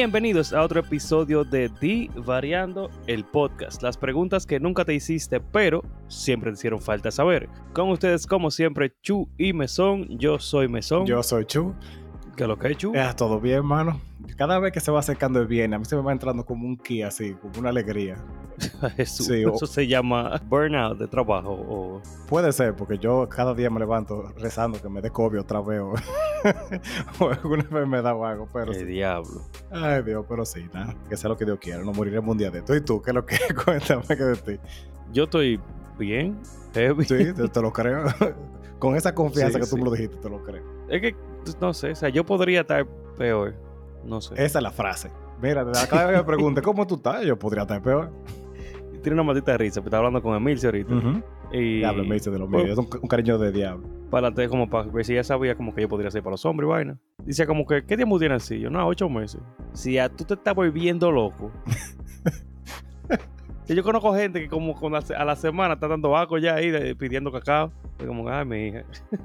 Bienvenidos 0.00 0.54
a 0.54 0.62
otro 0.62 0.80
episodio 0.80 1.44
de 1.44 1.68
Di 1.78 2.08
Variando 2.14 2.88
el 3.06 3.22
podcast. 3.22 3.82
Las 3.82 3.98
preguntas 3.98 4.46
que 4.46 4.58
nunca 4.58 4.82
te 4.82 4.94
hiciste, 4.94 5.42
pero 5.42 5.82
siempre 6.08 6.50
te 6.50 6.54
hicieron 6.54 6.80
falta 6.80 7.10
saber. 7.10 7.50
Con 7.74 7.90
ustedes, 7.90 8.26
como 8.26 8.50
siempre, 8.50 8.94
Chu 9.02 9.28
y 9.36 9.52
Mesón. 9.52 10.08
Yo 10.08 10.38
soy 10.38 10.68
Mesón. 10.68 11.04
Yo 11.04 11.22
soy 11.22 11.44
Chu. 11.44 11.74
¿Qué 12.36 12.46
lo 12.46 12.58
que 12.58 12.68
es, 12.72 12.76
Chu? 12.78 12.92
Eh, 12.94 13.10
todo 13.16 13.40
bien, 13.40 13.56
hermano. 13.58 14.00
Cada 14.36 14.58
vez 14.58 14.72
que 14.72 14.80
se 14.80 14.90
va 14.90 15.00
acercando 15.00 15.40
el 15.40 15.46
bien, 15.46 15.74
a 15.74 15.78
mí 15.78 15.84
se 15.84 15.96
me 15.96 16.02
va 16.02 16.12
entrando 16.12 16.44
como 16.44 16.66
un 16.66 16.76
ki 16.76 17.02
así, 17.02 17.34
como 17.34 17.58
una 17.58 17.68
alegría. 17.70 18.16
Eso, 18.96 19.22
Sí, 19.24 19.44
o- 19.44 19.54
eso 19.54 19.66
se 19.66 19.86
llama 19.86 20.40
burnout 20.46 20.98
de 20.98 21.06
trabajo. 21.08 21.50
O... 21.52 22.02
Puede 22.28 22.52
ser, 22.52 22.74
porque 22.74 22.98
yo 22.98 23.26
cada 23.28 23.54
día 23.54 23.70
me 23.70 23.80
levanto 23.80 24.32
rezando 24.38 24.80
que 24.80 24.88
me 24.88 25.00
dé 25.00 25.10
COVID 25.10 25.40
otra 25.40 25.60
vez 25.60 25.80
o, 25.80 25.94
o 27.24 27.28
alguna 27.30 27.62
enfermedad 27.62 28.14
o 28.14 28.24
algo, 28.26 28.48
pero 28.52 28.72
¡Qué 28.72 28.80
sí. 28.80 28.84
diablo! 28.86 29.42
Ay, 29.70 30.02
Dios, 30.02 30.24
pero 30.28 30.44
sí, 30.44 30.66
nada, 30.74 30.94
que 31.08 31.16
sea 31.16 31.28
lo 31.30 31.36
que 31.38 31.44
Dios 31.46 31.58
quiera, 31.58 31.82
no 31.82 31.92
moriremos 31.92 32.30
un 32.30 32.38
día 32.38 32.50
de 32.50 32.58
esto. 32.58 32.74
¿Y 32.74 32.82
tú? 32.82 33.00
¿Qué 33.00 33.10
es 33.10 33.14
lo 33.14 33.24
que? 33.24 33.36
Cuéntame 33.64 34.02
que 34.06 34.14
de 34.24 34.36
ti. 34.36 34.58
Yo 35.12 35.24
estoy 35.24 35.58
bien, 35.98 36.38
heavy. 36.74 37.04
Sí, 37.04 37.32
te, 37.32 37.48
te 37.48 37.62
lo 37.62 37.72
creo. 37.72 38.04
Con 38.78 38.94
esa 38.96 39.14
confianza 39.14 39.58
Sí, 39.58 39.64
que 39.64 39.70
tú 39.70 39.76
me 39.78 39.84
lo 39.84 39.90
dijiste, 39.92 40.16
te 40.16 40.28
lo 40.30 40.42
creo. 40.42 40.62
Es 40.88 41.00
que, 41.00 41.14
no 41.60 41.74
sé, 41.74 41.90
o 41.90 41.94
sea, 41.94 42.08
yo 42.08 42.24
podría 42.24 42.62
estar 42.62 42.86
peor. 43.16 43.54
No 44.04 44.20
sé. 44.20 44.34
Esa 44.42 44.58
es 44.58 44.62
la 44.62 44.70
frase. 44.70 45.10
Mira, 45.42 45.64
cada 45.88 46.06
vez 46.06 46.12
que 46.16 46.18
me 46.18 46.24
pregunte 46.24 46.62
cómo 46.62 46.86
tú 46.86 46.96
estás, 46.96 47.24
yo 47.24 47.38
podría 47.38 47.62
estar 47.62 47.82
peor. 47.82 48.10
Tiene 49.02 49.14
una 49.14 49.22
maldita 49.22 49.56
risa, 49.56 49.80
pero 49.80 49.88
estaba 49.88 50.06
hablando 50.06 50.22
con 50.22 50.36
Emilio 50.36 50.68
ahorita. 50.68 50.94
Ujú. 50.94 51.22
Y 51.52 51.78
Diablo, 51.78 52.04
me 52.04 52.14
dice 52.16 52.30
de 52.30 52.38
lo 52.38 52.46
mío. 52.46 52.60
Es 52.66 52.76
un, 52.78 52.88
un 53.00 53.08
cariño 53.08 53.38
de 53.38 53.50
diablo. 53.50 53.86
para 54.10 54.28
adelante 54.28 54.48
como 54.48 54.68
para 54.68 54.88
ver 54.90 55.04
si 55.04 55.14
ella 55.14 55.24
sabía 55.24 55.54
como 55.56 55.74
que 55.74 55.80
yo 55.80 55.88
podría 55.88 56.10
ser 56.10 56.22
para 56.22 56.32
los 56.32 56.44
hombres 56.44 56.66
y 56.66 56.70
vaina. 56.70 56.98
Dice 57.24 57.46
como 57.46 57.66
que, 57.66 57.84
¿qué 57.84 57.96
tiempo 57.96 58.18
tiene 58.18 58.34
así? 58.36 58.60
Yo, 58.60 58.70
no, 58.70 58.86
ocho 58.86 59.08
meses. 59.08 59.40
Si 59.72 59.98
a 59.98 60.08
tú 60.10 60.24
te 60.24 60.34
estás 60.34 60.54
volviendo 60.54 61.10
loco. 61.10 61.50
si 63.64 63.74
yo 63.74 63.82
conozco 63.82 64.14
gente 64.14 64.40
que 64.40 64.48
como 64.48 64.74
con 64.78 64.92
la 64.92 65.02
a 65.16 65.24
la 65.24 65.36
semana 65.36 65.74
está 65.74 65.88
dando 65.88 66.10
vaco 66.10 66.38
ya 66.38 66.54
ahí 66.54 66.70
de- 66.70 66.94
pidiendo 66.94 67.32
cacao. 67.32 67.72
Es 67.98 68.06
como, 68.06 68.28
ay, 68.28 68.44
mi 68.44 68.66
hija. 68.68 68.84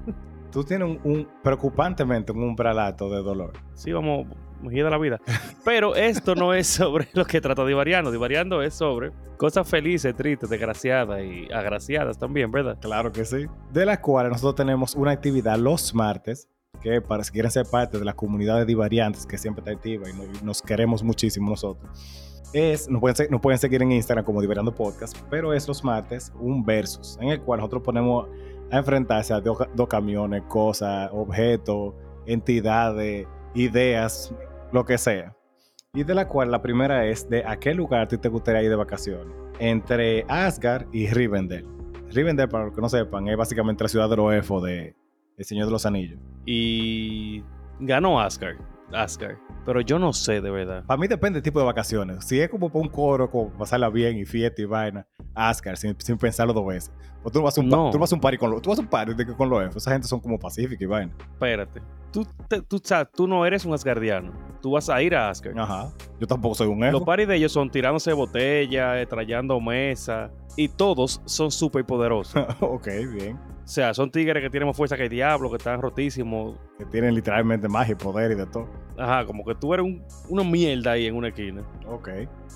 Tú 0.51 0.63
tienes 0.63 0.87
un, 0.87 0.99
un- 1.03 1.27
preocupantemente 1.43 2.31
un 2.31 2.43
umbral 2.43 2.79
alto 2.79 3.09
de 3.09 3.21
dolor. 3.21 3.53
Sí, 3.73 3.91
vamos, 3.91 4.27
gira 4.69 4.89
la 4.89 4.97
vida. 4.97 5.19
Pero 5.65 5.95
esto 5.95 6.33
no 6.35 6.53
es 6.53 6.67
sobre 6.67 7.07
lo 7.13 7.25
que 7.25 7.41
trata 7.41 7.65
Divariando. 7.65 8.11
Divariando 8.11 8.61
es 8.61 8.73
sobre 8.73 9.11
cosas 9.37 9.67
felices, 9.69 10.15
tristes, 10.15 10.49
desgraciadas 10.49 11.21
y 11.23 11.51
agraciadas 11.51 12.17
también, 12.17 12.51
¿verdad? 12.51 12.77
Claro 12.79 13.11
que 13.11 13.25
sí. 13.25 13.45
De 13.73 13.85
las 13.85 13.99
cuales 13.99 14.31
nosotros 14.31 14.55
tenemos 14.55 14.95
una 14.95 15.11
actividad 15.11 15.57
los 15.57 15.93
martes, 15.93 16.47
que 16.81 17.01
para 17.01 17.23
si 17.23 17.31
quieren 17.31 17.51
ser 17.51 17.65
parte 17.69 17.97
de 17.99 18.05
la 18.05 18.13
comunidad 18.13 18.57
de 18.59 18.65
divariantes, 18.65 19.25
que 19.25 19.37
siempre 19.37 19.61
está 19.61 19.71
activa 19.71 20.09
y 20.09 20.13
no- 20.13 20.23
y 20.25 20.43
nos, 20.45 20.61
queremos 20.61 21.03
muchísimo 21.03 21.49
nosotros, 21.49 22.41
es, 22.53 22.87
nos 22.89 23.01
pueden, 23.01 23.31
nos 23.31 23.41
pueden 23.41 23.59
seguir 23.59 23.81
en 23.81 23.91
Instagram 23.91 24.23
como 24.23 24.39
Divariando 24.39 24.73
Podcast, 24.73 25.17
pero 25.29 25.53
es 25.53 25.67
los 25.67 25.83
martes 25.83 26.31
un 26.39 26.63
versus, 26.63 27.17
en 27.19 27.29
el 27.29 27.41
cual 27.41 27.59
nosotros 27.59 27.81
ponemos 27.83 28.29
a 28.71 28.77
enfrentarse 28.77 29.33
a 29.33 29.41
dos, 29.41 29.57
camiones, 29.89 30.43
cosas, 30.47 31.09
objetos, 31.13 31.93
entidades, 32.25 33.27
ideas, 33.53 34.33
lo 34.71 34.85
que 34.85 34.97
sea. 34.97 35.35
Y 35.93 36.03
de 36.03 36.13
la 36.13 36.27
cual 36.27 36.51
la 36.51 36.61
primera 36.61 37.05
es 37.05 37.29
de 37.29 37.45
a 37.45 37.57
qué 37.57 37.73
lugar 37.73 38.07
ti 38.07 38.17
te 38.17 38.27
gustaría 38.27 38.63
ir 38.63 38.69
de 38.69 38.75
vacaciones. 38.75 39.33
Entre 39.59 40.25
Asgard 40.27 40.87
y 40.91 41.07
Rivendell. 41.07 41.65
Rivendell, 42.11 42.49
para 42.49 42.65
los 42.65 42.75
que 42.75 42.81
no 42.81 42.89
sepan, 42.89 43.27
es 43.27 43.37
básicamente 43.37 43.83
la 43.83 43.87
ciudad 43.87 44.09
de 44.09 44.17
los 44.17 44.33
elfos 44.33 44.63
de 44.63 44.95
El 45.37 45.45
Señor 45.45 45.67
de 45.67 45.71
los 45.71 45.85
Anillos. 45.85 46.19
Y 46.45 47.43
ganó 47.79 48.19
Asgard. 48.19 48.57
Asgard. 48.93 49.37
Pero 49.65 49.81
yo 49.81 49.97
no 49.99 50.13
sé 50.13 50.41
de 50.41 50.49
verdad. 50.51 50.83
Para 50.85 50.99
mí 50.99 51.07
depende 51.07 51.37
del 51.37 51.43
tipo 51.43 51.59
de 51.59 51.65
vacaciones. 51.65 52.23
Si 52.25 52.39
es 52.39 52.49
como 52.49 52.69
para 52.69 52.81
un 52.83 52.89
coro, 52.89 53.29
como 53.29 53.49
pasarla 53.51 53.89
bien 53.89 54.17
y 54.17 54.25
fiesta 54.25 54.61
y 54.61 54.65
vaina, 54.65 55.05
Asgard, 55.33 55.75
sin, 55.77 55.95
sin 55.99 56.17
pensarlo 56.17 56.53
dos 56.53 56.67
veces. 56.67 56.91
O 57.23 57.31
tú 57.31 57.41
vas 57.41 57.57
a 57.57 57.61
un, 57.61 57.69
No. 57.69 57.89
tú 57.91 57.97
vas 57.97 58.11
a 58.11 58.15
un 58.15 58.21
party 58.21 58.37
con 58.37 58.51
los, 58.51 58.61
tú 58.61 58.69
vas 58.69 58.77
a 58.77 58.81
un 58.83 58.87
party 58.87 59.13
de 59.15 59.25
con 59.35 59.49
los 59.49 59.61
elfos. 59.63 59.77
Esa 59.77 59.91
gente 59.91 60.07
son 60.07 60.19
como 60.19 60.37
pacíficos 60.37 60.81
y 60.81 60.85
vaina. 60.85 61.11
Espérate. 61.33 61.81
Tú, 62.11 62.25
te- 62.47 62.61
tú, 62.61 62.79
tú 63.13 63.27
no 63.27 63.45
eres 63.45 63.65
un 63.65 63.73
asgardiano. 63.73 64.31
Tú 64.61 64.71
vas 64.71 64.89
a 64.89 65.01
ir 65.01 65.15
a 65.15 65.29
Asgard. 65.29 65.57
Ajá. 65.57 65.89
Yo 66.19 66.27
tampoco 66.27 66.55
soy 66.55 66.67
un 66.67 66.79
Los 66.79 66.89
elfo. 66.93 67.05
paris 67.05 67.27
de 67.27 67.35
ellos 67.35 67.51
son 67.51 67.69
tirándose 67.69 68.13
botellas, 68.13 68.97
eh, 68.97 69.05
trayendo 69.05 69.59
mesa. 69.59 70.31
Y 70.55 70.69
todos 70.69 71.21
son 71.25 71.51
súper 71.51 71.85
poderosos. 71.85 72.45
ok, 72.61 72.87
bien. 73.13 73.37
o 73.37 73.67
sea, 73.67 73.93
son 73.93 74.09
tigres 74.11 74.41
que 74.41 74.49
tienen 74.49 74.67
más 74.67 74.77
fuerza 74.77 74.95
que 74.95 75.03
el 75.03 75.09
diablo, 75.09 75.49
que 75.49 75.57
están 75.57 75.81
rotísimos. 75.81 76.57
Que 76.77 76.85
tienen 76.85 77.13
literalmente 77.13 77.67
magia 77.67 77.93
y 77.93 77.95
poder 77.95 78.31
y 78.31 78.35
de 78.35 78.45
todo. 78.45 78.69
Ajá, 78.97 79.25
como 79.25 79.43
que 79.43 79.53
tú 79.55 79.73
eres 79.73 79.85
un- 79.85 80.03
una 80.29 80.43
mierda 80.43 80.91
ahí 80.91 81.07
en 81.07 81.15
una 81.15 81.27
esquina. 81.29 81.61
Ok. 81.87 82.09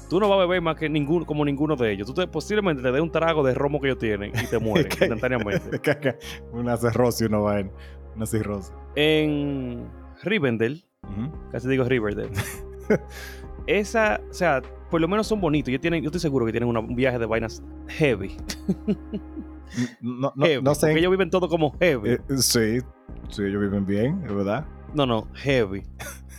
Tú 0.10 0.20
no 0.20 0.30
vas 0.30 0.38
a 0.38 0.42
beber 0.46 0.62
más 0.62 0.76
que 0.78 0.88
ninguno, 0.90 1.26
como 1.26 1.44
ninguno 1.44 1.76
de 1.76 1.92
ellos. 1.92 2.08
Tú 2.08 2.14
te, 2.14 2.26
posiblemente 2.28 2.82
te 2.82 2.92
dé 2.92 3.02
un 3.02 3.12
trago 3.12 3.44
de 3.44 3.54
romo 3.54 3.80
que 3.82 3.88
ellos 3.90 4.00
tienen 4.00 4.32
y 4.34 4.48
te 4.48 4.58
mueres 4.60 4.88
instantáneamente. 5.00 5.80
una 6.54 6.78
cirrosis 6.78 7.22
y 7.22 7.26
una 7.26 7.40
vaina. 7.40 7.70
Una 8.16 8.26
cirrosis. 8.26 8.74
En 8.96 9.88
Rivendell, 10.24 10.84
Ujú. 11.04 11.32
casi 11.52 11.68
digo 11.68 11.84
Riverdale. 11.84 12.32
Esa, 13.68 14.20
o 14.30 14.34
sea, 14.34 14.62
por 14.90 15.00
lo 15.02 15.08
menos 15.08 15.28
son 15.28 15.40
bonitos. 15.42 15.72
Yo, 15.72 15.80
tienen, 15.80 16.02
yo 16.04 16.08
estoy 16.08 16.22
seguro 16.22 16.46
que 16.46 16.52
tienen 16.52 16.70
una- 16.70 16.80
un 16.80 16.96
viaje 16.96 17.18
de 17.20 17.26
vainas 17.26 17.62
heavy. 17.88 18.36
No, 20.02 20.34
no, 20.36 20.46
heavy 20.46 20.64
no 20.64 20.74
sé. 20.76 20.88
porque 20.88 21.00
ellos 21.00 21.12
viven 21.12 21.30
todo 21.30 21.48
como 21.48 21.78
heavy. 21.80 22.12
Eh, 22.12 22.20
sí, 22.38 22.80
sí, 23.30 23.44
ellos 23.44 23.62
viven 23.62 23.86
bien, 23.86 24.22
es 24.26 24.34
verdad. 24.34 24.66
No, 24.94 25.06
no, 25.06 25.28
heavy. 25.36 25.84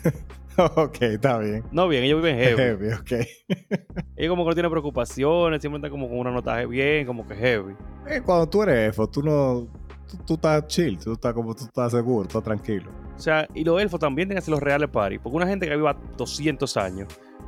ok, 0.76 1.02
está 1.02 1.38
bien. 1.38 1.62
No 1.70 1.86
bien, 1.88 2.02
ellos 2.04 2.20
viven 2.22 2.36
heavy. 2.38 2.56
Heavy, 2.56 2.92
ok. 2.92 3.12
ellos 4.16 4.30
como 4.30 4.44
que 4.44 4.48
no 4.48 4.54
tienen 4.54 4.70
preocupaciones, 4.70 5.60
siempre 5.60 5.78
están 5.78 5.90
como 5.90 6.08
con 6.08 6.18
una 6.18 6.30
notaje 6.32 6.66
bien, 6.66 7.06
como 7.06 7.26
que 7.26 7.34
heavy. 7.36 7.74
Eh, 8.08 8.20
Cuando 8.24 8.48
tú 8.48 8.62
eres 8.62 8.88
elfo, 8.88 9.08
tú 9.08 9.22
no. 9.22 9.68
Tú, 10.10 10.16
tú 10.26 10.34
estás 10.34 10.66
chill, 10.66 10.98
tú 10.98 11.12
estás 11.12 11.32
como 11.32 11.54
tú 11.54 11.64
estás 11.64 11.92
seguro, 11.92 12.26
estás 12.26 12.42
tranquilo. 12.42 12.90
O 13.16 13.20
sea, 13.20 13.46
y 13.54 13.62
los 13.62 13.80
elfos 13.80 14.00
también 14.00 14.26
tienen 14.26 14.36
que 14.40 14.42
hacer 14.42 14.50
los 14.52 14.60
reales 14.62 14.88
party. 14.88 15.18
Porque 15.18 15.36
una 15.36 15.46
gente 15.46 15.68
que 15.68 15.76
viva 15.76 15.96
200 16.16 16.76
años, 16.78 17.06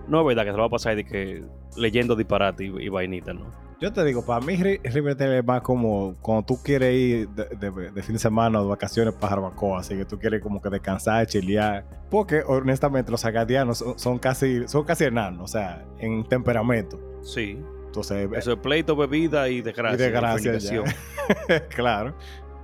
no 0.09 0.21
es 0.21 0.27
verdad 0.27 0.45
que 0.45 0.51
se 0.51 0.57
lo 0.57 0.63
va 0.63 0.67
a 0.67 0.71
pasar 0.71 0.97
de 0.97 1.05
que 1.05 1.45
leyendo 1.77 2.15
disparate 2.17 2.65
y, 2.65 2.69
y 2.85 2.89
vainita, 2.89 3.33
¿no? 3.33 3.61
Yo 3.81 3.93
te 3.93 4.05
digo, 4.05 4.25
para 4.25 4.45
mí 4.45 4.55
Ri- 4.57 4.81
Riverdale 4.85 5.39
es 5.41 5.45
más 5.45 5.61
como 5.63 6.15
cuando 6.23 6.45
tú 6.47 6.63
quieres 6.63 6.95
ir 6.95 7.29
de, 7.31 7.45
de- 7.71 7.91
de 7.91 8.03
fin 8.03 8.13
de 8.13 8.19
semana 8.21 8.61
o 8.61 8.63
de 8.63 8.69
vacaciones 8.69 9.13
para 9.15 9.31
Jarabacoa, 9.31 9.81
así 9.81 9.97
que 9.97 10.05
tú 10.05 10.19
quieres 10.21 10.41
como 10.41 10.63
que 10.63 10.71
descansar, 10.71 11.27
chilear. 11.27 11.85
Porque 12.09 12.43
honestamente 12.47 13.11
los 13.11 13.25
agadianos 13.25 13.79
son, 13.79 13.99
son 13.99 14.19
casi 14.21 14.69
son 14.69 14.85
casi 14.85 15.05
enanos, 15.05 15.43
o 15.43 15.49
sea, 15.53 15.85
en 15.99 16.23
temperamento. 16.25 17.01
Sí. 17.23 17.59
Entonces, 17.87 18.29
Eso 18.37 18.53
es 18.53 18.59
pleito, 18.59 18.95
bebida 18.97 19.49
y 19.49 19.61
desgracia. 19.63 19.97
y 20.07 20.11
desgracia 20.11 20.59
ya. 20.59 21.69
claro. 21.69 22.15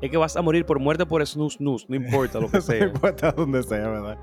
Es 0.00 0.10
que 0.12 0.16
vas 0.16 0.36
a 0.36 0.42
morir 0.42 0.64
por 0.64 0.78
muerte 0.78 1.04
por 1.04 1.26
snus 1.26 1.54
snus, 1.54 1.84
no 1.90 1.96
importa 1.96 2.38
lo 2.38 2.46
que 2.48 2.56
No 2.58 2.62
sea. 2.62 2.84
importa 2.84 3.32
donde 3.32 3.62
sea, 3.64 3.88
¿verdad? 3.88 4.18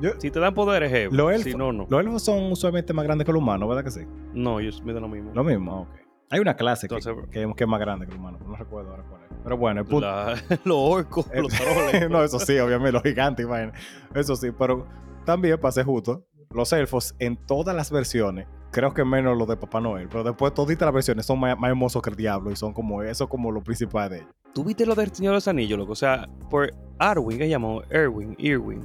Yo, 0.00 0.10
si 0.18 0.30
te 0.30 0.40
dan 0.40 0.54
poderes. 0.54 1.12
Los 1.12 1.42
Si 1.42 1.50
elfos- 1.50 1.56
no, 1.58 1.72
no. 1.72 1.86
los 1.88 2.00
elfos 2.00 2.22
son 2.22 2.52
usualmente 2.52 2.92
más 2.92 3.04
grandes 3.04 3.24
que 3.24 3.32
los 3.32 3.40
humanos, 3.42 3.68
¿verdad 3.68 3.84
que 3.84 3.90
sí? 3.90 4.00
No, 4.34 4.60
ellos 4.60 4.82
miden 4.82 5.02
lo 5.02 5.08
mismo. 5.08 5.30
Lo 5.34 5.42
mismo, 5.44 5.82
ok. 5.82 5.88
Hay 6.30 6.40
una 6.40 6.56
clase 6.56 6.88
que, 6.88 6.96
Entonces- 6.96 7.24
que, 7.30 7.52
que 7.56 7.64
es 7.64 7.68
más 7.70 7.80
grande 7.80 8.06
que 8.06 8.12
el 8.12 8.18
humano, 8.18 8.38
no 8.44 8.56
recuerdo 8.56 8.90
ahora 8.90 9.04
cuál 9.08 9.22
es. 9.22 9.28
Pero 9.44 9.56
bueno, 9.56 9.80
el 9.80 9.86
punto. 9.86 10.06
La- 10.06 10.34
los 10.64 10.76
orcos, 10.76 11.26
Eh, 11.32 11.40
los 11.40 11.52
troles. 11.52 12.10
no, 12.10 12.22
eso 12.24 12.38
sí, 12.40 12.58
obviamente, 12.58 12.92
los 12.92 13.02
gigantes 13.02 13.46
vaina. 13.46 13.72
Eso 14.14 14.34
sí, 14.36 14.48
pero 14.50 14.86
también, 15.24 15.58
para 15.60 15.72
ser 15.72 15.84
justo, 15.84 16.24
los 16.50 16.72
elfos 16.72 17.14
en 17.20 17.36
todas 17.36 17.74
las 17.76 17.90
versiones, 17.90 18.46
creo 18.72 18.92
que 18.92 19.04
menos 19.04 19.38
los 19.38 19.46
de 19.48 19.56
Papá 19.56 19.80
Noel, 19.80 20.08
pero 20.08 20.24
después 20.24 20.52
toditas 20.52 20.86
las 20.86 20.94
versiones 20.94 21.24
son 21.26 21.38
más, 21.40 21.56
más 21.58 21.70
hermosos 21.70 22.02
que 22.02 22.10
el 22.10 22.16
diablo 22.16 22.50
y 22.50 22.56
son 22.56 22.72
como 22.72 23.02
eso 23.02 23.28
como 23.28 23.50
lo 23.52 23.62
principal 23.62 24.10
de 24.10 24.16
ellos. 24.18 24.28
¿Tú 24.52 24.64
viste 24.64 24.84
lo 24.84 24.94
del 24.94 25.12
Señor 25.12 25.32
de 25.32 25.36
los 25.36 25.48
Anillos, 25.48 25.78
loco? 25.78 25.92
O 25.92 25.96
sea, 25.96 26.28
por 26.50 26.70
Arwin, 26.98 27.38
que 27.38 27.48
llamó 27.48 27.82
Erwin, 27.90 28.34
Irwin, 28.38 28.80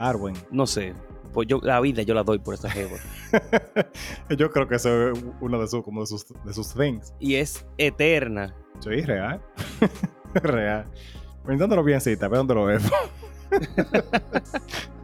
Arwen. 0.00 0.34
no 0.50 0.66
sé. 0.66 0.94
Pues 1.32 1.46
yo, 1.46 1.60
la 1.62 1.80
vida 1.80 2.02
yo 2.02 2.12
la 2.12 2.24
doy 2.24 2.40
por 2.40 2.54
esa 2.54 2.68
jeva. 2.68 2.96
Yo 4.36 4.50
creo 4.50 4.66
que 4.66 4.74
eso 4.74 5.10
es 5.10 5.24
uno 5.40 5.60
de 5.60 5.68
sus, 5.68 5.84
como 5.84 6.00
de 6.00 6.08
sus, 6.08 6.26
de 6.44 6.52
sus 6.52 6.74
things. 6.74 7.14
Y 7.20 7.36
es 7.36 7.64
eterna. 7.78 8.52
Sí, 8.80 9.00
real. 9.02 9.40
real. 10.34 10.86
Pensándolo 11.46 11.84
bien, 11.84 12.00
cita, 12.00 12.26
ve 12.26 12.36
dónde 12.36 12.54
lo 12.54 12.64
veo. 12.64 12.80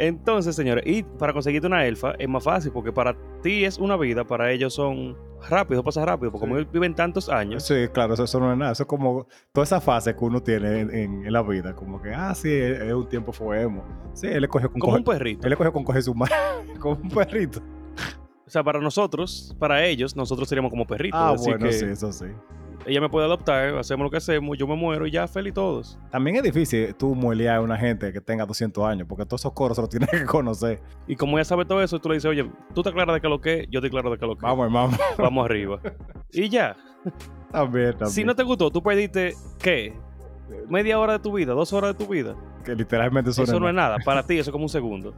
Entonces, 0.00 0.56
señores, 0.56 0.82
y 0.86 1.02
para 1.02 1.34
conseguirte 1.34 1.66
una 1.66 1.84
elfa 1.84 2.12
es 2.18 2.26
más 2.26 2.42
fácil 2.42 2.72
porque 2.72 2.90
para 2.90 3.14
ti 3.42 3.64
es 3.66 3.76
una 3.78 3.96
vida, 3.98 4.24
para 4.24 4.50
ellos 4.50 4.72
son 4.72 5.14
rápido, 5.48 5.84
pasa 5.84 6.04
rápido, 6.06 6.32
porque 6.32 6.46
Sí. 6.46 6.48
como 6.48 6.58
ellos 6.58 6.72
viven 6.72 6.94
tantos 6.94 7.28
años, 7.28 7.62
Sí, 7.66 7.74
claro, 7.92 8.14
eso, 8.14 8.24
eso 8.24 8.40
no 8.40 8.50
es 8.50 8.56
nada. 8.58 8.72
Eso 8.72 8.84
es 8.84 8.86
como 8.88 9.26
toda 9.52 9.64
esa 9.64 9.78
fase 9.80 10.16
que 10.16 10.24
uno 10.24 10.42
tiene 10.42 10.80
en, 10.80 10.94
en- 10.94 11.26
en 11.26 11.32
la 11.32 11.42
vida. 11.42 11.74
Como 11.76 12.00
que, 12.00 12.14
ah, 12.14 12.34
sí, 12.34 12.50
es, 12.50 12.92
un 12.94 13.08
tiempo 13.10 13.30
fuemo. 13.30 13.84
Sí, 14.14 14.26
él 14.26 14.40
le 14.40 14.48
cogió 14.48 14.70
con 14.72 14.80
como 14.80 14.96
un 14.96 15.04
perrito. 15.04 15.44
Él 15.46 15.50
le 15.50 15.56
cogió 15.56 15.70
con 15.72 15.84
coger 15.84 16.02
su 16.02 16.14
mano. 16.14 16.32
como 16.80 16.94
un 17.02 17.08
perrito. 17.10 17.60
O 18.46 18.50
sea, 18.50 18.64
para 18.64 18.80
nosotros, 18.80 19.54
para 19.58 19.84
ellos, 19.84 20.16
nosotros 20.16 20.48
seríamos 20.48 20.70
como 20.70 20.86
perritos. 20.86 21.20
Ah, 21.22 21.34
bueno, 21.38 21.66
que 21.66 21.72
sí, 21.72 21.84
eso 21.84 22.10
sí. 22.10 22.24
Ella 22.86 23.00
me 23.00 23.08
puede 23.08 23.26
adoptar, 23.26 23.76
hacemos 23.76 24.04
lo 24.04 24.10
que 24.10 24.16
hacemos, 24.16 24.56
yo 24.56 24.66
me 24.66 24.74
muero 24.74 25.06
y 25.06 25.10
ya, 25.10 25.28
feliz 25.28 25.52
todos. 25.54 25.98
También 26.10 26.36
es 26.36 26.42
difícil 26.42 26.94
tú 26.94 27.14
muelear 27.14 27.56
a 27.56 27.60
una 27.60 27.76
gente 27.76 28.12
que 28.12 28.20
tenga 28.20 28.46
200 28.46 28.84
años, 28.84 29.06
porque 29.08 29.24
todos 29.26 29.40
esos 29.42 29.52
coros 29.52 29.76
se 29.76 29.82
los 29.82 29.90
tienes 29.90 30.08
que 30.10 30.24
conocer. 30.24 30.80
Y 31.06 31.16
como 31.16 31.38
ella 31.38 31.44
sabe 31.44 31.64
todo 31.64 31.82
eso, 31.82 31.98
tú 31.98 32.08
le 32.08 32.14
dices, 32.16 32.30
oye, 32.30 32.50
tú 32.74 32.82
te 32.82 32.88
aclaras 32.88 33.14
de 33.14 33.20
que 33.20 33.28
lo 33.28 33.40
que, 33.40 33.60
es, 33.60 33.66
yo 33.70 33.80
te 33.80 33.88
aclaro 33.88 34.10
de 34.10 34.18
que 34.18 34.26
lo 34.26 34.34
que. 34.36 34.46
es. 34.46 34.50
Vamos, 34.50 34.64
hermano. 34.64 34.96
Vamos 35.18 35.44
arriba. 35.44 35.78
Y 36.32 36.48
ya. 36.48 36.76
También, 37.50 37.90
también. 37.90 38.10
Si 38.10 38.22
no 38.22 38.36
te 38.36 38.44
gustó, 38.44 38.70
tú 38.70 38.80
perdiste, 38.82 39.34
¿qué? 39.60 39.92
Media 40.68 40.96
hora 40.98 41.14
de 41.14 41.18
tu 41.18 41.32
vida, 41.32 41.52
dos 41.54 41.72
horas 41.72 41.96
de 41.98 42.04
tu 42.04 42.10
vida. 42.10 42.36
Que 42.64 42.74
literalmente 42.76 43.30
eso, 43.30 43.42
Eso 43.42 43.58
no 43.58 43.68
es 43.68 43.74
nada. 43.74 43.96
Para 44.04 44.22
ti, 44.24 44.38
eso 44.38 44.50
es 44.50 44.52
como 44.52 44.64
un 44.64 44.68
segundo. 44.68 45.12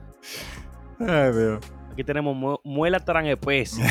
Ay, 0.99 1.33
Dios. 1.33 1.59
Aquí 1.93 2.03
tenemos 2.03 2.35
mu- 2.35 2.57
muela 2.65 2.99
tan 2.99 3.27
especie. 3.27 3.85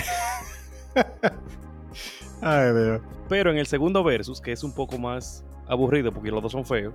Ay, 2.42 2.74
Dios. 2.74 3.02
Pero 3.30 3.52
en 3.52 3.58
el 3.58 3.66
segundo 3.68 4.04
versus, 4.04 4.42
que 4.42 4.52
es 4.52 4.64
un 4.64 4.74
poco 4.74 4.98
más 4.98 5.46
aburrido 5.68 6.12
porque 6.12 6.32
los 6.32 6.42
dos 6.42 6.52
son 6.52 6.66
feos, 6.66 6.94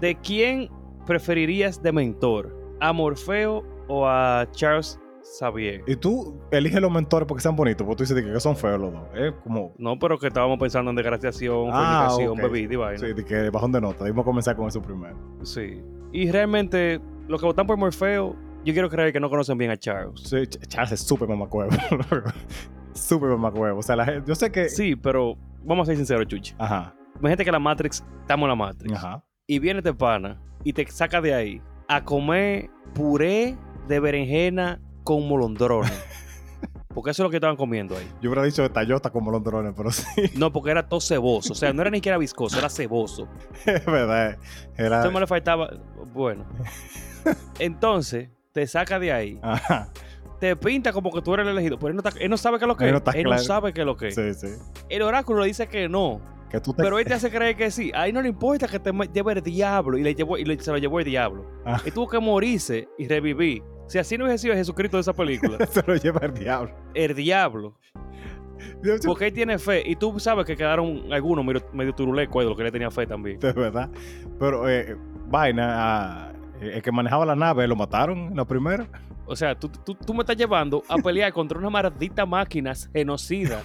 ¿de 0.00 0.14
quién 0.16 0.68
preferirías 1.06 1.82
de 1.82 1.92
mentor? 1.92 2.56
¿A 2.80 2.92
Morfeo 2.92 3.64
o 3.88 4.06
a 4.06 4.46
Charles 4.52 4.98
Xavier? 5.38 5.82
Y 5.86 5.96
tú 5.96 6.40
eliges 6.50 6.80
los 6.80 6.90
mentores 6.90 7.26
porque 7.26 7.42
sean 7.42 7.56
bonitos, 7.56 7.84
porque 7.86 8.04
tú 8.04 8.14
dices 8.14 8.32
que 8.32 8.40
son 8.40 8.56
feos 8.56 8.80
los 8.80 8.92
dos. 8.92 9.02
Como. 9.42 9.74
No, 9.78 9.98
pero 9.98 10.18
que 10.18 10.28
estábamos 10.28 10.58
pensando 10.58 10.90
en 10.90 10.96
desgraciación, 10.96 11.68
Ah, 11.72 12.06
fornicación, 12.08 12.38
ok. 12.44 12.52
bebida 12.52 12.72
y 12.74 12.76
vaina. 12.76 12.98
Sí, 13.06 13.12
de 13.12 13.24
que 13.24 13.50
bajón 13.50 13.72
de 13.72 13.80
nota. 13.80 14.04
Debimos 14.04 14.24
comenzar 14.24 14.56
con 14.56 14.68
eso 14.68 14.80
primero. 14.80 15.16
Sí. 15.42 15.82
Y 16.12 16.30
realmente, 16.30 17.00
los 17.28 17.40
que 17.40 17.46
votan 17.46 17.66
por 17.66 17.76
Morfeo, 17.76 18.34
yo 18.64 18.72
quiero 18.72 18.88
creer 18.88 19.12
que 19.12 19.20
no 19.20 19.28
conocen 19.28 19.58
bien 19.58 19.70
a 19.70 19.76
Charles. 19.76 20.20
Sí, 20.22 20.36
Ch- 20.36 20.66
Charles 20.68 20.92
es 20.92 21.00
súper 21.00 21.28
mamacuevo. 21.28 21.70
súper 22.94 23.30
mamacuevo. 23.30 23.78
O 23.78 23.82
sea, 23.82 23.96
la 23.96 24.04
gente, 24.04 24.22
yo 24.26 24.34
sé 24.34 24.50
que. 24.50 24.68
Sí, 24.68 24.96
pero 24.96 25.36
vamos 25.64 25.84
a 25.84 25.86
ser 25.86 25.96
sinceros, 25.96 26.26
Chuchi. 26.26 26.54
Ajá, 26.58 26.94
Imagínate 27.18 27.44
que 27.44 27.52
la 27.52 27.58
Matrix, 27.58 28.04
estamos 28.22 28.44
en 28.44 28.48
la 28.50 28.56
Matrix. 28.56 28.94
ajá. 28.94 29.24
Y 29.46 29.58
viene 29.58 29.80
este 29.80 29.92
pana 29.92 30.40
y 30.64 30.72
te 30.72 30.86
saca 30.90 31.20
de 31.20 31.34
ahí 31.34 31.62
a 31.88 32.04
comer 32.04 32.70
puré 32.94 33.58
de 33.88 34.00
berenjena 34.00 34.80
con 35.04 35.26
molondrones. 35.28 35.92
Porque 36.94 37.10
eso 37.10 37.22
es 37.22 37.24
lo 37.24 37.30
que 37.30 37.36
estaban 37.36 37.56
comiendo 37.56 37.96
ahí. 37.96 38.08
Yo 38.20 38.30
hubiera 38.30 38.42
dicho 38.42 38.68
tallota 38.70 39.10
como 39.10 39.30
los 39.30 39.42
drones, 39.44 39.74
pero 39.76 39.92
sí, 39.92 40.04
No, 40.36 40.52
porque 40.52 40.72
era 40.72 40.88
todo 40.88 41.00
ceboso. 41.00 41.52
O 41.52 41.56
sea, 41.56 41.72
no 41.72 41.82
era 41.82 41.90
ni 41.90 41.98
siquiera 41.98 42.18
viscoso, 42.18 42.58
era 42.58 42.68
ceboso. 42.68 43.28
es 43.64 43.86
verdad. 43.86 44.38
Era. 44.76 44.96
Entonces 44.96 45.12
me 45.12 45.20
le 45.20 45.26
faltaba. 45.28 45.70
Bueno. 46.12 46.44
Entonces, 47.60 48.28
te 48.52 48.66
saca 48.66 48.98
de 48.98 49.12
ahí. 49.12 49.38
Ajá. 49.40 49.88
Te 50.40 50.56
pinta 50.56 50.92
como 50.92 51.10
que 51.12 51.20
tú 51.22 51.34
eres 51.34 51.46
el 51.46 51.52
elegido. 51.52 51.78
Pero 51.78 51.90
él 51.90 51.96
no, 51.96 52.02
está- 52.08 52.18
él 52.18 52.30
no 52.30 52.36
sabe 52.36 52.58
qué 52.58 52.64
es 52.64 52.68
lo 52.68 52.76
que 52.76 52.84
Él 52.86 52.90
no 52.92 52.96
es. 52.96 53.00
está 53.02 53.10
Él 53.18 53.24
no 53.24 53.30
claro. 53.30 53.42
sabe 53.44 53.72
qué 53.72 53.80
es 53.80 53.86
lo 53.86 53.96
que 53.96 54.08
es. 54.08 54.14
Sí, 54.14 54.34
sí. 54.34 54.48
El 54.88 55.02
oráculo 55.02 55.40
le 55.40 55.46
dice 55.48 55.68
que 55.68 55.88
no. 55.88 56.20
Que 56.50 56.60
tú 56.60 56.72
te. 56.72 56.82
Pero 56.82 56.98
él 56.98 57.04
te 57.04 57.14
hace 57.14 57.30
creer 57.30 57.56
que 57.56 57.70
sí. 57.70 57.92
Ahí 57.94 58.12
no 58.12 58.22
le 58.22 58.28
importa 58.30 58.66
que 58.66 58.78
te 58.80 58.90
lleve 59.12 59.32
el 59.34 59.42
diablo. 59.42 59.98
Y, 59.98 60.02
le 60.02 60.14
llevó, 60.14 60.38
y 60.38 60.44
le- 60.44 60.58
se 60.58 60.70
lo 60.72 60.78
llevó 60.78 60.98
el 60.98 61.04
diablo. 61.04 61.46
Ah. 61.64 61.80
Y 61.84 61.90
tuvo 61.90 62.08
que 62.08 62.18
morirse 62.18 62.88
y 62.98 63.06
revivir. 63.06 63.62
Si 63.86 63.98
así 63.98 64.16
no 64.16 64.24
hubiese 64.24 64.42
sido 64.42 64.54
Jesucristo 64.54 64.96
de 64.96 65.02
esa 65.02 65.12
película. 65.12 65.58
se 65.70 65.82
lo 65.86 65.94
lleva 65.96 66.20
el 66.24 66.32
diablo. 66.34 66.74
el 66.94 67.14
diablo. 67.14 67.76
Porque 69.06 69.26
él 69.28 69.32
tiene 69.32 69.58
fe. 69.58 69.82
Y 69.84 69.96
tú 69.96 70.18
sabes 70.20 70.44
que 70.46 70.56
quedaron 70.56 71.12
algunos 71.12 71.44
medio, 71.44 71.62
medio 71.72 71.94
turulecos 71.94 72.42
de 72.42 72.48
los 72.48 72.56
que 72.56 72.64
le 72.64 72.70
tenía 72.72 72.90
fe 72.90 73.06
también. 73.06 73.38
De 73.40 73.52
verdad. 73.52 73.90
Pero, 74.38 74.68
eh, 74.68 74.96
vaina, 75.28 75.66
ah, 76.28 76.32
el 76.60 76.82
que 76.82 76.92
manejaba 76.92 77.24
la 77.26 77.34
nave 77.36 77.66
lo 77.66 77.74
mataron 77.76 78.18
en 78.18 78.36
la 78.36 78.44
primera. 78.44 78.86
O 79.30 79.36
sea, 79.36 79.54
tú, 79.54 79.68
tú, 79.68 79.94
tú 79.94 80.12
me 80.12 80.20
estás 80.20 80.36
llevando 80.36 80.82
a 80.88 80.96
pelear 81.04 81.32
contra 81.32 81.56
una 81.58 81.70
maldita 81.70 82.26
máquina 82.26 82.72
genocida. 82.92 83.62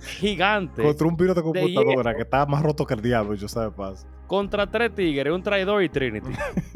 gigante. 0.00 0.82
Contra 0.82 1.06
un 1.06 1.16
virus 1.16 1.36
de 1.36 1.42
computadora 1.42 2.14
que 2.14 2.22
estaba 2.22 2.46
más 2.46 2.62
roto 2.62 2.84
que 2.86 2.94
el 2.94 3.00
diablo, 3.02 3.34
yo 3.34 3.48
sé 3.48 3.70
paso. 3.76 4.06
Contra 4.26 4.70
tres 4.70 4.94
tigres, 4.94 5.32
un 5.32 5.42
traidor 5.42 5.82
y 5.82 5.88
Trinity. 5.88 6.30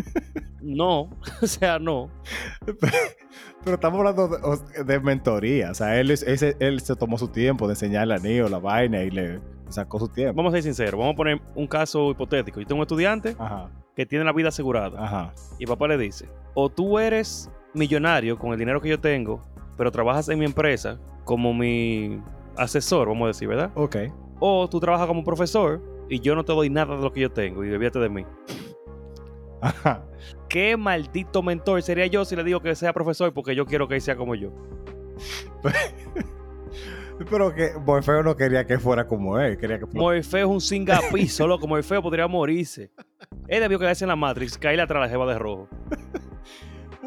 no, 0.62 1.10
o 1.42 1.46
sea, 1.46 1.78
no. 1.78 2.10
Pero 3.64 3.74
estamos 3.74 3.98
hablando 3.98 4.28
de, 4.84 5.00
mentoría. 5.00 5.70
O 5.72 5.74
sea, 5.74 5.98
él, 6.00 6.10
es- 6.10 6.22
ese- 6.22 6.56
él 6.60 6.80
se 6.80 6.94
tomó 6.96 7.18
su 7.18 7.28
tiempo 7.28 7.66
de 7.66 7.72
enseñarle 7.74 8.14
al 8.14 8.22
niño 8.22 8.48
la 8.48 8.58
vaina 8.58 9.02
y 9.02 9.10
le 9.10 9.40
sacó 9.68 9.98
su 9.98 10.08
tiempo. 10.08 10.34
Vamos 10.36 10.52
a 10.52 10.56
ser 10.56 10.62
sinceros. 10.64 10.98
Vamos 10.98 11.14
a 11.14 11.16
poner 11.16 11.40
un 11.54 11.66
caso 11.66 12.10
hipotético. 12.10 12.60
Yo 12.60 12.66
tengo 12.66 12.80
un 12.80 12.84
estudiante 12.84 13.36
Ajá, 13.38 13.70
que 13.94 14.06
tiene 14.06 14.24
la 14.24 14.32
vida 14.32 14.48
asegurada. 14.48 15.02
ajá. 15.02 15.32
Y 15.58 15.66
papá 15.66 15.88
le 15.88 15.98
dice, 15.98 16.28
o 16.54 16.68
tú 16.68 16.98
eres 16.98 17.50
millonario 17.74 18.38
con 18.38 18.52
el 18.52 18.58
dinero 18.58 18.80
que 18.80 18.88
yo 18.88 19.00
tengo, 19.00 19.42
pero 19.76 19.90
trabajas 19.90 20.28
en 20.28 20.38
mi 20.38 20.44
empresa 20.44 20.98
como 21.24 21.52
mi 21.52 22.20
asesor, 22.56 23.08
vamos 23.08 23.24
a 23.24 23.28
decir, 23.28 23.48
¿verdad? 23.48 23.70
Ok. 23.74 23.96
O 24.40 24.68
tú 24.68 24.80
trabajas 24.80 25.06
como 25.06 25.24
profesor 25.24 25.82
y 26.08 26.20
yo 26.20 26.34
no 26.34 26.44
te 26.44 26.52
doy 26.52 26.70
nada 26.70 26.96
de 26.96 27.02
lo 27.02 27.12
que 27.12 27.20
yo 27.20 27.30
tengo 27.32 27.64
y 27.64 27.70
olvídate 27.72 27.98
de 27.98 28.08
mí. 28.08 28.24
Ajá. 29.60 30.04
¿Qué 30.48 30.76
maldito 30.76 31.42
mentor 31.42 31.82
sería 31.82 32.06
yo 32.06 32.24
si 32.24 32.36
le 32.36 32.44
digo 32.44 32.60
que 32.60 32.74
sea 32.74 32.92
profesor 32.92 33.32
porque 33.32 33.54
yo 33.54 33.66
quiero 33.66 33.88
que 33.88 33.96
él 33.96 34.00
sea 34.00 34.16
como 34.16 34.34
yo? 34.34 34.50
Pero 37.30 37.54
que 37.54 37.72
Morfeo 37.84 38.22
no 38.22 38.36
quería 38.36 38.66
que 38.66 38.78
fuera 38.78 39.06
como 39.06 39.38
él, 39.38 39.56
quería 39.56 39.78
que 39.78 39.86
fuera. 39.86 40.00
Morfeo 40.00 40.46
es 40.46 40.52
un 40.52 40.60
singapi, 40.60 41.28
solo 41.28 41.58
como 41.58 41.74
Morfeo 41.74 42.02
podría 42.02 42.26
morirse. 42.28 42.90
Él 43.48 43.60
debió 43.60 43.78
quedarse 43.78 44.04
en 44.04 44.08
la 44.08 44.16
Matrix, 44.16 44.58
caerle 44.58 44.82
atrás 44.82 44.98
a 44.98 45.06
la 45.06 45.08
jeva 45.08 45.26
de 45.26 45.38
rojo. 45.38 45.68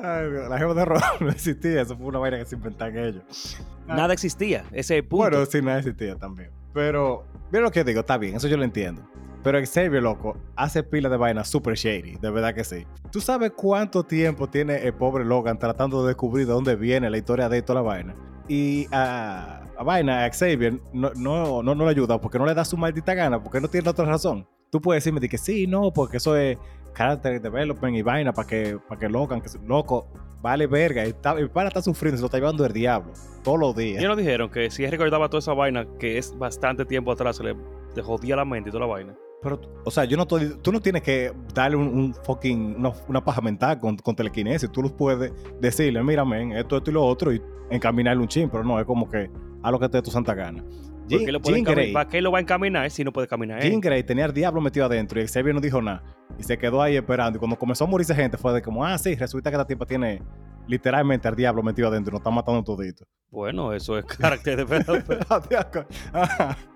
Ay, 0.01 0.29
Dios, 0.29 0.49
la 0.49 0.57
jeva 0.57 0.73
de 0.73 0.85
rojo 0.85 1.05
no 1.19 1.29
existía, 1.29 1.81
eso 1.81 1.97
fue 1.97 2.07
una 2.07 2.19
vaina 2.19 2.37
que 2.39 2.45
se 2.45 2.55
inventan 2.55 2.97
ellos. 2.97 3.57
Ah. 3.87 3.95
Nada 3.95 4.13
existía, 4.13 4.63
ese 4.71 4.79
es 4.79 4.91
el 4.91 5.03
punto. 5.05 5.29
Bueno, 5.29 5.45
sí, 5.45 5.61
nada 5.61 5.79
existía 5.79 6.15
también. 6.15 6.51
Pero, 6.73 7.25
mira 7.51 7.63
lo 7.63 7.71
que 7.71 7.83
digo, 7.83 8.01
está 8.01 8.17
bien, 8.17 8.35
eso 8.35 8.47
yo 8.47 8.57
lo 8.57 8.63
entiendo. 8.63 9.03
Pero 9.43 9.57
Xavier, 9.59 10.03
loco, 10.03 10.37
hace 10.55 10.83
pila 10.83 11.07
de 11.07 11.15
vainas 11.15 11.47
super 11.47 11.75
shady, 11.75 12.17
de 12.17 12.29
verdad 12.29 12.53
que 12.53 12.63
sí. 12.63 12.85
¿Tú 13.09 13.21
sabes 13.21 13.51
cuánto 13.55 14.03
tiempo 14.03 14.49
tiene 14.49 14.85
el 14.85 14.93
pobre 14.93 15.23
Logan 15.23 15.57
tratando 15.57 16.01
de 16.03 16.09
descubrir 16.09 16.45
de 16.45 16.53
dónde 16.53 16.75
viene 16.75 17.09
la 17.09 17.17
historia 17.17 17.47
de 17.47 17.61
toda 17.61 17.81
la 17.81 17.87
vaina? 17.87 18.15
Y 18.49 18.87
a, 18.91 19.58
a 19.58 19.58
vaina, 19.83 20.25
a 20.25 20.29
Xavier, 20.31 20.79
no, 20.93 21.11
no, 21.15 21.63
no, 21.63 21.75
no 21.75 21.85
le 21.85 21.91
ayuda 21.91 22.19
porque 22.19 22.37
no 22.39 22.45
le 22.45 22.53
da 22.53 22.65
su 22.65 22.77
maldita 22.77 23.13
gana, 23.13 23.41
porque 23.41 23.59
no 23.61 23.67
tiene 23.67 23.89
otra 23.89 24.05
razón. 24.05 24.47
Tú 24.71 24.79
puedes 24.81 25.03
decirme 25.03 25.19
de 25.19 25.29
que 25.29 25.37
sí, 25.37 25.65
no, 25.67 25.91
porque 25.91 26.17
eso 26.17 26.35
es 26.37 26.57
character 26.93 27.41
development 27.41 27.95
y 27.97 28.01
vaina 28.01 28.33
para 28.33 28.47
que, 28.47 28.77
para 28.87 28.99
que 28.99 29.09
Logan, 29.09 29.41
que 29.41 29.49
loco, 29.65 30.07
vale 30.41 30.67
verga. 30.67 31.03
El 31.03 31.49
pana 31.49 31.69
está 31.69 31.81
sufriendo, 31.81 32.17
se 32.17 32.21
lo 32.21 32.27
está 32.27 32.37
llevando 32.37 32.65
el 32.65 32.73
diablo 32.73 33.11
todos 33.43 33.59
los 33.59 33.75
días. 33.75 33.99
Ellos 33.99 34.09
nos 34.09 34.17
dijeron 34.17 34.49
que 34.49 34.69
si 34.69 34.83
él 34.83 34.91
recordaba 34.91 35.27
toda 35.29 35.39
esa 35.39 35.53
vaina, 35.53 35.87
que 35.99 36.17
es 36.17 36.37
bastante 36.37 36.85
tiempo 36.85 37.11
atrás, 37.11 37.37
se 37.37 37.43
le 37.43 37.55
te 37.95 38.01
jodía 38.03 38.35
la 38.35 38.45
mente 38.45 38.69
y 38.69 38.71
toda 38.71 38.85
la 38.85 38.91
vaina. 38.93 39.15
Pero, 39.41 39.59
o 39.85 39.89
sea, 39.89 40.03
yo 40.03 40.17
no 40.17 40.23
estoy- 40.23 40.57
tú 40.61 40.71
no 40.71 40.81
tienes 40.81 41.01
que 41.01 41.31
darle 41.55 41.77
un, 41.77 41.87
un 41.87 42.13
fucking, 42.13 42.75
una, 42.77 42.91
una 43.07 43.23
paja 43.23 43.39
mental 43.41 43.79
con, 43.79 43.95
con 43.97 44.13
telequinesis. 44.15 44.69
Tú 44.69 44.81
los 44.83 44.91
puedes 44.91 45.31
decirle, 45.61 46.03
mira, 46.03 46.25
men, 46.25 46.51
esto, 46.51 46.77
esto 46.77 46.91
y 46.91 46.93
lo 46.93 47.05
otro, 47.05 47.33
y 47.33 47.41
encaminarle 47.71 48.21
un 48.21 48.27
chin, 48.27 48.49
pero 48.49 48.63
no, 48.65 48.77
es 48.79 48.85
como 48.85 49.09
que 49.09 49.31
a 49.61 49.71
lo 49.71 49.79
que 49.79 49.89
te 49.89 49.97
dé 49.97 50.01
tu 50.01 50.11
santa 50.11 50.33
gana. 50.33 50.63
¿Por 50.63 51.17
Jean, 51.17 51.25
qué 51.25 51.31
lo 51.31 51.39
Grey, 51.73 51.91
¿Para 51.91 52.07
qué 52.07 52.21
lo 52.21 52.31
va 52.31 52.37
a 52.37 52.41
encaminar 52.41 52.89
si 52.91 53.03
no 53.03 53.11
puede 53.11 53.27
caminar 53.27 53.63
él? 53.63 53.69
Jean 53.69 53.81
Grey 53.81 54.03
tenía 54.03 54.25
al 54.25 54.33
diablo 54.33 54.61
metido 54.61 54.85
adentro 54.85 55.19
y 55.19 55.27
Xavier 55.27 55.55
no 55.55 55.61
dijo 55.61 55.81
nada. 55.81 56.03
Y 56.37 56.43
se 56.43 56.57
quedó 56.57 56.81
ahí 56.81 56.95
esperando. 56.95 57.37
Y 57.37 57.39
cuando 57.39 57.57
comenzó 57.57 57.85
a 57.85 57.87
morirse 57.87 58.13
gente, 58.13 58.37
fue 58.37 58.53
de 58.53 58.61
como, 58.61 58.85
ah, 58.85 58.97
sí, 58.97 59.15
resulta 59.15 59.49
que 59.49 59.55
esta 59.55 59.65
tipa 59.65 59.85
tiene 59.85 60.21
literalmente 60.67 61.27
al 61.27 61.35
diablo 61.35 61.63
metido 61.63 61.87
adentro 61.87 62.11
y 62.11 62.13
nos 62.13 62.19
está 62.19 62.29
matando 62.29 62.63
todito. 62.63 63.05
Bueno, 63.31 63.73
eso 63.73 63.97
es 63.97 64.05
carácter 64.05 64.57
de 64.57 64.63
verdad. 64.65 66.57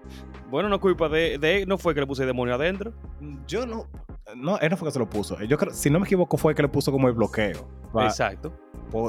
Bueno, 0.49 0.69
no 0.69 0.75
es 0.75 0.81
culpa 0.81 1.09
de, 1.09 1.39
de 1.39 1.63
él, 1.63 1.67
no 1.67 1.79
fue 1.79 1.95
que 1.95 1.99
le 1.99 2.05
puse 2.05 2.27
demonio 2.27 2.53
adentro. 2.53 2.93
Yo 3.47 3.65
no. 3.65 3.87
No, 4.35 4.59
él 4.59 4.69
no 4.69 4.77
fue 4.77 4.87
que 4.87 4.91
se 4.91 4.99
lo 4.99 5.09
puso. 5.09 5.41
Yo 5.41 5.57
creo, 5.57 5.73
si 5.73 5.89
no 5.89 5.99
me 5.99 6.05
equivoco, 6.05 6.37
fue 6.37 6.51
el 6.51 6.55
que 6.55 6.61
le 6.61 6.69
puso 6.69 6.91
como 6.91 7.07
el 7.07 7.15
bloqueo. 7.15 7.67
Exacto. 7.95 8.53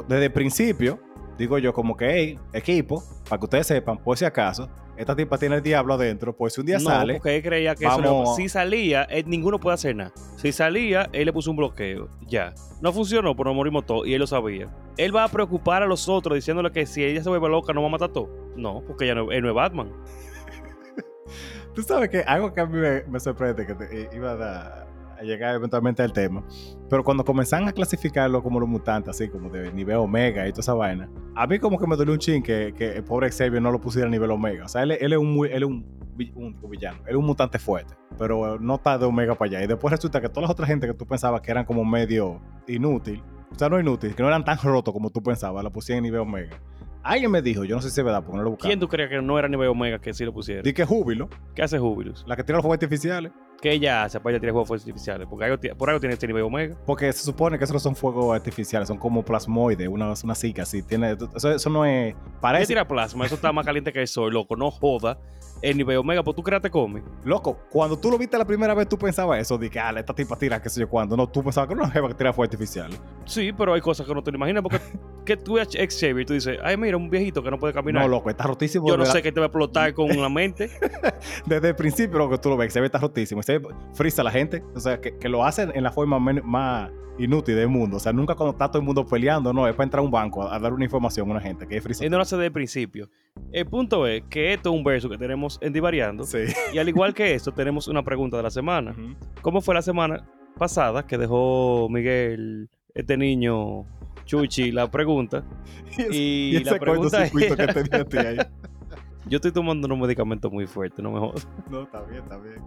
desde 0.07 0.25
el 0.25 0.31
principio, 0.31 0.99
digo 1.37 1.57
yo, 1.57 1.73
como 1.73 1.95
que, 1.97 2.09
hey, 2.09 2.39
equipo, 2.53 3.03
para 3.29 3.39
que 3.39 3.45
ustedes 3.45 3.67
sepan, 3.67 3.97
por 3.97 4.17
si 4.17 4.25
acaso, 4.25 4.69
esta 4.97 5.15
tipa 5.15 5.37
tiene 5.37 5.55
el 5.57 5.61
diablo 5.61 5.93
adentro, 5.95 6.35
pues 6.35 6.53
si 6.53 6.61
un 6.61 6.67
día 6.67 6.77
no, 6.77 6.85
sale, 6.85 7.13
porque 7.15 7.35
él 7.35 7.43
creía 7.43 7.75
que 7.75 7.85
eso 7.85 7.97
vamos- 7.97 8.35
si 8.37 8.47
salía, 8.47 9.03
él- 9.03 9.25
ninguno 9.27 9.59
puede 9.59 9.73
hacer 9.75 9.95
nada. 9.95 10.13
Si 10.37 10.51
salía, 10.53 11.09
él 11.11 11.25
le 11.25 11.33
puso 11.33 11.51
un 11.51 11.57
bloqueo. 11.57 12.07
Ya. 12.27 12.53
No 12.81 12.93
funcionó, 12.93 13.35
pero 13.35 13.49
nos 13.49 13.55
morimos 13.57 13.85
todos 13.85 14.07
y 14.07 14.13
él 14.13 14.19
lo 14.21 14.27
sabía. 14.27 14.69
Él 14.97 15.13
va 15.13 15.25
a 15.25 15.27
preocupar 15.27 15.83
a 15.83 15.85
los 15.85 16.07
otros 16.07 16.35
diciéndole 16.35 16.71
que 16.71 16.85
si 16.85 17.03
ella 17.03 17.21
se 17.21 17.27
vuelve 17.29 17.49
loca 17.49 17.73
no 17.73 17.81
va 17.81 17.87
a 17.87 17.91
matar 17.91 18.09
a 18.09 18.13
todos. 18.13 18.29
No, 18.55 18.81
porque 18.87 19.03
ella 19.05 19.15
no, 19.15 19.31
él 19.31 19.41
no 19.41 19.49
es 19.49 19.55
Batman. 19.55 19.91
tú 21.73 21.81
sabes 21.81 22.09
que 22.09 22.19
algo 22.21 22.53
que 22.53 22.61
a 22.61 22.65
mí 22.65 22.77
me, 22.77 23.03
me 23.03 23.19
sorprende, 23.19 23.65
que 23.65 23.75
te- 23.75 24.01
eh, 24.03 24.09
iba 24.13 24.31
a, 24.31 24.35
dar- 24.35 24.84
a 25.17 25.23
llegar 25.23 25.55
eventualmente 25.55 26.01
al 26.03 26.11
tema, 26.13 26.43
pero 26.89 27.03
cuando 27.03 27.23
comenzaron 27.23 27.67
a 27.67 27.71
clasificarlo 27.73 28.41
como 28.43 28.59
los 28.59 28.69
mutantes, 28.69 29.09
así 29.09 29.29
como 29.29 29.49
de 29.49 29.71
nivel 29.73 29.97
omega 29.97 30.47
y 30.47 30.51
toda 30.51 30.61
esa 30.61 30.73
vaina, 30.73 31.09
a 31.35 31.47
mí 31.47 31.59
como 31.59 31.77
que 31.79 31.87
me 31.87 31.95
dolió 31.95 32.13
un 32.13 32.19
chin 32.19 32.43
que, 32.43 32.73
que 32.77 32.97
el 32.97 33.03
pobre 33.03 33.29
Xavier 33.31 33.61
no 33.61 33.71
lo 33.71 33.79
pusiera 33.81 34.07
a 34.07 34.11
nivel 34.11 34.31
omega. 34.31 34.65
O 34.65 34.67
sea, 34.67 34.83
él, 34.83 34.91
él 34.91 35.13
es 35.13 35.19
un, 35.19 35.33
muy- 35.33 35.49
él 35.49 35.63
es 35.63 35.69
un, 35.69 35.85
vi- 36.15 36.31
un 36.35 36.57
villano, 36.69 36.99
él 37.05 37.11
es 37.11 37.15
un 37.15 37.25
mutante 37.25 37.59
fuerte, 37.59 37.93
pero 38.17 38.59
no 38.59 38.75
está 38.75 38.97
de 38.97 39.05
omega 39.05 39.35
para 39.35 39.49
allá. 39.51 39.63
Y 39.63 39.67
después 39.67 39.91
resulta 39.91 40.21
que 40.21 40.29
todas 40.29 40.43
las 40.43 40.51
otras 40.51 40.67
gente 40.69 40.87
que 40.87 40.93
tú 40.93 41.05
pensabas 41.05 41.41
que 41.41 41.51
eran 41.51 41.65
como 41.65 41.83
medio 41.85 42.41
inútil, 42.67 43.21
o 43.51 43.55
sea, 43.57 43.69
no 43.69 43.79
inútil, 43.79 44.15
que 44.15 44.21
no 44.23 44.27
eran 44.29 44.43
tan 44.43 44.57
rotos 44.57 44.93
como 44.93 45.09
tú 45.09 45.21
pensabas, 45.23 45.63
la 45.63 45.69
pusieron 45.69 45.99
en 45.99 46.03
nivel 46.11 46.21
omega. 46.21 46.59
Alguien 47.03 47.29
me 47.29 47.43
dijo, 47.43 47.63
yo 47.65 47.75
no 47.75 47.83
sé 47.83 47.91
si 47.91 48.01
es 48.01 48.03
verdad, 48.03 48.23
porque 48.23 48.37
no 48.37 48.43
lo 48.43 48.49
buscaba. 48.49 48.67
¿Quién 48.67 48.79
tú 48.79 48.87
crees 48.87 49.11
que 49.11 49.21
no 49.21 49.37
era 49.37 49.47
nivel 49.47 49.67
Omega 49.67 49.99
que 49.99 50.11
sí 50.11 50.25
lo 50.25 50.33
pusiera? 50.33 50.63
Di 50.63 50.73
que 50.73 50.85
Júbilo, 50.85 51.29
¿Qué 51.53 51.61
hace 51.61 51.77
Jubilus? 51.77 52.25
la 52.27 52.35
que 52.35 52.43
tiene 52.43 52.57
los 52.57 52.63
fuegos 52.63 52.77
artificiales. 52.77 53.31
¿Qué 53.61 53.71
ella 53.71 54.03
hace 54.03 54.19
para 54.19 54.31
ella 54.35 54.39
tirar 54.39 54.53
juegos 54.53 54.71
artificiales? 54.71 55.27
Porque 55.29 55.45
algo 55.45 55.57
por 55.77 55.89
algo 55.89 55.99
tiene 55.99 56.13
este 56.13 56.27
nivel 56.27 56.43
Omega. 56.43 56.75
Porque 56.85 57.11
se 57.13 57.23
supone 57.23 57.57
que 57.57 57.63
esos 57.63 57.73
no 57.73 57.79
son 57.79 57.95
fuegos 57.95 58.35
artificiales, 58.35 58.87
son 58.87 58.97
como 58.97 59.23
plasmoides, 59.23 59.87
una, 59.87 60.13
una 60.23 60.35
zika 60.35 60.63
así. 60.63 60.83
Tiene, 60.83 61.17
eso, 61.35 61.51
eso 61.51 61.69
no 61.69 61.85
es. 61.85 62.13
¿Qué 62.13 62.19
Parece. 62.41 62.67
tira 62.67 62.87
plasma? 62.87 63.25
Eso 63.25 63.35
está 63.35 63.51
más 63.51 63.65
caliente 63.65 63.91
que 63.91 64.01
el 64.01 64.07
sol, 64.07 64.33
loco. 64.33 64.55
No 64.55 64.69
joda. 64.71 65.17
El 65.61 65.77
nivel 65.77 65.97
Omega, 65.97 66.21
pues 66.21 66.35
tú 66.35 66.43
creaste 66.43 66.69
cómic. 66.69 67.03
Loco, 67.23 67.57
cuando 67.71 67.97
tú 67.97 68.11
lo 68.11 68.17
viste 68.17 68.37
la 68.37 68.45
primera 68.45 68.73
vez, 68.73 68.87
tú 68.89 68.97
pensabas 68.97 69.39
eso, 69.39 69.57
de 69.57 69.69
que, 69.69 69.79
ah, 69.79 69.93
esta 69.97 70.13
tipa 70.13 70.35
tira, 70.35 70.61
qué 70.61 70.69
sé 70.69 70.81
yo 70.81 70.89
cuándo. 70.89 71.15
No, 71.15 71.27
tú 71.27 71.41
pensabas 71.43 71.67
que 71.67 71.73
era 71.73 71.83
una 71.83 71.91
jeva 71.91 72.09
que 72.09 72.13
tira 72.13 72.33
fuegos 72.33 72.53
artificiales. 72.53 73.01
Sí, 73.23 73.51
pero 73.53 73.73
hay 73.73 73.81
cosas 73.81 74.05
que 74.05 74.13
no 74.13 74.21
te 74.21 74.31
lo 74.31 74.37
imaginas. 74.37 74.61
Porque 74.61 74.79
que 75.25 75.35
tú 75.35 75.57
eres 75.57 75.75
Xavier 75.75 76.21
y 76.21 76.25
tú 76.25 76.33
dices, 76.33 76.57
ay, 76.63 76.77
mira, 76.77 76.95
un 76.95 77.09
viejito 77.09 77.43
que 77.43 77.51
no 77.51 77.59
puede 77.59 77.73
caminar. 77.73 78.03
No, 78.03 78.07
loco, 78.07 78.29
está 78.29 78.45
rotísimo. 78.45 78.87
Yo 78.87 78.97
no 78.97 79.05
sé 79.05 79.21
qué 79.21 79.31
te 79.31 79.39
va 79.39 79.45
a 79.45 79.47
explotar 79.47 79.93
con 79.93 80.07
la 80.09 80.29
mente. 80.29 80.69
Desde 81.45 81.69
el 81.69 81.75
principio, 81.75 82.17
lo 82.17 82.29
que 82.29 82.37
tú 82.37 82.49
lo 82.49 82.57
ves, 82.57 82.71
se 82.71 82.79
ve 82.79 82.85
está 82.85 82.99
rotísimo. 82.99 83.43
Se 83.43 83.59
frisa 83.93 84.21
a 84.21 84.25
la 84.25 84.31
gente. 84.31 84.63
O 84.73 84.79
sea, 84.79 85.01
que, 85.01 85.17
que 85.17 85.27
lo 85.27 85.43
hacen 85.43 85.71
en 85.75 85.83
la 85.83 85.91
forma 85.91 86.19
más 86.19 86.91
inútil 87.17 87.55
del 87.55 87.69
mundo. 87.69 87.97
O 87.97 87.99
sea, 87.99 88.13
nunca 88.13 88.35
cuando 88.35 88.51
está 88.51 88.67
todo 88.67 88.79
el 88.79 88.85
mundo 88.85 89.05
peleando, 89.05 89.53
no, 89.53 89.67
es 89.67 89.73
para 89.73 89.85
entrar 89.85 89.99
a 90.01 90.03
un 90.03 90.11
banco 90.11 90.43
a, 90.43 90.55
a 90.55 90.59
dar 90.59 90.73
una 90.73 90.83
información 90.83 91.27
a 91.29 91.31
una 91.31 91.41
gente 91.41 91.67
que 91.67 91.77
es 91.77 91.83
frisa. 91.83 92.03
Él 92.03 92.11
no 92.11 92.17
lo 92.17 92.23
hace 92.23 92.35
desde 92.35 92.47
el 92.47 92.51
principio. 92.51 93.09
El 93.51 93.65
punto 93.65 94.05
es 94.07 94.23
que 94.29 94.53
esto 94.53 94.69
es 94.69 94.75
un 94.75 94.83
verso 94.83 95.09
que 95.09 95.17
tenemos 95.17 95.57
en 95.61 95.73
Divariando. 95.73 96.23
Sí. 96.23 96.39
Y 96.73 96.77
al 96.77 96.89
igual 96.89 97.13
que 97.13 97.33
esto, 97.33 97.51
tenemos 97.51 97.87
una 97.87 98.03
pregunta 98.03 98.37
de 98.37 98.43
la 98.43 98.49
semana. 98.49 98.95
¿Cómo 99.41 99.61
fue 99.61 99.75
la 99.75 99.81
semana 99.81 100.27
pasada 100.57 101.05
que 101.05 101.17
dejó 101.17 101.87
Miguel, 101.89 102.69
este 102.93 103.17
niño, 103.17 103.85
Chuchi, 104.25 104.71
la 104.71 104.89
pregunta? 104.89 105.43
Y, 106.09 106.17
Y 106.57 106.63
la 106.63 106.71
ese 106.71 106.79
pregunta 106.79 107.25
era- 107.25 107.55
que 107.73 107.73
tenía 107.73 108.05
ti 108.05 108.17
ahí. 108.17 108.37
Yo 109.27 109.37
estoy 109.37 109.51
tomando 109.51 109.85
unos 109.87 109.97
medicamentos 109.97 110.51
muy 110.51 110.67
fuertes, 110.67 111.01
no 111.01 111.11
me 111.11 111.19
jodas. 111.19 111.47
No, 111.69 111.83
está 111.83 112.01
bien, 112.03 112.21
está 112.23 112.37
bien. 112.37 112.61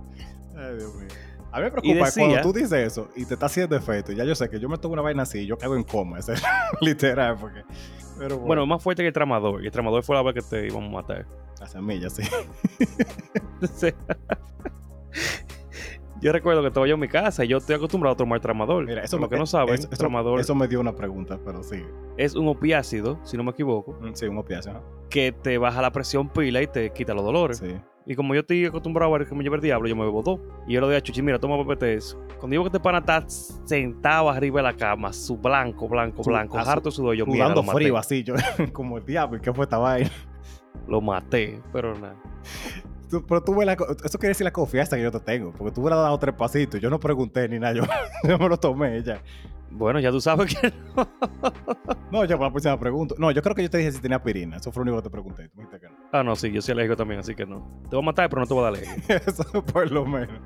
Ay, 0.56 0.76
Dios 0.76 0.94
mío. 0.96 1.08
A 1.52 1.58
mí 1.58 1.62
me 1.62 1.68
Y 1.68 1.70
preocupa 1.70 2.04
decía- 2.06 2.24
cuando 2.26 2.42
tú 2.42 2.52
dices 2.52 2.72
eso 2.72 3.08
y 3.16 3.24
te 3.26 3.34
está 3.34 3.46
haciendo 3.46 3.76
efecto. 3.76 4.12
Ya 4.12 4.24
yo 4.24 4.34
sé 4.34 4.48
que 4.50 4.58
yo 4.58 4.68
me 4.68 4.76
tomo 4.78 4.94
una 4.94 5.02
vaina 5.02 5.22
así 5.22 5.38
y 5.40 5.46
yo 5.46 5.56
cago 5.58 5.76
en 5.76 5.84
coma. 5.84 6.18
ese- 6.18 6.34
literal, 6.80 7.36
porque. 7.38 7.62
Pero 8.18 8.30
Bueno, 8.36 8.46
bueno, 8.46 8.66
más 8.66 8.82
fuerte 8.82 9.02
que 9.02 9.06
el 9.08 9.12
tramador. 9.12 9.62
Y 9.62 9.66
el 9.66 9.72
tramador 9.72 10.02
fue 10.02 10.16
la 10.16 10.22
vez 10.22 10.34
que 10.34 10.42
te 10.42 10.66
íbamos 10.66 10.88
a 10.90 10.92
matar. 10.92 11.26
las 11.60 11.70
semillas, 11.72 12.14
sí. 12.14 12.22
Yo 16.20 16.32
recuerdo 16.32 16.62
que 16.62 16.68
estaba 16.68 16.86
yo 16.86 16.94
en 16.94 17.00
mi 17.00 17.08
casa 17.08 17.44
y 17.44 17.48
yo 17.48 17.58
estoy 17.58 17.76
acostumbrado 17.76 18.14
a 18.14 18.16
tomar 18.16 18.40
tramador. 18.40 18.84
Mira, 18.86 19.02
eso 19.04 19.16
Por 19.16 19.22
lo 19.22 19.26
me- 19.28 19.30
que 19.30 19.38
no 19.38 19.46
saben, 19.46 19.74
eso, 19.74 19.88
eso- 19.88 19.96
tramador 19.96 20.40
eso 20.40 20.54
me 20.54 20.66
dio 20.66 20.80
una 20.80 20.94
pregunta, 20.94 21.38
pero 21.44 21.62
sí. 21.62 21.82
es 22.16 22.34
un 22.34 22.48
opiácido, 22.48 23.18
si 23.24 23.36
no 23.36 23.44
me 23.44 23.50
equivoco, 23.52 23.96
Mm, 24.00 24.14
Sí, 24.14 24.26
un 24.26 24.38
opiáceo. 24.38 24.72
ajá. 24.72 24.82
que 25.10 25.32
te 25.32 25.56
baja 25.56 25.80
la 25.80 25.90
presión 25.90 26.28
pila 26.28 26.60
y 26.60 26.66
te 26.66 26.90
quita 26.92 27.14
los 27.14 27.24
dolores. 27.24 27.58
Sí. 27.58 27.74
Y 28.04 28.14
como 28.14 28.34
yo 28.34 28.40
estoy 28.40 28.64
acostumbrado 28.66 29.14
a 29.14 29.18
ver 29.18 29.26
que 29.28 29.34
me 29.34 29.42
lleva 29.42 29.56
el 29.56 29.62
diablo, 29.62 29.88
yo 29.88 29.94
me 29.96 30.02
bebo 30.04 30.22
dos. 30.22 30.40
Y 30.66 30.72
yo 30.74 30.80
le 30.80 30.86
digo 30.88 30.98
a 30.98 31.00
Chuchi, 31.00 31.22
mira, 31.22 31.38
toma 31.38 31.56
papete 31.58 31.94
eso. 31.94 32.18
Cuando 32.38 32.48
digo 32.48 32.64
que 32.64 32.70
te 32.70 32.80
pana 32.80 32.98
está 32.98 33.24
sentado 33.28 34.28
arriba 34.30 34.58
de 34.60 34.64
la 34.64 34.74
cama, 34.76 35.12
su 35.12 35.36
blanco, 35.36 35.88
blanco, 35.88 36.22
Su- 36.24 36.30
blanco, 36.30 36.58
harto 36.58 36.90
sudor, 36.90 37.14
yo 37.14 37.24
mira, 37.26 37.48
lo 37.50 37.62
maté. 37.62 37.78
frío 37.78 37.96
así, 37.96 38.22
yo 38.22 38.34
como 38.74 38.98
el 38.98 39.04
diablo. 39.06 39.36
¿y 39.38 39.40
¿Qué 39.40 39.52
fue 39.52 39.64
esta 39.64 39.78
vaina? 39.78 40.10
Lo 40.86 41.00
maté, 41.00 41.60
pero 41.72 41.94
nada. 41.98 42.16
Tú- 43.10 43.24
pero 43.26 43.42
tú 43.42 43.54
ves 43.54 43.66
la, 43.66 43.72
eso 43.72 44.18
quiere 44.18 44.28
decir 44.30 44.44
la 44.44 44.52
confianza 44.52 44.96
que 44.96 45.02
yo 45.02 45.10
te 45.10 45.20
tengo. 45.20 45.52
Porque 45.52 45.72
tú 45.74 45.80
hubieras 45.82 46.00
dado 46.00 46.18
tres 46.18 46.34
pasitos. 46.34 46.80
Yo 46.80 46.90
no 46.90 46.98
pregunté 47.00 47.48
ni 47.48 47.58
nada. 47.58 47.74
Yo, 47.74 47.82
yo 48.28 48.38
me 48.38 48.48
lo 48.48 48.56
tomé 48.58 49.02
ya. 49.02 49.22
Bueno, 49.70 50.00
ya 50.00 50.10
tú 50.10 50.18
sabes 50.20 50.54
que 50.54 50.72
No, 52.10 52.24
yo 52.24 52.36
para 52.38 52.48
la 52.48 52.52
próxima 52.52 52.78
pregunta. 52.80 53.14
No, 53.18 53.30
yo 53.30 53.42
creo 53.42 53.54
que 53.54 53.62
yo 53.62 53.70
te 53.70 53.78
dije 53.78 53.92
si 53.92 54.00
tenía 54.00 54.16
aspirina. 54.16 54.56
Eso 54.56 54.72
fue 54.72 54.84
lo 54.84 54.90
único 54.92 55.02
que 55.02 55.08
te 55.08 55.12
pregunté. 55.12 55.48
Tú 55.50 55.68
que 55.78 55.88
no. 55.88 55.94
Ah, 56.12 56.22
no, 56.22 56.34
sí, 56.36 56.50
yo 56.50 56.62
soy 56.62 56.72
alérgico 56.72 56.96
también, 56.96 57.20
así 57.20 57.34
que 57.34 57.44
no. 57.46 57.82
Te 57.88 57.96
voy 57.96 58.02
a 58.02 58.06
matar, 58.06 58.28
pero 58.30 58.40
no 58.40 58.46
te 58.46 58.54
voy 58.54 58.62
a 58.62 58.70
dar 58.70 58.74
alergia. 58.74 59.16
Eso 59.26 59.44
por 59.64 59.90
lo 59.90 60.06
menos. 60.06 60.40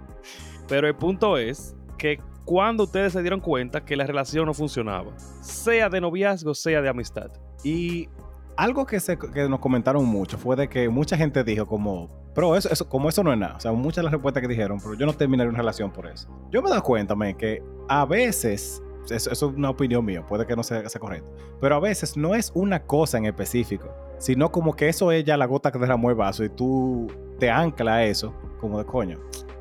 Pero 0.69 0.89
el 0.89 0.95
punto 0.97 1.37
es 1.39 1.77
que 1.99 2.19
cuando 2.45 2.85
ustedes 2.85 3.13
se 3.13 3.21
dieron 3.23 3.39
cuenta 3.41 3.85
que 3.85 3.95
la 3.95 4.05
relación 4.07 4.47
no 4.47 4.55
funcionaba, 4.55 5.17
sea 5.41 5.89
de 5.89 6.01
noviazgo, 6.01 6.55
sea 6.55 6.83
de 6.83 6.89
amistad. 6.89 7.31
Y 7.63 8.09
algo 8.57 8.87
que, 8.87 9.01
se, 9.01 9.19
que 9.19 9.49
nos 9.49 9.61
comentaron 9.61 10.05
mucho 10.05 10.39
fue 10.39 10.57
de 10.57 10.69
que 10.69 10.89
mucha 10.89 11.17
gente 11.17 11.43
dijo 11.45 11.67
como, 11.67 12.09
pero 12.35 12.57
eso, 12.57 12.69
eso, 12.71 12.89
como 12.89 13.09
eso 13.09 13.23
no 13.23 13.33
es 13.33 13.39
nada. 13.39 13.57
O 13.57 13.61
sea, 13.61 13.73
muchas 13.73 13.97
de 13.97 14.03
las 14.05 14.13
respuestas 14.13 14.41
que 14.41 14.49
dijeron, 14.49 14.79
pero 14.81 14.95
yo 14.95 15.07
no 15.07 15.13
terminaría 15.13 15.51
una 15.51 15.59
relación 15.59 15.91
por 15.91 16.07
eso. 16.07 16.29
Yo 16.51 16.63
me 16.63 16.69
he 16.69 16.71
dado 16.71 16.83
cuenta, 16.83 17.15
men, 17.15 17.37
que 17.37 17.63
a 17.89 18.05
veces, 18.05 18.83
eso, 19.11 19.31
es 19.31 19.43
una 19.43 19.71
opinión 19.71 20.05
mía, 20.05 20.25
puede 20.27 20.47
que 20.47 20.57
no 20.57 20.63
sea, 20.63 20.89
sea 20.89 21.01
correcto, 21.01 21.29
pero 21.61 21.77
a 21.77 21.81
veces 21.81 22.17
no 22.17 22.35
es 22.35 22.53
una 22.55 22.85
cosa 22.85 23.19
en 23.19 23.27
específico, 23.27 23.89
sino 24.19 24.51
como 24.51 24.75
que 24.75 24.89
eso 24.89 25.13
es 25.13 25.25
ya 25.25 25.37
la 25.37 25.47
gota 25.47 25.73
que 25.73 25.79
derramó 25.79 26.11
el 26.11 26.17
vaso 26.17 26.45
y 26.45 26.49
tú 26.49 27.09
te 27.39 27.51
anclas 27.51 27.95
a 27.95 28.05
eso, 28.05 28.35
como 28.61 28.79
de 28.79 28.85
coño, 28.85 29.19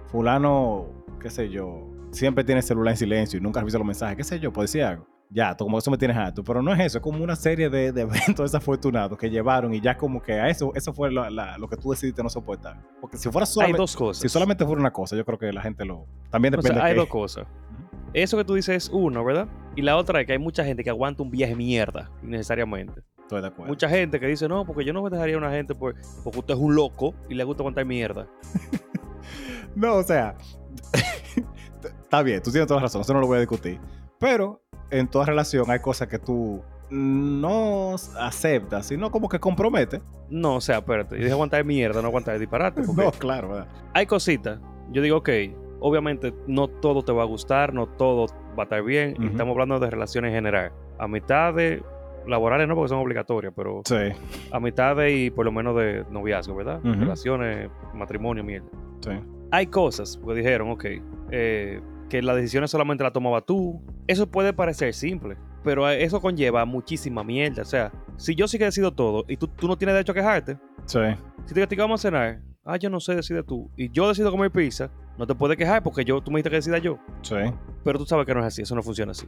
fulano, 0.08 0.88
qué 1.20 1.30
sé 1.30 1.50
yo, 1.50 1.88
siempre 2.12 2.44
tiene 2.44 2.60
el 2.60 2.66
celular 2.66 2.94
en 2.94 2.98
silencio 2.98 3.40
y 3.40 3.42
nunca 3.42 3.60
revisa 3.60 3.78
los 3.78 3.88
mensajes, 3.88 4.18
qué 4.18 4.24
sé 4.24 4.40
yo, 4.40 4.52
puede 4.52 4.66
decir 4.66 4.84
algo. 4.84 5.11
Ya, 5.34 5.56
tú 5.56 5.64
como 5.64 5.78
eso 5.78 5.90
me 5.90 5.98
tienes 5.98 6.18
harto, 6.18 6.44
pero 6.44 6.62
no 6.62 6.74
es 6.74 6.80
eso, 6.82 6.98
es 6.98 7.02
como 7.02 7.24
una 7.24 7.38
serie 7.38 7.70
de, 7.70 7.94
de 7.94 8.02
eventos 8.36 8.52
desafortunados 8.52 9.18
que 9.18 9.30
llevaron 9.30 9.74
y 9.74 9.80
ya 9.80 9.98
como 9.98 10.22
que 10.22 10.34
a 10.34 10.50
eso, 10.50 10.74
eso 10.76 10.92
fue 10.94 11.10
la- 11.12 11.30
la- 11.30 11.58
lo 11.58 11.70
que 11.70 11.78
tú 11.78 11.92
decidiste 11.92 12.22
no 12.22 12.30
soportar. 12.30 12.76
Porque 13.00 13.18
si 13.18 13.30
fuera 13.32 13.46
Hay 13.46 13.52
solamente, 13.54 13.78
dos 13.78 13.96
cosas. 13.96 14.22
si 14.22 14.28
solamente 14.30 14.66
fuera 14.66 14.82
una 14.82 14.92
cosa, 14.92 15.16
yo 15.16 15.24
creo 15.24 15.38
que 15.40 15.54
la 15.54 15.62
gente 15.62 15.86
lo... 15.86 16.06
También 16.30 16.54
O 16.54 16.58
depende 16.58 16.80
sea, 16.80 16.86
hay 16.86 16.94
de 16.94 17.00
dos 17.00 17.08
cosas. 17.10 17.48
Eso 18.14 18.36
que 18.38 18.44
tú 18.44 18.56
dices 18.56 18.76
es 18.86 18.90
uno, 18.94 19.24
¿verdad? 19.24 19.48
Y 19.78 19.84
la 19.84 19.96
otra 19.96 20.20
es 20.20 20.28
que 20.28 20.34
hay 20.34 20.40
mucha 20.40 20.66
gente 20.66 20.84
que 20.84 20.90
aguanta 20.90 21.24
un 21.24 21.32
viaje 21.32 21.56
mierda, 21.56 22.12
innecesariamente. 22.22 23.02
Estoy 23.22 23.40
de 23.42 23.48
acuerdo. 23.48 23.70
Mucha 23.72 23.88
gente 23.88 24.20
que 24.20 24.28
dice, 24.28 24.50
no, 24.50 24.66
porque 24.66 24.84
yo 24.84 24.92
no 24.92 25.10
dejaría 25.10 25.36
a 25.36 25.38
una 25.38 25.50
gente 25.52 25.74
por- 25.74 25.96
porque 26.26 26.40
usted 26.40 26.54
es 26.56 26.60
un 26.60 26.76
loco 26.76 27.14
y 27.30 27.36
le 27.36 27.46
gusta 27.46 27.62
aguantar 27.62 27.86
mierda. 27.86 28.28
No, 29.74 29.96
o 29.96 30.04
sea, 30.04 30.36
está 32.04 32.22
bien, 32.24 32.42
tú 32.44 32.52
tienes 32.52 32.68
toda 32.68 32.80
la 32.82 32.84
razón, 32.88 33.02
eso 33.02 33.14
no 33.14 33.22
lo 33.22 33.28
voy 33.28 33.38
a 33.38 33.40
discutir. 33.40 33.80
Pero 34.20 34.61
en 34.92 35.08
toda 35.08 35.26
relación 35.26 35.70
hay 35.72 35.80
cosas 35.80 36.08
que 36.08 36.20
tú 36.20 36.62
no 36.90 37.96
aceptas, 38.20 38.88
sino 38.88 39.10
como 39.12 39.30
que 39.30 39.40
comprometes. 39.40 40.02
No, 40.30 40.56
o 40.58 40.62
sea, 40.62 40.78
espérate. 40.80 41.16
Yo 41.16 41.22
dije 41.22 41.32
aguantar 41.34 41.64
mierda, 41.66 42.02
no 42.02 42.08
aguantar 42.10 42.38
disparate. 42.38 42.82
porque 42.86 43.04
No, 43.04 43.12
claro, 43.12 43.50
¿verdad? 43.50 43.68
hay 43.94 44.06
cositas. 44.06 44.60
Yo 44.92 45.02
digo, 45.02 45.18
ok, 45.18 45.30
obviamente 45.80 46.34
no 46.48 46.68
todo 46.68 47.02
te 47.04 47.12
va 47.12 47.24
a 47.24 47.26
gustar, 47.26 47.74
no 47.74 47.88
todo 47.88 48.28
va 48.58 48.64
a 48.64 48.66
estar 48.66 48.84
bien. 48.84 49.16
y 49.20 49.28
estamos 49.28 49.54
hablando 49.54 49.80
de 49.80 49.90
relaciones 49.90 50.30
en 50.30 50.36
general. 50.36 50.72
Amistades 51.00 51.82
laborales 52.28 52.68
no 52.68 52.76
porque 52.76 52.90
son 52.90 53.00
obligatorias, 53.00 53.52
pero 53.56 53.82
Sí, 53.86 53.96
amistades 54.52 55.12
y 55.18 55.32
por 55.32 55.46
lo 55.46 55.52
menos 55.52 55.76
de 55.76 56.06
noviazgo, 56.12 56.56
¿verdad? 56.56 56.80
Relaciones, 56.84 57.70
matrimonio, 57.94 58.44
mierda. 58.44 58.68
sí. 59.02 59.12
Hay 59.54 59.68
cosas 59.68 60.18
que 60.26 60.34
dijeron, 60.34 60.70
ok, 60.72 60.86
eh, 61.32 61.82
que 62.12 62.22
las 62.22 62.36
decisiones 62.36 62.70
solamente 62.70 63.06
las 63.06 63.14
tomaba 63.14 63.40
tú. 63.40 63.82
Eso 64.06 64.30
puede 64.30 64.52
parecer 64.52 64.94
simple, 64.94 65.38
pero 65.64 65.88
eso 65.90 66.20
conlleva 66.20 66.66
muchísima 66.66 67.24
mierda. 67.24 67.62
O 67.62 67.66
sea, 67.66 67.90
si 68.18 68.36
yo 68.36 68.50
sí 68.50 68.58
que 68.58 68.66
decido 68.66 68.92
todo 68.92 69.24
y 69.30 69.38
tú, 69.38 69.48
tú 69.48 69.66
no 69.70 69.78
tienes 69.78 69.94
derecho 69.96 70.12
a 70.12 70.16
quejarte, 70.16 70.58
Sí. 70.86 71.00
si 71.46 71.54
te 71.54 71.62
digo, 71.62 71.68
"Tica, 71.70 71.84
vamos 71.84 72.02
a 72.02 72.10
cenar, 72.10 72.42
ah, 72.66 72.76
yo 72.76 72.90
no 72.90 73.00
sé, 73.00 73.16
decide 73.16 73.44
tú, 73.44 73.72
y 73.78 73.90
yo 73.92 74.10
decido 74.10 74.30
comer 74.30 74.52
pizza, 74.52 74.92
no 75.18 75.26
te 75.26 75.36
puedes 75.36 75.56
quejar 75.56 75.82
porque 75.84 76.04
yo, 76.04 76.20
tú 76.22 76.32
me 76.32 76.38
dijiste 76.40 76.50
que 76.50 76.56
decida 76.58 76.78
yo. 76.80 77.00
Sí. 77.22 77.36
Pero 77.86 77.98
tú 77.98 78.06
sabes 78.06 78.26
que 78.26 78.34
no 78.34 78.42
es 78.42 78.46
así, 78.48 78.62
eso 78.64 78.76
no 78.76 78.84
funciona 78.84 79.12
así. 79.14 79.26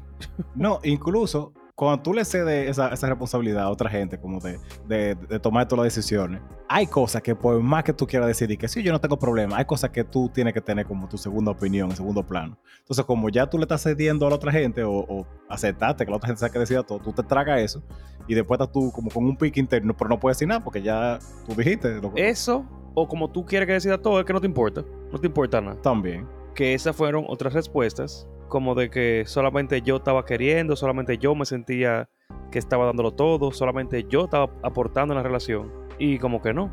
No, 0.53 0.79
incluso 0.83 1.53
cuando 1.83 2.03
tú 2.03 2.13
le 2.13 2.25
cedes 2.25 2.69
esa, 2.69 2.89
esa 2.89 3.07
responsabilidad 3.07 3.63
a 3.63 3.69
otra 3.69 3.89
gente, 3.89 4.19
como 4.19 4.39
de, 4.39 4.59
de, 4.87 5.15
de 5.15 5.39
tomar 5.39 5.67
todas 5.67 5.85
las 5.85 5.95
decisiones, 5.95 6.41
hay 6.67 6.87
cosas 6.87 7.21
que 7.21 7.35
por 7.35 7.59
más 7.61 7.83
que 7.83 7.93
tú 7.93 8.07
quieras 8.07 8.27
decidir 8.27 8.57
que 8.57 8.67
sí, 8.67 8.81
yo 8.81 8.91
no 8.91 8.99
tengo 8.99 9.17
problema, 9.17 9.57
hay 9.57 9.65
cosas 9.65 9.89
que 9.91 10.03
tú 10.03 10.29
tienes 10.29 10.53
que 10.53 10.61
tener 10.61 10.85
como 10.85 11.07
tu 11.07 11.17
segunda 11.17 11.51
opinión, 11.51 11.89
en 11.89 11.95
segundo 11.95 12.23
plano. 12.25 12.57
Entonces, 12.79 13.05
como 13.05 13.29
ya 13.29 13.47
tú 13.47 13.57
le 13.57 13.63
estás 13.63 13.83
cediendo 13.83 14.25
a 14.25 14.29
la 14.29 14.35
otra 14.35 14.51
gente 14.51 14.83
o, 14.83 14.93
o 14.93 15.27
aceptaste 15.49 16.05
que 16.05 16.11
la 16.11 16.17
otra 16.17 16.27
gente 16.27 16.39
sea 16.39 16.49
que 16.49 16.59
decida 16.59 16.83
todo, 16.83 16.99
tú 16.99 17.13
te 17.13 17.23
tragas 17.23 17.61
eso 17.61 17.83
y 18.27 18.33
después 18.33 18.59
estás 18.59 18.71
tú 18.71 18.91
como 18.91 19.09
con 19.09 19.25
un 19.25 19.35
pique 19.35 19.59
interno, 19.59 19.95
pero 19.95 20.09
no 20.09 20.19
puedes 20.19 20.37
decir 20.37 20.47
nada 20.47 20.63
porque 20.63 20.81
ya 20.81 21.19
tú 21.45 21.53
dijiste 21.55 22.01
lo 22.01 22.11
Eso, 22.15 22.65
o 22.93 23.07
como 23.07 23.29
tú 23.29 23.45
quieres 23.45 23.67
que 23.67 23.73
decida 23.73 23.97
todo, 23.97 24.19
es 24.19 24.25
que 24.25 24.33
no 24.33 24.41
te 24.41 24.47
importa, 24.47 24.83
no 25.11 25.19
te 25.19 25.27
importa 25.27 25.61
nada. 25.61 25.81
también. 25.81 26.27
que 26.55 26.73
esas 26.73 26.95
fueron 26.95 27.25
otras 27.27 27.53
respuestas, 27.53 28.27
como 28.53 28.75
de 28.75 28.91
que 28.91 29.23
solamente 29.25 29.81
yo 29.81 29.95
estaba 29.95 30.25
queriendo, 30.25 30.75
solamente 30.75 31.17
yo 31.17 31.33
me 31.33 31.43
sentía 31.43 32.07
que 32.51 32.59
estaba 32.59 32.85
dándolo 32.85 33.09
todo, 33.09 33.51
solamente 33.51 34.05
yo 34.07 34.25
estaba 34.25 34.53
aportando 34.61 35.15
en 35.15 35.17
la 35.17 35.23
relación. 35.23 35.71
Y 35.97 36.19
como 36.19 36.39
que 36.39 36.53
no. 36.53 36.71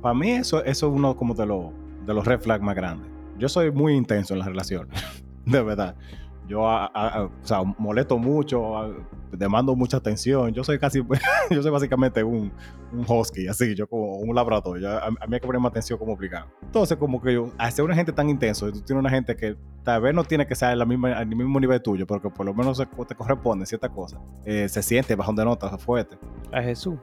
Para 0.00 0.14
mí 0.14 0.30
eso, 0.30 0.64
eso 0.64 0.86
es 0.86 0.92
uno 0.94 1.14
como 1.16 1.34
de, 1.34 1.44
los 1.44 1.72
de 2.06 2.14
los 2.14 2.26
red 2.26 2.40
flags 2.40 2.64
más 2.64 2.74
grandes. 2.74 3.06
Yo 3.36 3.50
soy 3.50 3.70
muy 3.70 3.96
intenso 3.96 4.32
en 4.32 4.38
las 4.38 4.48
relaciones, 4.48 4.98
de 5.44 5.62
verdad. 5.62 5.94
Yo 6.48 6.68
a- 6.68 6.86
a- 6.86 7.08
a- 7.08 7.24
o 7.24 7.30
sea, 7.42 7.62
molesto 7.78 8.18
mucho, 8.18 8.76
a- 8.76 8.90
demando 9.32 9.76
mucha 9.76 9.98
atención. 9.98 10.52
Yo 10.52 10.64
soy 10.64 10.78
casi, 10.78 11.00
yo 11.50 11.62
soy 11.62 11.70
básicamente 11.70 12.24
un, 12.24 12.50
un 12.92 13.04
husky, 13.08 13.46
así, 13.46 13.74
yo 13.76 13.86
como 13.86 14.16
un 14.16 14.34
labrador. 14.34 14.80
Yo- 14.80 14.88
a, 14.98 15.10
mí 15.10 15.16
hay 15.34 15.40
que 15.40 15.46
ponerme 15.46 15.68
atención 15.68 15.98
como 15.98 16.12
obligado. 16.14 16.46
Entonces, 16.62 16.96
como 16.96 17.20
que 17.22 17.34
yo, 17.34 17.50
al 17.56 17.70
ser 17.70 17.84
una 17.84 17.94
gente 17.94 18.12
tan 18.12 18.28
intenso, 18.28 18.68
y 18.68 18.72
tú 18.72 18.80
tienes 18.80 19.00
una 19.00 19.10
gente 19.10 19.36
que 19.36 19.56
tal 19.84 20.02
vez 20.02 20.12
no 20.14 20.24
tiene 20.24 20.46
que 20.46 20.54
ser 20.56 20.76
la 20.76 20.84
misma, 20.84 21.12
al 21.12 21.26
mismo 21.26 21.60
nivel 21.60 21.80
tuyo, 21.80 22.06
pero 22.06 22.20
que 22.20 22.30
por 22.30 22.44
lo 22.46 22.52
menos 22.54 22.76
se- 22.78 22.86
te 22.86 23.14
corresponde 23.14 23.64
cierta 23.66 23.88
cosa, 23.88 24.18
eh, 24.44 24.68
se 24.68 24.82
siente 24.82 25.14
bajón 25.14 25.36
de 25.36 25.44
nota 25.44 25.78
fuerte. 25.78 26.18
A 26.52 26.60
Jesús. 26.62 26.94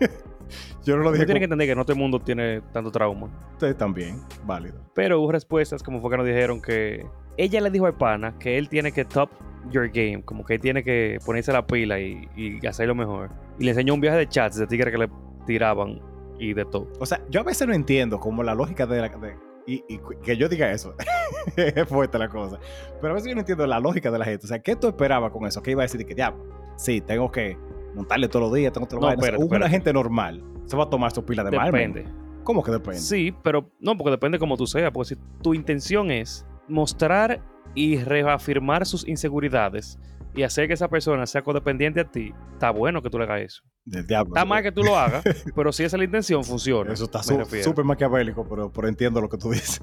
Yo 0.84 0.96
no 0.96 1.02
lo 1.02 1.10
Tú 1.10 1.14
dije 1.14 1.26
tienes 1.26 1.40
que 1.40 1.44
entender 1.44 1.66
que 1.68 1.74
no 1.74 1.84
todo 1.84 1.92
el 1.94 1.98
mundo 1.98 2.20
tiene 2.20 2.60
tanto 2.72 2.90
trauma. 2.90 3.28
Ustedes 3.52 3.76
también, 3.76 4.20
válido. 4.44 4.80
Pero 4.94 5.20
hubo 5.20 5.32
respuestas 5.32 5.82
como 5.82 6.00
fue 6.00 6.10
que 6.10 6.16
nos 6.16 6.26
dijeron 6.26 6.60
que 6.60 7.06
ella 7.36 7.60
le 7.60 7.70
dijo 7.70 7.86
al 7.86 7.94
pana 7.94 8.38
que 8.38 8.58
él 8.58 8.68
tiene 8.68 8.92
que 8.92 9.04
top 9.04 9.30
your 9.70 9.88
game, 9.88 10.22
como 10.24 10.44
que 10.44 10.54
él 10.54 10.60
tiene 10.60 10.82
que 10.82 11.18
ponerse 11.24 11.52
la 11.52 11.66
pila 11.66 12.00
y, 12.00 12.28
y 12.36 12.66
hacerlo 12.66 12.94
mejor. 12.94 13.30
Y 13.58 13.64
le 13.64 13.70
enseñó 13.70 13.94
un 13.94 14.00
viaje 14.00 14.16
de 14.18 14.28
chats 14.28 14.56
de 14.56 14.66
tigres 14.66 14.92
que 14.92 14.98
le 14.98 15.08
tiraban 15.46 16.00
y 16.38 16.54
de 16.54 16.64
todo. 16.64 16.88
O 17.00 17.06
sea, 17.06 17.20
yo 17.30 17.40
a 17.40 17.44
veces 17.44 17.66
no 17.66 17.74
entiendo 17.74 18.18
como 18.20 18.42
la 18.42 18.54
lógica 18.54 18.86
de 18.86 19.00
la... 19.00 19.08
de- 19.08 19.36
y, 19.66 19.84
y 19.86 20.00
que 20.22 20.34
yo 20.38 20.48
diga 20.48 20.70
eso, 20.72 20.94
es 21.56 21.86
fuerte 21.86 22.18
la 22.18 22.28
cosa. 22.30 22.58
Pero 23.02 23.12
a 23.12 23.14
veces 23.14 23.28
yo 23.28 23.34
no 23.34 23.40
entiendo 23.40 23.66
la 23.66 23.78
lógica 23.78 24.10
de 24.10 24.18
la 24.18 24.24
gente. 24.24 24.46
O 24.46 24.48
sea, 24.48 24.60
¿qué 24.60 24.74
tú 24.76 24.88
esperabas 24.88 25.30
con 25.30 25.46
eso? 25.46 25.62
¿Qué 25.62 25.72
iba 25.72 25.82
a 25.82 25.84
decir? 25.84 26.06
Que 26.06 26.14
ya, 26.14 26.34
sí, 26.76 27.02
tengo 27.02 27.30
que 27.30 27.58
montarle 27.94 28.28
todos 28.28 28.44
los 28.48 28.54
días, 28.54 28.72
tengo 28.72 28.86
No, 29.00 29.10
espérate, 29.10 29.36
una 29.36 29.44
espérate. 29.44 29.70
gente 29.70 29.92
normal 29.92 30.42
se 30.66 30.76
va 30.76 30.84
a 30.84 30.90
tomar 30.90 31.10
su 31.12 31.24
pila 31.24 31.44
de. 31.44 31.50
Depende. 31.50 32.06
¿Cómo 32.44 32.62
que 32.62 32.70
depende? 32.70 32.98
Sí, 33.00 33.34
pero 33.42 33.70
no, 33.80 33.96
porque 33.96 34.10
depende 34.10 34.38
como 34.38 34.56
tú 34.56 34.66
seas. 34.66 34.90
Porque 34.92 35.14
si 35.14 35.20
tu 35.42 35.54
intención 35.54 36.10
es 36.10 36.46
mostrar 36.66 37.42
y 37.74 37.96
reafirmar 37.98 38.86
sus 38.86 39.06
inseguridades 39.06 39.98
y 40.34 40.42
hacer 40.42 40.66
que 40.68 40.74
esa 40.74 40.88
persona 40.88 41.26
sea 41.26 41.42
codependiente 41.42 42.00
a 42.00 42.10
ti, 42.10 42.32
está 42.52 42.70
bueno 42.70 43.02
que 43.02 43.10
tú 43.10 43.18
le 43.18 43.24
hagas 43.24 43.40
eso. 43.42 43.62
Del 43.84 44.06
diablo. 44.06 44.34
Está 44.34 44.44
mal 44.44 44.62
que 44.62 44.72
tú 44.72 44.82
lo 44.82 44.96
hagas, 44.98 45.24
pero 45.54 45.72
si 45.72 45.84
esa 45.84 45.96
es 45.96 45.98
la 45.98 46.04
intención, 46.04 46.44
funciona. 46.44 46.92
Eso 46.92 47.04
está 47.04 47.18
me 47.36 47.44
su- 47.44 47.62
súper 47.62 47.84
maquiavélico, 47.84 48.46
pero, 48.48 48.70
pero 48.72 48.88
entiendo 48.88 49.20
lo 49.20 49.28
que 49.28 49.36
tú 49.38 49.50
dices. 49.50 49.82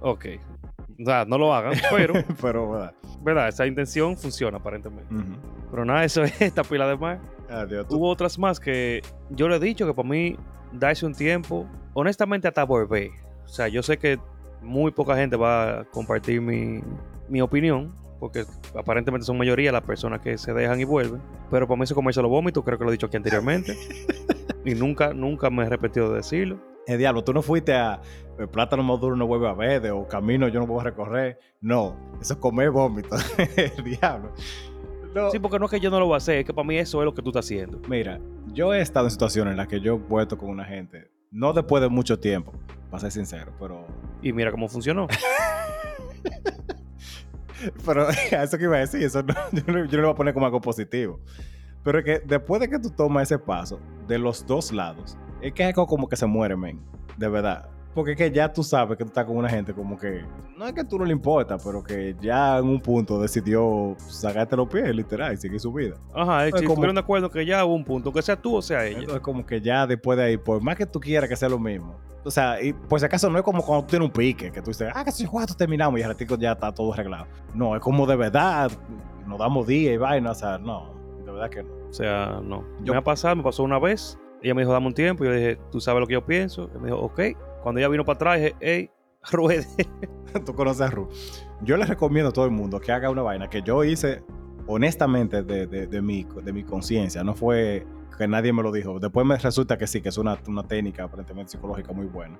Ok. 0.00 0.26
O 1.00 1.04
sea, 1.04 1.24
no 1.24 1.38
lo 1.38 1.54
hagan, 1.54 1.74
pero, 1.90 2.14
pero, 2.40 2.70
¿verdad? 2.70 2.94
¿verdad? 3.22 3.48
Esa 3.48 3.66
intención 3.66 4.16
funciona 4.16 4.58
aparentemente. 4.58 5.14
Pero 5.70 5.84
nada, 5.84 6.04
eso 6.04 6.22
es 6.22 6.40
esta 6.40 6.62
pila 6.62 6.86
de 6.88 6.96
mar. 6.96 7.20
Adiós, 7.48 7.86
Hubo 7.90 8.08
otras 8.08 8.38
más 8.38 8.58
que 8.58 9.02
yo 9.30 9.48
le 9.48 9.56
he 9.56 9.60
dicho 9.60 9.86
que 9.86 9.94
para 9.94 10.08
mí, 10.08 10.36
darse 10.72 11.06
un 11.06 11.14
tiempo, 11.14 11.68
honestamente, 11.94 12.48
hasta 12.48 12.64
volver. 12.64 13.10
O 13.44 13.48
sea, 13.48 13.68
yo 13.68 13.82
sé 13.82 13.98
que 13.98 14.18
muy 14.62 14.90
poca 14.90 15.16
gente 15.16 15.36
va 15.36 15.80
a 15.80 15.84
compartir 15.84 16.40
mi, 16.40 16.80
mi 17.28 17.40
opinión, 17.40 17.94
porque 18.18 18.44
aparentemente 18.74 19.24
son 19.26 19.38
mayoría 19.38 19.70
las 19.70 19.82
personas 19.82 20.20
que 20.20 20.38
se 20.38 20.52
dejan 20.52 20.80
y 20.80 20.84
vuelven. 20.84 21.20
Pero 21.50 21.66
para 21.68 21.78
mí, 21.78 21.84
eso 21.84 21.94
comerse 21.94 22.22
los 22.22 22.30
vómitos, 22.30 22.64
creo 22.64 22.78
que 22.78 22.84
lo 22.84 22.90
he 22.90 22.92
dicho 22.92 23.06
aquí 23.06 23.16
anteriormente. 23.16 23.76
y 24.64 24.74
nunca, 24.74 25.12
nunca 25.12 25.50
me 25.50 25.64
he 25.64 25.68
repetido 25.68 26.10
de 26.10 26.16
decirlo. 26.16 26.58
Eh, 26.86 26.96
diablo, 26.96 27.24
tú 27.24 27.32
no 27.32 27.42
fuiste 27.42 27.74
a 27.74 28.00
el 28.38 28.48
plátano 28.48 28.82
maduro 28.82 29.16
no 29.16 29.26
vuelve 29.26 29.48
a 29.48 29.54
verde 29.54 29.90
o 29.90 30.06
camino 30.06 30.46
yo 30.48 30.60
no 30.60 30.66
puedo 30.66 30.80
recorrer. 30.80 31.38
No, 31.60 31.96
eso 32.20 32.34
es 32.34 32.38
comer 32.38 32.70
vómito. 32.70 33.16
El 33.56 33.84
diablo. 33.84 34.32
No. 35.14 35.30
Sí, 35.30 35.38
porque 35.38 35.58
no 35.58 35.64
es 35.64 35.70
que 35.70 35.80
yo 35.80 35.88
no 35.90 35.98
lo 35.98 36.06
voy 36.06 36.14
a 36.14 36.18
hacer, 36.18 36.38
es 36.40 36.44
que 36.44 36.52
para 36.52 36.68
mí 36.68 36.76
eso 36.76 37.00
es 37.00 37.04
lo 37.06 37.14
que 37.14 37.22
tú 37.22 37.30
estás 37.30 37.46
haciendo. 37.46 37.80
Mira, 37.88 38.20
yo 38.52 38.74
he 38.74 38.80
estado 38.82 39.06
en 39.06 39.10
situaciones 39.10 39.52
en 39.52 39.56
las 39.56 39.66
que 39.66 39.80
yo 39.80 39.94
he 39.94 39.98
vuelto 39.98 40.36
con 40.36 40.50
una 40.50 40.64
gente, 40.66 41.10
no 41.30 41.52
después 41.54 41.82
de 41.82 41.88
mucho 41.88 42.18
tiempo, 42.20 42.52
para 42.90 43.00
ser 43.00 43.12
sincero, 43.12 43.52
pero. 43.58 43.86
Y 44.22 44.32
mira 44.34 44.50
cómo 44.50 44.68
funcionó. 44.68 45.06
Pero 47.84 48.06
a 48.32 48.42
eso 48.42 48.58
que 48.58 48.64
iba 48.64 48.76
a 48.76 48.80
decir, 48.80 49.02
eso 49.02 49.22
no- 49.22 49.34
yo, 49.52 49.62
no, 49.72 49.84
yo 49.86 49.96
no 49.96 50.02
lo 50.02 50.08
voy 50.08 50.12
a 50.12 50.16
poner 50.16 50.34
como 50.34 50.46
algo 50.46 50.60
positivo. 50.60 51.20
Pero 51.82 52.00
es 52.00 52.04
que 52.04 52.18
después 52.20 52.60
de 52.60 52.68
que 52.68 52.78
tú 52.78 52.90
tomas 52.90 53.24
ese 53.30 53.38
paso, 53.38 53.80
de 54.06 54.18
los 54.18 54.46
dos 54.46 54.72
lados, 54.72 55.16
es 55.40 55.52
que 55.52 55.68
es 55.68 55.74
como 55.74 56.08
que 56.08 56.16
se 56.16 56.26
muere, 56.26 56.56
men. 56.56 56.80
De 57.16 57.28
verdad. 57.28 57.68
Porque 57.94 58.10
es 58.12 58.18
que 58.18 58.30
ya 58.30 58.52
tú 58.52 58.62
sabes 58.62 58.98
que 58.98 59.04
tú 59.04 59.08
estás 59.08 59.24
con 59.24 59.38
una 59.38 59.48
gente 59.48 59.72
como 59.72 59.98
que. 59.98 60.22
No 60.58 60.66
es 60.66 60.74
que 60.74 60.84
tú 60.84 60.98
no 60.98 61.04
le 61.06 61.12
importa, 61.12 61.56
pero 61.56 61.82
que 61.82 62.14
ya 62.20 62.58
en 62.58 62.66
un 62.66 62.78
punto 62.80 63.18
decidió 63.18 63.94
sacarte 63.96 64.54
los 64.54 64.68
pies, 64.68 64.94
literal, 64.94 65.32
y 65.32 65.38
seguir 65.38 65.58
su 65.60 65.72
vida. 65.72 65.96
Ajá, 66.14 66.46
Es 66.46 66.54
si 66.58 66.66
como- 66.66 66.84
de 66.92 67.00
acuerdo 67.00 67.30
que 67.30 67.46
ya 67.46 67.64
hubo 67.64 67.74
un 67.74 67.84
punto, 67.84 68.12
que 68.12 68.20
sea 68.20 68.36
tú 68.36 68.56
o 68.56 68.60
sea 68.62 68.84
ella. 68.84 68.98
Entonces, 68.98 69.22
como 69.22 69.46
que 69.46 69.62
ya 69.62 69.86
después 69.86 70.18
de 70.18 70.24
ahí, 70.24 70.36
por 70.36 70.62
más 70.62 70.76
que 70.76 70.84
tú 70.84 71.00
quieras 71.00 71.26
que 71.28 71.36
sea 71.36 71.48
lo 71.48 71.58
mismo. 71.58 71.96
O 72.22 72.30
sea, 72.30 72.60
y 72.60 72.72
por 72.74 72.98
si 73.00 73.06
acaso 73.06 73.30
no 73.30 73.38
es 73.38 73.44
como 73.44 73.62
cuando 73.62 73.84
tú 73.86 73.90
tienes 73.92 74.08
un 74.08 74.12
pique, 74.12 74.50
que 74.50 74.60
tú 74.60 74.70
dices, 74.72 74.90
ah, 74.94 75.02
que 75.04 75.12
si 75.12 75.24
cuatro 75.24 75.56
terminamos 75.56 75.98
y 75.98 76.02
al 76.02 76.10
ratico 76.10 76.36
ya 76.36 76.52
está 76.52 76.72
todo 76.72 76.92
arreglado. 76.92 77.26
No, 77.54 77.74
es 77.76 77.80
como 77.80 78.04
de 78.06 78.16
verdad, 78.16 78.70
nos 79.26 79.38
damos 79.38 79.66
día 79.66 79.92
y 79.92 79.96
vaina, 79.96 80.32
o 80.32 80.34
sea, 80.34 80.58
no, 80.58 80.92
de 81.24 81.32
verdad 81.32 81.48
que 81.48 81.62
no. 81.62 81.70
O 81.88 81.92
sea, 81.94 82.40
no. 82.42 82.62
Yo- 82.82 82.92
Me 82.92 82.98
ha 82.98 83.04
pasado, 83.04 83.36
me 83.36 83.42
pasó 83.42 83.62
una 83.62 83.78
vez. 83.78 84.18
Ella 84.42 84.54
me 84.54 84.62
dijo, 84.62 84.72
dame 84.72 84.86
un 84.86 84.94
tiempo. 84.94 85.24
Yo 85.24 85.30
le 85.30 85.36
dije, 85.36 85.58
tú 85.70 85.80
sabes 85.80 86.00
lo 86.00 86.06
que 86.06 86.14
yo 86.14 86.24
pienso. 86.24 86.70
Y 86.74 86.78
me 86.78 86.86
dijo, 86.86 86.98
ok. 86.98 87.20
Cuando 87.62 87.80
ella 87.80 87.88
vino 87.88 88.04
para 88.04 88.16
atrás, 88.16 88.40
dije, 88.40 88.54
hey, 88.60 88.90
ruede. 89.32 89.66
tú 90.46 90.54
conoces 90.54 90.82
a 90.82 90.90
Ru. 90.90 91.08
Yo 91.62 91.76
les 91.76 91.88
recomiendo 91.88 92.30
a 92.30 92.32
todo 92.32 92.44
el 92.44 92.50
mundo 92.50 92.80
que 92.80 92.92
haga 92.92 93.10
una 93.10 93.22
vaina 93.22 93.48
que 93.48 93.62
yo 93.62 93.82
hice 93.84 94.22
honestamente 94.66 95.42
de, 95.42 95.66
de 95.66 96.02
mi, 96.02 96.26
de 96.42 96.52
mi 96.52 96.64
conciencia. 96.64 97.24
No 97.24 97.34
fue 97.34 97.86
que 98.16 98.26
nadie 98.28 98.52
me 98.52 98.62
lo 98.62 98.72
dijo. 98.72 98.98
Después 98.98 99.26
me 99.26 99.36
resulta 99.36 99.76
que 99.78 99.86
sí, 99.86 100.00
que 100.00 100.08
es 100.08 100.18
una, 100.18 100.38
una 100.48 100.62
técnica 100.62 101.04
aparentemente 101.04 101.52
psicológica 101.52 101.92
muy 101.92 102.06
buena. 102.06 102.38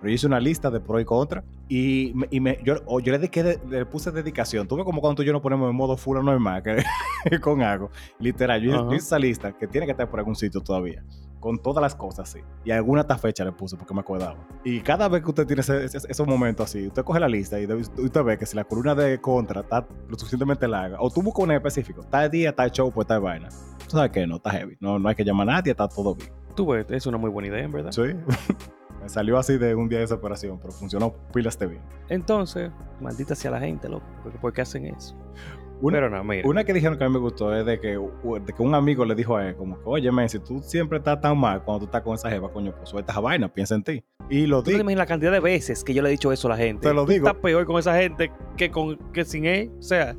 Pero 0.00 0.08
yo 0.10 0.14
hice 0.14 0.26
una 0.26 0.40
lista 0.40 0.70
de 0.70 0.80
pro 0.80 0.98
y 1.00 1.04
contra 1.04 1.44
y, 1.68 2.12
me- 2.14 2.26
y 2.30 2.40
me, 2.40 2.58
yo, 2.64 2.76
yo 3.00 3.12
le, 3.12 3.18
dediqué- 3.20 3.60
le 3.68 3.86
puse 3.86 4.10
dedicación. 4.10 4.66
Tuve 4.68 4.84
como 4.84 5.00
cuando 5.00 5.16
tú 5.16 5.22
y 5.22 5.26
yo 5.26 5.32
nos 5.32 5.42
ponemos 5.42 5.70
en 5.70 5.76
modo 5.76 5.96
full 5.96 6.18
normal 6.22 6.62
que, 6.62 6.82
con 7.40 7.62
algo. 7.62 7.90
Literal, 8.18 8.60
yo, 8.60 8.70
yo 8.72 8.86
hice 8.94 9.06
esa 9.06 9.18
lista 9.18 9.52
que 9.52 9.66
tiene 9.66 9.86
que 9.86 9.92
estar 9.92 10.08
por 10.10 10.18
algún 10.18 10.34
sitio 10.36 10.60
todavía. 10.60 11.02
Con 11.40 11.58
todas 11.58 11.82
las 11.82 11.96
cosas, 11.96 12.28
sí. 12.28 12.38
Y 12.64 12.70
alguna 12.70 13.00
hasta 13.00 13.18
fecha 13.18 13.44
le 13.44 13.50
puse 13.50 13.76
porque 13.76 13.92
me 13.92 13.98
acordaba. 13.98 14.36
Y 14.64 14.80
cada 14.80 15.08
vez 15.08 15.22
que 15.22 15.28
usted 15.30 15.44
tiene 15.44 15.58
ese- 15.60 15.84
ese- 15.86 16.06
esos 16.08 16.24
momentos 16.24 16.64
así, 16.70 16.86
usted 16.86 17.02
coge 17.02 17.18
la 17.18 17.28
lista 17.28 17.58
y 17.60 17.66
usted 17.66 18.22
ve 18.22 18.38
que 18.38 18.46
si 18.46 18.54
la 18.54 18.62
columna 18.62 18.94
de 18.94 19.20
contra 19.20 19.62
está 19.62 19.84
lo 20.08 20.16
suficientemente 20.16 20.68
larga, 20.68 20.98
o 21.00 21.10
tú 21.10 21.20
buscas 21.20 21.42
un 21.44 21.50
específico, 21.50 22.04
tal 22.08 22.30
día, 22.30 22.54
tal 22.54 22.70
show, 22.70 22.92
pues 22.92 23.08
tal 23.08 23.20
vaina. 23.22 23.48
Tú 23.92 23.98
sabes 23.98 24.10
que 24.10 24.26
no, 24.26 24.36
está 24.36 24.50
heavy. 24.52 24.74
No, 24.80 24.98
no 24.98 25.06
hay 25.06 25.14
que 25.14 25.22
llamar 25.22 25.50
a 25.50 25.52
nadie, 25.56 25.72
está 25.72 25.86
todo 25.86 26.14
bien. 26.14 26.30
Tú 26.56 26.66
ves, 26.66 26.86
es 26.88 27.06
una 27.06 27.18
muy 27.18 27.28
buena 27.28 27.48
idea, 27.48 27.62
en 27.62 27.72
verdad. 27.72 27.92
Sí. 27.92 28.00
me 29.02 29.06
salió 29.10 29.36
así 29.36 29.58
de 29.58 29.74
un 29.74 29.86
día 29.86 29.98
de 29.98 30.04
desesperación, 30.04 30.58
pero 30.58 30.72
funcionó 30.72 31.12
pilas 31.34 31.58
de 31.58 31.66
bien. 31.66 31.82
Entonces, 32.08 32.70
maldita 33.02 33.34
sea 33.34 33.50
la 33.50 33.60
gente, 33.60 33.90
loco. 33.90 34.06
¿Por 34.40 34.54
qué 34.54 34.62
hacen 34.62 34.86
eso? 34.86 35.14
Una- 35.82 35.98
Pero 35.98 36.08
no, 36.08 36.24
mira. 36.24 36.48
Una 36.48 36.64
que 36.64 36.72
dijeron 36.72 36.96
que 36.96 37.04
a 37.04 37.08
mí 37.08 37.12
me 37.12 37.20
gustó 37.20 37.54
es 37.54 37.66
de 37.66 37.80
que, 37.80 37.88
de 37.98 38.52
que 38.56 38.62
un 38.62 38.74
amigo 38.74 39.04
le 39.04 39.14
dijo 39.14 39.36
a 39.36 39.46
él, 39.48 39.56
como 39.56 39.76
que, 39.76 39.82
oye, 39.84 40.10
men, 40.10 40.26
si 40.30 40.38
tú 40.38 40.60
siempre 40.60 40.96
estás 40.96 41.20
tan 41.20 41.36
mal 41.36 41.62
cuando 41.62 41.80
tú 41.80 41.84
estás 41.84 42.00
con 42.00 42.14
esa 42.14 42.30
jeva, 42.30 42.50
coño, 42.50 42.74
pues 42.74 42.88
suelta 42.88 43.12
esa 43.12 43.20
vaina, 43.20 43.52
piensa 43.52 43.74
en 43.74 43.82
ti. 43.84 44.02
Y 44.30 44.46
lo 44.46 44.62
¿Tú 44.62 44.70
te 44.70 44.82
digo. 44.82 44.88
la 44.88 45.04
cantidad 45.04 45.32
de 45.32 45.40
veces 45.40 45.84
que 45.84 45.92
yo 45.92 46.00
le 46.02 46.08
he 46.08 46.12
dicho 46.12 46.32
eso 46.32 46.48
a 46.48 46.52
la 46.52 46.56
gente? 46.56 46.88
Te 46.88 46.94
lo 46.94 47.04
digo. 47.04 47.26
Estás 47.26 47.42
peor 47.42 47.66
con 47.66 47.78
esa 47.78 47.94
gente 47.98 48.32
que, 48.56 48.70
con, 48.70 48.96
que 49.12 49.26
sin 49.26 49.44
él. 49.44 49.70
O 49.78 49.82
sea, 49.82 50.16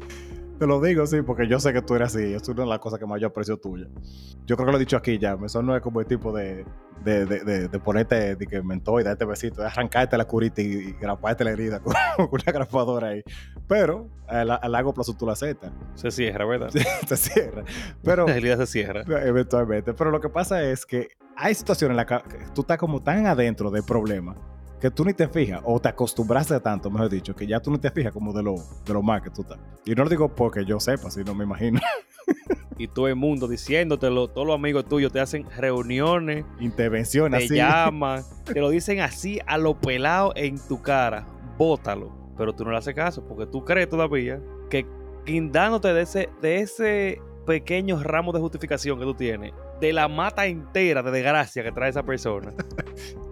Te 0.64 0.68
lo 0.68 0.80
digo, 0.80 1.06
sí, 1.06 1.22
porque 1.24 1.46
yo 1.46 1.60
sé 1.60 1.74
que 1.74 1.82
tú 1.82 1.94
eres 1.96 2.16
así. 2.16 2.34
Es 2.34 2.48
una 2.48 2.64
de 2.64 2.70
las 2.70 2.80
cosas 2.80 2.98
que 2.98 3.06
más 3.06 3.20
yo 3.20 3.28
aprecio 3.28 3.58
tuya. 3.58 3.86
Yo 4.46 4.56
creo 4.56 4.66
que 4.68 4.72
lo 4.72 4.78
he 4.78 4.80
dicho 4.80 4.96
aquí 4.96 5.18
ya. 5.18 5.38
Eso 5.44 5.62
no 5.62 5.76
es 5.76 5.82
como 5.82 6.00
el 6.00 6.06
tipo 6.06 6.32
de, 6.32 6.64
de, 7.04 7.26
de, 7.26 7.40
de, 7.44 7.68
de 7.68 7.80
ponerte 7.80 8.36
de 8.38 8.48
que 8.48 8.62
mentó 8.62 8.98
y 8.98 9.04
darte 9.04 9.26
besito, 9.26 9.60
de 9.60 9.68
arrancarte 9.68 10.18
la 10.18 10.24
curita 10.24 10.62
y, 10.62 10.66
y 10.68 10.92
graparte 10.94 11.44
la 11.44 11.52
herida 11.52 11.82
con, 11.82 11.94
con 12.16 12.30
una 12.32 12.44
grapadora 12.54 13.10
ahí. 13.10 13.24
Pero 13.68 14.08
a, 14.26 14.46
la- 14.46 14.56
a 14.56 14.70
largo 14.70 14.94
plazo 14.94 15.14
tú 15.18 15.26
la 15.26 15.34
aceptas. 15.34 15.74
se 15.96 16.12
cierra, 16.12 16.46
¿verdad? 16.46 16.70
Se 17.08 17.18
cierra. 17.18 17.66
Pero 18.02 18.26
La 18.28 18.32
realidad 18.32 18.58
se 18.60 18.68
cierra. 18.68 19.02
eventualmente. 19.22 19.94
Pero 19.94 20.12
lo 20.12 20.22
que 20.22 20.30
pasa 20.30 20.64
es 20.64 20.86
que 20.86 21.10
hay 21.36 21.56
situaciones 21.56 21.92
en 21.92 21.98
las 21.98 22.06
que 22.24 22.38
tú 22.56 22.62
estás 22.62 22.78
como 22.78 23.04
tan 23.04 23.28
adentro 23.28 23.70
del 23.70 23.84
problema 23.84 24.34
que 24.84 24.92
tú 24.92 25.06
ni 25.06 25.14
te 25.14 25.30
fijas, 25.30 25.62
o 25.64 25.80
te 25.80 25.88
acostumbraste 25.88 26.60
tanto, 26.60 26.92
mejor 26.92 27.10
dicho, 27.10 27.34
que 27.34 27.48
ya 27.48 27.62
tú 27.62 27.72
no 27.72 27.80
te 27.80 27.90
fijas 27.90 28.12
como 28.12 28.34
de 28.34 28.44
lo, 28.44 28.56
de 28.86 28.92
lo 28.92 29.02
mal 29.02 29.22
que 29.22 29.30
tú 29.30 29.44
estás. 29.44 29.58
Y 29.86 29.96
no 29.96 30.04
lo 30.04 30.10
digo 30.10 30.36
porque 30.36 30.66
yo 30.66 30.78
sepa, 30.78 31.10
sino 31.10 31.34
me 31.34 31.46
imagino. 31.46 31.80
Y 32.78 32.88
todo 32.88 33.08
el 33.08 33.16
mundo 33.16 33.48
diciéndotelo, 33.48 34.30
todos 34.30 34.48
los 34.48 34.56
amigos 34.56 34.86
tuyos 34.86 35.12
te 35.12 35.20
hacen 35.20 35.48
reuniones, 35.52 36.44
Intervención 36.60 37.32
te 37.32 37.38
así. 37.38 37.56
llaman, 37.56 38.24
te 38.46 38.60
lo 38.60 38.72
dicen 38.72 39.00
así 39.00 39.40
a 39.46 39.60
lo 39.60 39.80
pelado 39.80 40.34
en 40.36 40.58
tu 40.68 40.82
cara. 40.82 41.28
Bótalo. 41.58 42.12
Pero 42.36 42.54
tú 42.54 42.66
no 42.66 42.72
le 42.72 42.78
haces 42.78 42.96
caso 42.96 43.24
porque 43.28 43.46
tú 43.46 43.64
crees 43.64 43.88
todavía 43.88 44.42
que 44.72 44.88
guindándote 45.24 45.94
de 45.94 46.02
ese, 46.02 46.30
de 46.42 46.62
ese 46.62 47.22
pequeño 47.46 48.02
ramo 48.02 48.32
de 48.32 48.40
justificación 48.40 48.98
que 48.98 49.06
tú 49.06 49.14
tienes, 49.14 49.54
de 49.80 49.94
la 49.94 50.08
mata 50.08 50.46
entera 50.46 51.04
de 51.04 51.12
desgracia 51.12 51.64
que 51.64 51.72
trae 51.72 51.90
esa 51.90 52.04
persona, 52.04 52.54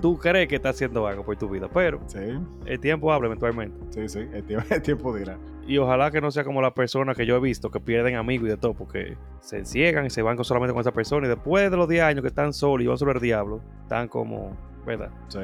tú 0.00 0.18
crees 0.18 0.48
que 0.48 0.56
está 0.56 0.70
haciendo 0.70 1.06
algo 1.06 1.24
por 1.24 1.36
tu 1.36 1.48
vida. 1.48 1.68
Pero 1.72 2.00
Sí, 2.06 2.18
el 2.66 2.80
tiempo 2.80 3.12
habla 3.12 3.26
eventualmente. 3.28 3.76
sí, 3.90 4.08
sí. 4.08 4.20
El 4.32 4.44
tiempo, 4.44 4.66
el 4.74 4.82
tiempo 4.82 5.16
dirá. 5.16 5.38
Y 5.66 5.76
ojalá 5.78 6.10
que 6.10 6.20
no 6.20 6.30
sea 6.30 6.44
como 6.44 6.62
la 6.62 6.72
persona 6.72 7.14
que 7.14 7.26
yo 7.26 7.36
he 7.36 7.40
visto 7.40 7.70
que 7.70 7.78
pierden 7.80 8.16
amigos 8.16 8.46
y 8.46 8.50
de 8.50 8.56
todo, 8.56 8.72
porque 8.74 9.16
se 9.40 9.58
enciegan 9.58 10.06
y 10.06 10.10
se 10.10 10.22
van 10.22 10.36
con- 10.36 10.44
solamente 10.44 10.72
con 10.72 10.80
esa 10.80 10.92
persona. 10.92 11.26
Y 11.26 11.28
después 11.30 11.70
de 11.70 11.76
los 11.76 11.88
10 11.88 12.02
años 12.02 12.22
que 12.22 12.28
están 12.28 12.52
solos 12.54 12.84
y 12.84 12.86
van 12.86 12.96
sobre 12.96 13.12
el 13.12 13.20
diablo, 13.20 13.60
están 13.82 14.08
como, 14.08 14.56
¿verdad? 14.86 15.10
Sí. 15.28 15.40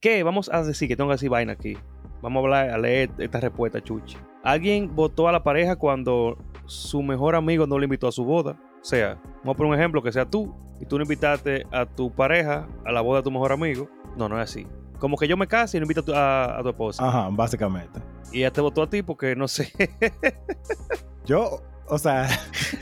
¿Qué? 0.00 0.22
Vamos 0.22 0.50
a 0.52 0.62
decir 0.64 0.88
que 0.88 0.96
tengo 0.96 1.08
que 1.10 1.14
decir 1.14 1.30
vaina 1.30 1.52
aquí. 1.52 1.76
Vamos 2.22 2.40
a 2.40 2.44
hablar, 2.44 2.70
a 2.70 2.78
leer 2.78 3.10
esta 3.18 3.38
respuesta, 3.40 3.80
Chuchi. 3.80 4.16
Alguien 4.42 4.94
votó 4.96 5.28
a 5.28 5.32
la 5.32 5.42
pareja 5.44 5.76
cuando 5.76 6.38
su 6.64 7.02
mejor 7.02 7.36
amigo 7.36 7.66
no 7.66 7.78
le 7.78 7.84
invitó 7.84 8.08
a 8.08 8.12
su 8.12 8.24
boda. 8.24 8.56
O 8.86 8.88
sea, 8.88 9.18
vamos 9.42 9.54
a 9.54 9.56
poner 9.56 9.72
un 9.72 9.74
ejemplo 9.80 10.00
que 10.00 10.12
sea 10.12 10.24
tú 10.24 10.54
y 10.80 10.86
tú 10.86 10.96
no 10.96 11.02
invitaste 11.02 11.66
a 11.72 11.86
tu 11.86 12.08
pareja 12.08 12.68
a 12.84 12.92
la 12.92 13.00
boda 13.00 13.18
de 13.18 13.24
tu 13.24 13.32
mejor 13.32 13.50
amigo. 13.50 13.88
No, 14.16 14.28
no 14.28 14.40
es 14.40 14.48
así. 14.48 14.64
Como 15.00 15.16
que 15.16 15.26
yo 15.26 15.36
me 15.36 15.48
case 15.48 15.76
y 15.76 15.80
no 15.80 15.84
invito 15.86 16.02
a 16.02 16.04
tu, 16.04 16.14
a- 16.14 16.58
a 16.60 16.62
tu 16.62 16.68
esposa. 16.68 17.04
Ajá, 17.04 17.28
básicamente. 17.32 17.98
Y 18.30 18.38
ella 18.42 18.52
te 18.52 18.60
votó 18.60 18.84
a 18.84 18.88
ti 18.88 19.02
porque 19.02 19.34
no 19.34 19.48
sé. 19.48 19.72
Yo, 21.26 21.60
o 21.88 21.98
sea, 21.98 22.28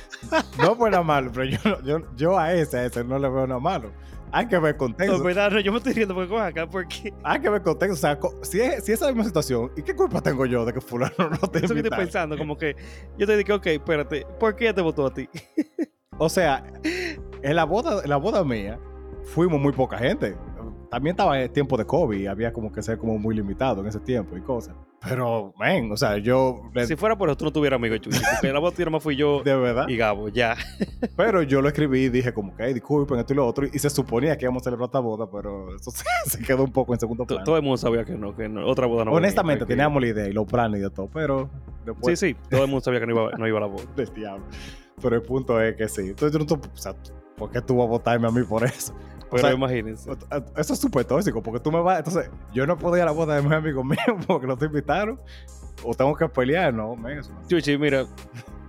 no 0.58 0.76
fue 0.76 0.90
nada 0.90 1.02
malo, 1.02 1.30
pero 1.32 1.46
yo, 1.46 1.80
yo, 1.82 2.14
yo 2.14 2.38
a 2.38 2.52
ese, 2.52 2.76
a 2.80 2.84
ese 2.84 3.02
no 3.02 3.18
le 3.18 3.26
veo 3.30 3.46
nada 3.46 3.58
malo. 3.58 3.90
Hay 4.30 4.46
que 4.48 4.58
ver 4.58 4.76
contexto. 4.76 5.16
No, 5.16 5.24
verdad, 5.24 5.50
no, 5.52 5.60
yo 5.60 5.72
me 5.72 5.78
estoy 5.78 5.94
riendo 5.94 6.14
porque 6.14 6.36
acá 6.38 6.66
porque 6.66 7.14
Hay 7.22 7.40
que 7.40 7.48
ver 7.48 7.62
contexto. 7.62 7.94
O 7.94 7.96
sea, 7.96 8.18
si 8.42 8.60
es, 8.60 8.84
si 8.84 8.92
es 8.92 9.00
esa 9.00 9.06
misma 9.06 9.24
situación, 9.24 9.70
¿y 9.76 9.82
qué 9.82 9.94
culpa 9.96 10.20
tengo 10.20 10.44
yo 10.44 10.66
de 10.66 10.74
que 10.74 10.80
fulano 10.82 11.14
no 11.30 11.38
te 11.48 11.64
eso 11.64 11.72
que 11.72 11.80
estoy 11.80 11.96
pensando, 11.96 12.36
como 12.36 12.58
que 12.58 12.76
yo 13.16 13.26
te 13.26 13.36
dije, 13.38 13.52
ok, 13.52 13.66
espérate, 13.66 14.26
¿por 14.38 14.54
qué 14.56 14.64
ella 14.64 14.74
te 14.74 14.82
votó 14.82 15.06
a 15.06 15.14
ti? 15.14 15.28
O 16.18 16.28
sea, 16.28 16.64
en 17.42 17.56
la 17.56 17.64
boda, 17.64 18.02
en 18.02 18.10
la 18.10 18.16
boda 18.16 18.44
mía, 18.44 18.78
fuimos 19.24 19.60
muy 19.60 19.72
poca 19.72 19.98
gente. 19.98 20.36
También 20.90 21.14
estaba 21.14 21.40
el 21.40 21.50
tiempo 21.50 21.76
de 21.76 21.84
COVID 21.84 22.16
y 22.20 22.26
había 22.28 22.52
como 22.52 22.70
que 22.70 22.80
ser 22.80 22.98
como 22.98 23.18
muy 23.18 23.34
limitado 23.34 23.80
en 23.80 23.88
ese 23.88 23.98
tiempo 23.98 24.36
y 24.36 24.40
cosas. 24.40 24.76
Pero, 25.06 25.52
men, 25.58 25.90
o 25.90 25.96
sea, 25.96 26.16
yo... 26.18 26.62
Si 26.86 26.94
fuera 26.94 27.18
por 27.18 27.28
eso, 27.28 27.36
tú 27.36 27.44
no 27.44 27.52
tuvieras 27.52 27.78
amigo 27.78 27.96
Chuchi, 27.98 28.20
porque 28.32 28.52
la 28.52 28.58
voz 28.60 28.74
más 28.90 29.02
fui 29.02 29.16
yo 29.16 29.42
de 29.44 29.54
verdad. 29.56 29.86
y 29.88 29.96
Gabo, 29.96 30.28
ya. 30.28 30.56
Pero 31.16 31.42
yo 31.42 31.60
lo 31.60 31.68
escribí 31.68 32.04
y 32.04 32.08
dije 32.10 32.32
como 32.32 32.56
que, 32.56 32.64
"Hey, 32.64 32.74
disculpen, 32.74 33.18
esto 33.18 33.32
y 33.32 33.36
lo 33.36 33.46
otro. 33.46 33.66
Y 33.70 33.78
se 33.78 33.90
suponía 33.90 34.38
que 34.38 34.44
íbamos 34.44 34.62
a 34.62 34.64
celebrar 34.64 34.86
esta 34.86 35.00
boda, 35.00 35.28
pero 35.30 35.74
eso 35.74 35.90
se, 36.26 36.38
quedó 36.44 36.62
un 36.64 36.72
poco 36.72 36.94
en 36.94 37.00
segundo 37.00 37.26
plano. 37.26 37.44
Todo 37.44 37.56
el 37.56 37.62
mundo 37.62 37.76
sabía 37.76 38.04
que 38.04 38.12
no, 38.14 38.34
que 38.34 38.48
no, 38.48 38.64
otra 38.66 38.86
boda 38.86 39.04
no 39.04 39.12
Honestamente, 39.12 39.64
que- 39.64 39.70
teníamos 39.70 40.00
la 40.00 40.08
idea 40.08 40.28
y 40.28 40.32
los 40.32 40.46
planes 40.46 40.78
y 40.80 40.84
de 40.84 40.90
todo, 40.90 41.08
pero 41.12 41.50
después 41.84 42.18
Sí, 42.18 42.28
sí, 42.34 42.36
todo 42.48 42.62
el 42.62 42.68
mundo 42.70 42.82
sabía 42.82 43.00
que 43.00 43.06
no 43.06 43.12
iba, 43.12 43.30
no 43.36 43.48
iba 43.48 43.58
a 43.58 43.62
la 43.62 43.66
boda. 43.66 43.84
del 43.96 44.14
diablo. 44.14 44.44
Pero 45.02 45.16
el 45.16 45.22
punto 45.22 45.60
es 45.60 45.76
que 45.76 45.88
sí. 45.88 46.02
Entonces, 46.02 46.32
yo 46.38 46.44
no, 46.56 46.60
o 46.62 46.76
sea, 46.76 46.94
¿por 47.36 47.50
qué 47.50 47.60
tú 47.60 47.76
vas 47.76 47.86
a 47.86 47.90
votarme 47.90 48.28
a 48.28 48.30
mí 48.30 48.42
por 48.42 48.64
eso? 48.64 48.92
O 49.26 49.36
Pero 49.36 49.48
sea, 49.48 49.52
imagínense. 49.52 50.10
Eso 50.56 50.72
es 50.74 50.78
súper 50.78 51.04
tóxico, 51.04 51.42
porque 51.42 51.58
tú 51.60 51.72
me 51.72 51.80
vas. 51.80 51.98
Entonces, 51.98 52.30
yo 52.52 52.66
no 52.66 52.78
puedo 52.78 52.96
ir 52.96 53.02
a 53.02 53.06
la 53.06 53.10
boda 53.12 53.36
de 53.36 53.42
mis 53.42 53.52
amigos 53.52 53.84
míos 53.84 54.24
porque 54.26 54.46
no 54.46 54.56
te 54.56 54.66
invitaron. 54.66 55.20
O 55.82 55.92
tengo 55.94 56.14
que 56.14 56.28
pelear, 56.28 56.72
no, 56.72 56.94
men. 56.94 57.20
Chuchi, 57.48 57.76
mira, 57.76 58.06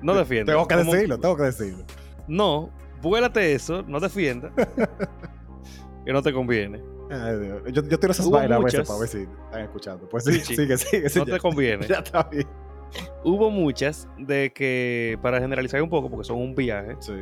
no 0.02 0.16
defienda. 0.16 0.54
Tengo 0.54 0.68
que 0.68 0.76
decirlo, 0.78 1.20
tengo 1.20 1.38
que 1.38 1.44
decirlo. 1.44 1.86
No, 2.28 2.72
vuélate 3.02 3.54
eso, 3.54 3.84
no 3.84 4.00
defienda. 4.00 4.52
que 6.06 6.12
no 6.12 6.22
te 6.22 6.34
conviene. 6.34 6.82
Ay, 7.12 7.40
Dios. 7.40 7.62
Yo, 7.72 7.84
yo 7.84 8.00
tiro 8.00 8.12
esas 8.12 8.26
Hubo 8.26 8.38
a 8.38 8.42
veces 8.48 8.60
muchas. 8.60 8.88
para 8.88 9.00
ver 9.00 9.10
si 9.10 9.18
están 9.22 9.62
escuchando. 9.62 10.10
Pues 10.10 10.24
sí, 10.24 10.40
Sí, 10.40 10.56
sigue, 10.56 11.04
No 11.16 11.26
ya, 11.26 11.34
te 11.34 11.40
conviene. 11.40 11.88
ya 11.90 12.00
está 12.00 12.24
bien. 12.24 12.48
Hubo 13.28 13.50
muchas 13.50 14.08
de 14.20 14.52
que, 14.54 15.18
para 15.22 15.40
generalizar 15.42 15.82
un 15.82 15.90
poco, 15.90 16.10
porque 16.10 16.26
son 16.26 16.38
un 16.38 16.54
viaje, 16.56 16.96
Sí. 17.00 17.14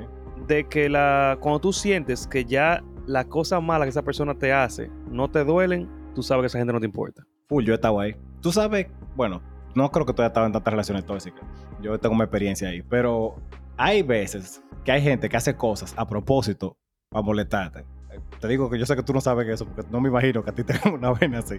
de 0.48 0.66
que 0.66 0.90
la 0.90 1.38
cuando 1.40 1.60
tú 1.62 1.72
sientes 1.72 2.28
que 2.28 2.44
ya 2.44 2.84
la 3.08 3.24
cosa 3.24 3.60
mala 3.62 3.86
que 3.86 3.90
esa 3.90 4.02
persona 4.02 4.36
te 4.36 4.52
hace 4.52 4.90
no 5.10 5.30
te 5.32 5.44
duelen, 5.46 5.90
tú 6.14 6.22
sabes 6.22 6.42
que 6.44 6.48
esa 6.48 6.58
gente 6.58 6.74
no 6.74 6.80
te 6.82 6.86
importa. 6.86 7.24
Full, 7.48 7.64
yo 7.64 7.74
estaba 7.74 8.04
ahí. 8.04 8.16
Tú 8.42 8.52
sabes, 8.52 8.88
bueno, 9.16 9.42
no 9.76 9.90
creo 9.92 10.06
que 10.06 10.14
tú 10.14 10.22
hayas 10.22 10.32
estado 10.32 10.46
en 10.46 10.52
tantas 10.52 10.72
relaciones 10.74 11.06
tóxicas. 11.06 11.42
Yo 11.82 11.98
tengo 12.00 12.16
mi 12.16 12.22
experiencia 12.24 12.68
ahí. 12.70 12.82
Pero 12.82 13.36
hay 13.78 14.02
veces 14.04 14.62
que 14.84 14.92
hay 14.92 15.02
gente 15.02 15.30
que 15.30 15.38
hace 15.38 15.56
cosas 15.56 15.94
a 15.98 16.06
propósito 16.06 16.76
para 17.10 17.24
molestarte. 17.24 17.86
Te 18.40 18.48
digo 18.48 18.70
que 18.70 18.78
yo 18.78 18.86
sé 18.86 18.96
que 18.96 19.04
tú 19.04 19.14
no 19.14 19.22
sabes 19.22 19.48
eso, 19.48 19.66
porque 19.66 19.90
no 19.90 20.02
me 20.02 20.10
imagino 20.10 20.44
que 20.44 20.50
a 20.50 20.54
ti 20.54 20.64
te 20.64 20.74
hagan 20.74 20.94
una 20.96 21.12
vaina 21.12 21.40
así. 21.40 21.56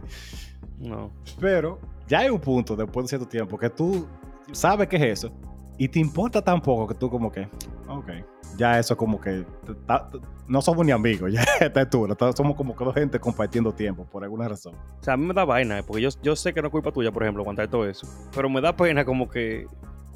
No. 0.79 1.11
Pero 1.41 1.79
ya 2.07 2.21
hay 2.21 2.29
un 2.29 2.41
punto 2.41 2.77
después 2.77 3.05
de 3.05 3.09
cierto 3.09 3.27
tiempo 3.27 3.57
que 3.59 3.71
tú 3.71 4.07
sabes 4.53 4.89
que 4.89 4.97
es 4.97 5.03
eso 5.03 5.33
y 5.79 5.89
te 5.89 5.99
importa 5.99 6.43
tan 6.43 6.61
poco 6.61 6.87
que 6.87 6.95
tú 6.95 7.11
como 7.11 7.31
que, 7.33 7.49
ok, 7.89 8.09
ya 8.57 8.79
eso 8.79 8.97
como 8.97 9.21
que 9.21 9.45
ta- 9.87 10.09
no 10.47 10.61
somos 10.63 10.87
ni 10.87 10.93
amigos, 10.93 11.33
ya 11.33 11.43
esta 11.61 11.83
es 11.83 11.91
tú, 11.91 12.07
somos 12.37 12.55
como 12.57 12.77
que 12.77 12.85
dos 12.85 12.95
gente 12.95 13.19
compartiendo 13.19 13.73
tiempo 13.73 14.05
por 14.05 14.23
alguna 14.23 14.47
razón. 14.49 14.75
O 15.01 15.03
sea, 15.03 15.15
a 15.15 15.17
mí 15.17 15.27
me 15.27 15.35
da 15.35 15.45
vaina, 15.45 15.79
eh, 15.79 15.83
porque 15.85 16.03
yo, 16.03 16.11
yo 16.23 16.37
sé 16.37 16.53
que 16.55 16.61
no 16.63 16.69
es 16.69 16.73
culpa 16.73 16.93
tuya, 16.93 17.11
por 17.11 17.23
ejemplo, 17.23 17.43
aguantar 17.43 17.67
todo 17.69 17.87
eso. 17.89 18.07
Pero 18.35 18.49
me 18.49 18.61
da 18.61 18.77
pena 18.77 19.05
como 19.05 19.29
que 19.29 19.67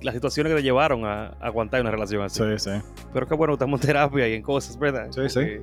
las 0.00 0.14
situaciones 0.14 0.50
que 0.52 0.56
te 0.58 0.62
llevaron 0.62 1.04
a, 1.04 1.26
a 1.28 1.46
aguantar 1.46 1.80
una 1.80 1.90
relación 1.90 2.22
así. 2.22 2.40
Sí, 2.40 2.58
sí. 2.58 2.70
Pero 3.12 3.26
qué 3.26 3.34
bueno, 3.34 3.54
estamos 3.54 3.80
en 3.80 3.86
terapia 3.88 4.28
y 4.28 4.34
en 4.34 4.42
cosas, 4.42 4.78
¿verdad? 4.78 5.08
Sí, 5.10 5.28
sí. 5.28 5.40
Porque, 5.40 5.62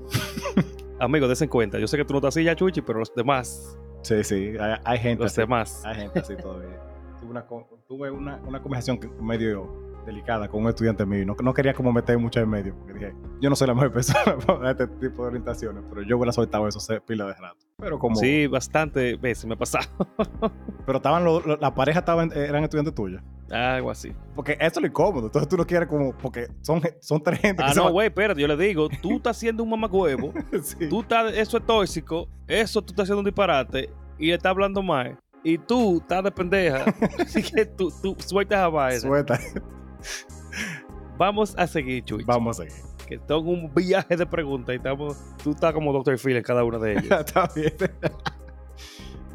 Amigos, 1.00 1.30
desen 1.30 1.48
cuenta. 1.48 1.78
Yo 1.80 1.88
sé 1.88 1.96
que 1.98 2.04
tú 2.04 2.14
no 2.14 2.20
estás 2.20 2.36
así 2.36 2.44
ya, 2.44 2.56
Chuchi, 2.56 2.82
pero 2.82 3.00
los 3.00 3.14
demás, 3.16 3.78
Sí, 4.02 4.24
sí, 4.24 4.54
hay, 4.60 4.76
hay 4.84 4.98
gente 5.00 5.24
los 5.24 5.32
así. 5.32 5.42
demás. 5.42 5.82
Hay 5.86 5.96
gente 5.96 6.20
así 6.20 6.36
todavía. 6.36 6.80
Tuve 7.22 7.32
una, 7.32 7.46
tuve 7.88 8.12
una, 8.12 8.38
una 8.46 8.62
conversación 8.62 9.00
medio 9.22 9.84
delicada 10.06 10.48
con 10.48 10.62
un 10.64 10.70
estudiante 10.70 11.06
mío. 11.06 11.22
y 11.24 11.26
No, 11.26 11.36
no 11.42 11.54
quería 11.54 11.74
como 11.74 11.92
meter 11.92 12.18
mucho 12.20 12.40
en 12.40 12.48
medio, 12.50 12.76
porque 12.78 12.94
dije, 12.94 13.14
yo 13.42 13.50
no 13.50 13.56
soy 13.56 13.68
la 13.68 13.74
mejor 13.74 13.92
persona 13.94 14.38
para 14.46 14.72
este 14.72 14.88
tipo 14.88 15.24
de 15.24 15.28
orientaciones, 15.30 15.84
pero 15.90 16.04
yo 16.04 16.18
hubiera 16.18 16.32
soltado 16.32 16.68
eso 16.68 16.80
pila 17.06 17.26
de 17.26 17.34
rato. 17.34 17.58
Pero 17.78 17.98
como... 18.00 18.16
Sí, 18.16 18.48
bastante 18.48 19.16
veces 19.16 19.46
me 19.46 19.56
ha 19.56 19.58
pasado. 19.58 19.86
Pero 20.86 20.98
estaban 21.00 21.24
los- 21.26 21.46
los- 21.46 21.60
la 21.60 21.74
pareja 21.74 22.00
estaban, 22.00 22.32
eran 22.36 22.64
estudiantes 22.64 22.94
tuyos. 22.96 23.22
Algo 23.52 23.90
así. 23.92 24.14
Porque 24.36 24.54
eso 24.54 24.80
es 24.80 24.82
lo 24.82 24.88
incómodo. 24.88 25.26
Entonces 25.26 25.50
tú 25.50 25.58
no 25.58 25.66
quieres 25.66 25.90
como... 25.90 26.16
Porque 26.18 26.48
son, 26.62 26.82
son 27.02 27.22
tres 27.22 27.40
gente 27.40 27.64
que 27.64 27.70
Ah, 27.72 27.74
no, 27.76 27.92
güey, 27.92 28.08
espérate, 28.08 28.40
yo 28.40 28.48
le 28.48 28.56
digo, 28.56 28.88
tú 29.02 29.18
estás 29.18 29.36
haciendo 29.38 29.64
un 29.64 29.70
mamacuevo, 29.72 30.32
Sí. 30.64 30.88
tú 30.88 31.02
estás, 31.02 31.34
eso 31.34 31.58
es 31.58 31.66
tóxico, 31.66 32.28
eso 32.48 32.82
tú 32.82 32.92
estás 32.94 33.04
haciendo 33.04 33.20
un 33.20 33.26
disparate 33.26 33.90
y 34.18 34.28
le 34.28 34.36
estás 34.36 34.52
hablando 34.52 34.82
mal. 34.82 35.18
Y 35.46 35.60
tú 35.60 36.00
estás 36.00 36.24
de 36.24 36.32
pendeja. 36.32 36.84
Así 37.20 37.44
que 37.44 37.66
tú, 37.66 37.94
tú 38.02 38.16
sueltas 38.18 38.58
a 38.60 38.68
vaina. 38.68 39.00
Suelta. 39.00 39.40
Vamos 41.18 41.54
a 41.58 41.68
seguir, 41.68 42.04
Chuchi. 42.04 42.26
Vamos 42.26 42.60
a 42.60 42.64
seguir. 42.64 42.84
Que 43.08 43.20
tengo 43.20 43.42
un 43.42 43.72
viaje 43.74 44.18
de 44.18 44.26
preguntas 44.26 44.74
y 44.74 44.78
estamos, 44.78 45.16
tú 45.44 45.52
estás 45.52 45.72
como 45.74 45.94
Dr. 45.94 46.18
Phil 46.18 46.36
en 46.38 46.44
cada 46.44 46.64
una 46.64 46.80
de 46.80 46.94
ellas. 46.94 47.20
Está 47.28 47.48
bien. 47.56 47.74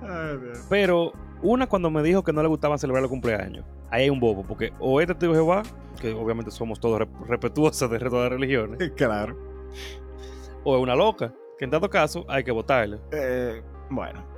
Ay. 0.03 0.37
Pero 0.69 1.13
una 1.43 1.69
cuando 1.69 1.89
me 1.91 2.03
dijo 2.03 2.25
que 2.25 2.33
no 2.33 2.43
le 2.43 2.49
gustaba 2.49 2.77
celebrar 2.77 3.03
los 3.03 3.11
cumpleaños, 3.11 3.65
ahí 3.91 4.03
hay 4.03 4.11
un 4.11 4.19
bobo, 4.19 4.43
porque 4.43 4.73
o 4.81 5.01
este 5.01 5.15
testigo 5.15 5.33
de 5.33 5.39
Jehová, 5.39 5.63
que 6.01 6.13
obviamente 6.13 6.51
somos 6.51 6.81
todos 6.81 7.07
respetuosos 7.29 7.89
de 7.89 7.99
todas 8.01 8.31
las 8.31 8.33
religiones, 8.33 8.91
Claro. 8.97 9.37
o 10.65 10.77
es 10.77 10.83
una 10.83 10.97
loca, 10.97 11.33
que 11.57 11.65
en 11.65 11.71
dado 11.71 11.89
caso 11.89 12.25
hay 12.29 12.43
que 12.43 12.51
votarle. 12.51 12.99
Eh, 13.13 13.63
bueno. 13.89 14.30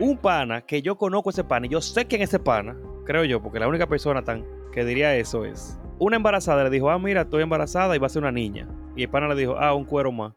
Un 0.00 0.16
pana 0.16 0.62
que 0.62 0.82
yo 0.82 0.96
conozco 0.96 1.30
ese 1.30 1.44
pana 1.44 1.66
y 1.66 1.68
yo 1.68 1.80
sé 1.80 2.06
quién 2.06 2.22
es 2.22 2.30
ese 2.30 2.38
pana, 2.38 2.76
creo 3.04 3.24
yo, 3.24 3.40
porque 3.42 3.60
la 3.60 3.68
única 3.68 3.86
persona 3.86 4.22
tan 4.22 4.44
que 4.72 4.84
diría 4.84 5.14
eso 5.14 5.44
es 5.44 5.78
una 6.00 6.16
embarazada 6.16 6.64
le 6.64 6.70
dijo, 6.70 6.90
ah, 6.90 6.98
mira, 6.98 7.22
estoy 7.22 7.42
embarazada 7.42 7.94
y 7.94 7.98
va 7.98 8.06
a 8.06 8.10
ser 8.10 8.22
una 8.22 8.32
niña. 8.32 8.66
Y 8.96 9.02
el 9.02 9.10
pana 9.10 9.28
le 9.28 9.36
dijo, 9.36 9.56
ah, 9.58 9.74
un 9.74 9.84
cuero 9.84 10.10
más. 10.10 10.32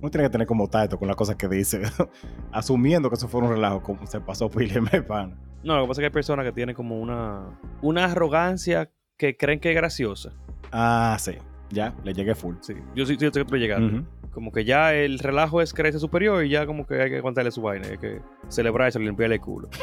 Uno 0.00 0.10
tiene 0.10 0.26
que 0.26 0.30
tener 0.30 0.46
como 0.46 0.68
tacto 0.68 0.98
con 0.98 1.08
las 1.08 1.16
cosas 1.16 1.36
que 1.36 1.48
dice. 1.48 1.82
Asumiendo 2.52 3.08
que 3.08 3.16
eso 3.16 3.26
fue 3.26 3.40
un 3.40 3.48
relajo, 3.48 3.82
como 3.82 4.06
se 4.06 4.20
pasó 4.20 4.50
el 4.54 5.04
pana. 5.06 5.36
No, 5.62 5.76
lo 5.76 5.82
que 5.82 5.88
pasa 5.88 6.00
es 6.00 6.02
que 6.02 6.06
hay 6.06 6.12
personas 6.12 6.44
que 6.44 6.52
tienen 6.52 6.74
como 6.74 7.00
una, 7.00 7.58
una 7.80 8.04
arrogancia 8.04 8.90
que 9.16 9.36
creen 9.38 9.58
que 9.58 9.70
es 9.70 9.76
graciosa. 9.76 10.32
Ah, 10.70 11.16
sí. 11.18 11.32
Ya, 11.70 11.94
le 12.04 12.12
llegué 12.12 12.34
full. 12.34 12.56
Sí, 12.60 12.74
yo 12.94 13.06
sí, 13.06 13.16
sí 13.18 13.26
estoy 13.26 13.58
llegando. 13.58 14.06
Como 14.34 14.50
que 14.52 14.64
ya 14.64 14.92
el 14.92 15.18
relajo 15.20 15.62
es 15.62 15.72
creencia 15.72 16.00
superior 16.00 16.44
y 16.44 16.48
ya 16.50 16.66
como 16.66 16.86
que 16.86 17.00
hay 17.00 17.08
que 17.10 17.18
aguantarle 17.18 17.50
su 17.52 17.62
vaina, 17.62 17.86
hay 17.88 17.98
que 17.98 18.20
celebrarse, 18.48 18.98
limpiarle 18.98 19.36
el 19.36 19.40
culo. 19.40 19.68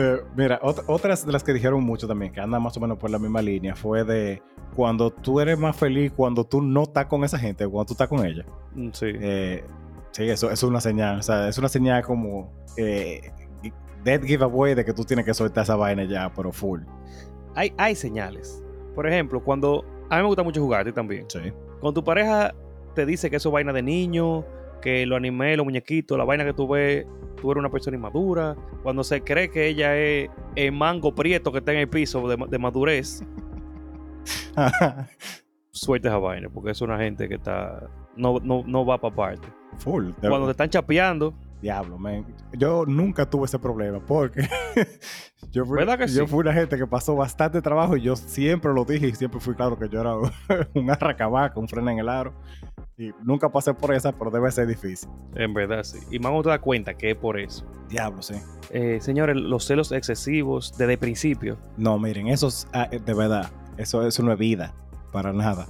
Eh, 0.00 0.20
mira, 0.36 0.60
ot- 0.60 0.84
otras 0.86 1.26
de 1.26 1.32
las 1.32 1.42
que 1.42 1.52
dijeron 1.52 1.82
mucho 1.82 2.06
también, 2.06 2.32
que 2.32 2.40
andan 2.40 2.62
más 2.62 2.76
o 2.76 2.80
menos 2.80 2.98
por 2.98 3.10
la 3.10 3.18
misma 3.18 3.42
línea, 3.42 3.74
fue 3.74 4.04
de 4.04 4.40
cuando 4.76 5.10
tú 5.10 5.40
eres 5.40 5.58
más 5.58 5.76
feliz 5.76 6.12
cuando 6.14 6.44
tú 6.44 6.62
no 6.62 6.84
estás 6.84 7.06
con 7.06 7.24
esa 7.24 7.36
gente, 7.36 7.66
cuando 7.66 7.86
tú 7.86 7.94
estás 7.94 8.06
con 8.06 8.24
ella. 8.24 8.44
Mm, 8.76 8.90
Sí. 8.92 9.06
Eh, 9.12 9.64
sí, 10.12 10.22
eso, 10.28 10.46
eso 10.52 10.52
es 10.52 10.62
una 10.70 10.80
señal. 10.80 11.18
O 11.18 11.22
sea, 11.22 11.48
es 11.48 11.58
una 11.58 11.68
señal 11.68 12.04
como 12.04 12.52
eh, 12.76 13.32
dead 14.04 14.22
giveaway 14.22 14.76
de 14.76 14.84
que 14.84 14.92
tú 14.92 15.02
tienes 15.04 15.24
que 15.24 15.34
soltar 15.34 15.64
esa 15.64 15.74
vaina 15.74 16.04
ya, 16.04 16.32
pero 16.32 16.52
full. 16.52 16.82
Hay, 17.56 17.72
hay 17.76 17.96
señales. 17.96 18.62
Por 18.94 19.08
ejemplo, 19.08 19.42
cuando... 19.42 19.84
A 20.10 20.16
mí 20.16 20.22
me 20.22 20.28
gusta 20.28 20.44
mucho 20.44 20.60
jugar, 20.62 20.82
a 20.82 20.84
ti 20.84 20.92
también. 20.92 21.24
Sí. 21.28 21.40
Cuando 21.80 22.00
tu 22.00 22.04
pareja 22.04 22.54
te 22.94 23.06
dice 23.06 23.30
que 23.30 23.36
eso 23.36 23.48
es 23.48 23.52
vaina 23.52 23.72
de 23.72 23.82
niño, 23.82 24.44
que 24.82 25.06
lo 25.06 25.16
anime, 25.16 25.56
los 25.56 25.64
muñequitos, 25.64 26.16
la 26.18 26.24
vaina 26.24 26.44
que 26.44 26.52
tú 26.52 26.66
ves, 26.68 27.06
tú 27.40 27.50
eres 27.50 27.60
una 27.60 27.70
persona 27.70 27.96
inmadura. 27.96 28.56
Cuando 28.82 29.02
se 29.04 29.22
cree 29.22 29.50
que 29.50 29.66
ella 29.68 29.96
es 29.96 30.30
el 30.56 30.72
mango 30.72 31.14
prieto 31.14 31.52
que 31.52 31.58
está 31.58 31.72
en 31.72 31.78
el 31.78 31.88
piso 31.88 32.26
de, 32.28 32.36
ma- 32.36 32.46
de 32.46 32.58
madurez, 32.58 33.22
suelta 35.70 36.08
esa 36.08 36.18
vaina, 36.18 36.48
porque 36.48 36.70
es 36.72 36.80
una 36.80 36.98
gente 36.98 37.28
que 37.28 37.34
está... 37.36 37.88
No, 38.16 38.38
no, 38.42 38.64
no 38.66 38.84
va 38.84 38.98
para 38.98 39.14
parte. 39.14 39.48
full. 39.78 40.10
Cuando 40.20 40.46
te 40.46 40.50
están 40.52 40.68
chapeando, 40.70 41.34
Diablo, 41.60 41.98
man. 41.98 42.24
Yo 42.56 42.84
nunca 42.86 43.28
tuve 43.28 43.46
ese 43.46 43.58
problema 43.58 43.98
porque 44.00 44.48
yo, 45.50 45.64
fui, 45.64 45.78
¿Verdad 45.78 45.98
que 45.98 46.06
yo 46.06 46.24
sí? 46.24 46.30
fui 46.30 46.40
una 46.40 46.52
gente 46.52 46.76
que 46.76 46.86
pasó 46.86 47.16
bastante 47.16 47.60
trabajo 47.60 47.96
y 47.96 48.02
yo 48.02 48.14
siempre 48.16 48.72
lo 48.72 48.84
dije 48.84 49.08
y 49.08 49.14
siempre 49.14 49.40
fui 49.40 49.54
claro 49.54 49.78
que 49.78 49.88
yo 49.88 50.00
era 50.00 50.14
un 50.74 50.90
arracabaca, 50.90 51.58
un 51.58 51.68
freno 51.68 51.90
en 51.90 51.98
el 51.98 52.08
aro. 52.08 52.32
Y 52.96 53.12
nunca 53.22 53.48
pasé 53.48 53.72
por 53.74 53.94
esa, 53.94 54.10
pero 54.12 54.30
debe 54.30 54.50
ser 54.50 54.66
difícil. 54.66 55.08
en 55.36 55.54
verdad 55.54 55.84
sí. 55.84 55.98
Y 56.10 56.18
más 56.18 56.32
uno 56.32 56.42
te 56.42 56.48
da 56.48 56.60
cuenta 56.60 56.94
que 56.94 57.12
es 57.12 57.16
por 57.16 57.38
eso. 57.38 57.64
Diablo, 57.88 58.22
sí. 58.22 58.34
Eh, 58.70 58.98
señores, 59.00 59.36
los 59.36 59.64
celos 59.64 59.92
excesivos 59.92 60.76
desde 60.76 60.94
el 60.94 60.98
principio. 60.98 61.58
No, 61.76 61.98
miren, 61.98 62.26
eso 62.28 62.48
es 62.48 62.66
ah, 62.72 62.88
de 62.88 63.14
verdad. 63.14 63.50
Eso, 63.76 64.04
eso 64.04 64.22
no 64.24 64.32
es 64.32 64.38
vida, 64.38 64.74
para 65.12 65.32
nada. 65.32 65.68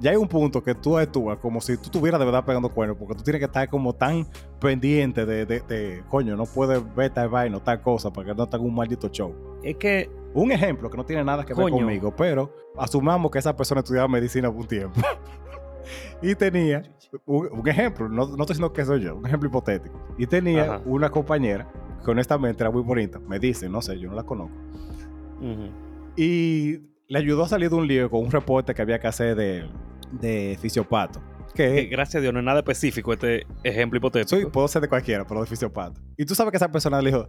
Ya 0.00 0.12
hay 0.12 0.16
un 0.16 0.28
punto 0.28 0.62
que 0.62 0.74
tú 0.74 0.96
actúas 0.96 1.38
como 1.38 1.60
si 1.60 1.76
tú 1.76 1.84
estuvieras 1.84 2.18
de 2.18 2.24
verdad 2.24 2.44
pegando 2.44 2.70
cuernos, 2.70 2.96
porque 2.96 3.14
tú 3.14 3.22
tienes 3.22 3.38
que 3.40 3.44
estar 3.46 3.68
como 3.68 3.92
tan 3.92 4.26
pendiente 4.58 5.26
de, 5.26 5.44
de, 5.44 5.60
de, 5.60 6.02
coño, 6.08 6.36
no 6.36 6.46
puedes 6.46 6.82
ver 6.94 7.10
tal 7.12 7.28
vaina 7.28 7.60
tal 7.60 7.82
cosa, 7.82 8.10
porque 8.10 8.34
no 8.34 8.48
tenga 8.48 8.64
un 8.64 8.74
maldito 8.74 9.08
show. 9.08 9.34
Es 9.62 9.76
que 9.76 10.10
Un 10.32 10.52
ejemplo 10.52 10.88
que 10.88 10.96
no 10.96 11.04
tiene 11.04 11.22
nada 11.24 11.44
que 11.44 11.52
ver 11.52 11.64
Coño. 11.64 11.76
conmigo, 11.76 12.14
pero 12.16 12.50
asumamos 12.78 13.30
que 13.30 13.38
esa 13.40 13.54
persona 13.56 13.80
estudiaba 13.80 14.08
medicina 14.08 14.48
por 14.50 14.60
un 14.62 14.66
tiempo. 14.68 15.00
y 16.22 16.34
tenía 16.34 16.82
un, 17.26 17.48
un 17.52 17.68
ejemplo, 17.68 18.08
no, 18.08 18.26
no 18.26 18.30
estoy 18.44 18.46
diciendo 18.46 18.72
que 18.72 18.84
soy 18.84 19.00
yo, 19.02 19.16
un 19.16 19.26
ejemplo 19.26 19.48
hipotético. 19.48 20.00
Y 20.16 20.26
tenía 20.26 20.62
Ajá. 20.76 20.82
una 20.86 21.10
compañera 21.10 21.70
que 22.04 22.10
honestamente 22.10 22.62
era 22.62 22.70
muy 22.70 22.82
bonita. 22.82 23.18
Me 23.18 23.38
dice, 23.38 23.68
no 23.68 23.82
sé, 23.82 23.98
yo 23.98 24.08
no 24.08 24.14
la 24.16 24.22
conozco. 24.22 24.56
Ujú. 25.40 25.68
Y 26.16 26.80
le 27.08 27.18
ayudó 27.18 27.42
a 27.44 27.48
salir 27.48 27.68
de 27.68 27.76
un 27.76 27.86
lío 27.86 28.08
con 28.08 28.20
un 28.20 28.30
reporte 28.30 28.72
que 28.72 28.82
había 28.82 28.98
que 29.00 29.08
hacer 29.08 29.34
de, 29.36 29.68
de 30.10 30.58
fisiopato. 30.60 31.20
Que, 31.54 31.86
gracias 31.86 32.16
a 32.16 32.20
Dios 32.20 32.32
no 32.32 32.38
es 32.38 32.44
nada 32.44 32.60
específico 32.60 33.12
este 33.12 33.46
ejemplo 33.64 33.98
hipotético. 33.98 34.28
soy, 34.28 34.46
puedo 34.46 34.68
ser 34.68 34.82
de 34.82 34.88
cualquiera, 34.88 35.26
pero 35.26 35.40
de 35.40 35.46
fisiopato. 35.46 36.00
Y 36.16 36.24
tú 36.24 36.34
sabes 36.34 36.52
que 36.52 36.56
esa 36.56 36.70
persona 36.70 37.00
le 37.02 37.10
dijo, 37.10 37.28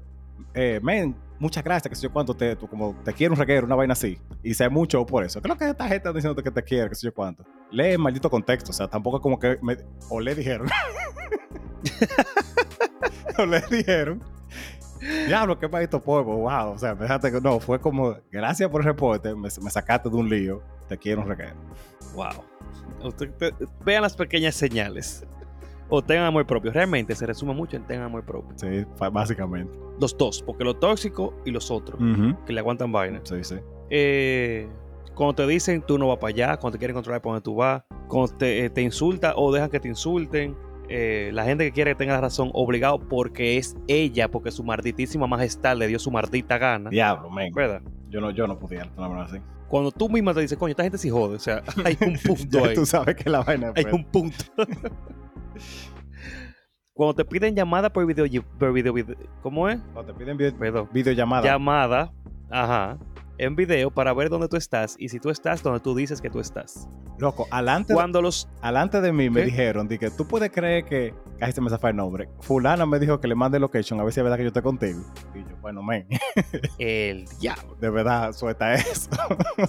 eh, 0.54 0.80
men, 0.84 1.16
muchas 1.40 1.64
gracias, 1.64 1.90
que 1.90 1.96
sé 1.96 2.04
yo 2.04 2.12
cuánto 2.12 2.34
te, 2.34 2.56
tú 2.56 2.68
como 2.68 2.96
te 3.04 3.14
quiero 3.14 3.34
un 3.34 3.40
reguero, 3.40 3.66
una 3.66 3.76
vaina 3.76 3.94
así. 3.94 4.18
Y 4.44 4.54
sé 4.54 4.70
mucho 4.70 5.06
por 5.06 5.24
eso. 5.24 5.42
¿Qué 5.42 5.48
es 5.48 5.54
lo 5.54 5.58
que 5.58 5.70
esta 5.70 5.84
gente 5.86 5.98
está 5.98 6.14
diciendo 6.14 6.42
que 6.42 6.52
te 6.52 6.64
quiere, 6.64 6.90
que 6.90 6.96
sé 6.96 7.08
yo 7.08 7.14
cuánto? 7.14 7.46
Lee 7.72 7.92
el 7.92 8.00
maldito 8.00 8.30
contexto, 8.30 8.72
o 8.72 8.74
sea, 8.74 8.88
tampoco 8.88 9.18
es 9.18 9.24
como 9.24 9.40
que 9.40 9.58
me, 9.62 9.78
o 10.10 10.20
le 10.20 10.36
dijeron. 10.36 10.68
o 13.38 13.46
le 13.46 13.62
dijeron. 13.62 14.24
Diablo, 15.28 15.58
qué 15.58 15.68
maldito 15.68 16.02
polvo, 16.02 16.38
wow. 16.38 16.74
O 16.74 16.78
sea, 16.78 16.96
fíjate 16.96 17.32
que 17.32 17.42
no, 17.42 17.60
fue 17.60 17.80
como, 17.80 18.18
gracias 18.32 18.70
por 18.70 18.82
el 18.82 18.86
reporte, 18.86 19.34
me, 19.34 19.50
me 19.62 19.72
sacaste 19.72 20.10
de 20.10 20.16
un 20.16 20.30
lío, 20.30 20.62
te 20.88 20.98
quiero 20.98 21.22
un 21.22 21.30
reguero. 21.30 21.56
Wow. 22.14 22.51
Usted- 23.04 23.32
te- 23.38 23.54
vean 23.86 24.02
las 24.04 24.16
pequeñas 24.16 24.56
señales. 24.56 25.26
O 25.94 26.02
tengan 26.02 26.26
amor 26.26 26.46
propio. 26.48 26.72
Realmente 26.72 27.14
se 27.16 27.26
resume 27.26 27.54
mucho 27.54 27.76
en 27.76 27.86
tengan 27.86 28.06
amor 28.06 28.24
propio. 28.24 28.54
Sí, 28.56 28.86
básicamente. 29.12 29.78
Los 30.00 30.18
dos, 30.18 30.42
porque 30.42 30.64
los 30.64 30.80
tóxicos 30.80 31.34
y 31.46 31.52
los 31.52 31.70
otros, 31.70 32.00
que 32.46 32.54
le 32.54 32.60
aguantan 32.62 32.92
vaina. 32.92 33.20
Sí, 33.24 33.44
sí. 33.44 33.56
Eh, 33.90 34.70
cuando 35.16 35.36
te 35.36 35.48
dicen 35.48 35.82
tú 35.86 35.98
no 35.98 36.08
vas 36.08 36.18
para 36.18 36.30
allá, 36.30 36.58
cuando 36.58 36.76
te 36.76 36.80
quieren 36.80 36.96
controlar 36.96 37.22
por 37.22 37.34
donde 37.34 37.44
tú 37.44 37.56
vas, 37.56 37.84
cuando 38.08 38.34
te, 38.38 38.66
eh, 38.66 38.70
te 38.70 38.82
insulta 38.82 39.34
o 39.36 39.52
dejan 39.52 39.70
que 39.70 39.82
te 39.82 39.90
insulten, 39.90 40.56
eh, 40.88 41.30
la 41.34 41.44
gente 41.44 41.66
que 41.66 41.72
quiere 41.74 41.92
que 41.92 41.96
tenga 41.96 42.14
la 42.14 42.22
razón 42.22 42.50
obligado 42.54 42.98
porque 43.00 43.58
es 43.58 43.76
ella, 43.88 44.30
porque 44.32 44.52
su 44.52 44.64
marditísima 44.64 45.28
majestad 45.28 45.76
le 45.76 45.88
dio 45.88 46.00
su 46.00 46.10
maldita 46.10 46.58
gana, 46.58 46.90
Diablo, 46.90 47.30
men. 47.30 47.54
¿verdad? 47.54 47.82
Yo 48.10 48.22
no, 48.22 48.32
yo 48.32 48.48
no 48.48 48.58
podía 48.58 48.84
así. 49.24 49.38
Cuando 49.72 49.90
tú 49.90 50.10
misma 50.10 50.34
te 50.34 50.42
dices, 50.42 50.58
coño, 50.58 50.72
esta 50.72 50.84
gente 50.84 50.98
sí 50.98 51.10
jode, 51.10 51.38
o 51.38 51.40
sea, 51.40 51.64
hay 51.86 51.98
un 52.06 52.18
punto 52.20 52.60
Ya 52.60 52.68
ahí. 52.68 52.76
tú 52.76 52.86
sabes 52.86 53.16
que 53.16 53.30
la 53.30 53.42
vaina 53.42 53.72
Hay 53.74 53.86
un 53.92 54.04
punto. 54.04 54.44
Cuando 56.94 57.16
te 57.16 57.24
piden 57.26 57.56
llamada 57.56 57.90
por 57.92 58.06
video, 58.06 58.26
por 58.60 58.74
video, 58.74 58.92
video- 58.94 59.16
¿cómo 59.42 59.70
es? 59.70 59.80
cuando 59.94 60.12
te 60.14 60.20
piden 60.20 60.38
vi- 60.38 60.52
Perdón. 60.52 60.90
videollamada. 60.92 61.44
Llamada, 61.46 62.12
ajá, 62.50 62.98
en 63.42 63.56
video 63.56 63.90
para 63.90 64.14
ver 64.14 64.30
dónde 64.30 64.48
tú 64.48 64.56
estás 64.56 64.96
y 65.00 65.10
si 65.10 65.20
tú 65.20 65.32
estás 65.32 65.64
donde 65.64 65.80
tú 65.80 65.96
dices 65.96 66.22
que 66.22 66.30
tú 66.30 66.40
estás. 66.40 66.88
Loco, 67.18 67.48
alante, 67.50 67.94
Cuando 67.94 68.22
los 68.22 68.48
alante 68.62 69.02
de 69.02 69.12
mí 69.12 69.32
me 69.32 69.42
dijeron, 69.42 69.88
di 69.88 69.98
que 69.98 70.12
tú 70.12 70.28
puedes 70.28 70.52
creer 70.52 70.86
que, 70.86 71.16
casi 71.40 71.54
se 71.54 71.62
me 71.62 71.70
zafa 71.72 71.90
el 71.90 71.96
nombre, 71.96 72.30
fulana 72.40 72.86
me 72.86 73.00
dijo 73.00 73.20
que 73.20 73.28
le 73.28 73.34
mande 73.34 73.60
location 73.60 74.00
a 74.00 74.04
ver 74.04 74.14
si 74.14 74.20
es 74.20 74.24
verdad 74.24 74.38
que 74.38 74.44
yo 74.44 74.48
estoy 74.50 74.62
contigo. 74.62 75.02
Y 75.34 75.40
yo, 75.40 75.58
bueno, 75.60 75.82
men, 75.82 76.08
el 76.78 77.26
diablo 77.40 77.76
de 77.80 77.90
verdad, 77.90 78.32
suelta 78.34 78.76
eso. 78.76 79.10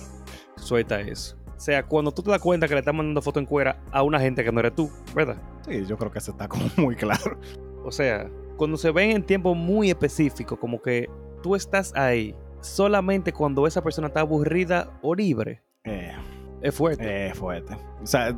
suelta 0.57 1.01
eso. 1.01 1.37
O 1.57 1.61
sea, 1.61 1.83
cuando 1.83 2.13
tú 2.13 2.23
te 2.23 2.31
das 2.31 2.41
cuenta 2.41 2.69
que 2.69 2.75
le 2.75 2.81
estás 2.81 2.95
mandando 2.95 3.23
foto 3.23 3.41
en 3.41 3.47
cuera 3.47 3.81
a 3.91 4.03
una 4.03 4.21
gente 4.21 4.45
que 4.45 4.53
no 4.53 4.61
eres 4.61 4.75
tú, 4.75 4.91
¿verdad? 5.15 5.37
sí, 5.67 5.87
yo 5.87 5.97
creo 5.97 6.11
que 6.11 6.19
eso 6.19 6.33
está 6.33 6.47
como 6.47 6.65
muy 6.77 6.95
claro. 6.95 7.39
O 7.85 7.91
sea, 7.91 8.31
cuando 8.59 8.77
se 8.77 8.91
ven 8.91 9.13
en 9.13 9.23
tiempo 9.23 9.55
muy 9.55 9.89
específico, 9.89 10.59
como 10.59 10.83
que 10.83 11.09
tú 11.43 11.57
estás 11.57 11.95
ahí 11.95 12.37
solamente 12.63 13.33
cuando 13.33 13.67
esa 13.67 13.83
persona 13.83 14.07
está 14.09 14.21
aburrida 14.21 14.99
o 15.03 15.15
libre, 15.15 15.63
Eh, 15.85 16.13
es 16.63 16.75
fuerte. 16.75 17.29
eh, 17.29 17.35
fuerte. 17.35 17.77
O 18.03 18.07
sea, 18.07 18.35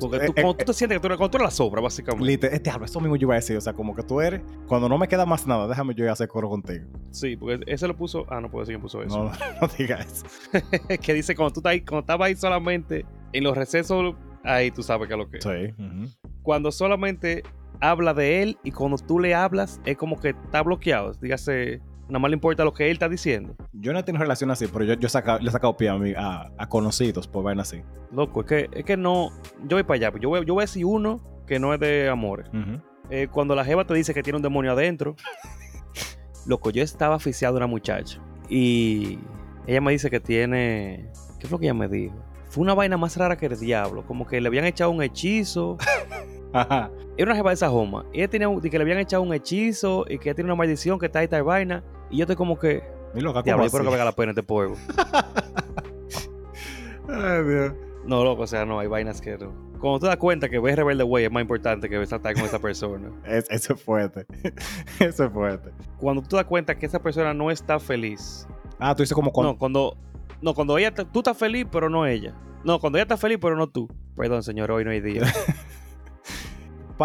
Porque 0.00 0.16
eh, 0.16 0.20
tú, 0.26 0.32
eh, 0.32 0.42
cuando 0.42 0.54
tú 0.56 0.64
te 0.64 0.72
sientes 0.72 0.96
que 0.96 1.00
tú 1.00 1.06
eres, 1.06 1.18
cuando 1.18 1.30
tú 1.30 1.36
eres 1.38 1.46
la 1.46 1.50
sobra, 1.50 1.80
básicamente. 1.80 2.24
lite- 2.26 2.52
este 2.54 2.70
eso 2.84 3.00
mismo 3.00 3.14
yo 3.16 3.26
iba 3.26 3.34
a 3.34 3.36
decir. 3.36 3.56
O 3.56 3.60
sea, 3.60 3.72
como 3.74 3.94
que 3.94 4.02
tú 4.02 4.20
eres, 4.20 4.42
cuando 4.66 4.88
no 4.88 4.98
me 4.98 5.06
queda 5.06 5.24
más 5.26 5.46
nada, 5.46 5.68
déjame 5.68 5.94
yo 5.94 6.04
ir 6.04 6.10
a 6.10 6.14
hacer 6.14 6.26
coro 6.28 6.48
contigo. 6.48 6.84
Sí, 7.10 7.36
porque 7.36 7.60
ese 7.66 7.86
lo 7.86 7.96
puso. 7.96 8.26
Ah, 8.28 8.40
no 8.40 8.50
puedo 8.50 8.62
decir 8.64 8.74
quién 8.74 8.82
puso 8.82 9.02
eso. 9.02 9.16
No, 9.24 9.30
no 9.60 9.68
digas 9.78 10.24
eso. 10.52 10.64
que 11.02 11.14
dice 11.14 11.34
cuando 11.36 11.52
tú 11.52 11.60
estás 11.60 11.70
ahí, 11.72 11.80
cuando 11.82 12.00
estabas 12.00 12.26
ahí 12.26 12.34
solamente 12.36 13.04
en 13.32 13.44
los 13.44 13.56
recesos, 13.56 14.14
ahí 14.42 14.70
tú 14.70 14.82
sabes 14.82 15.06
que 15.08 15.14
es 15.14 15.18
lo 15.18 15.28
que 15.30 15.38
es. 15.38 15.44
Sí. 15.44 15.74
Cuando 16.42 16.70
solamente 16.72 17.42
habla 17.80 18.14
de 18.14 18.42
él 18.42 18.58
y 18.64 18.70
cuando 18.72 18.98
tú 18.98 19.18
le 19.20 19.34
hablas, 19.34 19.80
es 19.84 19.96
como 19.96 20.18
que 20.20 20.30
está 20.30 20.62
bloqueado. 20.62 21.12
Dígase, 21.14 21.80
nada 22.08 22.18
más 22.18 22.30
le 22.30 22.34
importa 22.34 22.64
lo 22.64 22.72
que 22.72 22.86
él 22.86 22.92
está 22.92 23.08
diciendo. 23.08 23.54
Yo 23.72 23.92
no 23.92 24.04
tengo 24.04 24.18
relación 24.18 24.50
así, 24.50 24.66
pero 24.66 24.84
yo, 24.84 24.94
yo 24.94 25.06
he 25.06 25.10
sacado- 25.10 25.38
le 25.40 25.48
he 25.48 25.52
sacado 25.52 25.76
pie 25.76 25.88
a, 25.88 25.96
mí- 25.96 26.14
a, 26.16 26.50
a 26.58 26.68
conocidos 26.68 27.26
por 27.28 27.42
vaina 27.44 27.62
así. 27.62 27.82
Loco, 28.12 28.40
es 28.42 28.46
que, 28.46 28.68
es 28.72 28.84
que 28.84 28.96
no. 28.96 29.30
Yo 29.66 29.76
voy 29.76 29.82
para 29.84 30.08
allá. 30.08 30.18
Yo 30.20 30.28
voy, 30.28 30.44
yo 30.44 30.54
voy 30.54 30.62
a 30.62 30.66
decir 30.66 30.84
uno 30.84 31.20
que 31.46 31.58
no 31.58 31.74
es 31.74 31.80
de 31.80 32.08
amores. 32.08 32.46
Eh, 33.10 33.28
cuando 33.30 33.54
la 33.54 33.64
jeva 33.64 33.86
te 33.86 33.92
dice 33.94 34.14
que 34.14 34.22
tiene 34.22 34.36
un 34.38 34.42
demonio 34.42 34.72
adentro. 34.72 35.14
Loco, 36.46 36.70
yo 36.70 36.82
estaba 36.82 37.14
aficiado 37.16 37.54
a 37.54 37.58
una 37.58 37.66
muchacha. 37.66 38.20
Y 38.48 39.18
ella 39.66 39.80
me 39.80 39.92
dice 39.92 40.10
que 40.10 40.20
tiene. 40.20 41.10
¿Qué 41.38 41.46
fue 41.46 41.56
lo 41.56 41.58
que 41.58 41.66
ella 41.66 41.74
me 41.74 41.88
dijo? 41.88 42.14
Fue 42.48 42.62
una 42.62 42.74
vaina 42.74 42.96
más 42.96 43.16
rara 43.16 43.36
que 43.36 43.46
el 43.46 43.58
diablo. 43.58 44.06
Como 44.06 44.26
que 44.26 44.40
le 44.40 44.48
habían 44.48 44.64
echado 44.66 44.90
un 44.90 45.02
hechizo. 45.02 45.76
Ajá. 46.54 46.90
Era 47.16 47.30
una 47.30 47.36
jeva 47.36 47.50
de 47.50 47.54
esa 47.54 47.68
joma. 47.68 48.06
Y 48.12 48.18
ella 48.20 48.28
tenía 48.28 48.48
un- 48.48 48.64
y 48.64 48.70
que 48.70 48.78
le 48.78 48.82
habían 48.82 48.98
echado 48.98 49.22
un 49.22 49.34
hechizo. 49.34 50.04
Y 50.08 50.18
que 50.18 50.30
ella 50.30 50.34
tiene 50.34 50.48
una 50.50 50.56
maldición 50.56 50.98
que 50.98 51.06
está 51.06 51.18
ahí, 51.18 51.28
tal 51.28 51.42
vaina. 51.42 51.84
Y 52.10 52.16
yo 52.18 52.22
estoy 52.22 52.36
como 52.36 52.58
que. 52.58 52.82
Mi 53.14 53.20
loca, 53.20 53.34
¿cómo 53.34 53.42
Diablo, 53.44 53.62
yo 53.64 53.66
espero 53.66 53.84
que 53.84 53.90
valga 53.90 54.04
la 54.04 54.12
pena 54.12 54.30
este 54.30 54.42
pueblo. 54.42 54.76
Ay, 57.08 57.44
Dios. 57.44 57.72
No, 58.06 58.24
loco, 58.24 58.42
o 58.42 58.46
sea, 58.46 58.64
no, 58.64 58.78
hay 58.78 58.86
vainas 58.88 59.20
que 59.20 59.36
no. 59.38 59.52
Cuando 59.78 60.00
te 60.00 60.06
das 60.06 60.16
cuenta 60.16 60.48
que 60.48 60.58
ves 60.58 60.76
Rebelde 60.76 61.04
Way 61.04 61.24
es 61.26 61.30
más 61.30 61.42
importante 61.42 61.88
que 61.88 62.00
estar 62.02 62.20
con 62.20 62.44
esa 62.44 62.58
persona. 62.58 63.10
Es- 63.26 63.50
eso 63.50 63.74
es 63.74 63.82
fuerte. 63.82 64.26
eso 65.00 65.24
es 65.24 65.32
fuerte. 65.32 65.70
Cuando 65.98 66.22
tú 66.22 66.28
te 66.28 66.36
das 66.36 66.44
cuenta 66.46 66.74
que 66.76 66.86
esa 66.86 67.00
persona 67.00 67.34
no 67.34 67.50
está 67.50 67.78
feliz. 67.78 68.46
Ah, 68.78 68.94
tú 68.94 69.02
dices 69.02 69.14
como 69.14 69.32
cuando... 69.32 69.52
No, 69.52 69.58
cuando. 69.58 69.96
No, 70.40 70.54
cuando 70.54 70.76
ella. 70.78 70.92
Tú 70.92 71.20
estás 71.20 71.36
feliz, 71.36 71.66
pero 71.70 71.88
no 71.88 72.06
ella. 72.06 72.34
No, 72.64 72.78
cuando 72.80 72.98
ella 72.98 73.04
está 73.04 73.16
feliz, 73.16 73.38
pero 73.40 73.56
no 73.56 73.68
tú. 73.68 73.88
Perdón, 74.16 74.42
señor, 74.42 74.70
hoy 74.70 74.84
no 74.84 74.90
hay 74.90 75.00
día. 75.00 75.22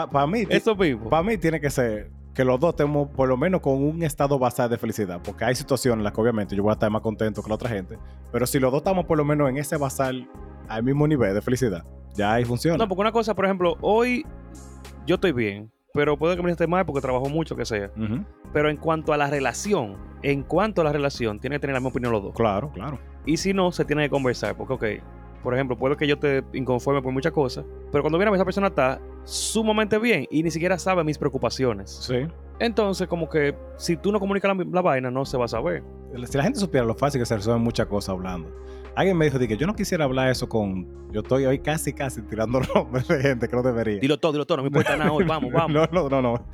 Para 0.08 0.28
mí, 0.28 0.44
Eso 0.50 0.76
mismo. 0.76 1.10
pa' 1.10 1.24
mí 1.24 1.38
tiene 1.38 1.60
que 1.60 1.70
ser 1.70 2.12
que 2.34 2.44
los 2.46 2.60
dos 2.60 2.70
estemos 2.72 3.10
por 3.10 3.28
lo 3.28 3.36
menos 3.36 3.60
con 3.60 3.84
un 3.84 4.02
estado 4.04 4.40
basado 4.40 4.70
de 4.70 4.78
felicidad. 4.78 5.20
Porque 5.24 5.44
hay 5.46 5.56
situaciones 5.56 6.00
en 6.00 6.04
las 6.04 6.14
que 6.14 6.22
obviamente 6.22 6.56
yo 6.56 6.64
voy 6.64 6.70
a 6.70 6.74
estar 6.74 6.90
más 6.90 7.02
contento 7.02 7.42
que 7.44 7.50
la 7.50 7.56
otra 7.56 7.70
gente. 7.70 7.98
Pero 8.32 8.46
si 8.48 8.60
los 8.60 8.72
dos 8.72 8.80
estamos 8.80 9.06
por 9.06 9.18
lo 9.18 9.26
menos 9.26 9.50
en 9.50 9.58
ese 9.58 9.78
basal 9.78 10.30
al 10.68 10.84
mismo 10.84 11.08
nivel 11.08 11.34
de 11.34 11.42
felicidad, 11.42 11.84
ya 12.14 12.34
ahí 12.34 12.46
funciona. 12.46 12.78
No, 12.78 12.88
porque 12.88 13.02
una 13.02 13.12
cosa, 13.12 13.36
por 13.36 13.46
ejemplo, 13.46 13.78
hoy 13.82 14.26
yo 15.06 15.16
estoy 15.16 15.32
bien, 15.32 15.72
pero 15.94 16.18
puede 16.18 16.36
que 16.38 16.44
me 16.44 16.52
esté 16.52 16.68
mal 16.68 16.86
porque 16.86 17.02
trabajo 17.02 17.28
mucho, 17.30 17.56
que 17.56 17.66
sea. 17.66 17.92
Pero 18.54 18.70
en 18.70 18.78
cuanto 18.78 19.12
a 19.12 19.18
la 19.18 19.28
relación, 19.30 19.98
en 20.22 20.44
cuanto 20.44 20.82
a 20.82 20.84
la 20.84 20.92
relación, 20.94 21.40
tiene 21.40 21.56
que 21.58 21.62
tener 21.62 21.74
la 21.74 21.80
misma 21.80 21.90
opinión 21.90 22.12
los 22.14 22.24
dos. 22.24 22.34
Claro, 22.36 22.72
claro. 22.72 23.00
Y 23.26 23.38
si 23.38 23.54
no, 23.54 23.72
se 23.72 23.86
tiene 23.86 24.04
que 24.04 24.10
conversar. 24.10 24.56
Porque, 24.56 24.74
ok, 24.74 25.04
por 25.44 25.54
ejemplo, 25.54 25.78
puede 25.78 25.96
que 25.96 26.08
yo 26.08 26.18
te 26.18 26.44
inconforme 26.54 27.02
por 27.02 27.12
muchas 27.14 27.32
cosas, 27.32 27.66
pero 27.92 28.04
cuando 28.04 28.18
viene 28.18 28.34
esa 28.36 28.46
persona 28.46 28.68
está 28.68 29.00
sumamente 29.24 29.98
bien 29.98 30.28
y 30.30 30.44
ni 30.44 30.52
siquiera 30.52 30.78
sabe 30.78 31.04
mis 31.04 31.18
preocupaciones. 31.18 31.92
Sí. 31.92 32.28
Entonces, 32.60 33.08
como 33.08 33.30
que 33.30 33.56
si 33.78 33.96
tú 33.96 34.12
no 34.12 34.20
comunicas 34.20 34.56
la, 34.56 34.64
la 34.64 34.82
vaina, 34.82 35.10
no 35.10 35.26
se 35.26 35.38
va 35.38 35.46
a 35.46 35.48
saber. 35.48 35.84
Si 36.26 36.38
la 36.38 36.44
gente 36.44 36.60
supiera 36.60 36.86
lo 36.86 36.96
fácil 36.96 37.22
que 37.22 37.26
se 37.26 37.36
resuelven 37.36 37.64
muchas 37.64 37.88
cosas 37.88 38.10
hablando. 38.10 38.52
Alguien 38.96 39.18
me 39.18 39.26
dijo 39.26 39.40
de 39.40 39.48
que 39.48 39.56
yo 39.56 39.66
no 39.66 39.76
quisiera 39.76 40.04
hablar 40.04 40.30
eso 40.30 40.50
con... 40.50 40.86
Yo 41.12 41.22
estoy 41.22 41.46
hoy 41.46 41.60
casi, 41.60 41.94
casi 41.94 42.22
tirando 42.24 42.60
nombres 42.76 43.08
de 43.08 43.22
gente 43.22 43.48
que 43.48 43.56
no 43.56 43.64
debería. 43.64 44.00
Dilo 44.00 44.18
todo, 44.18 44.34
dilo 44.34 44.46
todo, 44.46 44.58
no 44.58 44.64
me 44.64 44.68
importa 44.68 44.98
nada 44.98 45.12
hoy, 45.12 45.24
vamos, 45.28 45.52
vamos. 45.54 45.72
No, 45.72 45.88
no, 45.92 46.10
no, 46.10 46.22
no. 46.22 46.46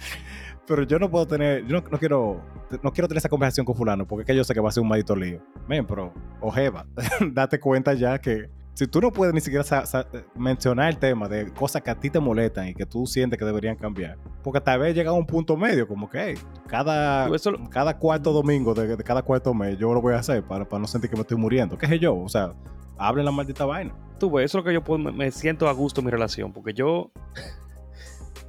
Pero 0.67 0.83
yo 0.83 0.99
no 0.99 1.09
puedo 1.09 1.27
tener, 1.27 1.65
yo 1.65 1.79
no, 1.79 1.83
no 1.89 1.97
quiero, 1.97 2.41
no 2.81 2.91
quiero 2.91 3.07
tener 3.07 3.17
esa 3.17 3.29
conversación 3.29 3.65
con 3.65 3.75
fulano 3.75 4.07
porque 4.07 4.23
es 4.23 4.27
que 4.27 4.35
yo 4.35 4.43
sé 4.43 4.53
que 4.53 4.59
va 4.59 4.69
a 4.69 4.71
ser 4.71 4.81
un 4.81 4.89
maldito 4.89 5.15
lío. 5.15 5.39
Men, 5.67 5.85
pero, 5.85 6.13
ojeva, 6.41 6.85
date 7.33 7.59
cuenta 7.59 7.93
ya 7.93 8.19
que 8.19 8.49
si 8.75 8.85
tú 8.87 9.01
no 9.01 9.11
puedes 9.11 9.33
ni 9.33 9.41
siquiera 9.41 9.63
sa- 9.63 10.05
mencionar 10.35 10.89
el 10.89 10.97
tema 10.97 11.27
de 11.27 11.51
cosas 11.53 11.81
que 11.81 11.89
a 11.89 11.95
ti 11.99 12.09
te 12.11 12.19
molestan 12.19 12.67
y 12.67 12.73
que 12.75 12.85
tú 12.85 13.07
sientes 13.07 13.39
que 13.39 13.45
deberían 13.45 13.75
cambiar, 13.75 14.17
porque 14.43 14.61
tal 14.61 14.79
vez 14.79 14.93
llega 14.93 15.09
a 15.09 15.13
un 15.13 15.25
punto 15.25 15.57
medio, 15.57 15.87
como 15.87 16.07
que 16.09 16.19
hey, 16.21 16.35
cada, 16.67 17.27
lo- 17.27 17.69
cada 17.71 17.97
cuarto 17.97 18.31
domingo 18.33 18.73
de, 18.73 18.95
de 18.95 19.03
cada 19.03 19.21
cuarto 19.23 19.53
mes 19.53 19.77
yo 19.79 19.93
lo 19.93 20.01
voy 20.01 20.13
a 20.13 20.19
hacer 20.19 20.43
para, 20.43 20.65
para 20.69 20.81
no 20.81 20.87
sentir 20.87 21.09
que 21.09 21.15
me 21.15 21.21
estoy 21.23 21.37
muriendo. 21.37 21.77
¿Qué 21.77 21.87
sé 21.87 21.97
yo? 21.97 22.15
O 22.15 22.29
sea, 22.29 22.53
hablen 22.97 23.25
la 23.25 23.31
maldita 23.31 23.65
vaina. 23.65 23.95
Tú 24.19 24.29
ves, 24.31 24.45
eso 24.45 24.59
es 24.59 24.63
lo 24.63 24.67
que 24.67 24.73
yo 24.73 24.83
puedo- 24.83 24.99
me, 24.99 25.11
me 25.11 25.31
siento 25.31 25.67
a 25.67 25.71
gusto 25.73 26.01
en 26.01 26.05
mi 26.05 26.11
relación, 26.11 26.53
porque 26.53 26.73
yo, 26.73 27.11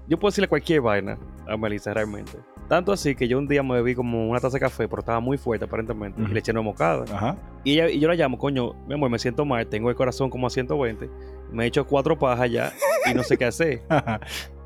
yo 0.09 0.19
puedo 0.19 0.31
decirle 0.31 0.49
cualquier 0.49 0.81
vaina 0.81 1.19
a 1.49 1.57
Melissa 1.57 1.95
realmente. 1.95 2.33
Tanto 2.69 2.93
así 2.93 3.15
que 3.15 3.29
yo 3.29 3.39
un 3.39 3.47
día 3.47 3.63
me 3.63 3.75
bebí 3.75 3.95
como 3.95 4.29
una 4.29 4.41
taza 4.41 4.55
de 4.57 4.61
café, 4.61 4.89
pero 4.89 5.01
estaba 5.01 5.21
muy 5.21 5.39
fuerte 5.39 5.65
aparentemente, 5.67 6.21
Ujú. 6.21 6.31
y 6.31 6.35
le 6.35 6.41
eché 6.41 6.51
una 6.51 6.63
mocada. 6.63 7.05
Ajá. 7.15 7.37
Y, 7.65 7.75
ella, 7.75 7.89
y 7.89 8.01
yo 8.01 8.09
la 8.09 8.15
llamo, 8.15 8.39
coño, 8.39 8.75
mi 8.89 8.95
amor, 8.95 9.09
me 9.11 9.19
siento 9.19 9.45
mal, 9.45 9.67
tengo 9.69 9.89
el 9.91 9.95
corazón 9.97 10.31
como 10.31 10.47
a 10.47 10.51
120, 10.51 11.09
me 11.53 11.65
he 11.65 11.67
hecho 11.69 11.87
cuatro 11.87 12.19
pajas 12.19 12.51
ya 12.51 12.73
y 13.11 13.15
no 13.15 13.23
sé 13.23 13.37
qué 13.37 13.45
hacer. 13.47 13.83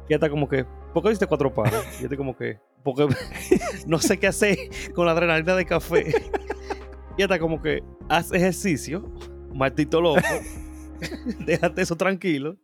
Y 0.08 0.12
ella 0.14 0.16
está 0.16 0.28
como 0.30 0.48
que, 0.48 0.64
¿por 0.92 1.04
qué 1.04 1.10
diste 1.10 1.24
cuatro 1.28 1.54
pajas? 1.54 1.84
Y 1.98 2.00
yo 2.00 2.02
estoy 2.06 2.16
como 2.16 2.36
que, 2.36 2.58
porque 2.82 3.06
no 3.86 3.98
sé 4.00 4.18
qué 4.18 4.26
hacer 4.26 4.58
con 4.92 5.06
la 5.06 5.12
adrenalina 5.12 5.54
de 5.54 5.64
café. 5.64 6.12
Y 7.16 7.22
hasta 7.22 7.38
como 7.38 7.60
que 7.60 7.82
haz 8.08 8.32
ejercicio, 8.32 9.04
maldito 9.52 10.00
loco. 10.00 10.20
Déjate 11.44 11.82
eso 11.82 11.94
tranquilo. 11.96 12.56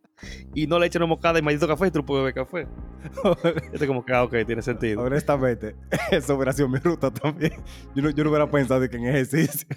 Y 0.53 0.67
no 0.67 0.79
le 0.79 0.87
eches 0.87 0.97
una 0.97 1.05
mocada 1.05 1.39
y 1.39 1.41
maldito 1.41 1.67
café 1.67 1.87
y 1.87 1.91
tú 1.91 1.99
no 1.99 2.05
puedes 2.05 2.23
beber 2.23 2.33
café. 2.33 2.67
Este 3.73 3.87
como 3.87 4.03
que, 4.03 4.13
ah, 4.13 4.23
ok, 4.23 4.35
tiene 4.45 4.61
sentido. 4.61 5.03
Honestamente, 5.03 5.75
eso 6.11 6.35
hubiera 6.35 6.53
sido 6.53 6.67
mi 6.69 6.79
ruta 6.79 7.11
también. 7.11 7.53
Yo 7.95 8.01
no, 8.01 8.09
yo 8.09 8.23
no 8.23 8.29
hubiera 8.29 8.49
pensado 8.49 8.79
de 8.79 8.89
que 8.89 8.97
en 8.97 9.05
ejercicio. 9.05 9.67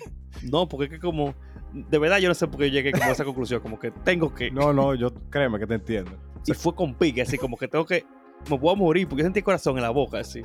No, 0.42 0.68
porque 0.68 0.86
es 0.86 0.90
que 0.90 0.98
como... 0.98 1.34
De 1.72 1.98
verdad 1.98 2.18
yo 2.18 2.28
no 2.28 2.34
sé 2.34 2.48
por 2.48 2.58
qué 2.58 2.70
llegué 2.70 2.92
como 2.92 3.04
a 3.04 3.10
esa 3.10 3.24
conclusión. 3.24 3.60
Como 3.60 3.78
que 3.78 3.90
tengo 3.90 4.34
que... 4.34 4.50
No, 4.50 4.72
no, 4.72 4.94
yo 4.94 5.12
créeme 5.30 5.58
que 5.58 5.66
te 5.66 5.74
entiendo. 5.74 6.12
Y 6.46 6.54
fue 6.54 6.74
con 6.74 6.94
pique, 6.94 7.22
así 7.22 7.38
como 7.38 7.56
que 7.56 7.68
tengo 7.68 7.84
que... 7.84 8.04
Me 8.48 8.56
voy 8.56 8.72
a 8.72 8.76
morir 8.76 9.06
porque 9.06 9.20
yo 9.20 9.26
sentí 9.26 9.40
el 9.40 9.44
corazón 9.44 9.76
en 9.76 9.82
la 9.82 9.90
boca, 9.90 10.20
así. 10.20 10.42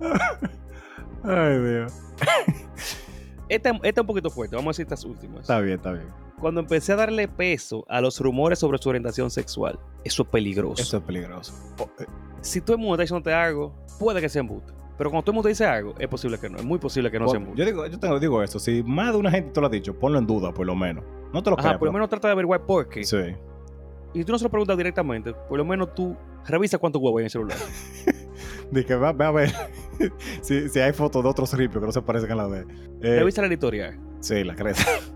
Ay, 1.24 1.58
Dios. 1.58 1.94
Esta, 3.54 3.70
esta 3.70 3.88
es 3.88 3.98
un 3.98 4.06
poquito 4.06 4.30
fuerte, 4.30 4.56
vamos 4.56 4.68
a 4.68 4.72
decir 4.72 4.82
estas 4.84 5.04
últimas. 5.04 5.40
Está 5.40 5.60
bien, 5.60 5.76
está 5.76 5.92
bien. 5.92 6.06
Cuando 6.40 6.60
empecé 6.60 6.92
a 6.92 6.96
darle 6.96 7.28
peso 7.28 7.84
a 7.88 8.00
los 8.00 8.18
rumores 8.20 8.58
sobre 8.58 8.78
su 8.78 8.88
orientación 8.88 9.30
sexual, 9.30 9.78
eso 10.04 10.22
es 10.22 10.28
peligroso. 10.28 10.82
Eso 10.82 10.96
es 10.96 11.02
peligroso. 11.02 11.52
Eh, 12.00 12.06
Si 12.40 12.60
todo 12.60 12.74
el 12.76 12.80
mundo 12.80 12.94
está 12.94 13.02
diciéndote 13.02 13.32
algo, 13.34 13.74
puede 13.98 14.20
que 14.20 14.28
sea 14.28 14.40
embuste. 14.40 14.72
Pero 14.98 15.10
cuando 15.10 15.22
todo 15.24 15.32
el 15.32 15.34
mundo 15.36 15.48
dice 15.48 15.64
algo, 15.66 15.94
es 15.98 16.08
posible 16.08 16.38
que 16.38 16.48
no. 16.50 16.58
Es 16.58 16.64
muy 16.64 16.78
posible 16.78 17.10
que 17.10 17.18
no 17.18 17.26
sea 17.28 17.34
pon- 17.34 17.42
embuste. 17.42 17.60
yo 17.60 17.66
digo, 17.66 17.86
yo 17.86 17.98
tengo, 17.98 18.18
digo 18.20 18.42
eso. 18.42 18.58
Si 18.58 18.82
más 18.82 19.12
de 19.12 19.18
una 19.18 19.30
gente 19.30 19.50
te 19.52 19.60
lo 19.60 19.66
ha 19.66 19.70
dicho, 19.70 19.98
ponlo 19.98 20.18
en 20.18 20.26
duda, 20.26 20.52
por 20.52 20.66
lo 20.66 20.74
menos. 20.74 21.04
No 21.32 21.42
te 21.42 21.50
lo 21.50 21.56
Ajá, 21.58 21.68
creas. 21.68 21.78
por 21.78 21.86
lo 21.88 21.92
menos 21.92 22.08
trata 22.08 22.28
de 22.28 22.32
averiguar 22.32 22.64
por 22.66 22.88
qué. 22.88 23.04
Sí. 23.04 23.16
Y 24.14 24.18
si 24.18 24.24
tú 24.24 24.32
no 24.32 24.38
se 24.38 24.44
lo 24.44 24.50
preguntas 24.50 24.76
directamente, 24.76 25.32
por 25.34 25.58
lo 25.58 25.64
menos 25.64 25.94
tú 25.94 26.16
revisa 26.46 26.78
cuántos 26.78 27.00
huevos 27.02 27.18
hay 27.18 27.22
en 27.22 27.26
el 27.26 27.30
celular. 27.30 27.58
Dije, 28.72 28.96
ve, 28.96 29.12
ve 29.12 29.24
a 29.24 29.30
ver 29.30 29.52
si, 30.42 30.68
si 30.68 30.80
hay 30.80 30.92
fotos 30.92 31.22
de 31.22 31.28
otros 31.28 31.52
ripios 31.52 31.80
que 31.80 31.86
no 31.86 31.92
se 31.92 32.02
parecen 32.02 32.32
a 32.32 32.34
la 32.34 32.48
de. 32.48 32.60
Eh, 33.02 33.18
revisa 33.18 33.42
la 33.42 33.48
editorial. 33.48 34.00
sí, 34.20 34.42
la 34.42 34.56
creta. 34.56 34.82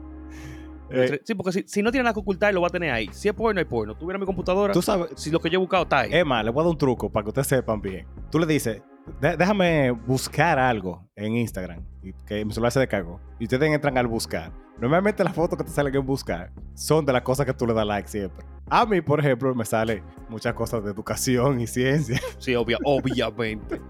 Eh, 0.90 1.20
sí, 1.24 1.34
porque 1.34 1.52
si, 1.52 1.64
si 1.66 1.82
no 1.82 1.90
tiene 1.90 2.04
nada 2.04 2.14
que 2.14 2.20
ocultar, 2.20 2.54
lo 2.54 2.60
va 2.60 2.68
a 2.68 2.70
tener 2.70 2.90
ahí. 2.92 3.08
Si 3.12 3.28
es 3.28 3.34
porno, 3.34 3.58
hay 3.58 3.64
porno. 3.64 3.96
Tuviera 3.96 4.18
mi 4.18 4.26
computadora, 4.26 4.72
tú 4.72 4.82
sabes, 4.82 5.08
si 5.16 5.30
lo 5.30 5.40
que 5.40 5.50
yo 5.50 5.56
he 5.56 5.60
buscado 5.60 5.82
está 5.82 6.00
ahí. 6.00 6.10
Es 6.14 6.24
más, 6.24 6.44
le 6.44 6.50
voy 6.50 6.60
a 6.60 6.64
dar 6.64 6.70
un 6.70 6.78
truco 6.78 7.10
para 7.10 7.24
que 7.24 7.28
ustedes 7.30 7.48
sepan 7.48 7.80
bien. 7.80 8.06
Tú 8.30 8.38
le 8.38 8.46
dices, 8.46 8.82
"Dé- 9.20 9.36
déjame 9.36 9.90
buscar 9.90 10.58
algo 10.58 11.08
en 11.16 11.36
Instagram, 11.36 11.84
que 12.26 12.44
mi 12.44 12.52
celular 12.52 12.70
se 12.72 12.80
descargó. 12.80 13.20
Y 13.38 13.44
ustedes 13.44 13.68
entran 13.70 13.98
al 13.98 14.06
buscar. 14.06 14.52
Normalmente 14.78 15.24
las 15.24 15.34
fotos 15.34 15.56
que 15.58 15.64
te 15.64 15.70
salen 15.70 15.94
en 15.94 16.04
buscar 16.04 16.52
son 16.74 17.04
de 17.06 17.12
las 17.12 17.22
cosas 17.22 17.46
que 17.46 17.54
tú 17.54 17.66
le 17.66 17.72
das 17.74 17.86
like 17.86 18.08
siempre. 18.08 18.44
A 18.68 18.84
mí, 18.84 19.00
por 19.00 19.18
ejemplo, 19.20 19.54
me 19.54 19.64
sale 19.64 20.02
muchas 20.28 20.52
cosas 20.54 20.84
de 20.84 20.90
educación 20.90 21.60
y 21.60 21.66
ciencia. 21.66 22.20
Sí, 22.38 22.52
obvia- 22.54 22.78
obviamente. 22.84 23.80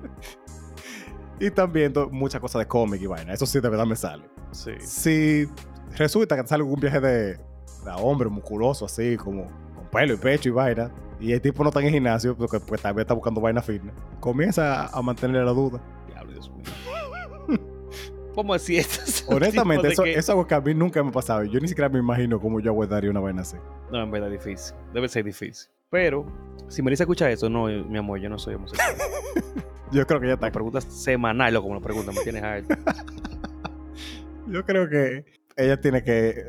Y 1.39 1.51
también 1.51 1.93
muchas 2.13 2.41
cosas 2.41 2.61
de 2.61 2.67
cómic 2.67 3.03
y 3.03 3.07
vaina. 3.07 3.33
Eso 3.35 3.45
sí, 3.47 3.61
de 3.61 3.69
verdad 3.69 3.85
me 3.85 3.97
sale. 3.97 4.25
Sí. 4.53 4.71
Si 4.81 5.47
resulta 5.97 6.37
que 6.37 6.43
te 6.43 6.49
sale 6.49 6.63
algún 6.63 6.81
viaje 6.81 7.01
de, 7.01 7.25
de 7.35 7.39
hombre 8.01 8.29
musculoso, 8.29 8.85
así, 8.87 9.17
como 9.17 9.45
con 9.75 9.87
pelo 9.93 10.15
y 10.15 10.17
pecho 10.17 10.49
y 10.49 10.53
vaina, 10.53 10.91
y 11.21 11.33
el 11.33 11.41
tipo 11.41 11.63
no 11.63 11.71
está 11.71 11.81
en 11.81 11.87
el 11.87 11.93
gimnasio, 11.93 12.37
porque 12.37 12.61
pues 12.61 12.81
tal 12.83 12.95
vez 12.95 13.03
está 13.05 13.15
buscando 13.15 13.41
vaina 13.41 13.63
fitness, 13.63 13.95
comienza 14.21 14.87
a 14.87 15.03
mantener 15.03 15.45
la 15.45 15.53
duda. 15.53 15.81
Diablo, 16.09 16.33
Dios 16.33 16.51
mío. 16.51 16.65
¿Cómo 18.35 18.53
decir 18.53 18.81
esto? 18.81 19.35
Honestamente, 19.35 19.89
eso, 19.89 20.03
que- 20.03 20.11
eso 20.11 20.19
es 20.21 20.29
algo 20.31 20.47
que 20.47 20.55
a 20.55 20.61
mí 20.61 20.75
nunca 20.75 21.03
me 21.03 21.09
ha 21.09 21.13
pasado. 21.13 21.45
Yo 21.45 21.59
ni 21.59 21.69
siquiera 21.69 21.89
me 21.89 21.99
imagino 21.99 22.39
cómo 22.39 22.61
yo 22.61 22.71
aguantaría 22.71 23.11
una 23.11 23.21
vaina 23.21 23.41
así. 23.43 23.57
No, 23.91 24.03
en 24.03 24.11
verdad 24.11 24.31
es 24.33 24.45
difícil. 24.45 24.75
Debe 24.93 25.09
ser 25.09 25.25
difícil. 25.25 25.71
Pero, 25.89 26.27
si 26.69 26.83
Melissa 26.83 27.05
escucha 27.05 27.31
eso, 27.31 27.49
no, 27.49 27.67
mi 27.67 27.97
amor, 27.97 28.19
yo 28.19 28.29
no 28.29 28.39
soy 28.39 28.55
homosexual. 28.57 28.95
Yo 29.93 30.05
creo 30.05 30.21
que 30.21 30.27
ya 30.27 30.33
está. 30.35 30.51
Preguntas 30.51 30.83
semanal, 30.83 31.55
como 31.63 31.75
lo 31.75 31.81
preguntas, 31.81 32.13
me 32.13 32.21
tienes 32.25 32.43
harto. 32.43 32.75
Yo 34.49 34.65
creo 34.67 34.89
que 34.89 35.25
ella 35.57 35.81
tiene 35.81 36.03
que 36.03 36.45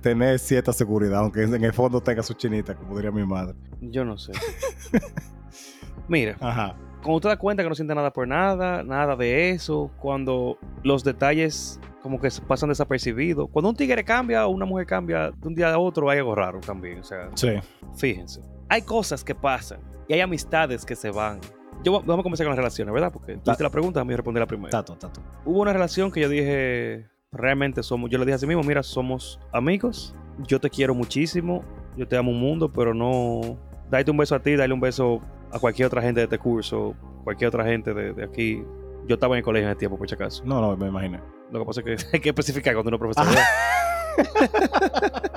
tener 0.00 0.38
cierta 0.38 0.72
seguridad, 0.72 1.20
aunque 1.20 1.42
en 1.42 1.62
el 1.64 1.72
fondo 1.72 2.00
tenga 2.00 2.22
su 2.22 2.34
chinita, 2.34 2.74
como 2.74 2.96
diría 2.96 3.10
mi 3.10 3.24
madre. 3.26 3.54
Yo 3.80 4.04
no 4.04 4.16
sé. 4.18 4.32
Mira, 6.08 6.36
Ajá. 6.40 6.76
cuando 7.02 7.20
te 7.20 7.28
das 7.28 7.36
cuenta 7.38 7.62
que 7.62 7.68
no 7.68 7.74
sientes 7.74 7.96
nada 7.96 8.12
por 8.12 8.28
nada, 8.28 8.82
nada 8.82 9.16
de 9.16 9.50
eso, 9.50 9.90
cuando 9.98 10.58
los 10.84 11.02
detalles 11.02 11.80
como 12.02 12.20
que 12.20 12.28
pasan 12.46 12.68
desapercibidos, 12.68 13.48
cuando 13.50 13.70
un 13.70 13.74
tigre 13.76 14.04
cambia 14.04 14.46
o 14.46 14.50
una 14.50 14.64
mujer 14.64 14.86
cambia 14.86 15.32
de 15.32 15.48
un 15.48 15.54
día 15.56 15.72
a 15.72 15.78
otro, 15.78 16.08
hay 16.08 16.18
algo 16.18 16.36
raro 16.36 16.60
también. 16.60 17.00
O 17.00 17.04
sea, 17.04 17.30
Sí. 17.34 17.48
fíjense. 17.96 18.40
Hay 18.68 18.82
cosas 18.82 19.24
que 19.24 19.34
pasan 19.34 19.80
y 20.08 20.12
hay 20.14 20.20
amistades 20.20 20.84
que 20.84 20.94
se 20.94 21.10
van. 21.10 21.40
Yo 21.82 21.92
va- 21.92 21.98
vamos 22.00 22.20
a 22.20 22.22
comenzar 22.22 22.46
con 22.46 22.52
las 22.52 22.58
relaciones, 22.58 22.94
¿verdad? 22.94 23.12
Porque 23.12 23.34
tú 23.34 23.42
hiciste 23.50 23.64
la 23.64 23.70
pregunta, 23.70 24.00
a 24.00 24.04
mí 24.04 24.14
responder 24.14 24.40
la 24.40 24.46
primera. 24.46 24.70
Tato, 24.70 24.94
tato. 24.96 25.20
Hubo 25.44 25.60
una 25.62 25.72
relación 25.72 26.12
que 26.12 26.20
yo 26.20 26.28
dije, 26.28 27.06
realmente 27.32 27.82
somos, 27.82 28.10
yo 28.10 28.18
le 28.18 28.24
dije 28.24 28.34
a 28.34 28.38
sí 28.38 28.46
mismo, 28.46 28.62
mira, 28.62 28.82
somos 28.82 29.40
amigos, 29.52 30.14
yo 30.46 30.60
te 30.60 30.70
quiero 30.70 30.94
muchísimo, 30.94 31.64
yo 31.96 32.06
te 32.06 32.16
amo 32.16 32.30
un 32.30 32.40
mundo, 32.40 32.72
pero 32.72 32.94
no, 32.94 33.58
darte 33.90 34.10
un 34.10 34.16
beso 34.16 34.34
a 34.34 34.40
ti, 34.40 34.56
darle 34.56 34.74
un 34.74 34.80
beso 34.80 35.20
a 35.50 35.58
cualquier 35.58 35.86
otra 35.86 36.02
gente 36.02 36.20
de 36.20 36.24
este 36.24 36.38
curso, 36.38 36.94
cualquier 37.24 37.48
otra 37.48 37.64
gente 37.64 37.94
de, 37.94 38.12
de 38.12 38.24
aquí. 38.24 38.62
Yo 39.06 39.14
estaba 39.14 39.34
en 39.34 39.38
el 39.38 39.44
colegio 39.44 39.68
en 39.68 39.72
ese 39.72 39.78
tiempo, 39.78 39.96
por 39.96 40.08
si 40.08 40.14
acaso. 40.14 40.44
No, 40.44 40.60
no, 40.60 40.76
me 40.76 40.88
imaginé. 40.88 41.20
Lo 41.52 41.60
que 41.60 41.66
pasa 41.66 41.80
es 41.80 42.04
que 42.04 42.08
hay 42.16 42.20
que 42.20 42.30
especificar 42.30 42.74
cuando 42.74 42.88
uno 42.88 42.96
es 42.96 43.14
profesor. 43.14 43.26
¿verdad? 43.26 43.44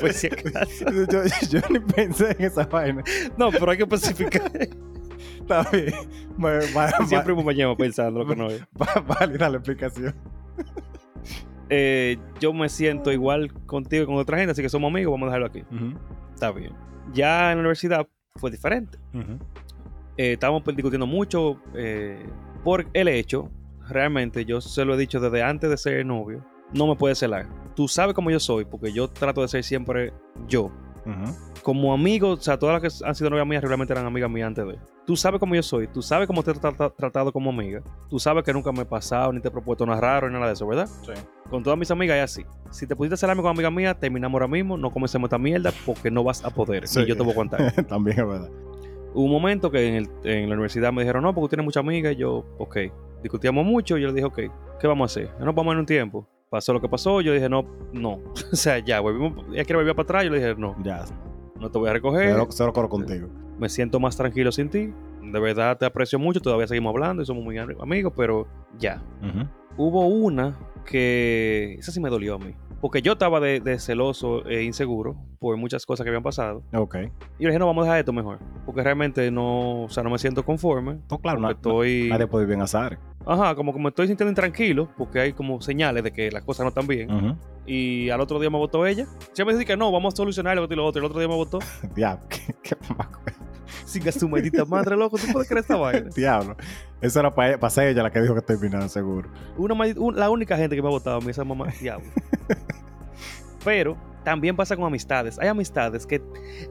Por 0.00 0.12
si 0.12 0.26
acaso. 0.26 0.86
yo, 1.10 1.22
yo 1.50 1.60
ni 1.70 1.78
pensé 1.78 2.34
en 2.38 2.46
esa 2.46 2.64
vaina. 2.64 3.04
No, 3.36 3.50
pero 3.50 3.70
hay 3.70 3.76
que 3.76 3.84
especificar. 3.84 4.50
Está 5.44 5.70
bien. 5.70 5.92
Siempre 7.06 7.34
me 7.34 7.54
llevo 7.54 7.76
pensando 7.76 8.20
lo 8.20 8.26
que 8.26 8.36
no 8.36 8.48
es. 8.48 8.62
va- 8.80 9.00
válida 9.20 9.48
la 9.48 9.58
explicación. 9.58 10.14
Eh, 11.70 12.18
yo 12.40 12.52
me 12.52 12.68
siento 12.68 13.10
igual 13.10 13.52
contigo 13.66 14.02
y 14.04 14.06
con 14.06 14.16
otra 14.16 14.36
gente, 14.38 14.52
así 14.52 14.62
que 14.62 14.68
somos 14.68 14.90
amigos, 14.90 15.12
vamos 15.12 15.26
a 15.26 15.30
dejarlo 15.30 15.46
aquí. 15.46 15.64
Está 16.34 16.50
bien. 16.52 16.72
Ya 17.12 17.50
en 17.52 17.58
la 17.58 17.60
universidad 17.60 18.06
fue 18.36 18.50
diferente. 18.50 18.98
Eh, 20.16 20.32
estábamos 20.34 20.62
pues, 20.62 20.76
discutiendo 20.76 21.06
mucho 21.06 21.58
eh, 21.74 22.24
por 22.62 22.86
el 22.92 23.08
hecho, 23.08 23.50
realmente 23.88 24.44
yo 24.44 24.60
se 24.60 24.84
lo 24.84 24.94
he 24.94 24.98
dicho 24.98 25.20
desde 25.20 25.42
antes 25.42 25.70
de 25.70 25.76
ser 25.76 26.04
novio, 26.06 26.44
no 26.72 26.86
me 26.86 26.96
puedes 26.96 27.18
celar. 27.18 27.46
Tú 27.74 27.88
sabes 27.88 28.14
cómo 28.14 28.30
yo 28.30 28.38
soy, 28.40 28.64
porque 28.64 28.92
yo 28.92 29.08
trato 29.08 29.40
de 29.42 29.48
ser 29.48 29.64
siempre 29.64 30.12
yo. 30.46 30.70
Como 31.62 31.92
amigo, 31.94 32.30
o 32.30 32.36
sea, 32.36 32.58
todas 32.58 32.82
las 32.82 32.98
que 32.98 33.04
han 33.06 33.14
sido 33.14 33.30
novias 33.30 33.46
mías 33.46 33.62
realmente 33.62 33.92
eran 33.92 34.04
amigas 34.06 34.30
mías 34.30 34.46
antes 34.48 34.66
de. 34.66 34.78
Tú 35.06 35.16
sabes 35.16 35.38
cómo 35.40 35.54
yo 35.54 35.62
soy, 35.62 35.86
tú 35.86 36.00
sabes 36.02 36.26
cómo 36.26 36.42
te 36.42 36.50
he 36.50 36.54
trata- 36.54 36.90
tratado 36.90 37.30
como 37.32 37.50
amiga, 37.50 37.82
tú 38.08 38.18
sabes 38.18 38.42
que 38.44 38.52
nunca 38.52 38.72
me 38.72 38.82
he 38.82 38.84
pasado 38.86 39.32
ni 39.32 39.40
te 39.40 39.48
he 39.48 39.50
propuesto 39.50 39.84
nada 39.84 40.00
raro 40.00 40.28
ni 40.28 40.34
nada 40.34 40.46
de 40.46 40.52
eso, 40.54 40.66
¿verdad? 40.66 40.86
Sí. 40.86 41.12
Con 41.50 41.62
todas 41.62 41.78
mis 41.78 41.90
amigas 41.90 42.16
es 42.16 42.22
así. 42.24 42.46
Si 42.70 42.86
te 42.86 42.96
pusiste 42.96 43.14
a 43.14 43.16
celarme 43.18 43.42
con 43.42 43.50
amiga 43.50 43.70
mía, 43.70 43.94
terminamos 43.94 44.34
ahora 44.34 44.48
mismo, 44.48 44.76
no 44.78 44.90
comencemos 44.90 45.28
esta 45.28 45.38
mierda 45.38 45.72
porque 45.84 46.10
no 46.10 46.24
vas 46.24 46.42
a 46.44 46.50
poder. 46.50 46.88
Sí. 46.88 47.00
Y 47.00 47.06
yo 47.06 47.16
te 47.16 47.22
voy 47.22 47.32
a 47.32 47.36
contar. 47.36 47.72
También 47.88 48.18
es 48.20 48.26
verdad. 48.26 48.50
Hubo 49.12 49.24
un 49.26 49.30
momento 49.30 49.70
que 49.70 49.86
en, 49.86 49.94
el- 49.94 50.10
en 50.24 50.48
la 50.48 50.54
universidad 50.54 50.92
me 50.92 51.02
dijeron, 51.02 51.22
no, 51.22 51.34
porque 51.34 51.44
tú 51.44 51.48
tienes 51.50 51.64
muchas 51.64 51.82
amigas. 51.82 52.14
Y 52.14 52.16
yo, 52.16 52.44
ok. 52.58 52.76
Discutíamos 53.22 53.64
mucho. 53.64 53.96
Y 53.96 54.02
yo 54.02 54.08
le 54.08 54.14
dije, 54.14 54.26
ok, 54.26 54.38
¿qué 54.80 54.86
vamos 54.86 55.10
a 55.10 55.20
hacer? 55.20 55.30
No 55.38 55.44
nos 55.46 55.54
vamos 55.54 55.72
en 55.74 55.80
un 55.80 55.86
tiempo. 55.86 56.26
Pasó 56.54 56.72
lo 56.72 56.80
que 56.80 56.88
pasó. 56.88 57.20
Yo 57.20 57.32
dije, 57.32 57.48
no, 57.48 57.64
no. 57.92 58.20
o 58.52 58.54
sea, 58.56 58.78
ya, 58.78 59.00
volvimos. 59.00 59.44
Ella 59.52 59.64
quiere 59.64 59.78
volver 59.78 59.96
para 59.96 60.04
atrás. 60.04 60.24
Yo 60.24 60.30
le 60.30 60.36
dije, 60.38 60.54
no, 60.56 60.76
Ya. 60.84 61.04
no 61.58 61.68
te 61.68 61.78
voy 61.80 61.90
a 61.90 61.92
recoger. 61.92 62.28
Cero, 62.30 62.46
cero 62.50 62.72
coro 62.72 62.88
contigo. 62.88 63.26
Me 63.58 63.68
siento 63.68 63.98
más 63.98 64.16
tranquilo 64.16 64.52
sin 64.52 64.68
ti. 64.70 64.92
De 65.20 65.40
verdad 65.40 65.76
te 65.76 65.84
aprecio 65.84 66.16
mucho. 66.20 66.40
Todavía 66.40 66.68
seguimos 66.68 66.90
hablando 66.94 67.24
y 67.24 67.26
somos 67.26 67.42
muy 67.42 67.58
am- 67.58 67.74
amigos, 67.80 68.12
pero 68.16 68.46
ya. 68.78 69.02
Hubo 69.76 70.06
una 70.06 70.56
que. 70.86 71.74
Esa 71.80 71.90
sí 71.90 71.98
me 71.98 72.08
dolió 72.08 72.36
a 72.36 72.38
mí. 72.38 72.54
Porque 72.80 73.02
yo 73.02 73.14
estaba 73.14 73.40
de, 73.40 73.58
de 73.60 73.78
celoso 73.80 74.46
e 74.46 74.62
inseguro 74.62 75.16
por 75.40 75.56
muchas 75.56 75.86
cosas 75.86 76.04
que 76.04 76.10
habían 76.10 76.22
pasado. 76.22 76.62
Ok. 76.74 76.96
Y 76.96 77.00
yo 77.08 77.10
le 77.38 77.48
dije, 77.48 77.58
no, 77.58 77.66
vamos 77.66 77.82
a 77.82 77.86
dejar 77.86 77.98
esto 78.00 78.12
mejor. 78.12 78.38
Porque 78.66 78.82
realmente 78.82 79.28
no, 79.32 79.84
o 79.84 79.88
sea, 79.88 80.02
no 80.04 80.10
me 80.10 80.18
siento 80.18 80.44
conforme. 80.44 80.98
No, 81.10 81.18
claro, 81.18 81.40
na- 81.40 81.50
estoy. 81.52 82.08
nadie 82.10 82.26
puede 82.28 82.44
vivir 82.44 82.56
en 82.56 82.62
azar. 82.62 82.98
Ajá, 83.26 83.54
como 83.54 83.72
que 83.72 83.78
me 83.80 83.88
estoy 83.88 84.06
sintiendo 84.06 84.30
intranquilo. 84.30 84.88
Porque 84.96 85.20
hay 85.20 85.32
como 85.32 85.60
señales 85.60 86.04
de 86.04 86.12
que 86.12 86.30
las 86.30 86.42
cosas 86.44 86.64
no 86.64 86.68
están 86.68 86.86
bien. 86.86 87.38
Y 87.66 88.10
al 88.10 88.20
otro 88.20 88.38
día 88.38 88.50
me 88.50 88.58
votó 88.58 88.84
ella. 88.86 89.06
Siempre 89.32 89.54
dice 89.56 89.66
que 89.66 89.76
no, 89.76 89.90
vamos 89.90 90.12
a 90.14 90.16
solucionar 90.18 90.54
lo 90.56 90.64
otro 90.64 90.74
y 90.74 90.76
lo 90.76 90.84
otro. 90.86 91.00
Y 91.00 91.04
el 91.04 91.10
otro 91.10 91.18
día 91.20 91.28
me 91.28 91.34
votó. 91.36 91.58
Diablo. 91.94 92.24
Qué, 92.28 92.54
qué. 92.62 92.76
Sin 93.86 94.10
su 94.12 94.28
maldita 94.28 94.64
madre, 94.64 94.96
loco. 94.96 95.16
¿Tú 95.18 95.26
puedes 95.32 95.48
creer 95.48 95.62
esta 95.62 95.76
vaina? 95.76 96.10
Diablo. 96.16 96.56
Eso 97.00 97.20
era 97.20 97.34
para 97.34 97.58
pa 97.58 97.68
ella 97.84 98.02
la 98.02 98.10
que 98.10 98.20
dijo 98.20 98.34
que 98.34 98.40
terminaron 98.42 98.88
seguro. 98.88 99.28
Una, 99.56 99.74
un- 99.96 100.16
la 100.16 100.30
única 100.30 100.56
gente 100.56 100.74
que 100.76 100.82
me 100.82 100.88
ha 100.88 100.90
votado 100.90 101.16
a 101.18 101.20
mí, 101.20 101.30
esa 101.30 101.44
mamá, 101.44 101.66
diablo. 101.80 102.06
Pero 103.64 103.96
también 104.24 104.56
pasa 104.56 104.76
con 104.76 104.84
amistades. 104.84 105.38
Hay 105.38 105.48
amistades 105.48 106.06
que. 106.06 106.22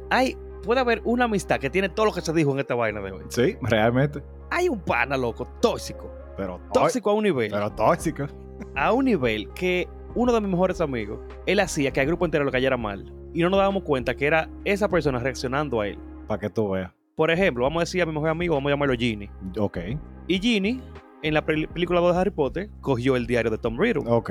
Hay. 0.09 0.37
Puede 0.63 0.79
haber 0.79 1.01
una 1.03 1.25
amistad 1.25 1.59
que 1.59 1.69
tiene 1.69 1.89
todo 1.89 2.05
lo 2.05 2.13
que 2.13 2.21
se 2.21 2.31
dijo 2.31 2.51
en 2.53 2.59
esta 2.59 2.73
vaina 2.73 3.01
de 3.01 3.11
hoy. 3.11 3.23
Sí, 3.29 3.57
realmente. 3.61 4.23
Hay 4.49 4.69
un 4.69 4.79
pana, 4.79 5.17
loco, 5.17 5.45
tóxico. 5.61 6.09
Pero 6.37 6.59
Tóxico 6.73 7.09
a 7.09 7.13
un 7.13 7.23
nivel. 7.23 7.51
Pero 7.51 7.69
tóxico. 7.71 8.27
A 8.75 8.91
un 8.93 9.05
nivel 9.05 9.49
que 9.53 9.87
uno 10.15 10.31
de 10.31 10.41
mis 10.41 10.49
mejores 10.49 10.79
amigos, 10.81 11.19
él 11.45 11.59
hacía 11.59 11.91
que 11.91 11.99
al 12.01 12.07
grupo 12.07 12.25
entero 12.25 12.43
lo 12.43 12.51
cayera 12.51 12.77
mal. 12.77 13.11
Y 13.33 13.41
no 13.41 13.49
nos 13.49 13.59
dábamos 13.59 13.83
cuenta 13.83 14.15
que 14.15 14.25
era 14.27 14.49
esa 14.63 14.87
persona 14.87 15.19
reaccionando 15.19 15.81
a 15.81 15.87
él. 15.87 15.97
Para 16.27 16.39
que 16.39 16.49
tú 16.49 16.69
veas. 16.71 16.91
Por 17.15 17.29
ejemplo, 17.31 17.63
vamos 17.63 17.81
a 17.81 17.83
decir 17.83 18.01
a 18.01 18.05
mi 18.05 18.11
mejor 18.13 18.29
amigo, 18.29 18.55
vamos 18.55 18.69
a 18.69 18.73
llamarlo 18.73 18.95
Ginny. 18.95 19.29
Ok. 19.57 19.77
Y 20.27 20.39
Ginny 20.39 20.81
en 21.21 21.33
la 21.33 21.45
pel- 21.45 21.67
película 21.69 22.01
de 22.01 22.09
Harry 22.17 22.31
Potter, 22.31 22.69
cogió 22.81 23.15
el 23.15 23.25
diario 23.27 23.49
de 23.49 23.57
Tom 23.57 23.79
Riddle. 23.79 24.03
Ok. 24.07 24.29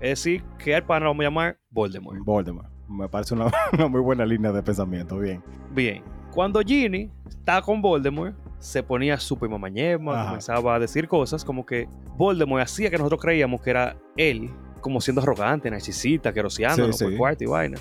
Es 0.00 0.10
decir, 0.22 0.42
que 0.58 0.74
al 0.74 0.84
pana 0.84 1.04
lo 1.04 1.10
vamos 1.10 1.22
a 1.22 1.24
llamar 1.28 1.58
Voldemort. 1.70 2.18
Voldemort. 2.24 2.68
Me 2.88 3.08
parece 3.08 3.34
una, 3.34 3.46
una 3.72 3.88
muy 3.88 4.00
buena 4.00 4.26
línea 4.26 4.52
de 4.52 4.62
pensamiento. 4.62 5.18
Bien. 5.18 5.42
Bien. 5.72 6.02
Cuando 6.32 6.60
Ginny 6.60 7.10
está 7.28 7.62
con 7.62 7.80
Voldemort, 7.80 8.34
se 8.64 8.82
ponía 8.82 9.18
súper 9.20 9.50
mamañema, 9.50 10.14
Ajá. 10.14 10.24
comenzaba 10.26 10.74
a 10.74 10.78
decir 10.78 11.06
cosas 11.06 11.44
como 11.44 11.66
que 11.66 11.86
Voldemort 12.16 12.62
hacía 12.62 12.88
que 12.90 12.96
nosotros 12.96 13.20
creíamos 13.20 13.60
que 13.60 13.70
era 13.70 13.96
él, 14.16 14.50
como 14.80 15.00
siendo 15.00 15.20
arrogante, 15.20 15.70
narcisista, 15.70 16.32
queroseando 16.32 16.92
Sí, 16.92 17.06
sí. 17.10 17.16
cuarto 17.16 17.44
y 17.44 17.46
vaina. 17.46 17.78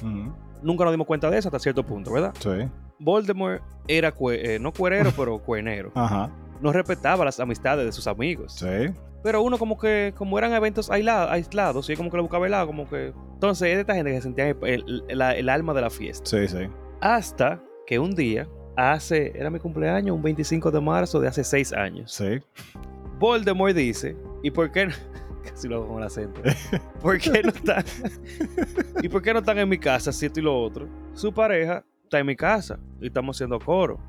Nunca 0.61 0.83
nos 0.83 0.93
dimos 0.93 1.07
cuenta 1.07 1.29
de 1.29 1.37
eso 1.37 1.47
hasta 1.49 1.59
cierto 1.59 1.85
punto, 1.85 2.11
¿verdad? 2.11 2.33
Sí. 2.39 2.69
Voldemort 2.99 3.61
era, 3.87 4.15
cue- 4.15 4.39
eh, 4.43 4.59
no 4.59 4.71
cuerero, 4.73 5.11
pero 5.17 5.39
cuernero. 5.39 5.91
Ajá. 5.95 6.29
No 6.61 6.71
respetaba 6.71 7.25
las 7.25 7.39
amistades 7.39 7.85
de 7.85 7.91
sus 7.91 8.07
amigos. 8.07 8.53
Sí. 8.53 8.93
Pero 9.23 9.41
uno 9.41 9.57
como 9.57 9.77
que, 9.77 10.13
como 10.17 10.37
eran 10.37 10.51
eventos 10.53 10.89
aisla- 10.89 11.31
aislados, 11.31 11.89
y 11.89 11.95
como 11.95 12.09
que 12.09 12.17
le 12.17 12.21
buscaba 12.23 12.45
el 12.45 12.51
lado, 12.51 12.67
como 12.67 12.89
que... 12.89 13.13
Entonces 13.35 13.69
es 13.69 13.75
de 13.75 13.81
esta 13.81 13.95
gente 13.95 14.11
que 14.11 14.21
sentía 14.21 14.49
el- 14.49 15.03
el 15.09 15.49
alma 15.49 15.73
de 15.73 15.81
la 15.81 15.89
fiesta. 15.89 16.25
Sí, 16.29 16.47
sí. 16.47 16.67
Hasta 17.01 17.61
que 17.85 17.99
un 17.99 18.15
día, 18.15 18.47
hace, 18.75 19.31
era 19.37 19.49
mi 19.49 19.59
cumpleaños, 19.59 20.15
un 20.15 20.21
25 20.21 20.71
de 20.71 20.81
marzo 20.81 21.19
de 21.19 21.27
hace 21.27 21.43
seis 21.43 21.73
años, 21.73 22.11
Sí. 22.13 22.39
Voldemort 23.19 23.75
dice, 23.75 24.17
¿y 24.41 24.51
por 24.51 24.71
qué 24.71 24.87
no? 24.87 24.93
Casi 25.43 25.67
lo 25.67 25.77
hago 25.77 25.87
con 25.87 25.97
el 25.99 26.03
acento. 26.03 26.41
¿Por 27.01 27.17
qué 27.19 27.41
no 27.43 27.49
están? 27.49 27.83
¿Y 29.03 29.09
por 29.09 29.21
qué 29.21 29.33
no 29.33 29.39
están 29.39 29.57
en 29.59 29.69
mi 29.69 29.77
casa, 29.77 30.11
si 30.11 30.25
esto 30.25 30.39
y 30.39 30.43
lo 30.43 30.61
otro? 30.61 30.87
Su 31.13 31.33
pareja 31.33 31.83
está 32.03 32.19
en 32.19 32.25
mi 32.25 32.35
casa 32.35 32.79
y 32.99 33.07
estamos 33.07 33.37
haciendo 33.37 33.59
coro. 33.59 33.99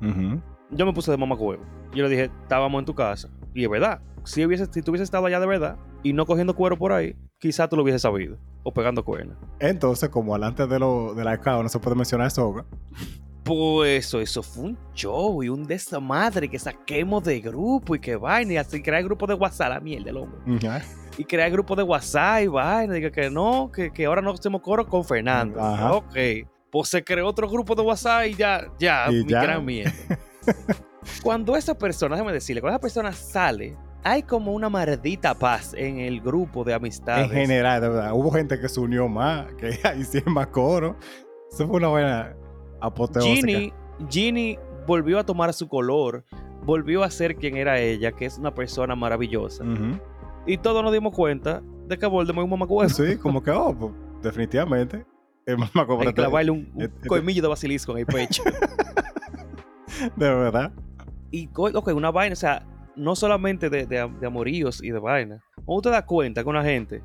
Yo 0.71 0.85
me 0.85 0.93
puse 0.93 1.11
de 1.11 1.17
mamá 1.17 1.35
huevo. 1.35 1.63
Yo 1.93 2.03
le 2.03 2.09
dije, 2.09 2.31
estábamos 2.41 2.79
en 2.79 2.85
tu 2.85 2.95
casa. 2.95 3.29
Y 3.53 3.63
es 3.63 3.69
verdad. 3.69 4.01
Si, 4.23 4.43
hubiese, 4.45 4.65
si 4.65 4.81
tú 4.81 4.91
hubieses 4.91 5.05
estado 5.05 5.25
allá 5.27 5.39
de 5.39 5.45
verdad 5.45 5.77
y 6.03 6.11
no 6.13 6.25
cogiendo 6.25 6.55
cuero 6.55 6.77
por 6.77 6.91
ahí, 6.91 7.15
quizá 7.37 7.67
tú 7.69 7.75
lo 7.75 7.83
hubieses 7.83 8.01
sabido. 8.01 8.37
O 8.63 8.73
pegando 8.73 9.05
cuernos. 9.05 9.37
Entonces, 9.59 10.09
como 10.09 10.33
alante 10.35 10.65
de, 10.67 10.79
lo, 10.79 11.13
de 11.13 11.23
la 11.23 11.39
CAO 11.39 11.61
no 11.63 11.69
se 11.69 11.79
puede 11.79 11.95
mencionar 11.95 12.31
soga. 12.31 12.65
Pues 13.45 14.07
eso, 14.07 14.19
eso 14.19 14.41
fue 14.41 14.63
un 14.63 14.77
show 14.95 15.43
y 15.43 15.49
un 15.49 15.67
desmadre 15.67 16.49
que 16.49 16.57
saquemos 16.57 17.23
de 17.23 17.39
grupo 17.39 17.95
y 17.95 17.99
que 17.99 18.15
vaina. 18.15 18.53
Y 18.53 18.57
así 18.57 18.81
crear 18.81 19.03
grupo 19.03 19.27
de 19.27 19.35
WhatsApp, 19.35 19.69
la 19.69 19.79
mierda, 19.79 20.09
el 20.09 20.17
hombre. 20.17 20.39
Ujú. 20.47 20.67
Y 21.19 21.23
crear 21.25 21.51
grupo 21.51 21.75
de 21.75 21.83
WhatsApp 21.83 22.41
y 22.41 22.47
vaina. 22.47 22.95
Diga 22.95 23.11
que 23.11 23.29
no, 23.29 23.71
que, 23.71 23.91
que 23.91 24.05
ahora 24.05 24.23
no 24.23 24.31
hacemos 24.31 24.61
coro 24.63 24.87
con 24.87 25.05
Fernando. 25.05 25.61
Ajá. 25.61 25.93
Ok. 25.93 26.15
Pues 26.71 26.89
se 26.89 27.03
creó 27.03 27.27
otro 27.27 27.47
grupo 27.47 27.75
de 27.75 27.83
WhatsApp 27.83 28.25
y 28.25 28.33
ya, 28.33 28.65
ya, 28.79 29.05
Y 29.11 29.23
mi 29.23 29.29
ya. 29.29 29.43
gran 29.43 29.63
mierda. 29.63 29.93
cuando 31.23 31.55
esa 31.55 31.77
persona, 31.77 32.15
déjame 32.15 32.33
decirle, 32.33 32.61
cuando 32.61 32.77
esa 32.77 32.81
persona 32.81 33.11
sale, 33.13 33.77
hay 34.03 34.23
como 34.23 34.53
una 34.53 34.69
maldita 34.69 35.35
paz 35.35 35.75
en 35.77 35.99
el 35.99 36.19
grupo 36.19 36.63
de 36.63 36.73
amistades. 36.73 37.25
En 37.25 37.29
general, 37.31 37.79
de 37.79 37.89
verdad. 37.89 38.11
Hubo 38.13 38.31
gente 38.31 38.59
que 38.59 38.67
se 38.67 38.79
unió 38.79 39.07
más, 39.07 39.45
que 39.53 39.69
hicieron 39.99 40.33
más 40.33 40.47
coro. 40.47 40.97
Eso 41.51 41.67
fue 41.67 41.77
una 41.77 41.89
buena. 41.89 42.35
Ginny, 43.21 43.73
Ginny 44.09 44.59
volvió 44.87 45.19
a 45.19 45.25
tomar 45.25 45.53
su 45.53 45.67
color, 45.67 46.23
volvió 46.63 47.03
a 47.03 47.09
ser 47.09 47.35
quien 47.35 47.57
era 47.57 47.79
ella, 47.79 48.11
que 48.11 48.25
es 48.25 48.37
una 48.37 48.53
persona 48.53 48.95
maravillosa. 48.95 49.63
Y 50.45 50.57
todos 50.57 50.83
nos 50.83 50.93
dimos 50.93 51.13
cuenta 51.13 51.61
de 51.87 51.97
que 51.97 52.05
Voldemort 52.05 52.43
es 52.45 52.51
un 52.51 52.59
mamacuevo. 52.59 52.89
Sí, 52.89 53.17
como 53.17 53.41
que, 53.41 53.51
oh, 53.51 53.75
pues, 53.77 53.91
definitivamente. 54.21 55.05
Es 55.45 55.57
más 55.57 55.69
Hay 55.75 56.07
que 56.07 56.13
clavarle 56.13 56.51
un, 56.51 56.71
un 56.75 56.81
este- 56.83 57.07
colmillo 57.07 57.41
de 57.43 57.47
basilisco 57.47 57.91
en 57.93 57.99
el 57.99 58.05
pecho. 58.07 58.43
De 60.15 60.29
verdad. 60.33 60.71
y, 61.31 61.49
ok, 61.55 61.87
una 61.95 62.11
vaina, 62.11 62.33
o 62.33 62.35
sea, 62.35 62.65
no 62.95 63.15
solamente 63.15 63.69
de, 63.69 63.85
de, 63.85 64.09
de 64.19 64.27
amoríos 64.27 64.83
y 64.83 64.89
de 64.91 64.99
vaina. 64.99 65.41
Cuando 65.63 65.83
te 65.83 65.89
das 65.89 66.03
cuenta 66.03 66.43
que 66.43 66.49
una 66.49 66.63
gente 66.63 67.01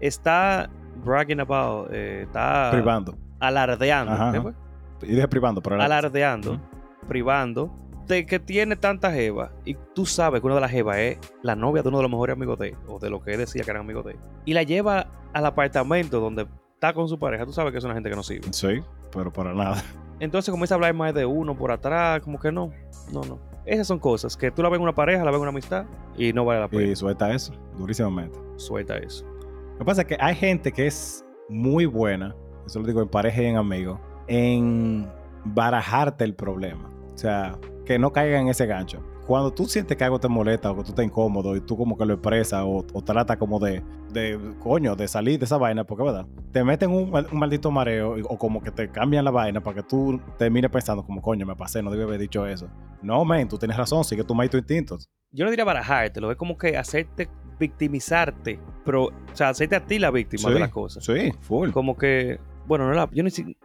está 0.00 0.70
bragging 1.04 1.40
about, 1.40 1.88
eh, 1.92 2.22
está 2.22 2.70
Privando. 2.72 3.16
alardeando, 3.40 4.12
Ajá, 4.12 4.32
¿qué 4.32 4.38
ajá. 4.38 4.54
Dije 5.00 5.28
privando, 5.28 5.62
pero 5.62 5.80
alardeando, 5.80 6.60
privando 7.08 7.70
de 8.06 8.26
que 8.26 8.40
tiene 8.40 8.76
tanta 8.76 9.12
jeva 9.12 9.52
y 9.64 9.76
tú 9.94 10.04
sabes 10.04 10.40
que 10.40 10.46
una 10.46 10.56
de 10.56 10.60
las 10.60 10.70
jevas 10.70 10.98
es 10.98 11.18
la 11.42 11.54
novia 11.54 11.82
de 11.82 11.88
uno 11.88 11.98
de 11.98 12.02
los 12.02 12.10
mejores 12.10 12.34
amigos 12.34 12.58
de 12.58 12.70
él, 12.70 12.76
o 12.88 12.98
de 12.98 13.08
lo 13.08 13.22
que 13.22 13.32
él 13.32 13.38
decía 13.38 13.62
que 13.62 13.70
eran 13.70 13.82
amigos 13.82 14.04
de 14.04 14.12
él, 14.12 14.18
y 14.44 14.54
la 14.54 14.62
lleva 14.62 15.06
al 15.32 15.46
apartamento 15.46 16.20
donde 16.20 16.46
está 16.74 16.92
con 16.92 17.08
su 17.08 17.18
pareja, 17.18 17.46
tú 17.46 17.52
sabes 17.52 17.72
que 17.72 17.78
es 17.78 17.84
una 17.84 17.94
gente 17.94 18.10
que 18.10 18.16
no 18.16 18.22
sirve. 18.22 18.52
Sí, 18.52 18.80
pero 19.12 19.32
para 19.32 19.54
nada. 19.54 19.82
Entonces 20.18 20.50
comienza 20.50 20.74
a 20.74 20.76
hablar 20.76 20.92
más 20.94 21.14
de 21.14 21.24
uno 21.24 21.56
por 21.56 21.70
atrás, 21.70 22.20
como 22.20 22.38
que 22.38 22.50
no, 22.50 22.72
no, 23.12 23.22
no. 23.22 23.38
Esas 23.64 23.86
son 23.86 23.98
cosas 23.98 24.36
que 24.36 24.50
tú 24.50 24.62
la 24.62 24.68
ves 24.68 24.78
en 24.78 24.82
una 24.82 24.94
pareja, 24.94 25.24
la 25.24 25.30
ves 25.30 25.36
en 25.36 25.42
una 25.42 25.50
amistad 25.50 25.86
y 26.16 26.32
no 26.32 26.44
vale 26.44 26.60
la 26.60 26.68
pena. 26.68 26.82
Y 26.82 26.96
suelta 26.96 27.32
eso, 27.32 27.52
durísimamente. 27.76 28.38
Suelta 28.56 28.96
eso. 28.96 29.24
Lo 29.72 29.78
que 29.78 29.84
pasa 29.84 30.02
es 30.02 30.08
que 30.08 30.16
hay 30.18 30.34
gente 30.34 30.72
que 30.72 30.86
es 30.86 31.24
muy 31.48 31.86
buena, 31.86 32.34
eso 32.66 32.80
lo 32.80 32.86
digo 32.86 33.02
en 33.02 33.08
pareja 33.08 33.42
y 33.42 33.46
en 33.46 33.56
amigos, 33.56 33.98
en 34.26 35.08
barajarte 35.44 36.24
el 36.24 36.34
problema. 36.34 36.90
O 37.14 37.18
sea, 37.18 37.58
que 37.84 37.98
no 37.98 38.12
caiga 38.12 38.40
en 38.40 38.48
ese 38.48 38.66
gancho. 38.66 39.02
Cuando 39.26 39.52
tú 39.52 39.66
sientes 39.66 39.96
que 39.96 40.02
algo 40.02 40.18
te 40.18 40.26
molesta 40.26 40.72
o 40.72 40.76
que 40.76 40.82
tú 40.82 40.88
estás 40.88 41.04
incómodo 41.04 41.54
y 41.54 41.60
tú 41.60 41.76
como 41.76 41.96
que 41.96 42.04
lo 42.04 42.14
expresas 42.14 42.62
o, 42.66 42.84
o 42.92 43.02
tratas 43.02 43.36
como 43.36 43.60
de, 43.60 43.80
de, 44.12 44.36
coño, 44.58 44.96
de 44.96 45.06
salir 45.06 45.38
de 45.38 45.44
esa 45.44 45.56
vaina, 45.56 45.84
porque 45.84 46.02
verdad, 46.02 46.26
te 46.50 46.64
meten 46.64 46.90
un, 46.90 47.14
un 47.14 47.38
maldito 47.38 47.70
mareo 47.70 48.18
y- 48.18 48.22
o 48.22 48.36
como 48.36 48.60
que 48.60 48.72
te 48.72 48.88
cambian 48.90 49.24
la 49.24 49.30
vaina 49.30 49.60
para 49.60 49.76
que 49.76 49.82
tú 49.84 50.20
termines 50.36 50.68
pensando 50.70 51.04
como, 51.04 51.22
coño, 51.22 51.46
me 51.46 51.54
pasé, 51.54 51.80
no 51.80 51.90
debí 51.92 52.02
haber 52.02 52.18
dicho 52.18 52.44
eso. 52.44 52.66
No, 53.02 53.24
men, 53.24 53.46
tú 53.46 53.56
tienes 53.56 53.76
razón, 53.76 54.02
sigue 54.02 54.24
tu 54.24 54.34
tus 54.34 54.54
instintos. 54.54 55.08
Yo 55.30 55.44
no 55.44 55.50
diría 55.50 55.64
barajarte, 55.64 56.20
lo 56.20 56.28
es 56.32 56.36
como 56.36 56.58
que 56.58 56.76
hacerte 56.76 57.28
victimizarte, 57.60 58.58
pero, 58.84 59.04
o 59.04 59.12
sea, 59.32 59.50
hacerte 59.50 59.76
a 59.76 59.84
ti 59.86 59.98
la 60.00 60.10
víctima 60.10 60.48
Sí, 60.48 60.54
de 60.54 60.60
las 60.60 60.70
cosas. 60.70 61.04
Sí, 61.04 61.32
full. 61.40 61.70
Como 61.70 61.96
que, 61.96 62.40
bueno, 62.66 62.88
no 62.88 62.94
la, 62.94 63.08
yo 63.12 63.22
ni 63.22 63.30
si- 63.30 63.44
como- 63.44 63.56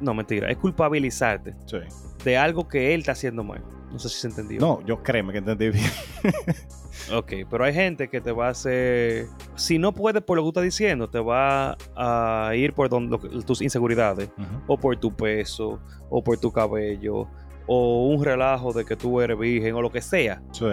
no, 0.00 0.14
mentira, 0.14 0.50
es 0.50 0.56
culpabilizarte 0.58 1.54
Sí. 1.66 1.78
de 2.24 2.36
algo 2.36 2.66
que 2.68 2.94
él 2.94 3.00
está 3.00 3.12
haciendo 3.12 3.42
mal. 3.44 3.62
No 3.92 3.98
sé 3.98 4.08
si 4.08 4.20
se 4.20 4.28
entendió. 4.28 4.58
No, 4.60 4.80
yo 4.86 5.02
créeme 5.02 5.32
que 5.32 5.38
entendí 5.38 5.70
bien. 5.70 5.84
Ok, 7.12 7.32
pero 7.50 7.64
hay 7.64 7.74
gente 7.74 8.08
que 8.08 8.20
te 8.20 8.32
va 8.32 8.46
a 8.48 8.50
hacer. 8.50 9.26
Si 9.56 9.78
no 9.78 9.92
puedes 9.92 10.22
por 10.22 10.36
lo 10.36 10.42
que 10.42 10.44
tú 10.46 10.48
estás 10.50 10.64
diciendo, 10.64 11.08
te 11.10 11.18
va 11.18 11.76
a 11.96 12.52
ir 12.54 12.74
por 12.74 12.88
donde, 12.88 13.10
lo 13.10 13.18
que- 13.18 13.28
tus 13.44 13.60
inseguridades, 13.62 14.30
o 14.66 14.78
por 14.78 14.96
tu 14.98 15.12
peso, 15.14 15.80
o 16.10 16.22
por 16.22 16.38
tu 16.38 16.52
cabello, 16.52 17.26
o 17.66 18.06
un 18.08 18.22
relajo 18.24 18.72
de 18.72 18.84
que 18.84 18.94
tú 18.94 19.20
eres 19.20 19.38
virgen, 19.38 19.74
o 19.74 19.82
lo 19.82 19.90
que 19.90 20.00
sea. 20.00 20.42
Sí. 20.52 20.64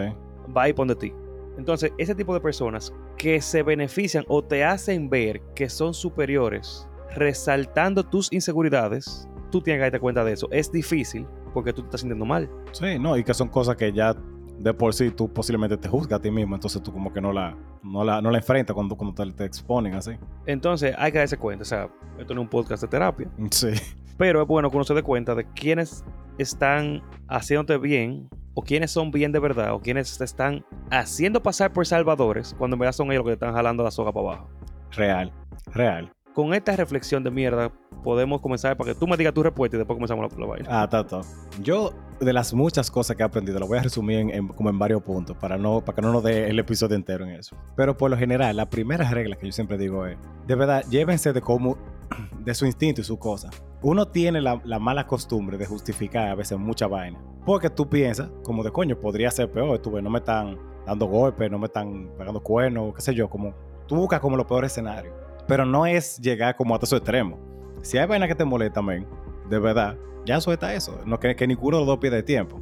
Va 0.55 0.63
a 0.63 0.69
ir 0.69 0.75
por 0.75 0.85
donde 0.87 0.99
ti. 1.07 1.13
Entonces, 1.57 1.91
ese 1.97 2.13
tipo 2.15 2.33
de 2.33 2.41
personas 2.41 2.93
que 3.17 3.41
se 3.41 3.63
benefician 3.63 4.23
o 4.27 4.43
te 4.43 4.63
hacen 4.63 5.09
ver 5.09 5.41
que 5.55 5.67
son 5.69 5.93
superiores, 5.93 6.87
resaltando 7.16 8.03
tus 8.03 8.32
inseguridades, 8.32 9.28
tú 9.51 9.62
tienes 9.62 9.80
que 9.80 9.84
darte 9.84 9.99
cuenta 9.99 10.24
de 10.24 10.34
eso. 10.34 10.47
Es 10.51 10.72
difícil 10.72 11.26
porque 11.53 11.74
tú 11.74 11.82
te 11.82 11.88
estás 11.88 12.01
sintiendo 12.01 12.26
mal. 12.26 12.49
Sí, 12.72 12.99
no, 12.99 13.18
y 13.18 13.24
que 13.24 13.34
son 13.34 13.49
cosas 13.49 13.76
que 13.76 13.91
ya 13.91 14.16
de 14.60 14.74
por 14.74 14.93
sí 14.93 15.10
tú 15.12 15.32
posiblemente 15.32 15.78
te 15.78 15.88
juzgas 15.88 16.20
a 16.20 16.22
ti 16.22 16.30
mismo, 16.30 16.53
entonces 16.55 16.84
tú 16.84 16.91
como 16.91 17.14
que 17.14 17.22
no 17.22 17.32
la, 17.32 17.55
no 17.82 18.03
la, 18.03 18.22
no 18.22 18.30
la 18.30 18.38
enfrentas 18.39 18.74
cuando, 18.74 18.95
cuando 18.95 19.16
te, 19.24 19.32
te 19.32 19.45
exponen 19.45 19.95
así. 19.95 20.12
Entonces, 20.45 20.93
hay 20.97 21.12
que 21.12 21.18
darse 21.18 21.38
cuenta. 21.38 21.62
O 21.64 21.66
sea, 21.66 21.89
esto 22.18 22.34
no 22.34 22.41
es 22.41 22.45
un 22.45 22.49
podcast 22.49 22.84
de 22.84 22.89
terapia. 22.89 23.30
Sí, 23.51 23.70
Pero 24.18 24.41
es 24.41 24.47
bueno 24.47 24.70
que 24.70 24.76
uno 24.76 24.84
se 24.84 24.93
dé 24.93 25.01
cuenta 25.01 25.34
de 25.34 25.45
quiénes 25.53 26.03
están 26.38 27.01
haciéndote 27.30 27.78
bien, 27.78 28.30
o 28.53 28.62
quiénes 28.62 28.91
son 28.91 29.12
bien 29.12 29.32
de 29.32 29.39
verdad, 29.39 29.74
o 29.74 29.80
quiénes 29.80 30.18
te 30.18 30.26
están 30.26 30.66
haciendo 30.91 31.41
pasar 31.41 31.72
por 31.72 31.86
salvadores, 31.86 32.53
cuando 32.57 32.76
en 32.76 32.80
verdad 32.80 32.93
son 32.93 33.07
ellos 33.12 33.20
los 33.20 33.26
que 33.26 33.38
te 33.38 33.45
están 33.45 33.53
jalando 33.53 33.84
la 33.84 33.91
soga 33.91 34.12
para 34.12 34.28
abajo. 34.28 34.49
real, 34.91 35.32
real. 35.68 36.12
Con 36.39 36.53
esta 36.53 36.73
reflexión 36.73 37.21
de 37.21 37.31
mierda, 37.31 37.69
podemos 38.01 38.39
comenzar 38.39 38.77
para 38.77 38.93
que 38.93 38.97
tú 38.97 39.05
me 39.05 39.17
digas 39.17 39.33
tu 39.33 39.43
respuesta 39.43 39.75
y 39.75 39.77
después 39.79 39.97
comenzamos 39.97 40.31
la, 40.31 40.39
la 40.39 40.45
vaina. 40.45 40.67
Ah, 40.69 40.87
tato. 40.87 41.19
Yo, 41.61 41.91
de 42.21 42.31
las 42.31 42.53
muchas 42.53 42.89
cosas 42.89 43.17
que 43.17 43.23
he 43.23 43.25
aprendido, 43.25 43.59
lo 43.59 43.67
voy 43.67 43.77
a 43.77 43.81
resumir 43.81 44.19
en, 44.19 44.47
como 44.47 44.69
en 44.69 44.79
varios 44.79 45.03
puntos, 45.03 45.35
para, 45.35 45.57
no, 45.57 45.81
para 45.81 45.97
que 45.97 46.01
no 46.01 46.13
nos 46.13 46.23
dé 46.23 46.49
el 46.49 46.57
episodio 46.57 46.95
entero 46.95 47.25
en 47.25 47.31
eso. 47.31 47.57
Pero 47.75 47.97
por 47.97 48.09
lo 48.09 48.17
general, 48.17 48.55
la 48.55 48.69
primera 48.69 49.09
regla 49.11 49.35
que 49.35 49.47
yo 49.47 49.51
siempre 49.51 49.77
digo 49.77 50.05
es, 50.05 50.17
de 50.47 50.55
verdad, 50.55 50.85
llévense 50.89 51.33
de 51.33 51.41
cómo, 51.41 51.77
de 52.39 52.53
su 52.53 52.65
instinto 52.65 53.01
y 53.01 53.03
su 53.03 53.19
cosa. 53.19 53.49
Uno 53.81 54.07
tiene 54.07 54.39
la, 54.39 54.61
la 54.63 54.79
mala 54.79 55.07
costumbre 55.07 55.57
de 55.57 55.65
justificar 55.65 56.29
a 56.29 56.35
veces 56.35 56.57
mucha 56.57 56.87
vaina. 56.87 57.19
Porque 57.45 57.69
tú 57.69 57.89
piensas, 57.89 58.31
como 58.45 58.63
de 58.63 58.71
coño, 58.71 58.97
podría 58.97 59.29
ser 59.29 59.51
peor, 59.51 59.77
tú 59.79 60.01
no 60.01 60.09
me 60.09 60.19
están 60.19 60.57
dando 60.85 61.05
golpes, 61.05 61.51
no 61.51 61.59
me 61.59 61.65
están 61.65 62.11
pegando 62.17 62.41
cuernos, 62.41 62.95
qué 62.95 63.01
sé 63.01 63.13
yo, 63.13 63.29
como 63.29 63.53
tú 63.87 63.97
buscas 63.97 64.21
como 64.21 64.37
los 64.37 64.45
peores 64.45 64.71
escenarios. 64.71 65.13
Pero 65.49 65.65
no 65.65 65.85
es 65.85 66.17
llegar 66.19 66.55
como 66.55 66.73
hasta 66.73 66.85
su 66.85 66.95
extremo. 66.95 67.37
Si 67.81 67.97
hay 67.97 68.07
vaina 68.07 68.27
que 68.27 68.35
te 68.35 68.45
molesta, 68.45 68.81
men, 68.81 69.05
de 69.49 69.59
verdad, 69.59 69.97
ya 70.25 70.39
suelta 70.39 70.73
eso. 70.73 71.01
No 71.05 71.19
que, 71.19 71.35
que 71.35 71.45
ninguno 71.47 71.77
de 71.77 71.81
los 71.81 71.87
dos 71.87 71.97
pierde 71.99 72.23
tiempo. 72.23 72.61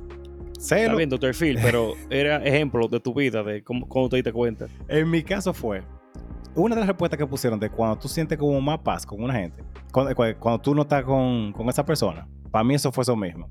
Está 0.58 0.76
Celo. 0.78 0.98
bien, 0.98 1.10
Dr. 1.10 1.36
Phil, 1.36 1.60
pero 1.62 1.94
era 2.10 2.38
ejemplo 2.38 2.88
de 2.88 3.00
tu 3.00 3.14
vida, 3.14 3.44
de 3.44 3.64
cómo, 3.64 3.88
cómo 3.88 4.10
te 4.10 4.16
diste 4.16 4.34
cuenta. 4.34 4.66
En 4.88 5.08
mi 5.10 5.22
caso 5.22 5.54
fue 5.54 5.84
una 6.56 6.74
de 6.76 6.82
las 6.82 6.88
respuestas 6.88 7.20
que 7.20 7.28
pusieron 7.28 7.60
de 7.60 7.70
cuando 7.70 7.98
tú 8.00 8.08
sientes 8.08 8.38
como 8.40 8.60
más 8.60 8.80
paz 8.80 9.06
con 9.06 9.22
una 9.24 9.34
gente, 9.36 9.64
cuando, 9.92 10.16
cu- 10.16 10.24
cuando 10.40 10.60
tú 10.60 10.74
no 10.74 10.82
estás 10.82 11.04
con, 11.04 11.52
con 11.54 11.70
esa 11.70 11.86
persona. 11.86 12.28
Para 12.50 12.64
mí 12.64 12.74
eso 12.74 12.92
fue 12.92 13.04
eso 13.04 13.16
mismo. 13.16 13.48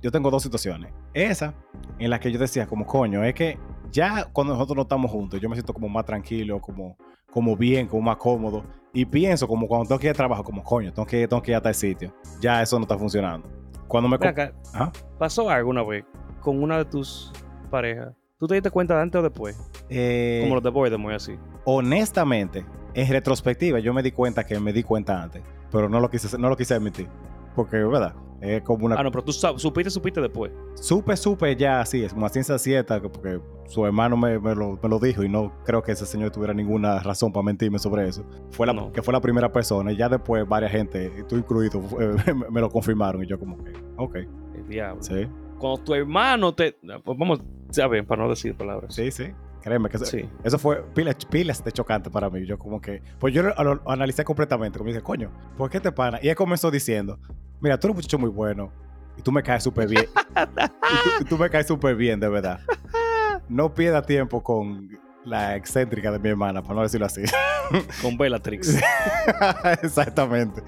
Yo 0.00 0.10
tengo 0.10 0.30
dos 0.30 0.42
situaciones. 0.42 0.92
Esa, 1.12 1.52
en 1.98 2.08
la 2.08 2.20
que 2.20 2.30
yo 2.32 2.38
decía 2.38 2.66
como, 2.66 2.86
coño, 2.86 3.22
es 3.24 3.34
que 3.34 3.58
Ya 3.92 4.24
cuando 4.32 4.52
nosotros 4.54 4.76
no 4.76 4.82
estamos 4.82 5.10
juntos, 5.10 5.40
yo 5.40 5.48
me 5.48 5.56
siento 5.56 5.72
como 5.74 5.88
más 5.88 6.04
tranquilo, 6.04 6.60
como, 6.60 6.96
como 7.36 7.54
bien, 7.54 7.86
como 7.86 8.00
más 8.00 8.16
cómodo. 8.16 8.64
Y 8.94 9.04
pienso 9.04 9.46
como 9.46 9.68
cuando 9.68 9.86
tengo 9.88 9.98
que 9.98 10.06
ir 10.06 10.12
a 10.12 10.14
trabajo, 10.14 10.42
como 10.42 10.64
coño, 10.64 10.90
tengo 10.90 11.04
que, 11.04 11.28
tengo 11.28 11.42
que 11.42 11.50
ir 11.50 11.56
a 11.58 11.60
tal 11.60 11.74
sitio. 11.74 12.10
Ya 12.40 12.62
eso 12.62 12.78
no 12.78 12.84
está 12.84 12.96
funcionando. 12.96 13.46
Cuando 13.86 14.08
me... 14.08 14.16
Acá, 14.16 14.54
Ajá. 14.72 14.90
¿Pasó 15.18 15.50
alguna 15.50 15.82
vez 15.82 16.06
con 16.40 16.62
una 16.62 16.78
de 16.78 16.86
tus 16.86 17.30
parejas? 17.70 18.14
¿Tú 18.38 18.46
te 18.46 18.54
diste 18.54 18.70
cuenta 18.70 18.94
de 18.96 19.02
antes 19.02 19.18
o 19.18 19.22
después? 19.22 19.54
Eh, 19.90 20.40
Como 20.44 20.54
los 20.54 20.64
de 20.64 20.70
Boy, 20.70 20.88
de 20.88 20.96
muy 20.96 21.12
así. 21.12 21.38
honestamente, 21.66 22.64
en 22.94 23.06
retrospectiva, 23.06 23.80
yo 23.80 23.92
me 23.92 24.02
di 24.02 24.12
cuenta 24.12 24.42
que 24.46 24.58
me 24.58 24.72
di 24.72 24.82
cuenta 24.82 25.22
antes, 25.22 25.42
pero 25.70 25.90
no 25.90 26.00
lo 26.00 26.08
quise, 26.08 26.38
no 26.38 26.48
lo 26.48 26.56
quise 26.56 26.72
admitir. 26.72 27.06
Porque, 27.54 27.76
¿verdad? 27.76 28.14
Es 28.40 28.62
como 28.62 28.86
una... 28.86 28.96
Ah, 28.96 29.02
no, 29.02 29.10
pero 29.10 29.24
tú 29.24 29.32
supiste, 29.32 29.90
supiste 29.90 30.20
después. 30.20 30.52
Supe, 30.74 31.16
supe 31.16 31.56
ya 31.56 31.80
así, 31.80 32.04
es 32.04 32.12
como 32.12 32.26
a 32.26 32.28
ciencia 32.28 32.58
cierta, 32.58 33.00
que- 33.00 33.08
porque 33.08 33.40
su 33.66 33.84
hermano 33.86 34.16
me, 34.16 34.38
me 34.38 34.54
lo, 34.54 34.78
me 34.82 34.88
lo 34.88 34.98
dijo 34.98 35.22
y 35.24 35.28
no 35.28 35.52
creo 35.64 35.82
que 35.82 35.92
ese 35.92 36.04
señor 36.06 36.30
tuviera 36.30 36.52
ninguna 36.54 36.98
razón 37.00 37.32
para 37.32 37.44
mentirme 37.44 37.78
sobre 37.78 38.06
eso. 38.08 38.24
Fue 38.50 38.66
la, 38.66 38.72
No. 38.72 38.92
Que 38.92 39.02
fue 39.02 39.12
la 39.12 39.20
primera 39.20 39.50
persona 39.50 39.90
y 39.92 39.96
ya 39.96 40.08
después 40.08 40.46
varias 40.46 40.72
gente, 40.72 41.10
tú 41.28 41.36
incluido, 41.36 41.80
eh, 42.00 42.16
me, 42.34 42.50
me 42.50 42.60
lo 42.60 42.68
confirmaron 42.70 43.22
y 43.24 43.26
yo 43.26 43.38
como 43.38 43.56
que, 43.64 43.72
ok, 43.96 44.16
El 44.54 44.68
diablo. 44.68 45.02
sí, 45.02 45.26
Cuando 45.58 45.82
tu 45.82 45.94
hermano 45.94 46.54
te. 46.54 46.76
Pues 47.04 47.18
vamos, 47.18 47.40
ya 47.70 47.88
ven, 47.88 48.04
para 48.06 48.22
no 48.24 48.28
decir 48.28 48.54
palabras. 48.54 48.94
sí, 48.94 49.10
sí. 49.10 49.24
Créeme 49.66 49.88
que 49.88 49.96
eso, 49.96 50.06
Sí. 50.06 50.28
eso 50.44 50.60
fue 50.60 50.80
pilas, 50.94 51.16
pilas 51.28 51.64
de 51.64 51.72
chocante 51.72 52.08
para 52.08 52.30
mí. 52.30 52.46
Yo 52.46 52.56
como 52.56 52.80
que, 52.80 53.02
pues 53.18 53.34
yo 53.34 53.42
lo, 53.42 53.52
lo 53.64 53.90
analicé 53.90 54.22
completamente, 54.22 54.78
como 54.78 54.90
dije, 54.90 55.02
coño, 55.02 55.28
¿por 55.58 55.68
qué 55.68 55.80
te 55.80 55.90
pana? 55.90 56.20
Y 56.22 56.28
él 56.28 56.36
comenzó 56.36 56.70
diciendo, 56.70 57.18
mira, 57.60 57.76
tú 57.76 57.88
eres 57.88 57.94
un 57.94 57.96
muchacho 57.96 58.16
muy 58.16 58.30
bueno 58.30 58.70
y 59.18 59.22
tú 59.22 59.32
me 59.32 59.42
caes 59.42 59.64
súper 59.64 59.88
bien. 59.88 60.04
y, 60.06 60.44
tú, 60.44 61.10
y 61.22 61.24
tú 61.24 61.36
me 61.36 61.50
caes 61.50 61.66
súper 61.66 61.96
bien, 61.96 62.20
de 62.20 62.28
verdad. 62.28 62.60
No 63.48 63.74
pierda 63.74 64.02
tiempo 64.02 64.40
con 64.40 64.88
la 65.24 65.56
excéntrica 65.56 66.12
de 66.12 66.20
mi 66.20 66.28
hermana, 66.28 66.62
para 66.62 66.74
no 66.76 66.82
decirlo 66.82 67.06
así. 67.06 67.22
Con 68.02 68.16
Bellatrix. 68.16 68.76
Exactamente. 69.82 70.62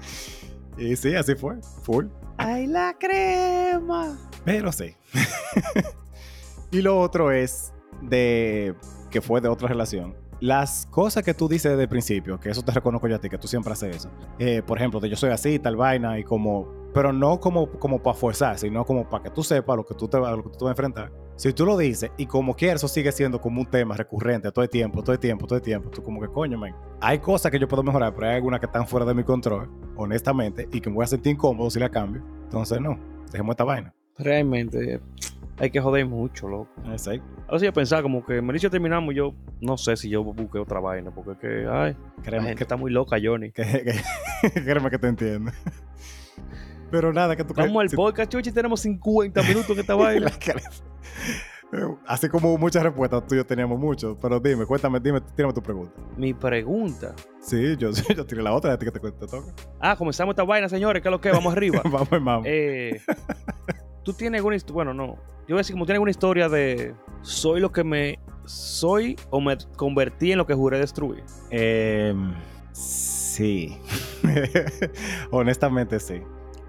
Y 0.77 0.97
sí, 0.97 1.15
así 1.15 1.35
fue, 1.35 1.55
full. 1.83 2.07
¡Ay, 2.35 2.67
la 2.67 2.93
crema! 2.99 4.17
Pero 4.43 4.73
sí. 4.73 4.93
y 6.71 6.81
lo 6.81 6.99
otro 6.99 7.31
es 7.31 7.71
de 8.01 8.75
que 9.09 9.21
fue 9.21 9.41
de 9.41 9.47
otra 9.47 9.67
relación. 9.67 10.15
Las 10.39 10.85
cosas 10.85 11.23
que 11.23 11.33
tú 11.33 11.49
dices 11.49 11.71
desde 11.71 11.83
el 11.83 11.89
principio, 11.89 12.39
que 12.39 12.49
eso 12.49 12.61
te 12.61 12.71
reconozco 12.71 13.07
yo 13.07 13.17
a 13.17 13.19
ti, 13.19 13.29
que 13.29 13.37
tú 13.37 13.47
siempre 13.47 13.73
haces 13.73 13.97
eso. 13.97 14.09
Eh, 14.37 14.61
por 14.65 14.77
ejemplo, 14.77 14.99
de 14.99 15.09
yo 15.09 15.17
soy 15.17 15.31
así, 15.31 15.59
tal 15.59 15.75
vaina, 15.75 16.17
y 16.17 16.23
como. 16.23 16.79
Pero 16.93 17.13
no 17.13 17.39
como, 17.39 17.69
como 17.73 18.01
para 18.01 18.15
forzar, 18.15 18.57
sino 18.57 18.83
como 18.83 19.07
para 19.07 19.23
que 19.23 19.29
tú 19.29 19.43
sepas 19.43 19.75
lo 19.75 19.85
que 19.85 19.93
tú 19.93 20.07
te, 20.07 20.17
lo 20.17 20.43
que 20.43 20.49
tú 20.49 20.57
te 20.57 20.65
vas 20.65 20.69
a 20.69 20.71
enfrentar. 20.71 21.11
Si 21.35 21.53
tú 21.53 21.65
lo 21.65 21.77
dices 21.77 22.11
y 22.17 22.25
como 22.25 22.55
quieras, 22.55 22.81
eso 22.81 22.87
sigue 22.87 23.11
siendo 23.11 23.39
como 23.39 23.61
un 23.61 23.67
tema 23.67 23.95
recurrente 23.95 24.51
todo 24.51 24.63
el 24.63 24.69
tiempo, 24.69 25.01
todo 25.03 25.13
el 25.13 25.19
tiempo, 25.19 25.45
todo 25.45 25.57
el 25.57 25.61
tiempo. 25.61 25.89
Tú 25.89 26.01
como 26.01 26.19
que 26.19 26.27
coño, 26.27 26.57
man. 26.57 26.75
Hay 26.99 27.19
cosas 27.19 27.51
que 27.51 27.59
yo 27.59 27.67
puedo 27.67 27.83
mejorar, 27.83 28.13
pero 28.15 28.27
hay 28.27 28.35
algunas 28.35 28.59
que 28.59 28.65
están 28.65 28.87
fuera 28.87 29.05
de 29.05 29.13
mi 29.13 29.23
control, 29.23 29.69
honestamente, 29.95 30.67
y 30.71 30.81
que 30.81 30.89
me 30.89 30.95
voy 30.95 31.03
a 31.03 31.07
sentir 31.07 31.33
incómodo 31.33 31.69
si 31.69 31.79
la 31.79 31.89
cambio. 31.89 32.23
Entonces, 32.43 32.81
no, 32.81 32.99
dejemos 33.31 33.53
esta 33.53 33.63
vaina. 33.63 33.93
Realmente, 34.17 34.99
hay 35.59 35.69
que 35.71 35.79
joder 35.81 36.05
mucho, 36.05 36.47
loco. 36.47 36.69
Exacto. 36.89 37.23
A 37.47 37.53
veces 37.53 37.65
yo 37.67 37.73
pensaba 37.73 38.01
como 38.01 38.25
que 38.25 38.41
Mericio 38.41 38.69
terminamos, 38.69 39.13
yo 39.15 39.33
no 39.61 39.77
sé 39.77 39.97
si 39.97 40.09
yo 40.09 40.23
busqué 40.23 40.59
otra 40.59 40.79
vaina, 40.79 41.11
porque 41.11 41.31
es 41.31 41.37
que, 41.37 41.67
ay, 41.69 41.95
la 42.17 42.23
Créeme 42.23 42.45
gente 42.47 42.57
que, 42.59 42.63
está 42.63 42.77
muy 42.77 42.91
loca, 42.91 43.17
Johnny. 43.21 43.51
que, 43.53 43.63
que- 43.63 44.63
créeme 44.63 44.89
que 44.89 44.97
te 44.99 45.07
entiendo. 45.07 45.51
Pero 46.91 47.13
nada, 47.13 47.35
que 47.35 47.43
tú 47.43 47.53
Vamos 47.55 47.81
al 47.81 47.89
si- 47.89 47.95
podcast, 47.95 48.31
Chuchi, 48.31 48.51
tenemos 48.51 48.79
50 48.81 49.43
minutos 49.43 49.69
en 49.69 49.79
esta 49.79 49.95
vaina. 49.95 50.31
Así 52.07 52.27
como 52.29 52.57
muchas 52.57 52.81
respuestas, 52.81 53.27
tú 53.27 53.35
y 53.35 53.37
yo 53.37 53.45
teníamos 53.45 53.77
mucho. 53.79 54.17
Pero 54.19 54.39
dime, 54.39 54.65
cuéntame, 54.65 54.99
dime, 54.99 55.21
tírame 55.35 55.53
tu 55.53 55.61
pregunta. 55.61 55.93
Mi 56.17 56.33
pregunta. 56.33 57.13
Sí, 57.41 57.75
yo, 57.77 57.91
yo 58.15 58.25
tiré 58.25 58.41
la 58.41 58.53
otra, 58.53 58.73
a 58.73 58.77
ti 58.79 58.85
que 58.85 58.91
te, 58.91 58.99
te 58.99 59.27
toca. 59.27 59.53
Ah, 59.79 59.95
comenzamos 59.95 60.33
esta 60.33 60.43
vaina, 60.43 60.67
señores, 60.67 61.03
¿qué 61.03 61.09
es 61.09 61.11
lo 61.11 61.21
que? 61.21 61.31
Vamos 61.31 61.53
arriba. 61.53 61.81
Vamos, 61.83 62.11
hermano. 62.11 62.41
Eh, 62.45 62.99
¿Tú 64.03 64.13
tienes 64.13 64.39
alguna 64.39 64.55
historia? 64.55 64.73
Bueno, 64.75 64.93
no. 64.93 65.07
Yo 65.47 65.55
voy 65.55 65.55
a 65.55 65.57
decir, 65.59 65.73
como 65.73 65.85
tienes 65.85 65.97
alguna 65.97 66.11
historia 66.11 66.49
de 66.49 66.93
soy 67.21 67.59
lo 67.59 67.71
que 67.71 67.83
me 67.83 68.19
soy 68.45 69.15
o 69.29 69.41
me 69.41 69.57
convertí 69.75 70.31
en 70.31 70.37
lo 70.37 70.45
que 70.45 70.53
juré 70.53 70.79
destruir. 70.79 71.23
Em, 71.49 72.33
sí. 72.71 73.77
Honestamente, 75.31 75.99
sí. 75.99 76.21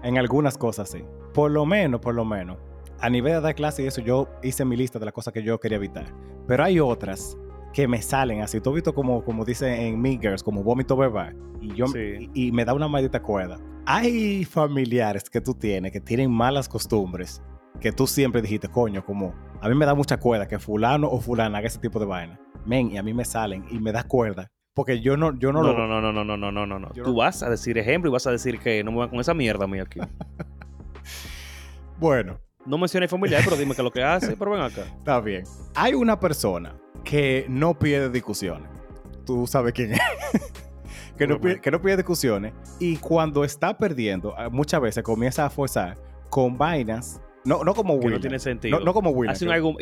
En 0.03 0.17
algunas 0.17 0.57
cosas, 0.57 0.89
sí. 0.89 1.03
Por 1.33 1.51
lo 1.51 1.65
menos, 1.65 2.01
por 2.01 2.15
lo 2.15 2.25
menos. 2.25 2.57
A 2.99 3.09
nivel 3.09 3.33
de 3.33 3.41
dar 3.41 3.55
clase 3.55 3.83
y 3.83 3.87
eso, 3.87 4.01
yo 4.01 4.27
hice 4.43 4.65
mi 4.65 4.75
lista 4.75 4.99
de 4.99 5.05
las 5.05 5.13
cosas 5.13 5.33
que 5.33 5.41
yo 5.43 5.59
quería 5.59 5.77
evitar. 5.77 6.05
Pero 6.47 6.63
hay 6.63 6.79
otras 6.79 7.37
que 7.73 7.87
me 7.87 8.01
salen 8.01 8.41
así. 8.41 8.59
Tú 8.61 8.69
has 8.71 8.75
visto 8.75 8.93
como, 8.93 9.23
como 9.23 9.45
dice 9.45 9.87
en 9.87 9.99
Mean 10.01 10.19
Girls, 10.21 10.43
como 10.43 10.63
vómito 10.63 10.95
verbal. 10.95 11.35
Y, 11.61 11.73
yo, 11.73 11.87
Sí. 11.87 12.29
y, 12.33 12.47
y 12.47 12.51
me 12.51 12.65
da 12.65 12.73
una 12.73 12.87
maldita 12.87 13.21
cuerda 13.21 13.57
hay 13.85 14.45
familiares 14.45 15.29
que 15.29 15.41
tú 15.41 15.53
tienes 15.53 15.91
que 15.91 15.99
tienen 15.99 16.31
malas 16.31 16.69
costumbres 16.69 17.41
que 17.79 17.91
tú 17.91 18.07
siempre 18.07 18.41
dijiste, 18.41 18.67
coño, 18.67 19.03
como 19.03 19.33
a 19.59 19.67
mí 19.67 19.75
me 19.75 19.85
da 19.85 19.95
mucha 19.95 20.17
cuerda 20.17 20.47
que 20.47 20.59
fulano 20.59 21.09
o 21.09 21.19
fulana 21.19 21.57
haga 21.57 21.67
ese 21.67 21.79
tipo 21.79 21.99
de 21.99 22.05
vaina. 22.05 22.39
Men, 22.65 22.91
y 22.91 22.97
a 22.97 23.03
mí 23.03 23.13
me 23.13 23.25
salen 23.25 23.65
y 23.69 23.79
me 23.79 23.91
da 23.91 24.03
cuerda. 24.03 24.51
Porque 24.73 25.01
yo 25.01 25.17
no, 25.17 25.37
yo 25.37 25.51
no, 25.51 25.61
no 25.63 25.73
lo. 25.73 25.77
No, 25.77 25.87
no, 25.87 26.01
no, 26.01 26.23
no, 26.23 26.37
no, 26.37 26.51
no, 26.51 26.65
no, 26.65 26.79
no. 26.79 26.89
Tú 26.89 27.15
vas 27.15 27.43
a 27.43 27.49
decir 27.49 27.77
ejemplo 27.77 28.09
y 28.09 28.13
vas 28.13 28.25
a 28.27 28.31
decir 28.31 28.59
que 28.59 28.83
no 28.83 28.91
me 28.91 28.99
van 28.99 29.09
con 29.09 29.19
esa 29.19 29.33
mierda 29.33 29.65
a 29.65 29.67
mí 29.67 29.79
aquí. 29.79 29.99
bueno. 31.99 32.39
No 32.63 32.77
mencioné 32.77 33.07
familiar, 33.07 33.41
pero 33.43 33.57
dime 33.57 33.73
que 33.73 33.81
lo 33.81 33.91
que 33.91 34.03
hace, 34.03 34.37
pero 34.37 34.51
ven 34.51 34.61
acá. 34.61 34.83
Está 34.97 35.19
bien. 35.19 35.43
Hay 35.73 35.95
una 35.95 36.19
persona 36.19 36.75
que 37.03 37.47
no 37.49 37.77
pierde 37.77 38.11
discusiones. 38.11 38.69
Tú 39.25 39.47
sabes 39.47 39.73
quién 39.73 39.93
es 39.93 39.99
que, 41.21 41.27
no 41.27 41.39
pide, 41.39 41.61
que 41.61 41.71
no 41.71 41.81
pide 41.81 41.97
discusiones. 41.97 42.53
Y 42.79 42.97
cuando 42.97 43.43
está 43.43 43.77
perdiendo, 43.77 44.33
ah, 44.37 44.49
muchas 44.49 44.81
veces 44.81 45.03
comienza 45.03 45.45
a 45.45 45.49
forzar 45.49 45.97
con 46.29 46.57
vainas. 46.57 47.21
No, 47.43 47.63
no 47.63 47.73
como 47.73 47.95
Will. 47.95 48.13
no 48.13 48.19
tiene 48.19 48.39
sentido. 48.39 48.79
No, 48.79 48.85
no 48.85 48.93
como 48.93 49.11
Will. 49.11 49.29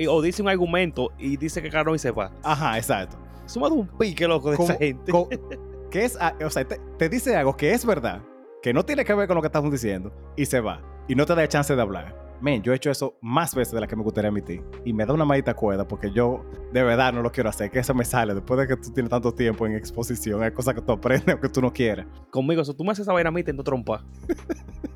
O 0.10 0.22
dice 0.22 0.42
un 0.42 0.50
argumento 0.50 1.12
y 1.18 1.38
dice 1.38 1.62
que 1.62 1.70
y 1.70 2.00
se 2.00 2.12
va. 2.12 2.32
Ajá, 2.44 2.78
exacto. 2.78 3.18
Suma 3.46 3.68
de 3.70 3.76
un 3.76 3.88
pique, 3.88 4.28
loco, 4.28 4.52
de 4.52 4.58
Como- 4.58 4.70
esa 4.70 4.78
gente. 4.78 5.12
que 5.92 6.06
es, 6.06 6.18
ah, 6.20 6.36
o 6.46 6.50
sea, 6.50 6.66
te, 6.66 6.80
te 6.98 7.10
dice 7.10 7.36
algo 7.36 7.58
que 7.58 7.72
es 7.72 7.86
verdad, 7.86 8.22
que 8.62 8.74
no 8.74 8.84
tiene 8.86 9.04
que 9.04 9.14
ver 9.14 9.28
con 9.28 9.36
lo 9.36 9.42
que 9.42 9.48
estamos 9.48 9.72
diciendo, 9.72 10.14
y 10.36 10.46
se 10.46 10.60
va. 10.60 10.82
Y 11.08 11.16
no 11.16 11.26
te 11.26 11.34
da 11.36 11.48
chance 11.48 11.76
de 11.76 11.82
hablar. 11.82 12.29
Men, 12.42 12.62
yo 12.62 12.72
he 12.72 12.76
hecho 12.76 12.90
eso 12.90 13.18
más 13.22 13.54
veces 13.54 13.74
de 13.74 13.82
las 13.82 13.90
que 13.90 13.96
me 13.96 14.04
gustaría 14.04 14.30
admitir. 14.30 14.64
Y 14.86 14.94
me 14.94 15.06
da 15.06 15.14
una 15.14 15.26
maldita 15.26 15.54
cuerda 15.54 15.88
porque 15.88 16.12
yo 16.12 16.46
de 16.72 16.84
verdad 16.84 17.12
no 17.14 17.22
lo 17.22 17.32
quiero 17.32 17.50
hacer, 17.50 17.70
que 17.70 17.80
eso 17.80 17.94
me 17.94 18.06
sale. 18.06 18.34
Después 18.34 18.60
de 18.60 18.68
que 18.68 18.78
tú 18.78 18.92
tienes 18.92 19.10
tanto 19.10 19.34
tiempo 19.34 19.66
en 19.66 19.74
exposición, 19.74 20.42
hay 20.44 20.52
cosas 20.52 20.76
que 20.76 20.82
tú 20.82 20.92
aprendes 20.92 21.36
o 21.36 21.40
que 21.40 21.50
tú 21.50 21.62
no 21.62 21.74
quieras. 21.74 22.08
Conmigo, 22.30 22.64
si 22.64 22.74
tú 22.74 22.84
me 22.84 22.92
haces 22.92 23.04
esa 23.04 23.14
vaina 23.14 23.30
a 23.30 23.32
mí, 23.32 23.44
te 23.44 23.54
trompa. 23.54 24.04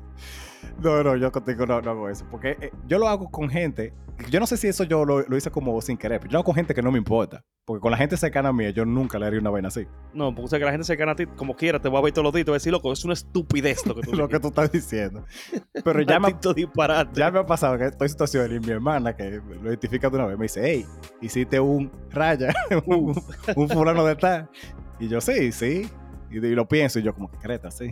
No, 0.80 1.02
no, 1.02 1.16
yo 1.16 1.30
contigo 1.32 1.66
no, 1.66 1.80
no 1.80 1.90
hago 1.90 2.08
eso. 2.08 2.26
Porque 2.30 2.56
eh, 2.60 2.70
yo 2.86 2.98
lo 2.98 3.08
hago 3.08 3.30
con 3.30 3.48
gente. 3.48 3.92
Yo 4.30 4.38
no 4.38 4.46
sé 4.46 4.56
si 4.56 4.68
eso 4.68 4.84
yo 4.84 5.04
lo, 5.04 5.22
lo 5.22 5.36
hice 5.36 5.50
como 5.50 5.80
sin 5.80 5.96
querer, 5.96 6.20
pero 6.20 6.30
yo 6.30 6.34
lo 6.34 6.38
hago 6.38 6.44
con 6.44 6.54
gente 6.54 6.74
que 6.74 6.82
no 6.82 6.92
me 6.92 6.98
importa. 6.98 7.44
Porque 7.64 7.80
con 7.80 7.90
la 7.90 7.96
gente 7.96 8.16
cercana 8.16 8.50
a 8.50 8.52
mí, 8.52 8.70
yo 8.72 8.84
nunca 8.84 9.18
le 9.18 9.26
haría 9.26 9.40
una 9.40 9.48
vaina 9.50 9.68
así. 9.68 9.86
No, 10.12 10.34
porque 10.34 10.50
sé 10.50 10.58
que 10.58 10.66
la 10.66 10.70
gente 10.70 10.86
cercana 10.86 11.12
a 11.12 11.16
ti, 11.16 11.26
como 11.26 11.56
quiera, 11.56 11.80
te 11.80 11.88
va 11.88 11.98
a 11.98 12.02
ver 12.02 12.12
todos 12.12 12.24
los 12.24 12.34
días 12.34 12.42
y 12.42 12.44
te 12.44 12.50
va 12.50 12.56
a 12.56 12.58
decir, 12.58 12.72
loco, 12.72 12.92
es 12.92 13.04
una 13.04 13.14
estupidez 13.14 13.86
lo 13.86 13.94
que 13.94 14.02
tú 14.02 14.12
lo 14.16 14.28
que 14.28 14.38
tú 14.38 14.48
estás 14.48 14.70
diciendo. 14.70 15.24
Pero 15.84 16.02
ya 16.02 16.20
me, 16.20 16.34
disparate. 16.54 17.18
Ya 17.18 17.30
me 17.30 17.38
ha 17.38 17.46
pasado 17.46 17.78
que 17.78 17.86
estoy 17.86 18.04
en 18.04 18.10
situaciones 18.10 18.62
y 18.62 18.66
mi 18.66 18.72
hermana, 18.72 19.16
que 19.16 19.40
lo 19.62 19.68
identifica 19.68 20.10
de 20.10 20.16
una 20.16 20.26
vez, 20.26 20.38
me 20.38 20.44
dice, 20.44 20.60
hey, 20.62 20.86
hiciste 21.22 21.58
un 21.58 21.90
raya, 22.10 22.52
un, 22.86 23.14
un 23.56 23.68
fulano 23.68 24.04
de 24.04 24.16
tal. 24.16 24.50
Y 25.00 25.08
yo, 25.08 25.20
sí, 25.20 25.50
sí. 25.50 25.88
Y, 26.30 26.36
y 26.36 26.54
lo 26.54 26.68
pienso 26.68 26.98
y 26.98 27.02
yo 27.02 27.14
como 27.14 27.30
que 27.30 27.38
creta, 27.38 27.70
sí. 27.70 27.90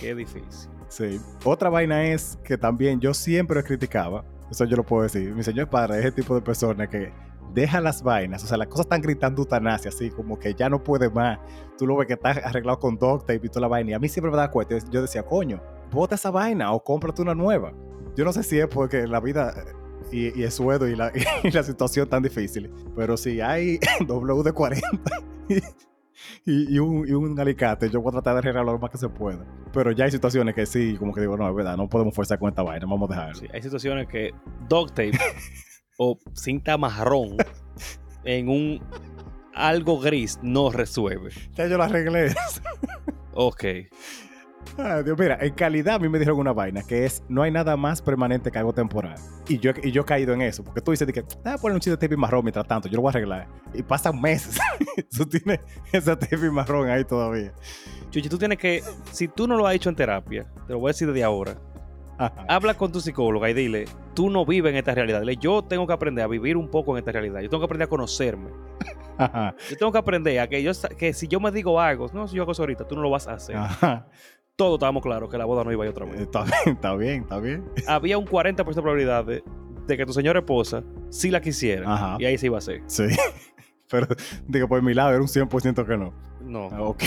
Qué 0.00 0.14
difícil. 0.14 0.70
Sí. 0.88 1.20
Otra 1.44 1.70
vaina 1.70 2.04
es 2.04 2.38
que 2.44 2.58
también 2.58 3.00
yo 3.00 3.14
siempre 3.14 3.62
criticaba, 3.62 4.24
eso 4.50 4.64
yo 4.64 4.76
lo 4.76 4.84
puedo 4.84 5.04
decir. 5.04 5.34
Mi 5.34 5.42
señor 5.42 5.70
padre 5.70 6.00
es 6.00 6.04
el 6.04 6.12
tipo 6.12 6.34
de 6.34 6.42
persona 6.42 6.86
que 6.86 7.12
deja 7.54 7.80
las 7.80 8.02
vainas, 8.02 8.44
o 8.44 8.46
sea, 8.46 8.56
las 8.56 8.68
cosas 8.68 8.86
están 8.86 9.02
gritando 9.02 9.42
eutanasia, 9.42 9.90
así 9.90 10.10
como 10.10 10.38
que 10.38 10.54
ya 10.54 10.68
no 10.68 10.82
puede 10.82 11.10
más. 11.10 11.38
Tú 11.78 11.86
lo 11.86 11.96
ves 11.96 12.06
que 12.06 12.14
está 12.14 12.30
arreglado 12.30 12.78
con 12.78 12.96
duct 12.96 13.26
tape 13.26 13.46
y 13.46 13.48
toda 13.48 13.62
la 13.62 13.68
vaina. 13.68 13.90
Y 13.90 13.94
a 13.94 13.98
mí 13.98 14.08
siempre 14.08 14.30
me 14.30 14.36
da 14.36 14.50
cuenta. 14.50 14.76
Yo 14.90 15.02
decía, 15.02 15.22
coño, 15.22 15.62
bota 15.90 16.14
esa 16.14 16.30
vaina 16.30 16.72
o 16.72 16.82
cómprate 16.82 17.22
una 17.22 17.34
nueva. 17.34 17.72
Yo 18.16 18.24
no 18.24 18.32
sé 18.32 18.42
si 18.42 18.58
es 18.58 18.66
porque 18.66 19.06
la 19.06 19.20
vida 19.20 19.54
y, 20.10 20.38
y 20.38 20.42
el 20.44 20.52
sueldo 20.52 20.86
y 20.86 20.96
la, 20.96 21.12
y 21.42 21.50
la 21.50 21.62
situación 21.62 22.08
tan 22.08 22.22
difícil, 22.22 22.70
pero 22.94 23.16
si 23.16 23.40
hay 23.40 23.78
WD-40 24.00 24.80
y, 26.44 26.74
y 26.74 26.78
un, 26.78 27.06
y 27.06 27.12
un 27.12 27.38
alicate, 27.38 27.90
yo 27.90 28.00
voy 28.00 28.10
a 28.10 28.12
tratar 28.12 28.34
de 28.34 28.38
arreglarlo 28.40 28.72
lo 28.72 28.78
más 28.78 28.90
que 28.90 28.98
se 28.98 29.08
pueda. 29.08 29.44
Pero 29.72 29.92
ya 29.92 30.04
hay 30.04 30.10
situaciones 30.10 30.54
que 30.54 30.66
sí, 30.66 30.96
como 30.98 31.12
que 31.12 31.20
digo, 31.20 31.36
no, 31.36 31.48
es 31.48 31.54
verdad, 31.54 31.76
no 31.76 31.88
podemos 31.88 32.14
forzar 32.14 32.38
con 32.38 32.48
esta 32.48 32.62
vaina, 32.62 32.86
vamos 32.86 33.10
a 33.10 33.14
dejarlo. 33.14 33.34
Sí, 33.34 33.46
hay 33.52 33.62
situaciones 33.62 34.08
que 34.08 34.32
dog 34.68 34.90
tape 34.90 35.12
o 35.98 36.18
cinta 36.34 36.76
marrón 36.76 37.36
en 38.24 38.48
un 38.48 38.80
algo 39.54 40.00
gris 40.00 40.38
no 40.42 40.70
resuelve. 40.70 41.30
Ya 41.54 41.66
yo 41.66 41.76
lo 41.76 41.84
arreglé. 41.84 42.34
Ok. 43.34 43.64
Ay, 44.78 45.04
Dios, 45.04 45.18
mira, 45.18 45.38
en 45.40 45.52
calidad 45.52 45.96
a 45.96 45.98
mí 45.98 46.08
me 46.08 46.18
dijeron 46.18 46.38
una 46.40 46.52
vaina 46.52 46.82
que 46.82 47.04
es 47.04 47.22
no 47.28 47.42
hay 47.42 47.50
nada 47.50 47.76
más 47.76 48.00
permanente 48.00 48.50
que 48.50 48.58
algo 48.58 48.72
temporal. 48.72 49.16
Y 49.48 49.58
yo, 49.58 49.72
y 49.82 49.90
yo 49.90 50.02
he 50.02 50.04
caído 50.04 50.32
en 50.32 50.42
eso, 50.42 50.64
porque 50.64 50.80
tú 50.80 50.92
dices 50.92 51.10
que, 51.12 51.24
ah, 51.44 51.56
poner 51.60 51.74
un 51.74 51.80
chiste 51.80 51.90
de 51.90 51.96
tape 51.96 52.16
marrón 52.16 52.44
mientras 52.44 52.66
tanto, 52.66 52.88
yo 52.88 52.96
lo 52.96 53.02
voy 53.02 53.10
a 53.10 53.12
arreglar. 53.12 53.48
Y 53.74 53.82
pasan 53.82 54.20
meses. 54.20 54.58
tú 55.16 55.26
tienes 55.26 55.60
ese 55.92 56.16
tape 56.16 56.50
marrón 56.50 56.88
ahí 56.88 57.04
todavía. 57.04 57.52
Chuchi, 58.10 58.28
tú 58.28 58.38
tienes 58.38 58.58
que, 58.58 58.82
si 59.10 59.28
tú 59.28 59.46
no 59.46 59.56
lo 59.56 59.66
has 59.66 59.74
hecho 59.74 59.88
en 59.90 59.96
terapia, 59.96 60.46
te 60.66 60.72
lo 60.72 60.78
voy 60.78 60.88
a 60.88 60.92
decir 60.92 61.08
desde 61.08 61.22
ahora, 61.24 61.56
Ajá. 62.18 62.44
habla 62.48 62.74
con 62.74 62.92
tu 62.92 63.00
psicóloga 63.00 63.50
y 63.50 63.54
dile, 63.54 63.84
tú 64.14 64.30
no 64.30 64.46
vives 64.46 64.70
en 64.70 64.76
esta 64.76 64.94
realidad. 64.94 65.20
Dile, 65.20 65.36
yo 65.36 65.62
tengo 65.62 65.86
que 65.86 65.92
aprender 65.92 66.24
a 66.24 66.28
vivir 66.28 66.56
un 66.56 66.70
poco 66.70 66.92
en 66.92 66.98
esta 66.98 67.12
realidad. 67.12 67.40
Yo 67.40 67.50
tengo 67.50 67.60
que 67.60 67.66
aprender 67.66 67.86
a 67.86 67.90
conocerme. 67.90 68.50
Ajá. 69.18 69.54
Yo 69.68 69.76
tengo 69.76 69.92
que 69.92 69.98
aprender 69.98 70.40
a 70.40 70.48
que 70.48 70.62
yo 70.62 70.72
que 70.96 71.12
si 71.12 71.28
yo 71.28 71.40
me 71.40 71.50
digo 71.50 71.80
algo, 71.80 72.06
no, 72.14 72.26
si 72.26 72.36
yo 72.36 72.42
hago 72.42 72.52
eso 72.52 72.62
ahorita, 72.62 72.86
tú 72.86 72.96
no 72.96 73.02
lo 73.02 73.10
vas 73.10 73.28
a 73.28 73.34
hacer. 73.34 73.56
Ajá. 73.56 74.06
Todos 74.56 74.74
estábamos 74.74 75.02
claros 75.02 75.30
que 75.30 75.38
la 75.38 75.44
boda 75.44 75.64
no 75.64 75.72
iba 75.72 75.84
a 75.84 75.86
ir 75.86 75.90
otra 75.92 76.04
vez. 76.04 76.20
Está 76.20 76.44
bien, 76.44 76.54
está 76.76 76.94
bien, 76.94 77.22
está 77.22 77.38
bien. 77.40 77.64
Había 77.86 78.18
un 78.18 78.26
40% 78.26 78.54
de 78.56 78.64
probabilidad 78.82 79.24
de, 79.24 79.42
de 79.86 79.96
que 79.96 80.04
tu 80.06 80.12
señora 80.12 80.40
esposa 80.40 80.84
sí 81.10 81.30
la 81.30 81.40
quisiera. 81.40 81.92
Ajá. 81.92 82.16
Y 82.18 82.26
ahí 82.26 82.36
se 82.38 82.46
iba 82.46 82.56
a 82.56 82.58
hacer. 82.58 82.82
Sí. 82.86 83.04
Pero, 83.90 84.06
digo, 84.46 84.68
por 84.68 84.80
mi 84.82 84.94
lado 84.94 85.10
era 85.10 85.20
un 85.20 85.26
100% 85.28 85.86
que 85.86 85.96
no. 85.96 86.12
No. 86.42 86.68
Ah, 86.72 86.82
Ok. 86.82 87.02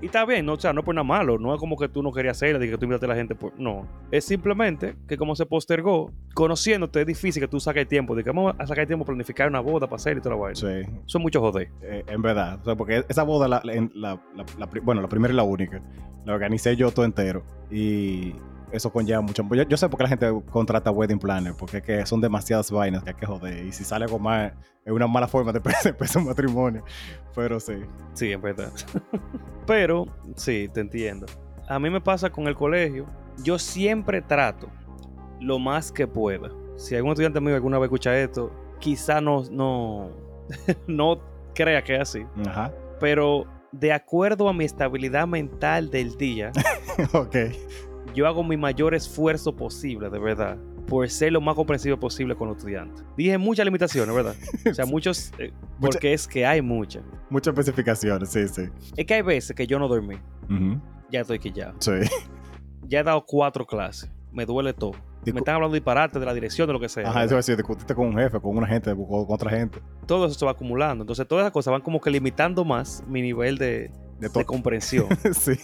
Y 0.00 0.06
está 0.06 0.24
bien, 0.24 0.46
no, 0.46 0.52
o 0.52 0.60
sea, 0.60 0.72
no 0.72 0.80
es 0.80 0.84
por 0.84 0.94
nada 0.94 1.02
malo. 1.04 1.38
No 1.38 1.52
es 1.52 1.58
como 1.58 1.76
que 1.76 1.88
tú 1.88 2.02
no 2.04 2.12
querías 2.12 2.36
hacerla, 2.36 2.58
de 2.60 2.70
que 2.70 2.78
tú 2.78 2.84
invitaste 2.84 3.06
a 3.06 3.08
la 3.08 3.14
gente. 3.16 3.34
Por... 3.34 3.58
No. 3.58 3.86
Es 4.12 4.24
simplemente 4.24 4.94
que 5.08 5.16
como 5.16 5.34
se 5.34 5.44
postergó, 5.44 6.12
conociéndote 6.34 7.00
es 7.00 7.06
difícil 7.06 7.42
que 7.42 7.48
tú 7.48 7.58
saques 7.58 7.88
tiempo. 7.88 8.14
De 8.14 8.22
que 8.22 8.30
vamos 8.30 8.54
a 8.58 8.66
sacar 8.66 8.86
tiempo 8.86 9.04
para 9.04 9.14
planificar 9.16 9.48
una 9.48 9.58
boda, 9.60 9.86
para 9.88 9.96
hacer 9.96 10.16
y 10.16 10.20
toda 10.20 10.36
la 10.36 10.40
vaina. 10.42 10.54
Sí. 10.54 10.66
Eso 10.66 11.18
es 11.18 11.20
mucho 11.20 11.40
joder. 11.40 11.70
Eh, 11.82 12.04
en 12.06 12.22
verdad. 12.22 12.60
O 12.60 12.64
sea, 12.64 12.76
porque 12.76 13.04
esa 13.08 13.24
boda, 13.24 13.48
la, 13.48 13.60
la- 13.64 14.20
la- 14.34 14.68
bueno, 14.82 15.02
la 15.02 15.08
primera 15.08 15.34
y 15.34 15.36
la 15.36 15.42
única, 15.42 15.82
la 16.24 16.34
organicé 16.34 16.76
yo 16.76 16.92
todo 16.92 17.04
entero. 17.04 17.42
Y 17.70 18.34
eso 18.72 18.90
conlleva 18.92 19.20
mucho. 19.20 19.42
Yo, 19.54 19.62
yo 19.64 19.76
sé 19.76 19.88
por 19.88 19.98
qué 19.98 20.04
la 20.04 20.08
gente 20.08 20.32
contrata 20.50 20.90
wedding 20.90 21.18
planner, 21.18 21.54
porque 21.54 21.78
es 21.78 21.82
que 21.82 22.06
son 22.06 22.20
demasiadas 22.20 22.70
vainas 22.70 23.02
que 23.02 23.10
hay 23.10 23.16
que 23.16 23.26
joder. 23.26 23.66
Y 23.66 23.72
si 23.72 23.84
sale 23.84 24.04
algo 24.04 24.18
más, 24.18 24.52
es 24.84 24.92
una 24.92 25.06
mala 25.06 25.28
forma 25.28 25.52
de 25.52 25.58
empezar 25.84 26.22
un 26.22 26.28
matrimonio. 26.28 26.84
Pero 27.34 27.60
sí. 27.60 27.74
Sí, 28.14 28.32
en 28.32 28.40
verdad. 28.40 28.72
Pero, 29.66 30.06
sí, 30.36 30.68
te 30.72 30.80
entiendo. 30.80 31.26
A 31.68 31.78
mí 31.78 31.90
me 31.90 32.00
pasa 32.00 32.30
con 32.30 32.46
el 32.48 32.54
colegio. 32.54 33.06
Yo 33.42 33.58
siempre 33.58 34.22
trato 34.22 34.68
lo 35.40 35.58
más 35.58 35.92
que 35.92 36.06
pueda. 36.06 36.50
Si 36.76 36.94
algún 36.94 37.12
estudiante 37.12 37.40
mío 37.40 37.54
alguna 37.54 37.78
vez 37.78 37.86
escucha 37.86 38.18
esto, 38.18 38.52
quizá 38.78 39.20
no, 39.20 39.44
no, 39.50 40.10
no 40.86 41.20
crea 41.54 41.82
que 41.82 41.96
es 41.96 42.00
así. 42.00 42.24
Ajá. 42.46 42.72
Pero 43.00 43.46
de 43.72 43.92
acuerdo 43.92 44.48
a 44.48 44.52
mi 44.52 44.64
estabilidad 44.64 45.26
mental 45.26 45.90
del 45.90 46.16
día, 46.16 46.52
ok. 47.12 47.36
Yo 48.14 48.26
hago 48.26 48.42
mi 48.44 48.56
mayor 48.56 48.94
esfuerzo 48.94 49.54
posible, 49.56 50.10
de 50.10 50.18
verdad, 50.18 50.56
por 50.86 51.08
ser 51.10 51.32
lo 51.32 51.40
más 51.40 51.54
comprensivo 51.54 51.98
posible 51.98 52.34
con 52.34 52.48
los 52.48 52.56
estudiantes. 52.56 53.04
Dije 53.16 53.36
muchas 53.38 53.64
limitaciones, 53.64 54.14
¿verdad? 54.14 54.34
O 54.70 54.74
sea, 54.74 54.86
muchos, 54.86 55.32
eh, 55.38 55.52
Mucha- 55.78 55.92
porque 55.92 56.12
es 56.14 56.26
que 56.26 56.46
hay 56.46 56.62
muchas. 56.62 57.02
Muchas 57.30 57.52
especificaciones, 57.52 58.28
sí, 58.30 58.48
sí. 58.48 58.62
Es 58.96 59.06
que 59.06 59.14
hay 59.14 59.22
veces 59.22 59.54
que 59.54 59.66
yo 59.66 59.78
no 59.78 59.86
dormí, 59.88 60.16
ya 61.10 61.20
estoy 61.20 61.38
quillado. 61.38 61.74
Sí. 61.80 61.92
Ya 62.86 63.00
he 63.00 63.02
dado 63.04 63.24
cuatro 63.26 63.66
clases, 63.66 64.10
me 64.32 64.46
duele 64.46 64.72
todo. 64.72 64.92
Discu- 65.24 65.34
Me 65.34 65.38
están 65.40 65.56
hablando 65.56 65.74
disparate 65.74 66.18
de 66.18 66.24
la 66.24 66.32
dirección, 66.32 66.66
de 66.68 66.72
lo 66.72 66.80
que 66.80 66.88
sea. 66.88 67.02
Ajá, 67.02 67.10
¿verdad? 67.20 67.26
eso 67.26 67.38
es 67.38 67.46
decir, 67.46 67.56
discutiste 67.56 67.94
con 67.94 68.06
un 68.06 68.16
jefe, 68.16 68.40
con 68.40 68.56
una 68.56 68.66
gente, 68.66 68.94
con, 68.94 69.04
con 69.06 69.26
otra 69.28 69.50
gente. 69.50 69.80
Todo 70.06 70.26
eso 70.26 70.38
se 70.38 70.44
va 70.46 70.52
acumulando. 70.52 71.02
Entonces, 71.02 71.26
todas 71.28 71.42
esas 71.42 71.52
cosas 71.52 71.72
van 71.72 71.82
como 71.82 72.00
que 72.00 72.08
limitando 72.10 72.64
más 72.64 73.02
mi 73.06 73.20
nivel 73.20 73.58
de, 73.58 73.90
De 74.20 74.28
de 74.28 74.44
comprensión. 74.46 75.06
sí. 75.32 75.56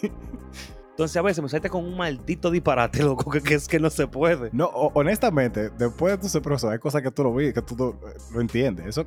Entonces, 0.95 1.17
a 1.17 1.23
veces 1.23 1.43
me 1.43 1.49
salte 1.49 1.69
con 1.69 1.85
un 1.85 1.97
maldito 1.97 2.53
disparate, 2.53 3.03
loco, 3.03 3.29
que, 3.31 3.41
que 3.43 3.55
es 3.55 3.67
que 3.67 3.81
no 3.81 3.91
se 3.91 4.07
puede. 4.07 4.51
No, 4.53 4.67
ho- 4.67 4.93
honestamente, 4.95 5.71
después 5.71 6.13
de 6.15 6.19
tu 6.19 6.29
ser 6.29 6.41
profesor, 6.41 6.73
hay 6.73 6.79
cosas 6.79 7.03
que 7.03 7.11
tú 7.11 7.25
lo 7.25 7.35
vi, 7.35 7.53
que 7.53 7.61
tú 7.63 7.75
lo, 7.77 7.99
lo 8.33 8.41
entiendes. 8.41 8.87
Eso, 8.87 9.05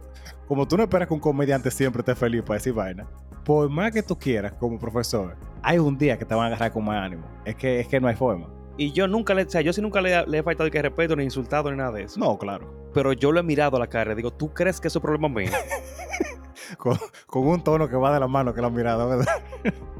como 0.47 0.67
tú 0.67 0.75
no 0.75 0.83
esperas 0.83 1.07
que 1.07 1.13
un 1.13 1.19
comediante 1.21 1.71
siempre 1.71 2.01
esté 2.01 2.13
feliz 2.13 2.41
para 2.43 2.55
decir 2.57 2.73
vaina, 2.73 3.07
por 3.45 3.69
más 3.69 3.93
que 3.93 4.03
tú 4.03 4.17
quieras 4.19 4.51
como 4.59 4.77
profesor, 4.77 5.35
hay 5.63 5.77
un 5.79 5.97
día 5.97 6.17
que 6.17 6.25
te 6.25 6.35
van 6.35 6.43
a 6.45 6.47
agarrar 6.47 6.73
con 6.73 6.83
más 6.83 7.01
ánimo. 7.01 7.25
Es 7.45 7.55
que, 7.55 7.79
es 7.79 7.87
que 7.87 8.01
no 8.01 8.09
hay 8.09 8.15
forma. 8.15 8.49
Y 8.75 8.91
yo 8.91 9.07
nunca 9.07 9.33
le, 9.33 9.43
o 9.43 9.49
sea, 9.49 9.61
yo 9.61 9.71
sí 9.71 9.81
nunca 9.81 10.01
le, 10.01 10.27
le 10.27 10.37
he 10.39 10.43
faltado 10.43 10.65
de 10.65 10.71
que 10.71 10.81
respeto, 10.81 11.15
ni 11.15 11.23
insultado, 11.23 11.71
ni 11.71 11.77
nada 11.77 11.91
de 11.93 12.03
eso. 12.03 12.19
No, 12.19 12.37
claro. 12.37 12.89
Pero 12.93 13.13
yo 13.13 13.31
lo 13.31 13.39
he 13.39 13.43
mirado 13.43 13.77
a 13.77 13.79
la 13.79 13.87
cara 13.87 14.11
y 14.11 14.15
digo, 14.15 14.31
¿tú 14.33 14.53
crees 14.53 14.81
que 14.81 14.89
eso 14.89 14.99
es 14.99 15.03
problema 15.03 15.29
mío? 15.29 15.49
Con, 16.77 16.97
con 17.27 17.47
un 17.47 17.63
tono 17.63 17.87
que 17.87 17.95
va 17.95 18.13
de 18.13 18.19
la 18.19 18.27
mano 18.27 18.53
que 18.53 18.61
la 18.61 18.69
mirada, 18.69 19.05
¿verdad? 19.05 19.41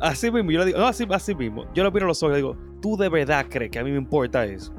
así 0.01 0.31
mismo, 0.31 0.51
yo 0.51 0.59
le 0.59 0.65
digo, 0.65 0.79
no, 0.79 0.87
así, 0.87 1.07
así 1.11 1.35
mismo. 1.35 1.65
Yo 1.73 1.83
lo 1.83 1.91
miro 1.91 2.05
a 2.05 2.09
los 2.09 2.21
ojos 2.23 2.33
y 2.33 2.37
digo, 2.37 2.57
¿tú 2.81 2.97
de 2.97 3.09
verdad 3.09 3.45
crees 3.49 3.71
que 3.71 3.79
a 3.79 3.83
mí 3.83 3.91
me 3.91 3.97
importa 3.97 4.45
eso? 4.45 4.73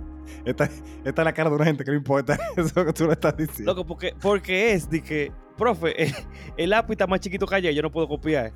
Esta, 0.44 0.64
esta 1.04 1.22
es 1.22 1.24
la 1.24 1.32
cara 1.32 1.50
de 1.50 1.56
una 1.56 1.64
gente 1.64 1.84
que 1.84 1.90
no 1.90 1.96
importa 1.96 2.38
eso 2.56 2.84
que 2.84 2.92
tú 2.92 3.06
le 3.06 3.12
estás 3.12 3.36
diciendo. 3.36 3.72
Loco, 3.72 3.86
porque, 3.86 4.14
porque 4.20 4.72
es 4.72 4.88
de 4.90 5.02
que, 5.02 5.32
profe, 5.56 6.02
el, 6.02 6.14
el 6.56 6.70
lápiz 6.70 6.92
está 6.92 7.06
más 7.06 7.20
chiquito 7.20 7.46
que 7.46 7.54
ayer, 7.54 7.74
yo 7.74 7.82
no 7.82 7.90
puedo 7.90 8.08
copiar. 8.08 8.52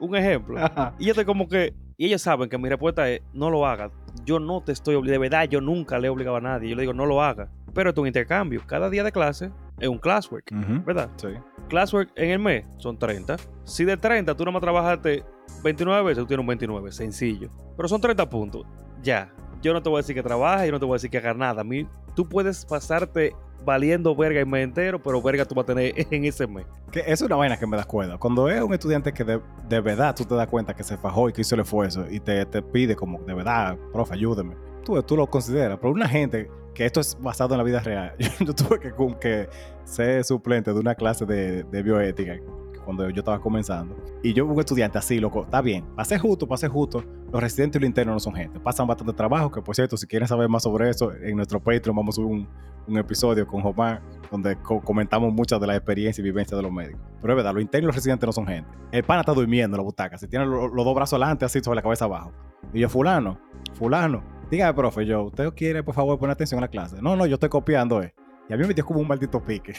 Un 0.00 0.14
ejemplo. 0.16 0.58
Ajá. 0.58 0.94
Y 0.98 1.06
yo 1.06 1.10
estoy 1.12 1.24
como 1.24 1.48
que, 1.48 1.74
y 1.96 2.06
ellos 2.06 2.22
saben 2.22 2.48
que 2.48 2.58
mi 2.58 2.68
respuesta 2.68 3.08
es, 3.10 3.20
no 3.32 3.50
lo 3.50 3.66
hagas. 3.66 3.90
Yo 4.24 4.38
no 4.38 4.62
te 4.62 4.72
estoy 4.72 4.94
obligando, 4.94 5.22
de 5.22 5.28
verdad, 5.28 5.48
yo 5.48 5.60
nunca 5.60 5.98
le 5.98 6.06
he 6.06 6.10
obligado 6.10 6.36
a 6.36 6.40
nadie. 6.40 6.70
Yo 6.70 6.76
le 6.76 6.82
digo, 6.82 6.92
no 6.92 7.06
lo 7.06 7.22
haga. 7.22 7.48
Pero 7.74 7.90
es 7.90 7.96
un 7.96 8.06
intercambio. 8.06 8.62
Cada 8.66 8.90
día 8.90 9.02
de 9.02 9.10
clase 9.10 9.50
es 9.78 9.88
un 9.88 9.98
classwork. 9.98 10.50
¿verdad? 10.84 11.10
Sí. 11.16 11.28
Classwork 11.68 12.10
en 12.16 12.30
el 12.30 12.38
mes 12.38 12.64
son 12.78 12.98
30. 12.98 13.36
Si 13.64 13.84
de 13.84 13.96
30 13.96 14.34
tú 14.34 14.44
nomás 14.44 14.62
trabajaste 14.62 15.24
29 15.62 16.02
veces, 16.02 16.22
tú 16.22 16.26
tienes 16.26 16.42
un 16.42 16.48
29, 16.48 16.92
sencillo. 16.92 17.50
Pero 17.76 17.88
son 17.88 18.00
30 18.00 18.28
puntos. 18.28 18.66
Ya. 19.02 19.32
Yo 19.60 19.72
no 19.72 19.82
te 19.82 19.88
voy 19.88 19.98
a 19.98 20.02
decir 20.02 20.14
que 20.14 20.22
trabajes, 20.22 20.66
yo 20.66 20.72
no 20.72 20.78
te 20.78 20.86
voy 20.86 20.94
a 20.94 20.96
decir 20.96 21.10
que 21.10 21.18
hagas 21.18 21.36
nada. 21.36 21.60
A 21.60 21.64
mí, 21.64 21.86
tú 22.14 22.28
puedes 22.28 22.64
pasarte 22.64 23.34
valiendo 23.64 24.14
verga 24.14 24.40
el 24.40 24.46
mes 24.46 24.64
entero, 24.64 25.02
pero 25.02 25.20
verga 25.20 25.44
tú 25.44 25.54
vas 25.54 25.64
a 25.64 25.66
tener 25.66 25.94
en 26.10 26.24
ese 26.24 26.46
mes. 26.46 26.66
Que 26.90 27.02
es 27.06 27.20
una 27.22 27.36
vaina 27.36 27.56
que 27.56 27.66
me 27.66 27.76
das 27.76 27.86
cuenta. 27.86 28.16
Cuando 28.18 28.48
es 28.48 28.62
un 28.62 28.72
estudiante 28.72 29.12
que 29.12 29.24
de, 29.24 29.80
verdad 29.80 30.14
tú 30.14 30.24
te 30.24 30.34
das 30.34 30.46
cuenta 30.46 30.74
que 30.74 30.84
se 30.84 30.96
fajó 30.96 31.28
y 31.28 31.32
que 31.32 31.42
hizo 31.42 31.54
el 31.54 31.62
esfuerzo 31.62 32.06
y 32.10 32.20
te, 32.20 32.46
te 32.46 32.62
pide 32.62 32.96
como, 32.96 33.18
de 33.20 33.34
verdad, 33.34 33.76
profe, 33.92 34.14
ayúdeme. 34.14 34.56
Tú, 34.84 35.02
tú 35.02 35.16
lo 35.16 35.26
consideras. 35.26 35.78
Pero 35.80 35.92
una 35.92 36.08
gente 36.08 36.50
que 36.74 36.86
esto 36.86 37.00
es 37.00 37.18
basado 37.20 37.54
en 37.54 37.58
la 37.58 37.64
vida 37.64 37.80
real. 37.80 38.14
Yo, 38.40 38.54
tuve 38.54 38.78
que, 38.78 38.92
que 39.20 39.48
ser 39.88 40.24
suplente 40.24 40.72
de 40.72 40.78
una 40.80 40.94
clase 40.94 41.24
de, 41.24 41.64
bioética 41.82 42.36
cuando 42.84 43.08
yo 43.10 43.20
estaba 43.20 43.38
comenzando. 43.40 43.96
Y 44.22 44.32
yo, 44.32 44.46
un 44.46 44.58
estudiante 44.58 44.96
así, 44.98 45.18
loco, 45.18 45.44
está 45.44 45.60
bien. 45.60 45.84
Pasé 45.94 46.18
justo, 46.18 46.46
pasé 46.48 46.68
justo. 46.68 47.04
Los 47.30 47.42
residentes 47.42 47.78
y 47.78 47.82
los 47.82 47.88
internos 47.88 48.14
no 48.14 48.20
son 48.20 48.34
gente. 48.34 48.58
Pasan 48.60 48.86
bastante 48.86 49.12
trabajo, 49.12 49.50
que 49.50 49.60
por 49.60 49.74
cierto, 49.74 49.96
si 49.98 50.06
quieren 50.06 50.26
saber 50.26 50.48
más 50.48 50.62
sobre 50.62 50.88
eso, 50.88 51.12
en 51.12 51.36
nuestro 51.36 51.60
Patreon 51.60 51.94
vamos 51.94 52.14
a 52.14 52.22
subir 52.22 52.46
un, 52.86 52.96
episodio 52.96 53.46
con 53.46 53.60
Jomar 53.60 54.00
donde 54.30 54.56
co- 54.56 54.80
comentamos 54.80 55.30
muchas 55.34 55.60
de 55.60 55.66
las 55.66 55.76
experiencias 55.76 56.18
y 56.20 56.22
vivencias 56.22 56.56
de 56.56 56.62
los 56.62 56.72
médicos. 56.72 57.02
Pero 57.20 57.34
es 57.34 57.36
verdad, 57.36 57.52
los 57.52 57.62
internos 57.62 57.84
y 57.84 57.88
los 57.88 57.94
residentes 57.96 58.26
no 58.26 58.32
son 58.32 58.46
gente. 58.46 58.70
El 58.92 59.04
pana 59.04 59.20
está 59.20 59.34
durmiendo 59.34 59.76
en 59.76 59.80
la 59.80 59.84
butaca, 59.84 60.16
se 60.16 60.26
tiene 60.26 60.46
lo- 60.46 60.68
los 60.68 60.84
dos 60.86 60.94
brazos 60.94 61.12
adelante, 61.20 61.44
así 61.44 61.60
sobre 61.60 61.76
la 61.76 61.82
cabeza 61.82 62.06
abajo. 62.06 62.32
Y 62.72 62.80
yo, 62.80 62.88
fulano, 62.88 63.38
fulano, 63.74 64.22
dígame, 64.50 64.72
profe, 64.72 65.04
yo, 65.04 65.24
¿usted 65.24 65.52
quiere, 65.52 65.82
por 65.82 65.94
favor, 65.94 66.18
poner 66.18 66.32
atención 66.32 66.58
a 66.58 66.62
la 66.62 66.68
clase? 66.68 66.96
No, 67.02 67.14
no, 67.14 67.26
yo 67.26 67.34
estoy 67.34 67.50
copiando, 67.50 68.02
eh. 68.02 68.14
Y 68.48 68.54
a 68.54 68.56
mí 68.56 68.66
me 68.66 68.72
dio 68.74 68.84
como 68.84 69.00
un 69.00 69.08
maldito 69.08 69.42
pique. 69.42 69.74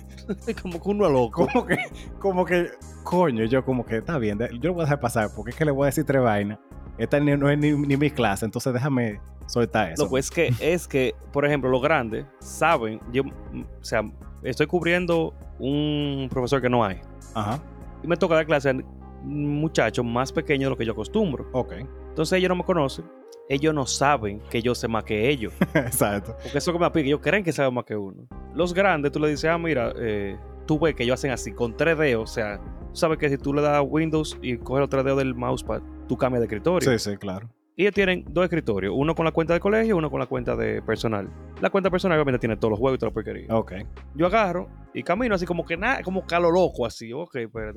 como 0.62 0.80
que 0.82 0.88
uno 0.88 1.06
es 1.06 1.12
loco. 1.12 1.46
como 1.52 1.66
que, 1.66 1.76
como 2.18 2.44
que, 2.44 2.70
coño, 3.04 3.44
yo 3.44 3.64
como 3.64 3.84
que, 3.84 3.98
está 3.98 4.18
bien, 4.18 4.38
yo 4.38 4.68
lo 4.70 4.74
voy 4.74 4.82
a 4.82 4.84
dejar 4.84 5.00
pasar, 5.00 5.28
porque 5.34 5.50
es 5.50 5.56
que 5.56 5.64
le 5.64 5.70
voy 5.70 5.84
a 5.84 5.86
decir 5.86 6.04
tres 6.04 6.22
vainas. 6.22 6.58
Esta 6.98 7.20
ni- 7.20 7.36
no 7.36 7.50
es 7.50 7.58
ni, 7.58 7.72
ni 7.72 7.96
mi 7.96 8.10
clase, 8.10 8.44
entonces 8.46 8.72
déjame 8.72 9.20
soltar 9.46 9.92
eso. 9.92 10.04
Loco, 10.04 10.16
es 10.18 10.30
que, 10.30 10.50
es 10.60 10.88
que, 10.88 11.14
por 11.32 11.44
ejemplo, 11.44 11.68
los 11.70 11.82
grandes 11.82 12.24
saben, 12.40 13.00
yo, 13.12 13.22
o 13.22 13.84
sea, 13.84 14.00
estoy 14.42 14.66
cubriendo 14.66 15.34
un 15.58 16.28
profesor 16.30 16.62
que 16.62 16.70
no 16.70 16.82
hay. 16.84 17.00
Ajá, 17.34 17.60
Y 18.02 18.06
me 18.06 18.16
toca 18.16 18.34
dar 18.34 18.46
clase 18.46 18.70
a 18.70 18.74
muchachos 19.22 20.04
más 20.04 20.32
pequeños 20.32 20.66
de 20.66 20.70
lo 20.70 20.76
que 20.76 20.86
yo 20.86 20.92
acostumbro. 20.92 21.48
ok, 21.52 21.72
Entonces 22.08 22.38
ellos 22.38 22.48
no 22.48 22.56
me 22.56 22.64
conocen. 22.64 23.04
Ellos 23.48 23.74
no 23.74 23.86
saben 23.86 24.40
que 24.50 24.60
yo 24.60 24.74
sé 24.74 24.88
más 24.88 25.04
que 25.04 25.28
ellos. 25.28 25.52
exacto. 25.74 26.36
Porque 26.42 26.58
eso 26.58 26.72
que 26.72 26.78
me 26.78 26.90
pique, 26.90 27.08
ellos 27.08 27.20
creen 27.22 27.44
que 27.44 27.52
saben 27.52 27.74
más 27.74 27.84
que 27.84 27.96
uno. 27.96 28.26
Los 28.54 28.74
grandes, 28.74 29.12
tú 29.12 29.20
le 29.20 29.28
dices, 29.28 29.50
ah, 29.50 29.58
mira, 29.58 29.92
eh, 29.96 30.36
tú 30.66 30.78
ves 30.78 30.94
que 30.94 31.04
ellos 31.04 31.14
hacen 31.14 31.30
así, 31.30 31.52
con 31.52 31.76
3D, 31.76 32.18
o 32.18 32.26
sea, 32.26 32.58
tú 32.58 32.96
sabes 32.96 33.18
que 33.18 33.28
si 33.28 33.38
tú 33.38 33.54
le 33.54 33.62
das 33.62 33.82
Windows 33.86 34.36
y 34.42 34.56
coges 34.58 34.80
los 34.80 34.88
3 34.88 35.04
dedos 35.04 35.18
del 35.18 35.34
mousepad, 35.34 35.80
tú 36.08 36.16
cambias 36.16 36.40
de 36.40 36.46
escritorio. 36.46 36.98
Sí, 36.98 37.10
sí, 37.10 37.16
claro. 37.16 37.48
Y 37.78 37.82
ellos 37.82 37.94
tienen 37.94 38.24
dos 38.30 38.42
escritorios, 38.42 38.94
uno 38.96 39.14
con 39.14 39.26
la 39.26 39.32
cuenta 39.32 39.52
de 39.52 39.60
colegio 39.60 39.94
y 39.94 39.98
uno 39.98 40.10
con 40.10 40.18
la 40.18 40.24
cuenta 40.26 40.56
de 40.56 40.80
personal. 40.80 41.28
La 41.60 41.68
cuenta 41.68 41.90
personal 41.90 42.16
obviamente 42.16 42.38
tiene 42.38 42.56
todos 42.56 42.70
los 42.70 42.80
juegos 42.80 42.96
y 42.96 42.98
toda 42.98 43.10
la 43.10 43.14
porquería. 43.14 43.54
Ok. 43.54 43.72
Yo 44.14 44.26
agarro 44.26 44.70
y 44.94 45.02
camino 45.02 45.34
así 45.34 45.44
como 45.44 45.66
que 45.66 45.76
nada, 45.76 46.02
como 46.02 46.26
calo 46.26 46.50
loco 46.50 46.86
así. 46.86 47.12
Ok. 47.12 47.36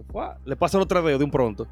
¡fua! 0.10 0.38
Le 0.46 0.56
paso 0.56 0.78
los 0.78 0.88
3 0.88 1.04
dedos 1.04 1.20
de 1.20 1.26
un 1.26 1.32
pronto. 1.32 1.68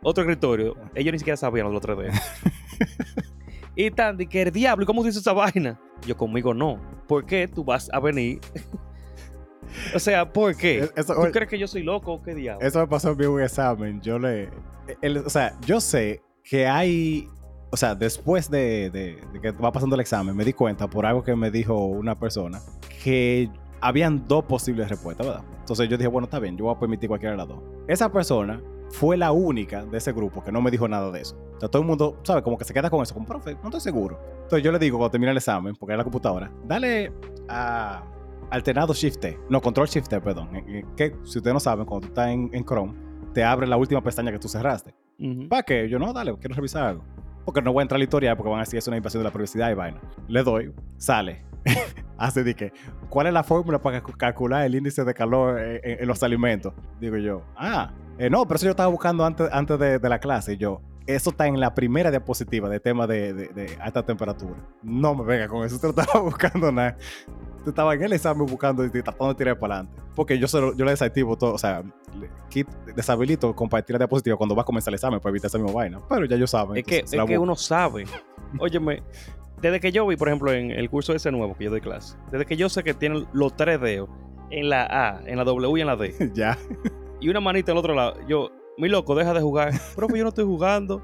Otro 0.00 0.22
escritorio. 0.22 0.76
Ellos 0.94 1.12
ni 1.12 1.18
siquiera 1.18 1.36
sabían 1.36 1.72
los 1.72 1.82
3 1.82 1.98
dedos. 1.98 2.14
y 3.76 3.90
tan 3.90 4.16
de 4.16 4.26
que 4.26 4.42
el 4.42 4.50
diablo, 4.50 4.82
¿y 4.82 4.86
cómo 4.86 5.02
dice 5.02 5.18
esa 5.18 5.32
vaina? 5.32 5.80
Yo 6.06 6.16
conmigo 6.16 6.52
no. 6.54 6.78
¿Por 7.06 7.24
qué 7.24 7.48
tú 7.48 7.64
vas 7.64 7.88
a 7.92 8.00
venir? 8.00 8.40
o 9.94 9.98
sea, 9.98 10.30
¿por 10.32 10.56
qué? 10.56 10.88
Eso, 10.96 11.14
¿Tú 11.14 11.30
crees 11.32 11.48
que 11.48 11.58
yo 11.58 11.66
soy 11.68 11.82
loco 11.82 12.12
o 12.14 12.22
qué 12.22 12.34
diablo? 12.34 12.66
eso 12.66 12.80
me 12.80 12.86
pasó 12.86 13.12
en 13.18 13.26
un 13.28 13.40
examen. 13.42 14.00
Yo 14.00 14.18
le. 14.18 14.48
el- 15.00 15.18
o 15.18 15.30
sea, 15.30 15.56
yo 15.66 15.80
sé 15.80 16.22
que 16.44 16.66
hay 16.66 17.28
o 17.70 17.76
sea, 17.78 17.94
después 17.94 18.50
de, 18.50 18.90
de- 18.90 19.18
de 19.32 19.40
que 19.40 19.50
va 19.52 19.72
pasando 19.72 19.94
el 19.94 20.00
examen, 20.02 20.36
me 20.36 20.44
di 20.44 20.52
cuenta 20.52 20.86
por 20.88 21.06
algo 21.06 21.22
que 21.22 21.34
me 21.34 21.50
dijo 21.50 21.86
una 21.86 22.18
persona 22.18 22.60
que 23.02 23.48
habían 23.80 24.28
dos 24.28 24.44
posibles 24.44 24.90
respuestas, 24.90 25.26
¿verdad? 25.26 25.42
Entonces 25.60 25.88
yo 25.88 25.96
dije, 25.96 26.06
bueno, 26.08 26.26
está 26.26 26.38
bien, 26.38 26.56
yo 26.58 26.66
voy 26.66 26.74
a 26.74 26.78
permitir 26.78 27.08
cualquiera 27.08 27.32
de 27.32 27.38
las 27.38 27.48
dos. 27.48 27.60
Esa 27.88 28.12
persona 28.12 28.60
fue 28.92 29.16
la 29.16 29.32
única 29.32 29.84
de 29.84 29.98
ese 29.98 30.12
grupo 30.12 30.44
que 30.44 30.52
no 30.52 30.60
me 30.62 30.70
dijo 30.70 30.86
nada 30.86 31.10
de 31.10 31.22
eso. 31.22 31.36
O 31.56 31.60
sea, 31.60 31.68
todo 31.68 31.82
el 31.82 31.88
mundo, 31.88 32.20
¿sabe? 32.22 32.42
Como 32.42 32.56
que 32.56 32.64
se 32.64 32.72
queda 32.72 32.88
con 32.90 33.02
eso, 33.02 33.12
como, 33.14 33.26
profe, 33.26 33.54
no 33.54 33.64
estoy 33.64 33.80
seguro. 33.80 34.20
Entonces 34.42 34.62
yo 34.62 34.70
le 34.70 34.78
digo, 34.78 34.98
cuando 34.98 35.10
termine 35.10 35.32
el 35.32 35.38
examen, 35.38 35.74
porque 35.74 35.94
es 35.94 35.98
la 35.98 36.04
computadora, 36.04 36.52
dale 36.66 37.12
a 37.48 38.04
alternado 38.50 38.92
Shift 38.94 39.18
T. 39.20 39.38
No, 39.48 39.60
Control 39.60 39.88
Shift 39.88 40.08
T, 40.08 40.20
perdón. 40.20 40.54
Eh, 40.54 40.64
eh, 40.68 40.84
Que 40.96 41.16
si 41.24 41.38
ustedes 41.38 41.54
no 41.54 41.60
saben, 41.60 41.86
cuando 41.86 42.06
tú 42.06 42.12
estás 42.12 42.28
en, 42.28 42.50
en 42.52 42.64
Chrome, 42.64 42.92
te 43.32 43.42
abre 43.42 43.66
la 43.66 43.76
última 43.76 44.02
pestaña 44.02 44.30
que 44.30 44.38
tú 44.38 44.46
cerraste. 44.48 44.94
Ujú. 45.18 45.48
¿Para 45.48 45.62
qué? 45.62 45.88
Yo 45.88 45.98
no, 45.98 46.12
dale, 46.12 46.34
quiero 46.38 46.54
revisar 46.54 46.84
algo. 46.84 47.04
Porque 47.44 47.62
no 47.62 47.72
voy 47.72 47.80
a 47.80 47.82
entrar 47.82 47.96
al 47.96 48.02
historial 48.02 48.36
porque 48.36 48.50
van 48.50 48.60
a 48.60 48.62
decir 48.64 48.78
es 48.78 48.86
una 48.86 48.96
invasión 48.98 49.20
de 49.22 49.24
la 49.28 49.32
privacidad 49.32 49.70
y 49.70 49.74
vaina. 49.74 50.00
Le 50.28 50.42
doy, 50.42 50.72
sale. 50.98 51.44
Hace 52.18 52.44
de 52.44 52.54
que, 52.54 52.72
¿cuál 53.08 53.26
es 53.28 53.32
la 53.32 53.42
fórmula 53.42 53.80
para 53.80 54.00
cal- 54.02 54.16
calcular 54.16 54.64
el 54.64 54.74
índice 54.74 55.02
de 55.04 55.14
calor 55.14 55.58
en, 55.58 55.80
en- 55.82 56.00
en 56.02 56.06
los 56.08 56.22
alimentos? 56.22 56.72
Digo 57.00 57.16
yo, 57.16 57.42
ah, 57.56 57.90
eh, 58.18 58.30
no, 58.30 58.44
pero 58.46 58.56
eso 58.56 58.64
yo 58.66 58.70
estaba 58.70 58.88
buscando 58.88 59.24
antes, 59.24 59.48
antes 59.52 59.78
de, 59.78 59.98
de 59.98 60.08
la 60.08 60.18
clase. 60.18 60.54
Y 60.54 60.56
yo, 60.56 60.80
eso 61.06 61.30
está 61.30 61.46
en 61.46 61.58
la 61.58 61.74
primera 61.74 62.10
diapositiva 62.10 62.68
de 62.68 62.78
tema 62.80 63.06
de, 63.06 63.32
de- 63.32 63.48
de 63.48 63.76
alta 63.80 64.04
temperatura. 64.04 64.56
No 64.82 65.14
me 65.14 65.24
venga 65.24 65.48
con 65.48 65.64
eso, 65.64 65.74
usted 65.76 65.92
no 65.94 66.00
estaba 66.02 66.20
buscando 66.24 66.70
nada. 66.70 66.96
Usted 67.58 67.70
estaba 67.70 67.94
en 67.94 68.02
el 68.02 68.12
examen 68.12 68.46
buscando 68.46 68.84
y 68.84 68.90
tratando 68.90 69.28
de 69.28 69.34
tirar 69.34 69.58
para 69.58 69.76
adelante. 69.76 70.00
Porque 70.14 70.38
yo, 70.38 70.46
se 70.48 70.60
lo- 70.60 70.76
yo 70.76 70.84
le 70.84 70.90
desactivo 70.92 71.36
todo, 71.36 71.54
o 71.54 71.58
sea, 71.58 71.82
quit- 72.50 72.66
deshabilito 72.94 73.54
compartir 73.54 73.94
la 73.94 73.98
diapositiva 73.98 74.36
cuando 74.36 74.54
va 74.54 74.62
a 74.62 74.64
comenzar 74.64 74.90
el 74.90 74.94
examen 74.96 75.20
para 75.20 75.30
evitar 75.30 75.48
esa 75.48 75.58
misma 75.58 75.72
vaina. 75.72 75.98
Pero 76.08 76.24
ya 76.26 76.36
yo 76.36 76.46
saben. 76.46 76.76
Es 76.76 76.84
que, 76.84 76.98
es 77.00 77.10
que 77.10 77.38
uno 77.38 77.56
sabe. 77.56 78.04
Óyeme, 78.58 79.02
desde 79.60 79.78
que 79.80 79.92
yo 79.92 80.06
vi, 80.06 80.16
por 80.16 80.28
ejemplo, 80.28 80.52
en 80.52 80.70
el 80.72 80.90
curso 80.90 81.12
ese 81.14 81.30
nuevo 81.32 81.54
que 81.56 81.64
yo 81.64 81.70
doy 81.70 81.80
clase, 81.80 82.16
desde 82.30 82.44
que 82.46 82.56
yo 82.56 82.68
sé 82.68 82.82
que 82.82 82.94
tienen 82.94 83.26
los 83.32 83.56
tres 83.56 83.80
dedos 83.80 84.08
en 84.50 84.68
la 84.68 84.82
A, 84.84 85.22
en 85.24 85.36
la 85.38 85.44
W 85.44 85.78
y 85.78 85.80
en 85.80 85.86
la 85.86 85.96
D, 85.96 86.32
ya. 86.34 86.58
Y 87.22 87.28
una 87.28 87.40
manita 87.40 87.70
el 87.70 87.78
otro 87.78 87.94
lado, 87.94 88.16
yo, 88.26 88.50
mi 88.76 88.88
loco, 88.88 89.14
deja 89.14 89.32
de 89.32 89.40
jugar. 89.40 89.72
Profe, 89.96 90.18
yo 90.18 90.24
no 90.24 90.30
estoy 90.30 90.44
jugando. 90.44 91.00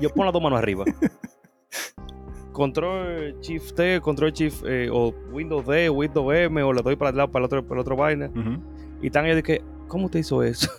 Yo 0.00 0.08
pongo 0.08 0.24
las 0.24 0.32
dos 0.32 0.42
manos 0.42 0.58
arriba. 0.58 0.84
Control 2.52 3.38
Shift 3.40 3.74
T, 3.74 4.00
Control 4.00 4.32
Shift 4.32 4.64
eh, 4.66 4.88
o 4.90 5.14
Windows 5.30 5.66
D, 5.66 5.90
Windows 5.90 6.34
M, 6.34 6.62
o 6.62 6.72
le 6.72 6.82
doy 6.82 6.96
para 6.96 7.10
el 7.10 7.16
lado, 7.16 7.30
para 7.30 7.42
el 7.42 7.46
otro, 7.46 7.62
para 7.62 7.74
el 7.74 7.80
otro 7.80 7.96
vaina. 7.96 8.30
Y 9.02 9.06
están 9.06 9.26
ellos 9.26 9.36
de 9.36 9.42
que, 9.42 9.62
¿cómo 9.88 10.06
usted 10.06 10.20
hizo 10.20 10.42
eso? 10.42 10.70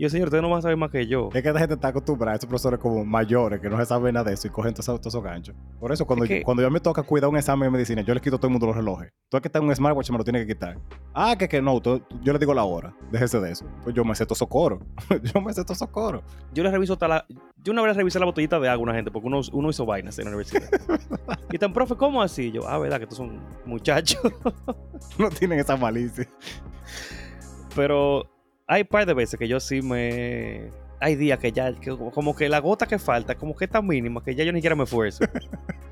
Y 0.00 0.04
yo, 0.04 0.08
señor, 0.08 0.28
usted 0.28 0.40
no 0.40 0.48
va 0.48 0.56
a 0.56 0.62
saber 0.62 0.78
más 0.78 0.90
que 0.90 1.06
yo. 1.06 1.28
Es 1.30 1.42
que 1.42 1.48
esta 1.48 1.60
gente 1.60 1.74
está 1.74 1.88
acostumbrada 1.88 2.32
a 2.32 2.36
esos 2.36 2.48
profesores 2.48 2.80
como 2.80 3.04
mayores 3.04 3.60
que 3.60 3.68
no 3.68 3.76
se 3.76 3.84
saben 3.84 4.14
nada 4.14 4.30
de 4.30 4.32
eso 4.32 4.46
y 4.46 4.50
cogen 4.50 4.72
todos 4.72 4.86
esos, 4.86 4.98
todos 4.98 5.12
esos 5.12 5.22
ganchos. 5.22 5.54
Por 5.78 5.92
eso, 5.92 6.06
cuando, 6.06 6.24
Es 6.24 6.28
que- 6.30 6.38
yo, 6.38 6.42
cuando 6.46 6.62
yo 6.62 6.70
me 6.70 6.80
toca 6.80 7.02
cuidar 7.02 7.28
un 7.28 7.36
examen 7.36 7.66
de 7.66 7.70
medicina, 7.70 8.00
yo 8.00 8.14
le 8.14 8.20
quito 8.22 8.36
a 8.36 8.38
todo 8.38 8.46
el 8.46 8.52
mundo 8.52 8.66
los 8.66 8.76
relojes. 8.76 9.10
Tú 9.28 9.36
es 9.36 9.42
que 9.42 9.48
está 9.48 9.58
en 9.58 9.66
un 9.66 9.76
smartwatch 9.76 10.10
me 10.10 10.16
lo 10.16 10.24
tiene 10.24 10.40
que 10.40 10.54
quitar. 10.54 10.78
Ah, 11.12 11.36
que 11.38 11.46
que 11.46 11.60
no, 11.60 11.78
tú- 11.82 12.02
yo 12.22 12.32
le 12.32 12.38
digo 12.38 12.54
la 12.54 12.64
hora. 12.64 12.96
Déjese 13.12 13.40
de 13.40 13.50
eso. 13.50 13.66
Pues 13.84 13.94
yo 13.94 14.02
me 14.02 14.14
sé 14.14 14.24
todo 14.24 14.36
socorro. 14.36 14.80
yo 15.34 15.38
me 15.42 15.52
sé 15.52 15.64
todo 15.64 15.74
socorro. 15.74 16.22
Yo 16.54 16.62
le 16.62 16.70
reviso 16.70 16.94
hasta 16.94 17.06
la. 17.06 17.26
Yo 17.62 17.74
una 17.74 17.82
vez 17.82 17.94
revisé 17.94 18.18
la 18.18 18.24
botellita 18.24 18.58
de 18.58 18.70
agua 18.70 18.80
a 18.80 18.84
una 18.84 18.94
gente 18.94 19.10
porque 19.10 19.26
uno, 19.26 19.42
uno 19.52 19.68
hizo 19.68 19.84
vainas 19.84 20.18
en 20.18 20.24
la 20.24 20.30
universidad. 20.30 20.66
y 21.52 21.58
tan, 21.58 21.74
profe, 21.74 21.94
¿cómo 21.96 22.22
así? 22.22 22.50
Yo, 22.50 22.66
ah, 22.66 22.78
verdad, 22.78 22.96
que 22.96 23.02
estos 23.04 23.18
son 23.18 23.38
muchachos. 23.66 24.18
no 25.18 25.28
tienen 25.28 25.58
esa 25.58 25.76
malicia. 25.76 26.26
Pero 27.76 28.24
hay 28.72 28.82
un 28.82 28.86
par 28.88 29.04
de 29.04 29.14
veces 29.14 29.38
que 29.38 29.48
yo 29.48 29.58
sí 29.60 29.82
me. 29.82 30.70
Hay 31.00 31.16
días 31.16 31.38
que 31.38 31.50
ya, 31.50 31.72
que 31.74 31.96
como 32.14 32.36
que 32.36 32.48
la 32.48 32.58
gota 32.60 32.86
que 32.86 32.98
falta, 32.98 33.34
como 33.34 33.56
que 33.56 33.64
es 33.64 33.70
tan 33.70 33.86
mínima 33.86 34.22
que 34.22 34.34
ya 34.34 34.44
yo 34.44 34.52
ni 34.52 34.58
siquiera 34.58 34.76
me 34.76 34.84
esfuerzo. 34.84 35.24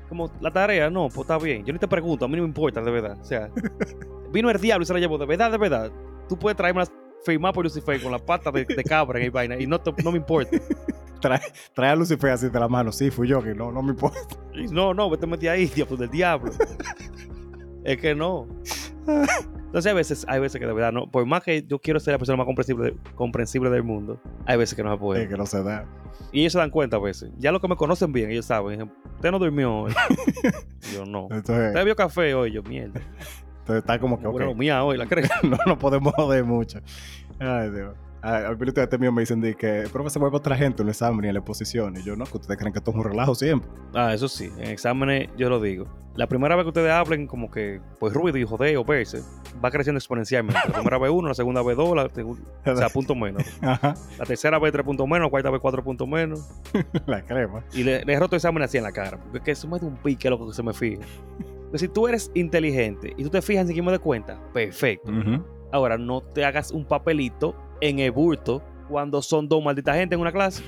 Como 0.09 0.31
la 0.41 0.51
tarea, 0.51 0.89
no, 0.89 1.07
pues 1.07 1.19
está 1.19 1.37
bien. 1.37 1.63
Yo 1.63 1.71
ni 1.71 1.77
te 1.77 1.87
pregunto, 1.87 2.25
a 2.25 2.27
mí 2.27 2.35
no 2.35 2.41
me 2.41 2.47
importa, 2.47 2.81
de 2.81 2.89
verdad. 2.89 3.15
O 3.21 3.23
sea, 3.23 3.47
vino 4.33 4.49
el 4.49 4.59
diablo 4.59 4.81
y 4.81 4.85
se 4.87 4.93
la 4.93 4.99
llevó, 4.99 5.19
de 5.19 5.27
verdad, 5.27 5.51
de 5.51 5.57
verdad. 5.59 5.91
Tú 6.27 6.35
puedes 6.39 6.57
traerme 6.57 6.79
las 6.79 6.91
firmar 7.23 7.53
por 7.53 7.63
Lucifer 7.63 8.01
con 8.01 8.11
la 8.11 8.17
pata 8.17 8.49
de, 8.49 8.65
de 8.65 8.83
cabra 8.83 9.19
en 9.19 9.25
el 9.25 9.31
vaina 9.31 9.55
y 9.59 9.67
no, 9.67 9.79
te- 9.79 9.93
no 10.03 10.11
me 10.11 10.17
importa. 10.17 10.57
Trae, 11.21 11.41
trae 11.75 11.91
a 11.91 11.95
Lucifer 11.95 12.31
así 12.31 12.49
de 12.49 12.59
la 12.59 12.67
mano. 12.67 12.91
Sí, 12.91 13.11
fui 13.11 13.27
yo, 13.27 13.43
que 13.43 13.53
no, 13.53 13.71
no 13.71 13.83
me 13.83 13.91
importa. 13.91 14.17
Y 14.55 14.65
no, 14.67 14.95
no, 14.95 15.07
vete 15.11 15.25
a 15.25 15.29
meter 15.29 15.49
ahí, 15.51 15.67
diablo 15.67 15.95
del 15.97 16.09
diablo. 16.09 16.51
es 17.83 17.97
que 17.97 18.15
no. 18.15 18.47
Entonces 19.07 19.85
hay 19.85 19.95
veces, 19.95 20.25
hay 20.27 20.39
veces 20.39 20.59
que 20.59 20.65
de 20.65 20.73
verdad 20.73 20.91
no, 20.91 21.09
por 21.09 21.25
más 21.25 21.43
que 21.43 21.63
yo 21.67 21.79
quiero 21.79 21.99
ser 21.99 22.13
la 22.13 22.17
persona 22.17 22.37
más 22.37 22.45
comprensible, 22.45 22.95
comprensible 23.15 23.69
del 23.69 23.83
mundo, 23.83 24.19
hay 24.45 24.57
veces 24.57 24.75
que 24.75 24.83
no 24.83 24.91
se 24.91 24.97
puede. 24.97 25.23
Es 25.23 25.29
que 25.29 25.37
no 25.37 25.45
se 25.45 25.61
da. 25.63 25.85
Y 26.31 26.41
ellos 26.41 26.53
se 26.53 26.59
dan 26.59 26.69
cuenta 26.69 26.97
a 26.97 26.99
veces. 26.99 27.31
Ya 27.37 27.51
los 27.51 27.61
que 27.61 27.67
me 27.67 27.75
conocen 27.75 28.11
bien, 28.11 28.31
ellos 28.31 28.45
saben. 28.45 28.91
Usted 29.15 29.31
no 29.31 29.39
durmió 29.39 29.73
hoy. 29.81 29.93
Yo 30.93 31.05
no. 31.05 31.27
Entonces, 31.31 31.67
Usted 31.67 31.73
bebió 31.73 31.95
café 31.95 32.33
hoy. 32.33 32.51
Yo, 32.51 32.63
mierda. 32.63 32.99
entonces 33.59 33.77
está 33.83 33.99
como 33.99 34.19
que. 34.19 34.27
Bueno, 34.27 34.53
mía 34.53 34.83
hoy, 34.83 34.97
la 34.97 35.05
creo. 35.05 35.27
no 35.43 35.57
nos 35.65 35.77
podemos 35.77 36.13
joder 36.15 36.43
mucho. 36.43 36.79
Ay, 37.39 37.69
Dios. 37.71 37.95
Al 38.21 38.57
piloto 38.57 38.81
este 38.81 38.97
mío 38.97 39.11
me 39.11 39.21
dicen 39.21 39.39
de 39.39 39.55
que 39.55 39.85
profe 39.91 40.09
se 40.09 40.19
vuelve 40.19 40.37
otra 40.37 40.55
gente 40.55 40.81
en 40.81 40.87
el 40.87 40.91
examen 40.91 41.23
y 41.25 41.27
en 41.29 41.33
la 41.35 41.39
exposición. 41.39 41.95
Y 41.97 42.03
yo, 42.03 42.15
no, 42.15 42.25
que 42.25 42.37
ustedes 42.37 42.57
creen 42.57 42.73
que 42.73 42.79
esto 42.79 42.91
es 42.91 42.97
un 42.97 43.03
relajo 43.03 43.33
siempre. 43.35 43.69
Ah, 43.93 44.13
eso 44.13 44.27
sí. 44.27 44.51
En 44.57 44.69
exámenes 44.71 45.29
yo 45.37 45.49
lo 45.49 45.61
digo. 45.61 45.87
La 46.15 46.27
primera 46.27 46.55
vez 46.55 46.65
que 46.65 46.69
ustedes 46.69 46.91
hablen 46.91 47.27
como 47.27 47.49
que, 47.49 47.79
pues 47.97 48.13
ruido 48.13 48.37
y 48.37 48.43
joder 48.43 48.75
o 48.75 48.83
verse, 48.83 49.21
va 49.63 49.71
creciendo 49.71 49.99
exponencialmente. 49.99 50.59
La 50.67 50.73
primera 50.73 50.97
vez 50.97 51.11
uno, 51.11 51.29
la 51.29 51.33
segunda 51.33 51.61
vez 51.61 51.77
dos, 51.77 51.95
la 51.95 52.09
segunda, 52.09 52.41
o 52.65 52.75
sea, 52.75 52.89
punto 52.89 53.15
menos. 53.15 53.43
Ajá, 53.61 53.93
La 54.17 54.25
tercera 54.25 54.59
vez 54.59 54.73
tres 54.73 54.83
puntos 54.83 55.07
menos, 55.07 55.27
la 55.27 55.29
cuarta 55.29 55.49
vez 55.49 55.61
cuatro 55.61 55.81
puntos 55.81 56.07
menos. 56.07 56.49
la 57.05 57.21
crema. 57.21 57.63
Y 57.73 57.83
le, 57.83 58.03
le 58.03 58.13
he 58.13 58.19
roto 58.19 58.35
examen 58.35 58.61
así 58.63 58.77
en 58.77 58.83
la 58.83 58.91
cara. 58.91 59.17
Porque 59.17 59.37
es 59.37 59.43
que 59.43 59.51
eso 59.51 59.67
me 59.69 59.79
da 59.79 59.87
un 59.87 59.95
pique 59.95 60.29
lo 60.29 60.45
que 60.45 60.53
se 60.53 60.61
me 60.61 60.73
fija. 60.73 61.01
Porque 61.37 61.77
si 61.77 61.87
tú 61.87 62.07
eres 62.07 62.31
inteligente 62.33 63.13
y 63.15 63.23
tú 63.23 63.29
te 63.29 63.41
fijas 63.41 63.67
sin 63.67 63.75
que 63.75 63.81
me 63.81 63.91
dé 63.91 63.99
cuenta, 63.99 64.41
perfecto. 64.51 65.11
Ahora, 65.71 65.97
no 65.97 66.21
te 66.21 66.43
hagas 66.43 66.71
un 66.71 66.83
papelito 66.83 67.55
en 67.81 67.99
el 67.99 68.11
bulto 68.11 68.61
cuando 68.87 69.21
son 69.21 69.47
dos 69.47 69.63
malditas 69.63 69.95
gente 69.95 70.15
en 70.15 70.21
una 70.21 70.31
clase. 70.31 70.63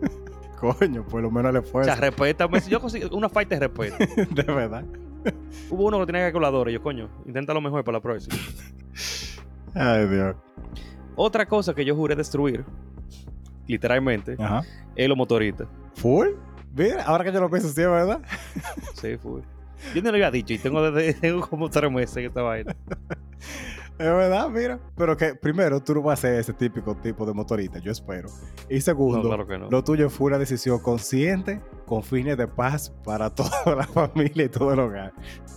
Coño, 0.60 1.04
por 1.04 1.22
lo 1.22 1.30
menos 1.30 1.50
el 1.50 1.56
O 1.56 1.60
esfuerzo. 1.60 1.90
sea, 1.90 2.00
respétame. 2.00 2.60
Si 2.60 2.70
yo 2.70 2.80
consigo 2.80 3.08
una 3.16 3.28
falta 3.28 3.58
de 3.58 3.68
respeto. 3.68 3.96
de 4.34 4.42
verdad. 4.42 4.84
Hubo 5.70 5.86
uno 5.86 5.98
que 6.00 6.06
tenía 6.06 6.22
calculadora. 6.22 6.70
Yo, 6.70 6.80
coño, 6.82 7.08
inténtalo 7.26 7.60
mejor 7.60 7.82
para 7.84 7.98
la 7.98 8.02
próxima. 8.02 8.36
Ay, 9.74 10.06
Dios. 10.06 10.36
Otra 11.16 11.46
cosa 11.46 11.74
que 11.74 11.84
yo 11.84 11.94
juré 11.96 12.14
destruir, 12.14 12.64
literalmente, 13.66 14.36
Ajá. 14.38 14.62
es 14.94 15.08
los 15.08 15.16
motoristas. 15.16 15.66
¿Full? 15.94 16.28
Mira, 16.74 17.02
ahora 17.04 17.24
que 17.24 17.32
yo 17.32 17.40
lo 17.40 17.50
pienso, 17.50 17.68
sí, 17.70 17.80
verdad. 17.80 18.20
Sí, 18.94 19.16
fue. 19.16 19.40
Yo 19.94 20.02
no 20.02 20.10
lo 20.10 20.16
había 20.16 20.30
dicho 20.30 20.52
y 20.54 20.58
tengo, 20.58 20.90
desde, 20.90 21.14
tengo 21.20 21.46
como 21.48 21.68
tres 21.70 21.90
meses 21.90 22.16
en 22.18 22.24
esta 22.26 22.42
vaina. 22.42 22.76
Es 23.98 24.04
verdad, 24.06 24.48
mira. 24.50 24.78
Pero 24.96 25.16
que 25.16 25.34
primero, 25.34 25.80
tú 25.82 25.94
no 25.94 26.02
vas 26.02 26.18
a 26.18 26.22
ser 26.22 26.34
ese 26.40 26.52
típico 26.52 26.94
tipo 26.96 27.24
de 27.24 27.32
motorista, 27.32 27.78
yo 27.78 27.90
espero. 27.92 28.28
Y 28.68 28.80
segundo, 28.80 29.18
No, 29.22 29.24
claro 29.28 29.46
que 29.46 29.58
no. 29.58 29.70
lo 29.70 29.82
tuyo 29.82 30.10
fue 30.10 30.26
una 30.28 30.38
decisión 30.38 30.78
consciente 30.80 31.60
con 31.86 32.02
fines 32.02 32.36
de 32.36 32.46
paz 32.46 32.92
para 33.04 33.30
toda 33.34 33.74
la 33.74 33.84
familia 33.84 34.44
y 34.44 34.48
todo 34.48 34.72
el 34.72 34.80
hogar. 34.80 35.12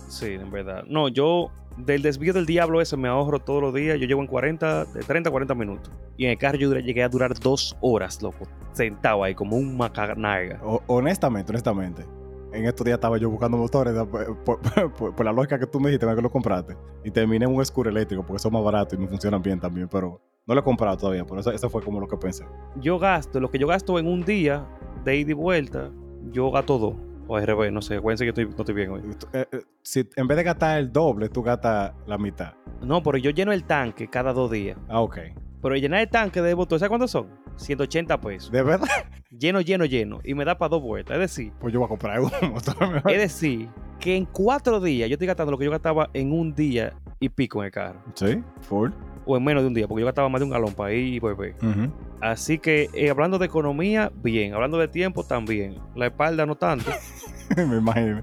Sí, 0.08 0.26
en 0.32 0.50
verdad. 0.50 0.84
No, 0.88 1.08
yo 1.08 1.50
del 1.76 2.02
desvío 2.02 2.32
del 2.32 2.46
diablo 2.46 2.80
ese 2.80 2.96
me 2.96 3.08
ahorro 3.08 3.38
todos 3.40 3.60
los 3.62 3.74
días. 3.74 3.98
Yo 4.00 4.06
llevo 4.06 4.22
en 4.22 4.26
40, 4.26 4.86
de 4.86 5.00
30 5.00 5.28
a 5.28 5.32
40 5.32 5.54
minutos. 5.54 5.92
Y 6.16 6.24
en 6.24 6.30
el 6.32 6.38
carro 6.38 6.56
yo 6.58 6.72
llegué 6.78 7.02
a 7.02 7.08
durar 7.08 7.32
dos 7.38 7.76
horas, 7.80 8.22
loco. 8.22 8.46
Sentado 8.72 9.22
ahí 9.22 9.34
como 9.34 9.56
un 9.56 9.76
macanarga. 9.76 10.60
Honestamente, 10.86 11.52
honestamente. 11.52 12.04
En 12.52 12.66
estos 12.66 12.84
días 12.84 12.96
estaba 12.96 13.16
yo 13.18 13.30
buscando 13.30 13.56
motores 13.56 13.94
da- 13.94 14.04
por, 14.06 14.36
por- 14.44 14.92
por- 14.92 15.14
por 15.14 15.24
la 15.24 15.32
lógica 15.32 15.58
que 15.58 15.66
tú 15.66 15.78
me 15.80 15.90
dijiste 15.90 16.06
que 16.14 16.22
lo 16.22 16.30
compraste. 16.30 16.76
Y 17.04 17.10
terminé 17.10 17.44
en 17.44 17.54
un 17.54 17.64
scooter 17.64 17.90
eléctrico 17.92 18.24
porque 18.26 18.40
son 18.42 18.52
más 18.52 18.62
baratos 18.64 18.98
y 18.98 19.02
me 19.02 19.06
funcionan 19.08 19.40
bien 19.42 19.60
también. 19.60 19.88
Pero 19.88 20.20
no 20.46 20.54
lo 20.54 20.60
he 20.60 20.64
comprado 20.64 20.96
todavía. 20.96 21.24
Por 21.24 21.38
eso, 21.38 21.50
eso 21.52 21.70
fue 21.70 21.82
como 21.82 22.00
lo 22.00 22.08
que 22.08 22.16
pensé. 22.16 22.44
Yo 22.76 22.98
gasto, 22.98 23.38
lo 23.40 23.50
que 23.50 23.58
yo 23.58 23.66
gasto 23.66 23.98
en 23.98 24.06
un 24.06 24.24
día 24.24 24.66
de 25.04 25.16
ida 25.16 25.30
y 25.30 25.34
vuelta, 25.34 25.90
yo 26.32 26.50
gasto 26.50 26.78
dos. 26.78 26.94
O 27.28 27.36
al 27.36 27.46
revés, 27.46 27.72
no 27.72 27.80
sé. 27.80 27.94
Acuérdense 27.96 28.24
que 28.24 28.30
estoy, 28.30 28.44
no 28.46 28.56
estoy 28.58 28.74
bien 28.74 28.90
hoy. 28.90 29.02
Eh, 29.32 29.46
eh, 29.52 29.60
si 29.82 30.08
en 30.16 30.26
vez 30.26 30.36
de 30.36 30.42
gastar 30.42 30.78
el 30.80 30.92
doble, 30.92 31.28
tú 31.28 31.42
gastas 31.44 31.92
la 32.06 32.18
mitad. 32.18 32.54
No, 32.82 33.02
pero 33.04 33.18
yo 33.18 33.30
lleno 33.30 33.52
el 33.52 33.62
tanque 33.62 34.08
cada 34.08 34.32
dos 34.32 34.50
días. 34.50 34.76
Ah, 34.88 35.00
ok. 35.00 35.18
Pero 35.62 35.74
llenar 35.76 36.00
el 36.00 36.08
tanque 36.08 36.40
de 36.42 36.54
botón, 36.54 36.78
¿sabes 36.78 36.88
cuántos 36.88 37.10
son? 37.10 37.28
180 37.56 38.20
pesos. 38.20 38.50
¿De 38.50 38.62
verdad? 38.62 38.88
Lleno, 39.30 39.60
lleno, 39.60 39.84
lleno. 39.84 40.20
Y 40.24 40.34
me 40.34 40.44
da 40.44 40.56
para 40.56 40.70
dos 40.70 40.82
vueltas. 40.82 41.14
Es 41.16 41.20
decir, 41.20 41.52
Pues 41.60 41.72
yo 41.72 41.80
voy 41.80 41.86
a 41.86 41.88
comprar 41.88 42.20
un 42.20 42.30
motor 42.52 42.90
mejor. 42.90 43.10
es 43.12 43.18
decir, 43.18 43.68
que 43.98 44.16
en 44.16 44.24
cuatro 44.24 44.80
días 44.80 45.08
yo 45.10 45.14
estoy 45.14 45.26
gastando 45.26 45.52
lo 45.52 45.58
que 45.58 45.66
yo 45.66 45.70
gastaba 45.70 46.08
en 46.14 46.32
un 46.32 46.54
día 46.54 46.94
y 47.20 47.28
pico 47.28 47.60
en 47.60 47.66
el 47.66 47.72
carro. 47.72 48.00
Sí, 48.14 48.42
full. 48.62 48.90
O 49.26 49.36
en 49.36 49.44
menos 49.44 49.62
de 49.62 49.68
un 49.68 49.74
día, 49.74 49.86
porque 49.86 50.00
yo 50.00 50.06
gastaba 50.06 50.28
más 50.30 50.40
de 50.40 50.44
un 50.46 50.50
galón 50.50 50.72
para 50.72 50.92
ir 50.94 51.14
y 51.14 51.18
volver. 51.20 51.54
Así 52.22 52.58
que 52.58 52.88
eh, 52.94 53.10
hablando 53.10 53.38
de 53.38 53.46
economía, 53.46 54.10
bien. 54.22 54.54
Hablando 54.54 54.78
de 54.78 54.88
tiempo, 54.88 55.22
también. 55.24 55.76
La 55.94 56.06
espalda 56.06 56.46
no 56.46 56.56
tanto. 56.56 56.90
me 57.56 57.76
imagino. 57.76 58.22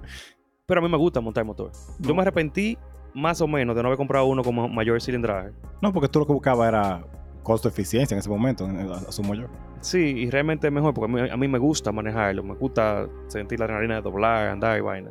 pero 0.65 0.79
a 0.79 0.83
mí 0.83 0.89
me 0.89 0.97
gusta 0.97 1.21
montar 1.21 1.45
motor. 1.45 1.71
Yo 1.99 2.15
me 2.15 2.23
arrepentí 2.23 2.77
más 3.13 3.39
o 3.41 3.47
menos 3.47 3.75
de 3.75 3.81
no 3.83 3.87
haber 3.89 3.97
comprado 3.97 4.25
uno 4.25 4.43
con 4.43 4.73
mayor 4.73 4.99
cilindraje. 5.01 5.51
No, 5.81 5.93
porque 5.93 6.09
tú 6.09 6.19
lo 6.19 6.25
que 6.27 6.33
buscabas 6.33 6.67
era 6.69 7.05
costo 7.47 7.69
eficiencia 7.69 8.13
en 8.13 8.19
ese 8.19 8.29
momento, 8.29 8.65
en- 8.65 8.77
asumo 8.91 9.33
yo. 9.33 9.45
Sí, 9.79 9.99
y 9.99 10.29
realmente 10.29 10.67
es 10.67 10.73
mejor 10.73 10.93
porque 10.93 11.09
a 11.09 11.15
mí, 11.23 11.29
a 11.31 11.37
mí 11.37 11.47
me 11.47 11.57
gusta 11.57 11.93
manejarlo, 11.93 12.43
me 12.43 12.55
gusta 12.55 13.07
sentir 13.27 13.57
la 13.59 13.65
adrenalina 13.65 13.95
de 13.95 14.01
doblar, 14.01 14.49
andar 14.49 14.77
y 14.77 14.81
vaina. 14.81 15.09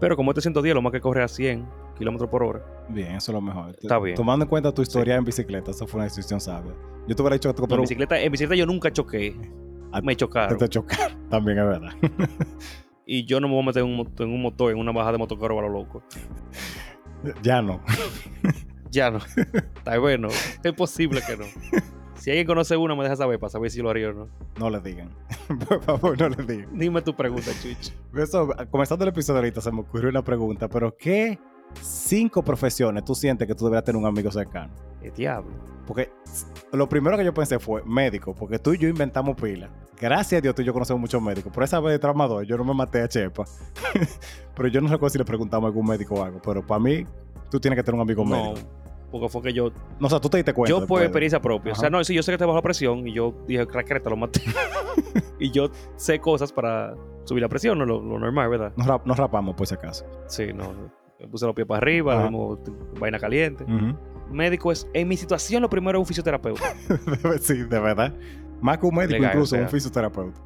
Pero 0.00 0.16
como 0.16 0.32
este 0.32 0.40
110, 0.40 0.74
lo 0.74 0.82
más 0.82 0.92
que 0.92 1.00
corre 1.00 1.22
a 1.22 1.28
100 1.28 1.64
kilómetros 1.96 2.28
por 2.28 2.42
hora. 2.42 2.60
Bien, 2.88 3.12
eso 3.12 3.30
es 3.30 3.34
lo 3.34 3.40
mejor. 3.40 3.70
Está 3.80 4.00
bien. 4.00 4.16
Tomando 4.16 4.44
en 4.44 4.48
cuenta 4.48 4.74
tu 4.74 4.82
historia 4.82 5.14
en 5.14 5.24
bicicleta, 5.24 5.70
eso 5.70 5.86
fue 5.86 5.98
una 5.98 6.04
decisión 6.04 6.40
sabia. 6.40 6.72
Yo 7.06 7.14
te 7.14 7.22
hubiera 7.22 7.34
dicho 7.36 7.54
que 7.54 7.62
tú 7.62 7.72
en, 7.72 7.80
bicicleta, 7.82 8.18
en 8.20 8.32
bicicleta 8.32 8.56
yo 8.58 8.66
nunca 8.66 8.92
choqué, 8.92 9.36
Ah, 9.92 10.00
me 10.02 10.16
chocaron. 10.16 10.58
te. 10.58 10.66
También 11.30 11.58
es 11.58 11.64
verdad. 11.64 11.92
Y 13.06 13.26
yo 13.26 13.38
no 13.38 13.48
me 13.48 13.54
voy 13.54 13.62
a 13.62 13.66
meter 13.66 13.82
en 13.84 13.90
un, 14.00 14.10
en 14.18 14.28
un 14.32 14.40
motor, 14.42 14.72
en 14.72 14.78
una 14.78 14.90
bajada 14.90 15.12
de 15.12 15.18
motocarro 15.18 15.58
a 15.58 15.62
lo 15.62 15.68
loco. 15.68 16.02
ya 17.42 17.60
no. 17.62 17.80
Ya 18.94 19.10
no. 19.10 19.18
Está 19.76 19.98
bueno. 19.98 20.28
Es 20.62 20.72
posible 20.72 21.20
que 21.26 21.36
no. 21.36 21.44
Si 22.14 22.30
alguien 22.30 22.46
conoce 22.46 22.76
una, 22.76 22.94
me 22.94 23.02
deja 23.02 23.16
saber 23.16 23.38
para 23.40 23.50
saber 23.50 23.70
si 23.70 23.82
lo 23.82 23.90
haría 23.90 24.10
o 24.10 24.12
no. 24.12 24.28
No 24.56 24.70
le 24.70 24.80
digan. 24.80 25.10
Por 25.68 25.82
favor, 25.82 26.18
no 26.18 26.28
le 26.28 26.42
digan. 26.44 26.78
Dime 26.78 27.02
tu 27.02 27.14
pregunta, 27.14 27.50
Chuch. 27.60 27.92
Eso, 28.16 28.48
comenzando 28.70 29.04
el 29.04 29.08
episodio 29.08 29.38
ahorita, 29.38 29.60
se 29.60 29.72
me 29.72 29.80
ocurrió 29.80 30.10
una 30.10 30.22
pregunta, 30.22 30.68
pero 30.68 30.96
¿qué 30.96 31.38
cinco 31.82 32.42
profesiones 32.42 33.04
tú 33.04 33.16
sientes 33.16 33.48
que 33.48 33.54
tú 33.54 33.64
deberías 33.64 33.84
tener 33.84 34.00
un 34.00 34.06
amigo 34.06 34.30
cercano? 34.30 34.72
El 35.02 35.12
diablo. 35.12 35.50
Porque 35.86 36.10
lo 36.72 36.88
primero 36.88 37.18
que 37.18 37.24
yo 37.24 37.34
pensé 37.34 37.58
fue 37.58 37.82
médico, 37.84 38.32
porque 38.34 38.58
tú 38.58 38.72
y 38.72 38.78
yo 38.78 38.88
inventamos 38.88 39.36
pila. 39.36 39.68
Gracias 40.00 40.38
a 40.38 40.40
Dios 40.40 40.54
tú 40.54 40.62
y 40.62 40.64
yo 40.64 40.72
conocemos 40.72 41.00
muchos 41.00 41.20
médicos. 41.20 41.52
Por 41.52 41.64
esa 41.64 41.80
vez 41.80 41.92
de 41.92 41.98
tramador, 41.98 42.44
yo 42.44 42.56
no 42.56 42.64
me 42.64 42.74
maté 42.74 43.02
a 43.02 43.08
Chepa. 43.08 43.44
pero 44.54 44.68
yo 44.68 44.80
no 44.80 44.88
recuerdo 44.88 45.10
si 45.10 45.18
le 45.18 45.24
preguntamos 45.24 45.64
a 45.64 45.68
algún 45.68 45.86
médico 45.86 46.14
o 46.14 46.24
algo. 46.24 46.40
Pero 46.40 46.66
para 46.66 46.80
mí, 46.80 47.06
tú 47.50 47.60
tienes 47.60 47.76
que 47.76 47.82
tener 47.82 47.96
un 47.96 48.00
amigo 48.02 48.24
No, 48.24 48.30
médico. 48.54 48.68
Porque 49.14 49.28
fue 49.28 49.42
que 49.42 49.52
yo, 49.52 49.70
No, 50.00 50.08
o 50.08 50.10
sea, 50.10 50.18
tú 50.20 50.28
te 50.28 50.38
diste 50.38 50.52
cuenta. 50.52 50.70
yo 50.76 50.84
por 50.88 51.00
experiencia 51.00 51.40
propia. 51.40 51.70
O 51.72 51.76
sea, 51.76 51.88
no, 51.88 52.02
sí, 52.02 52.14
yo 52.14 52.22
sé 52.24 52.32
que 52.32 52.38
te 52.38 52.44
bajo 52.44 52.56
la 52.56 52.62
presión 52.62 53.06
y 53.06 53.12
yo 53.14 53.32
dije, 53.46 53.64
craqueta, 53.64 54.10
lo 54.10 54.16
maté. 54.16 54.40
y 55.38 55.52
yo 55.52 55.70
sé 55.94 56.18
cosas 56.18 56.52
para 56.52 56.96
subir 57.22 57.40
la 57.40 57.48
presión, 57.48 57.78
lo, 57.78 57.84
lo 57.86 58.18
normal, 58.18 58.48
¿verdad? 58.48 58.72
Nos, 58.76 58.88
rap- 58.88 59.06
nos 59.06 59.16
rapamos, 59.16 59.54
por 59.54 59.68
si 59.68 59.74
acaso. 59.74 60.04
Sí, 60.26 60.52
no. 60.52 60.72
Puse 61.30 61.46
los 61.46 61.54
pies 61.54 61.64
para 61.64 61.78
arriba, 61.78 62.24
dimos 62.24 62.58
vaina 62.98 63.20
caliente. 63.20 63.64
Médico 64.32 64.72
es, 64.72 64.88
en 64.94 65.06
mi 65.06 65.16
situación, 65.16 65.62
lo 65.62 65.70
primero 65.70 65.96
es 65.98 66.00
un 66.00 66.06
fisioterapeuta. 66.06 66.64
sí, 67.40 67.62
de 67.62 67.78
verdad. 67.78 68.12
Más 68.60 68.78
que 68.78 68.86
un 68.86 68.96
médico, 68.96 69.12
Legal, 69.12 69.30
incluso 69.30 69.54
o 69.54 69.58
sea. 69.58 69.62
un 69.62 69.68
fisioterapeuta. 69.70 70.40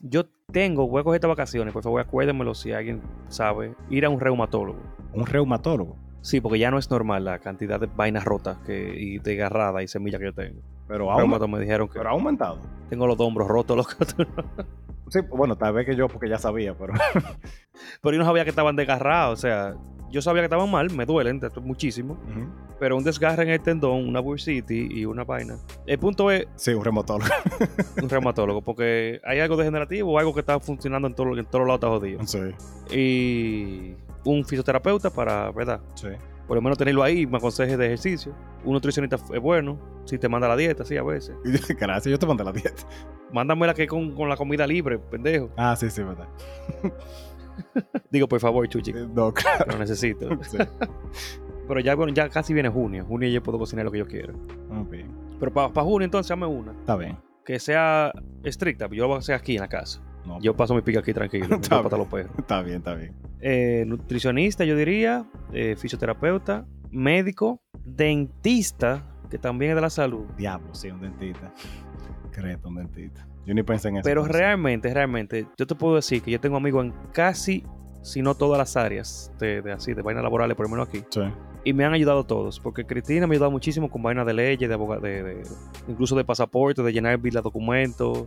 Yo 0.00 0.26
tengo, 0.52 0.86
voy 0.86 1.00
a 1.00 1.04
coger 1.04 1.16
estas 1.16 1.28
vacaciones, 1.28 1.72
por 1.72 1.82
favor, 1.82 2.00
acuérdenmelo 2.00 2.54
si 2.54 2.70
alguien 2.72 3.02
sabe, 3.26 3.74
ir 3.90 4.04
a 4.04 4.10
un 4.10 4.20
reumatólogo. 4.20 4.78
Un 5.12 5.26
reumatólogo. 5.26 5.96
Sí, 6.22 6.40
porque 6.40 6.58
ya 6.58 6.70
no 6.70 6.78
es 6.78 6.90
normal 6.90 7.24
la 7.24 7.38
cantidad 7.40 7.78
de 7.78 7.86
vainas 7.94 8.24
rotas 8.24 8.56
que, 8.64 8.94
y 8.96 9.18
de 9.18 9.36
garrada 9.36 9.82
y 9.82 9.88
semillas 9.88 10.18
que 10.20 10.26
yo 10.26 10.32
tengo. 10.34 10.60
Pero 10.88 11.04
Los 11.06 11.08
ha, 11.10 11.14
aumen- 11.14 11.18
reumatos 11.18 11.48
me 11.50 11.58
dijeron 11.60 11.88
que 11.88 11.98
pero 11.98 12.08
ha 12.08 12.12
aumentado. 12.12 12.58
tengo 12.88 13.06
los 13.06 13.18
hombros 13.20 13.48
rotos, 13.48 13.76
loco. 13.76 13.90
Sí, 15.08 15.20
bueno, 15.28 15.56
tal 15.56 15.74
vez 15.74 15.84
que 15.84 15.94
yo, 15.94 16.08
porque 16.08 16.26
ya 16.26 16.38
sabía, 16.38 16.74
pero. 16.74 16.94
pero 18.00 18.12
yo 18.14 18.18
no 18.18 18.24
sabía 18.24 18.44
que 18.44 18.50
estaban 18.50 18.76
desgarrados, 18.76 19.38
o 19.38 19.42
sea, 19.42 19.74
yo 20.10 20.22
sabía 20.22 20.40
que 20.40 20.46
estaban 20.46 20.70
mal, 20.70 20.90
me 20.90 21.04
duelen 21.04 21.38
muchísimo, 21.60 22.16
pero 22.80 22.96
un 22.96 23.04
desgarre 23.04 23.42
en 23.42 23.50
el 23.50 23.60
tendón, 23.60 24.08
una 24.08 24.20
bursitis 24.20 24.90
y 24.90 25.04
una 25.04 25.24
vaina. 25.24 25.56
El 25.86 25.98
punto 25.98 26.30
es 26.30 26.46
Sí, 26.56 26.72
un 26.72 26.82
reumatólogo. 26.82 27.30
un 28.02 28.08
reumatólogo, 28.08 28.62
porque 28.62 29.20
hay 29.24 29.40
algo 29.40 29.56
degenerativo 29.58 30.12
o 30.12 30.18
algo 30.18 30.32
que 30.32 30.40
está 30.40 30.58
funcionando 30.60 31.08
en, 31.08 31.14
todo, 31.14 31.36
en 31.36 31.44
todos 31.44 31.66
lados 31.66 31.74
está 31.80 31.88
jodido. 31.88 32.26
sí, 32.26 32.38
Y 32.96 33.94
un 34.24 34.44
fisioterapeuta 34.44 35.10
para, 35.10 35.50
¿verdad? 35.52 35.80
sí. 35.94 36.08
Por 36.46 36.56
lo 36.56 36.62
menos 36.62 36.76
tenerlo 36.76 37.02
ahí, 37.04 37.24
me 37.26 37.38
aconseje 37.38 37.76
de 37.76 37.86
ejercicio. 37.86 38.34
Un 38.64 38.72
nutricionista 38.74 39.16
es 39.16 39.40
bueno, 39.40 39.78
si 40.04 40.18
te 40.18 40.28
manda 40.28 40.48
la 40.48 40.56
dieta, 40.56 40.84
sí, 40.84 40.96
a 40.96 41.02
veces. 41.02 41.34
Gracias, 41.80 42.10
yo 42.10 42.18
te 42.18 42.26
mandé 42.26 42.44
la 42.44 42.52
dieta. 42.52 42.82
Mándame 43.32 43.66
la 43.66 43.72
que 43.74 43.86
con, 43.86 44.12
con 44.14 44.28
la 44.28 44.36
comida 44.36 44.66
libre, 44.66 44.98
pendejo. 44.98 45.50
Ah, 45.56 45.74
sí, 45.76 45.88
sí, 45.88 46.02
verdad. 46.02 46.28
Digo, 48.10 48.28
por 48.28 48.40
favor, 48.40 48.68
Chuchi, 48.68 48.90
Eh, 48.90 49.06
No, 49.14 49.32
claro. 49.32 49.66
lo 49.72 49.78
necesito. 49.78 50.28
Sí. 50.42 50.58
Pero 51.68 51.80
ya, 51.80 51.94
bueno, 51.94 52.12
ya 52.12 52.28
casi 52.28 52.52
viene 52.52 52.68
junio. 52.68 53.04
Junio 53.06 53.28
ya 53.28 53.40
puedo 53.40 53.58
cocinar 53.58 53.84
lo 53.84 53.92
que 53.92 53.98
yo 53.98 54.06
quiera. 54.06 54.32
Ok, 54.70 54.94
Pero 55.38 55.52
para 55.52 55.86
junio, 55.86 56.04
entonces, 56.04 56.30
hazme 56.32 56.46
una. 56.46 56.72
Está 56.72 56.96
bien. 56.96 57.16
Que 57.44 57.58
sea 57.60 58.12
estricta, 58.42 58.88
yo 58.90 59.02
lo 59.04 59.08
voy 59.08 59.16
a 59.16 59.18
hacer 59.20 59.36
aquí 59.36 59.54
en 59.54 59.60
la 59.60 59.68
casa. 59.68 60.02
No, 60.26 60.38
Yo 60.40 60.54
paso 60.54 60.74
mi 60.74 60.82
pica 60.82 61.00
aquí 61.00 61.12
tranquilo, 61.14 61.46
no 61.48 61.56
Está 61.56 61.80
bien. 61.80 61.98
los 61.98 62.06
perros. 62.08 62.32
Está 62.38 62.62
bien, 62.62 62.76
está 62.78 62.94
bien. 62.94 63.14
Eh, 63.42 63.84
nutricionista, 63.86 64.64
yo 64.64 64.76
diría, 64.76 65.24
eh, 65.52 65.74
fisioterapeuta, 65.76 66.64
médico, 66.90 67.60
dentista, 67.84 69.04
que 69.30 69.38
también 69.38 69.72
es 69.72 69.74
de 69.76 69.80
la 69.80 69.90
salud. 69.90 70.24
Diablo, 70.36 70.74
sí, 70.74 70.90
un 70.90 71.00
dentista. 71.00 71.52
Creto, 72.30 72.68
un 72.68 72.76
dentista. 72.76 73.26
Yo 73.44 73.54
ni 73.54 73.62
pensé 73.62 73.88
en 73.88 73.96
eso. 73.96 74.04
Pero 74.04 74.24
sí. 74.24 74.30
realmente, 74.32 74.92
realmente, 74.94 75.46
yo 75.58 75.66
te 75.66 75.74
puedo 75.74 75.96
decir 75.96 76.22
que 76.22 76.30
yo 76.30 76.40
tengo 76.40 76.56
amigos 76.56 76.86
en 76.86 76.94
casi, 77.12 77.64
si 78.02 78.22
no 78.22 78.34
todas 78.34 78.58
las 78.58 78.76
áreas 78.76 79.32
de, 79.38 79.60
de 79.62 79.72
así, 79.72 79.92
de 79.94 80.02
vainas 80.02 80.22
laborales, 80.22 80.56
por 80.56 80.66
lo 80.66 80.70
menos 80.70 80.88
aquí. 80.88 81.02
Sí. 81.10 81.22
Y 81.64 81.72
me 81.72 81.84
han 81.84 81.92
ayudado 81.92 82.24
todos, 82.24 82.58
porque 82.60 82.84
Cristina 82.84 83.26
me 83.26 83.34
ha 83.34 83.36
ayudado 83.36 83.50
muchísimo 83.50 83.90
con 83.90 84.02
vainas 84.02 84.26
de 84.26 84.34
leyes, 84.34 84.68
de, 84.68 84.76
de, 84.76 85.22
de- 85.22 85.42
incluso 85.88 86.14
de 86.16 86.24
pasaporte, 86.24 86.82
de 86.82 86.92
llenar 86.92 87.18
de 87.20 87.30
documentos. 87.40 88.26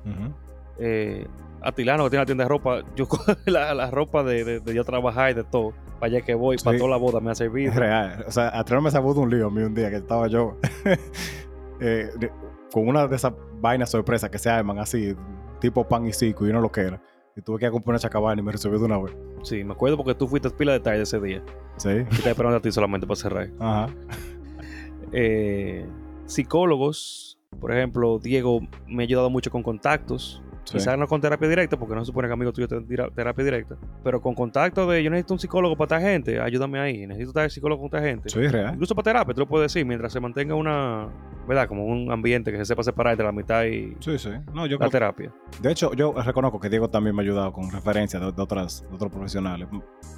Eh, 0.79 1.27
Atilano, 1.61 2.03
que 2.03 2.11
tiene 2.11 2.21
la 2.21 2.25
tienda 2.25 2.43
de 2.43 2.49
ropa, 2.49 2.81
yo 2.95 3.07
cojo 3.09 3.31
la, 3.45 3.73
la 3.73 3.89
ropa 3.89 4.23
de, 4.23 4.43
de, 4.43 4.59
de 4.59 4.73
yo 4.73 4.83
trabajar 4.83 5.31
y 5.31 5.33
de 5.33 5.43
todo. 5.43 5.73
Para 5.99 6.07
allá 6.17 6.21
que 6.21 6.35
voy, 6.35 6.57
para 6.57 6.77
toda 6.77 6.89
la 6.91 6.97
boda 6.97 7.19
me 7.21 7.31
ha 7.31 7.35
servido. 7.35 7.71
Es 7.71 7.75
real. 7.77 8.25
O 8.27 8.31
sea, 8.31 8.49
Atrás 8.57 8.81
me 8.83 8.91
de 8.91 8.99
un 9.19 9.29
lío 9.29 9.47
a 9.47 9.51
mí 9.51 9.61
un 9.63 9.73
día 9.73 9.89
que 9.89 9.95
estaba 9.97 10.27
yo 10.27 10.57
eh, 11.79 12.09
de- 12.19 12.31
con 12.71 12.87
una 12.87 13.07
de 13.07 13.15
esas 13.15 13.33
vainas 13.61 13.89
sorpresas 13.89 14.29
que 14.29 14.37
se 14.37 14.49
arman 14.49 14.77
así, 14.79 15.15
tipo 15.59 15.87
pan 15.87 16.05
y 16.05 16.11
cico, 16.13 16.45
y 16.45 16.49
uno 16.49 16.59
lo 16.61 16.71
que 16.71 16.81
era. 16.81 17.01
Y 17.37 17.41
tuve 17.41 17.59
que 17.59 17.65
ir 17.65 17.69
a 17.69 17.71
comprar 17.71 17.93
una 17.93 17.99
chacabana 17.99 18.41
y 18.41 18.43
me 18.43 18.51
resolvió 18.51 18.79
de 18.79 18.85
una 18.85 18.97
vez. 18.97 19.15
Sí, 19.43 19.63
me 19.63 19.73
acuerdo 19.73 19.97
porque 19.97 20.13
tú 20.15 20.27
fuiste 20.27 20.49
pila 20.49 20.73
de 20.73 20.79
tarde 20.81 21.01
ese 21.01 21.19
día. 21.19 21.41
Sí. 21.77 21.89
Y 21.89 21.99
estaba 22.13 22.29
esperando 22.31 22.57
a 22.57 22.61
ti 22.61 22.71
solamente 22.71 23.07
para 23.07 23.15
cerrar. 23.17 23.49
Ajá. 23.59 23.87
Eh, 25.17 25.85
psicólogos, 26.25 27.37
por 27.61 27.71
ejemplo, 27.71 28.19
Diego 28.19 28.59
me 28.87 29.03
ha 29.03 29.05
ayudado 29.05 29.29
mucho 29.29 29.49
con 29.51 29.63
contactos. 29.63 30.41
Sí. 30.65 30.73
Quizás 30.77 30.97
no 30.97 31.07
con 31.07 31.21
terapia 31.21 31.47
directa, 31.47 31.77
porque 31.77 31.93
no 31.95 32.01
se 32.01 32.07
supone 32.07 32.27
que 32.27 32.33
amigo 32.33 32.51
tuyo 32.51 32.67
te 32.67 32.81
terapia 32.81 33.45
directa. 33.45 33.77
Pero 34.03 34.19
con 34.19 34.33
contacto 34.33 34.87
de 34.89 35.03
yo 35.03 35.09
necesito 35.11 35.33
un 35.35 35.39
psicólogo 35.39 35.77
para 35.77 35.97
esta 35.97 36.09
gente, 36.09 36.39
ayúdame 36.41 36.79
ahí. 36.79 37.05
Necesito 37.05 37.29
estar 37.29 37.49
psicólogo 37.51 37.81
con 37.81 37.95
esta 37.97 38.01
gente. 38.09 38.29
Sí, 38.29 38.47
real. 38.47 38.73
Incluso 38.73 38.95
para 38.95 39.03
terapia, 39.03 39.33
tú 39.33 39.41
lo 39.41 39.47
puedes 39.47 39.71
decir, 39.71 39.85
mientras 39.85 40.11
se 40.11 40.19
mantenga 40.19 40.55
una, 40.55 41.07
¿verdad? 41.47 41.67
Como 41.67 41.85
un 41.85 42.11
ambiente 42.11 42.51
que 42.51 42.57
se 42.57 42.65
sepa 42.65 42.81
separar 42.83 43.13
entre 43.13 43.25
la 43.27 43.31
mitad 43.31 43.63
y 43.65 43.95
Sí, 43.99 44.17
sí. 44.17 44.29
No, 44.53 44.65
yo 44.65 44.73
la 44.73 44.79
creo- 44.79 44.89
terapia. 44.89 45.31
De 45.61 45.71
hecho, 45.71 45.93
yo 45.93 46.13
reconozco 46.13 46.59
que 46.59 46.67
Diego 46.69 46.89
también 46.89 47.15
me 47.15 47.21
ha 47.21 47.25
ayudado 47.25 47.53
con 47.53 47.69
referencias 47.71 48.19
de, 48.21 48.31
de 48.31 48.41
otras, 48.41 48.83
de 48.89 48.95
otros 48.95 49.11
profesionales. 49.11 49.67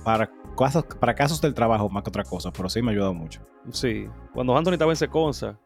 Para 0.05 0.31
casos, 0.57 0.85
para 0.99 1.13
casos 1.13 1.41
del 1.41 1.53
trabajo 1.53 1.89
más 1.89 2.03
que 2.03 2.09
otra 2.09 2.23
cosa, 2.23 2.51
pero 2.51 2.69
sí 2.69 2.81
me 2.81 2.89
ha 2.89 2.91
ayudado 2.93 3.13
mucho. 3.13 3.41
Sí. 3.71 4.07
Cuando 4.33 4.55
Anthony 4.57 4.71
estaba 4.73 4.93
en 4.93 4.95
Seconza, 4.97 5.59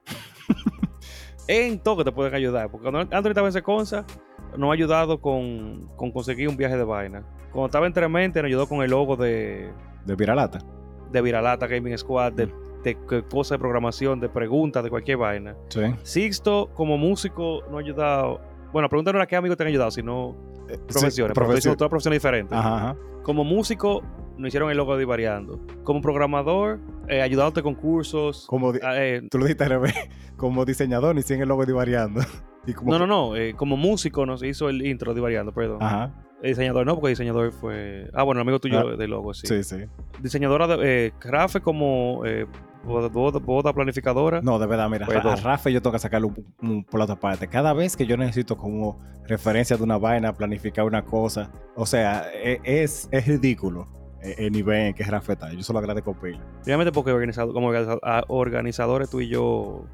en 1.47 1.79
todo 1.79 1.97
que 1.97 2.03
te 2.05 2.11
pueden 2.11 2.33
ayudar. 2.33 2.69
Porque 2.69 2.89
cuando 2.89 2.99
Anthony 3.15 3.29
estaba 3.29 3.47
en 3.47 3.53
Seconza, 3.53 4.05
nos 4.57 4.69
ha 4.69 4.73
ayudado 4.73 5.19
con, 5.21 5.89
con 5.95 6.11
conseguir 6.11 6.47
un 6.49 6.57
viaje 6.57 6.77
de 6.77 6.83
vaina. 6.83 7.23
Cuando 7.51 7.65
estaba 7.67 7.87
en 7.87 7.93
Tremente, 7.93 8.41
nos 8.41 8.47
ayudó 8.47 8.67
con 8.67 8.81
el 8.83 8.91
logo 8.91 9.15
de, 9.15 9.71
De 10.05 10.15
Viralata. 10.15 10.59
de 11.11 11.21
Viralata 11.21 11.67
Gaming 11.67 11.97
Squad, 11.97 12.33
de, 12.33 12.47
de, 12.83 12.97
que- 13.07 13.23
cosas 13.23 13.57
de 13.57 13.59
programación, 13.59 14.19
de 14.19 14.29
preguntas, 14.29 14.83
de 14.83 14.89
cualquier 14.89 15.17
vaina. 15.17 15.55
Sí. 15.69 15.81
Sixto, 16.03 16.69
como 16.73 16.97
músico, 16.97 17.61
nos 17.69 17.75
ha 17.75 17.79
ayudado. 17.79 18.41
Bueno, 18.71 18.87
pregúntanos 18.87 19.21
a 19.21 19.25
qué 19.25 19.35
amigos 19.35 19.57
te 19.57 19.63
han 19.63 19.67
ayudado, 19.67 19.91
si 19.91 20.01
no 20.01 20.35
Eh, 20.69 20.77
profesiones. 20.87 21.35
sí, 21.55 21.61
son 21.61 21.75
todas 21.75 21.89
profesiones 21.89 22.21
diferentes. 22.21 22.57
Ajá, 22.57 22.75
ajá. 22.77 22.95
Como 23.23 23.43
músico, 23.43 24.01
nos 24.37 24.47
hicieron 24.47 24.71
el 24.71 24.77
logo 24.77 24.93
de 24.93 24.99
Divariando. 24.99 25.59
Como 25.83 25.99
programador, 26.01 26.79
eh, 27.09 27.21
ayudándote 27.21 27.61
con 27.61 27.75
cursos. 27.75 28.45
Como 28.47 28.71
ah, 28.81 28.95
eh, 28.95 29.21
tú 29.29 29.37
lo 29.37 29.43
dijiste 29.45 29.65
al 29.65 29.69
revés. 29.71 29.93
Como 30.37 30.63
diseñador, 30.65 31.21
si 31.21 31.33
en 31.35 31.41
el 31.41 31.49
logo 31.49 31.65
de 31.65 31.73
variando. 31.73 32.21
Y 32.67 32.73
como 32.73 32.91
no, 32.91 32.99
no, 32.99 33.07
no. 33.07 33.35
eh, 33.35 33.53
como 33.55 33.75
músico 33.77 34.25
nos 34.25 34.43
hizo 34.43 34.69
el 34.69 34.85
intro 34.85 35.11
de 35.11 35.15
Divariando, 35.15 35.51
perdón. 35.53 35.81
Ajá. 35.81 36.11
El 36.43 36.49
diseñador 36.51 36.85
no, 36.87 36.95
porque 36.95 37.09
el 37.09 37.11
diseñador 37.13 37.51
fue. 37.51 38.09
Ah, 38.13 38.23
bueno, 38.23 38.39
el 38.41 38.47
amigo 38.47 38.59
tuyo 38.59 38.79
Ah, 38.79 38.95
de 38.95 39.07
logo, 39.07 39.33
sí. 39.33 39.45
Sí, 39.47 39.63
sí. 39.63 39.77
Diseñadora 40.21 40.65
de. 40.67 41.07
Eh, 41.07 41.11
Crafe 41.19 41.61
como. 41.61 42.23
Eh, 42.25 42.47
boda, 42.83 43.09
boda- 43.09 43.37
boda 43.39 43.73
planificadora. 43.73 44.41
No, 44.41 44.57
de 44.57 44.65
verdad, 44.65 44.89
mira, 44.89 45.05
a 45.05 45.35
Rafa 45.35 45.69
yo 45.69 45.81
tengo 45.83 45.93
que 45.93 45.99
sacarlo 45.99 46.29
un- 46.29 46.55
un- 46.67 46.83
por 46.83 46.97
la 46.99 47.03
otra 47.03 47.15
parte. 47.19 47.47
Cada 47.47 47.73
vez 47.73 47.95
que 47.95 48.07
yo 48.07 48.17
necesito 48.17 48.57
como 48.57 48.99
referencia 49.27 49.77
de 49.77 49.83
una 49.83 49.99
vaina, 49.99 50.33
planificar 50.33 50.83
una 50.85 51.03
cosa, 51.05 51.51
o 51.75 51.85
sea, 51.85 52.25
e- 52.33 52.59
es, 52.63 53.07
es 53.11 53.27
ridículo 53.27 53.87
eh, 54.23 54.35
el 54.39 54.51
nivel 54.51 54.77
en 54.87 54.93
que 54.95 55.03
Rafa 55.03 55.33
está. 55.33 55.53
Yo 55.53 55.61
solo 55.61 55.77
agradezco 55.77 56.15
pila. 56.19 56.39
Realmente 56.65 56.91
porque 56.91 57.11
organizado, 57.11 57.53
como 57.53 57.71
organiza- 57.71 57.99
organizadores 58.29 59.09
tú 59.11 59.21
y 59.21 59.29
yo 59.29 59.85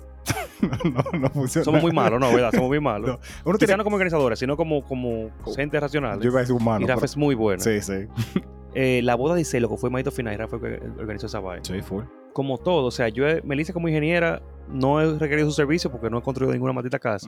no, 1.13 1.19
no 1.19 1.29
funciona. 1.29 1.65
somos 1.65 1.81
muy 1.81 1.91
malos, 1.91 2.19
¿no? 2.19 2.31
¿Verdad? 2.31 2.51
Somos 2.53 2.69
muy 2.69 2.79
malos. 2.81 3.09
No, 3.09 3.19
Uno 3.45 3.57
tiene, 3.57 3.77
no 3.77 3.83
como 3.83 3.95
organizadores, 3.95 4.39
sino 4.39 4.55
como, 4.57 4.83
como 4.83 5.29
gente 5.55 5.79
racional. 5.79 6.19
yo 6.19 6.29
iba 6.29 6.39
a 6.39 6.41
decir 6.41 6.55
humano. 6.55 6.81
y 6.83 6.87
Rafa 6.87 6.95
pero- 7.01 7.05
es 7.05 7.17
muy 7.17 7.35
buena. 7.35 7.61
Sí, 7.63 7.81
sí. 7.81 8.07
Eh, 8.79 9.01
la 9.01 9.15
boda 9.15 9.33
de 9.33 9.43
Celo, 9.43 9.69
que 9.69 9.77
fue 9.77 9.89
Maito 9.89 10.11
Final, 10.11 10.35
y 10.35 10.37
Rafa 10.37 10.59
fue 10.59 10.77
que 10.77 10.85
organizó 10.99 11.25
esa 11.25 11.39
vaina. 11.39 11.63
Sí, 11.65 11.81
full. 11.81 12.03
Como 12.31 12.59
todo, 12.59 12.85
o 12.85 12.91
sea, 12.91 13.07
yo, 13.09 13.25
Melissa 13.43 13.73
como 13.73 13.87
ingeniera, 13.87 14.39
no 14.69 15.01
he 15.01 15.17
requerido 15.17 15.47
su 15.49 15.55
servicio 15.55 15.89
porque 15.89 16.11
no 16.11 16.19
he 16.19 16.21
construido 16.21 16.53
ninguna 16.53 16.73
maldita 16.73 16.99
casa. 16.99 17.27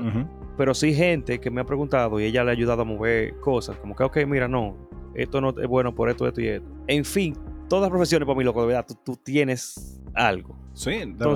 Pero 0.57 0.75
sí 0.75 0.93
gente 0.93 1.39
que 1.39 1.49
me 1.49 1.61
ha 1.61 1.63
preguntado 1.63 2.19
y 2.19 2.25
ella 2.25 2.43
le 2.43 2.51
ha 2.51 2.53
ayudado 2.53 2.83
a 2.83 2.85
mover 2.85 3.39
cosas. 3.39 3.77
Como 3.77 3.95
que, 3.95 4.03
ok, 4.03 4.17
mira, 4.27 4.47
no, 4.47 4.77
esto 5.15 5.41
no 5.41 5.49
es 5.59 5.67
bueno 5.67 5.95
por 5.95 6.09
esto, 6.11 6.27
esto 6.27 6.39
y 6.39 6.49
esto. 6.49 6.69
En 6.85 7.03
fin, 7.03 7.35
todas 7.67 7.81
las 7.83 7.89
profesiones 7.89 8.27
para 8.27 8.37
mí, 8.37 8.43
loco, 8.43 8.61
de 8.61 8.67
verdad, 8.67 8.85
tú, 8.87 8.93
tú 9.03 9.15
tienes 9.15 9.99
algo. 10.13 10.55
Sí, 10.73 10.91
de 10.91 11.05
verdad. 11.07 11.31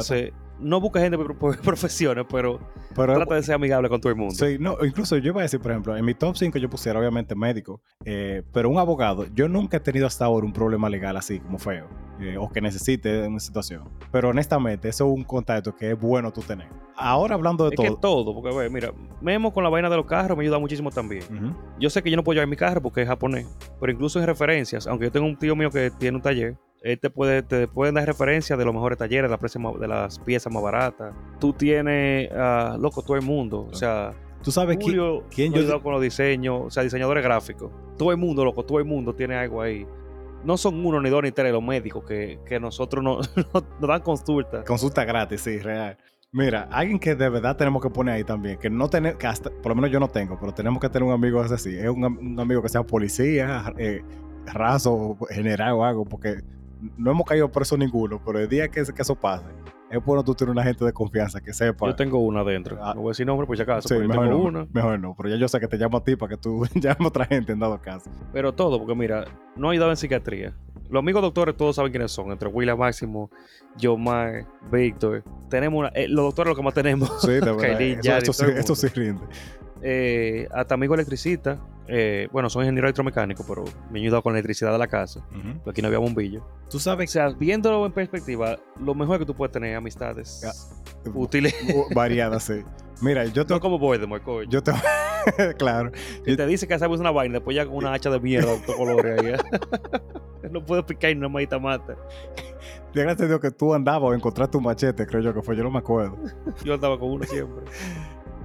No 0.60 0.80
busca 0.80 1.00
gente 1.00 1.18
por, 1.18 1.36
por 1.38 1.58
profesiones, 1.62 2.26
pero 2.30 2.60
Pero- 2.96 3.16
trata 3.16 3.36
de 3.36 3.44
ser 3.44 3.56
amigable 3.56 3.90
con 3.90 4.00
todo 4.00 4.12
el 4.12 4.18
mundo. 4.18 4.34
Sí, 4.36 4.58
no, 4.60 4.78
incluso 4.86 5.18
yo 5.18 5.30
iba 5.32 5.42
a 5.42 5.44
decir, 5.44 5.60
por 5.60 5.72
ejemplo, 5.72 5.98
en 5.98 6.06
mi 6.06 6.14
top 6.14 6.36
5 6.38 6.58
yo 6.60 6.70
pusiera 6.70 7.00
obviamente 7.00 7.36
médico, 7.36 7.82
eh, 8.06 8.44
pero 8.54 8.70
un 8.70 8.78
abogado, 8.78 9.26
yo 9.34 9.48
nunca 9.50 9.78
he 9.78 9.80
tenido 9.80 10.06
hasta 10.08 10.26
ahora 10.26 10.46
un 10.46 10.54
problema 10.54 10.90
legal 10.90 11.18
así 11.18 11.40
como 11.40 11.58
feo, 11.58 11.88
eh, 12.20 12.38
o 12.38 12.50
que 12.50 12.62
necesite 12.62 13.28
una 13.28 13.40
situación. 13.40 13.90
Pero 14.12 14.30
honestamente, 14.30 14.88
eso 14.90 15.06
es 15.08 15.12
un 15.18 15.24
contacto 15.24 15.76
que 15.76 15.92
es 15.92 16.00
bueno 16.00 16.32
tú 16.32 16.42
tener. 16.42 16.68
Ahora 16.96 17.34
hablando 17.34 17.68
de 17.68 17.76
Es 17.76 17.82
que 17.82 17.88
todo. 17.88 17.98
todo, 18.24 18.36
porque, 18.40 18.56
ve, 18.56 18.70
mira, 18.70 18.92
Memo 19.22 19.52
con 19.52 19.64
la 19.64 19.70
vaina 19.72 19.90
de 19.90 19.98
los 19.98 20.06
carros 20.06 20.38
me 20.38 20.44
ayuda 20.44 20.60
muchísimo 20.60 20.92
también. 20.92 21.24
Yo 21.80 21.90
sé 21.90 22.04
que 22.04 22.12
yo 22.12 22.16
no 22.16 22.24
puedo 22.24 22.36
llevar 22.36 22.48
mi 22.48 22.56
carro 22.56 22.82
porque 22.82 23.02
es 23.02 23.08
japonés, 23.08 23.48
pero 23.80 23.92
incluso 23.92 24.20
en 24.20 24.28
referencias, 24.28 24.86
aunque 24.86 25.06
yo 25.06 25.12
tengo 25.12 25.26
un 25.26 25.36
tío 25.36 25.56
mío 25.56 25.72
que 25.72 25.90
tiene 25.90 26.18
un 26.18 26.22
taller, 26.22 26.56
él 26.84 27.00
te 27.00 27.10
puede, 27.10 27.42
te 27.42 27.68
pueden 27.68 27.96
dar 27.96 28.06
referencias 28.06 28.60
de 28.60 28.66
los 28.66 28.74
mejores 28.74 28.98
talleres, 28.98 29.32
de, 29.32 29.38
la 29.38 29.72
de 29.80 29.88
las 29.88 30.20
piezas 30.20 30.52
más 30.54 30.62
baratas. 30.62 31.14
Tú 31.40 31.54
tienes, 31.54 32.30
ah, 32.36 32.78
loco, 32.80 33.02
todo 33.02 33.16
el 33.18 33.24
mundo. 33.24 33.68
O 33.72 33.74
sea, 33.74 34.14
Tú 34.44 34.52
sabes 34.52 34.78
Julio 34.82 35.24
quién 35.34 35.54
ha 35.56 35.62
yo- 35.62 35.82
con 35.82 35.94
los 35.94 36.02
diseños, 36.02 36.64
o 36.66 36.70
sea, 36.70 36.84
diseñadores 36.84 37.24
gráficos. 37.24 37.72
Todo 37.98 38.12
el 38.12 38.18
mundo, 38.18 38.44
loco, 38.44 38.64
todo 38.66 38.80
el 38.80 38.86
mundo 38.86 39.16
tiene 39.16 39.36
algo 39.36 39.62
ahí. 39.62 39.88
No 40.44 40.58
son 40.58 40.86
uno, 40.86 41.00
ni 41.00 41.10
dos, 41.10 41.24
ni 41.24 41.32
tres 41.32 41.54
los 41.54 41.64
médicos 41.64 42.04
que, 42.04 42.42
que 42.46 42.60
nosotros 42.60 43.02
no- 43.02 43.20
nos 43.80 43.88
dan 43.90 44.02
consulta. 44.02 44.66
Consulta 44.66 45.06
gratis, 45.06 45.40
sí, 45.40 45.60
real. 45.60 45.98
Mira, 46.34 46.68
alguien 46.72 47.00
que 47.00 47.16
de 47.16 47.30
verdad 47.30 47.56
tenemos 47.56 47.82
que 47.82 47.90
poner 47.92 48.16
ahí 48.16 48.24
también, 48.26 48.58
que 48.58 48.70
no 48.70 48.90
tenemos, 48.90 49.18
que 49.18 49.28
hasta, 49.28 49.50
por 49.50 49.68
lo 49.70 49.76
menos 49.76 49.92
yo 49.92 50.02
no 50.02 50.10
tengo, 50.10 50.38
pero 50.38 50.52
tenemos 50.54 50.82
que 50.82 50.90
tener 50.90 51.08
un 51.08 51.14
amigo 51.14 51.40
así. 51.40 51.78
Es 51.78 51.88
un, 51.88 52.04
un 52.04 52.38
amigo 52.40 52.62
que 52.62 52.68
sea 52.68 52.84
policía, 52.84 53.72
eh, 53.78 54.02
raso, 54.54 55.16
general 55.30 55.74
o 55.74 55.86
algo, 55.86 56.04
porque 56.06 56.42
no 56.98 57.12
hemos 57.12 57.26
caído 57.26 57.52
preso 57.52 57.78
ninguno, 57.78 58.22
pero 58.26 58.40
el 58.40 58.50
día 58.50 58.68
que, 58.70 58.84
que 58.84 59.02
eso 59.02 59.16
pase, 59.16 59.46
es 59.90 60.04
bueno 60.04 60.24
tú 60.24 60.34
tener 60.34 60.52
una 60.52 60.64
gente 60.64 60.84
de 60.84 60.92
confianza 60.92 61.40
que 61.40 61.54
sepa. 61.54 61.86
Yo 61.86 61.96
tengo 61.96 62.18
una 62.20 62.42
adentro. 62.42 62.78
Ah. 62.82 62.94
No 62.96 63.02
voy 63.02 63.10
a 63.10 63.12
decir 63.12 63.28
nombre 63.28 63.46
por 63.46 63.56
si 63.56 63.62
acaso, 63.64 63.88
Sí, 63.88 63.94
pero 63.96 64.02
yo 64.04 64.08
mejor 64.10 64.26
tengo 64.26 64.40
no, 64.40 64.48
una. 64.48 64.68
mejor 64.74 65.00
no, 65.00 65.16
pero 65.16 65.30
ya 65.30 65.36
yo 65.36 65.48
sé 65.48 65.60
que 65.60 65.68
te 65.68 65.78
llamo 65.78 65.98
a 65.98 66.04
ti 66.04 66.16
para 66.16 66.32
que 66.32 66.38
tú 66.38 66.66
llames 66.74 67.02
a 67.02 67.08
otra 67.08 67.26
gente 67.26 67.52
en 67.52 67.60
dado 67.60 67.80
caso. 67.80 68.10
Pero 68.32 68.54
todo, 68.54 68.80
porque 68.80 68.96
mira, 68.96 69.26
no 69.56 69.70
he 69.70 69.74
ayudado 69.74 69.92
en 69.92 69.98
psiquiatría. 69.98 70.56
Los 70.90 71.00
amigos 71.00 71.22
doctores 71.22 71.56
todos 71.56 71.76
saben 71.76 71.92
quiénes 71.92 72.12
son, 72.12 72.32
entre 72.32 72.50
William 72.50 72.78
Máximo, 72.78 73.30
Yomar, 73.78 74.46
Víctor. 74.72 75.24
Tenemos 75.50 75.80
una, 75.80 75.90
eh, 75.90 76.08
los 76.08 76.26
doctores 76.26 76.50
lo 76.52 76.56
que 76.56 76.64
más 76.64 76.74
tenemos. 76.74 77.22
Sí, 77.22 77.32
de 77.32 77.40
verdad. 77.42 77.58
Kailin, 77.60 78.00
eso, 78.00 78.02
Yari, 78.02 78.24
eso 78.24 78.34
sí, 78.34 78.46
eso 78.56 78.76
sí 78.76 78.88
rinde. 78.88 79.22
Eh, 79.82 80.48
hasta 80.52 80.74
amigo 80.76 80.94
electricista. 80.96 81.60
Eh, 81.88 82.28
bueno, 82.32 82.50
soy 82.50 82.64
ingeniero 82.64 82.88
electromecánico, 82.88 83.44
pero 83.48 83.64
me 83.92 84.00
he 84.00 84.02
ayudado 84.04 84.22
con 84.24 84.34
la 84.34 84.40
electricidad 84.40 84.72
de 84.72 84.78
la 84.78 84.88
casa. 84.88 85.26
Aquí 85.68 85.82
no 85.82 85.88
había 85.88 86.00
bombillo. 86.00 86.46
Tú 86.70 86.78
O 86.78 86.80
sabes 86.80 87.12
sea, 87.12 87.30
viéndolo 87.30 87.86
en 87.86 87.92
perspectiva, 87.92 88.58
lo 88.80 88.96
mejor 88.96 89.20
que 89.20 89.26
tú 89.26 89.36
puedes 89.36 89.52
tener 89.52 89.72
es 89.72 89.78
amistades 89.78 90.42
Ya. 90.42 91.12
útiles. 91.14 91.54
variadas, 91.94 92.44
sí. 92.44 92.64
Mira, 93.02 93.26
yo 93.26 93.46
te... 93.46 93.54
No 93.54 93.60
como 93.60 93.78
Voldemort, 93.80 94.24
coño. 94.24 94.50
Yo 94.50 94.64
te... 94.64 94.72
claro. 95.58 95.92
Que 96.24 96.38
te 96.38 96.46
dice 96.48 96.68
que 96.68 96.78
sabes 96.80 97.00
una 97.00 97.12
vaina, 97.12 97.34
después 97.36 97.56
ya 97.56 97.66
con 97.66 97.76
una 97.76 97.94
hacha 97.94 98.10
de 98.10 98.20
mierda 98.20 98.54
otro 98.54 98.76
colores 98.78 99.20
ahí. 99.20 99.32
¿eh? 99.34 100.50
no 100.52 100.64
puedo 100.66 100.86
picar 100.86 101.12
ni 101.12 101.18
una 101.18 101.30
maíta 101.30 101.60
mata. 101.60 101.96
Gracias 102.94 103.22
a 103.22 103.28
Dios 103.28 103.40
que 103.40 103.52
tú 103.52 103.74
andabas 103.74 104.10
o 104.12 104.14
encontraste 104.14 104.56
un 104.58 104.64
machete, 104.64 105.06
creo 105.06 105.22
yo 105.22 105.34
que 105.34 105.42
fue, 105.42 105.56
yo 105.58 105.64
no 105.64 105.72
me 105.72 105.80
acuerdo. 105.80 106.18
Yo 106.64 106.76
andaba 106.76 106.98
con 107.00 107.10
uno 107.12 107.24
siempre. 107.26 107.66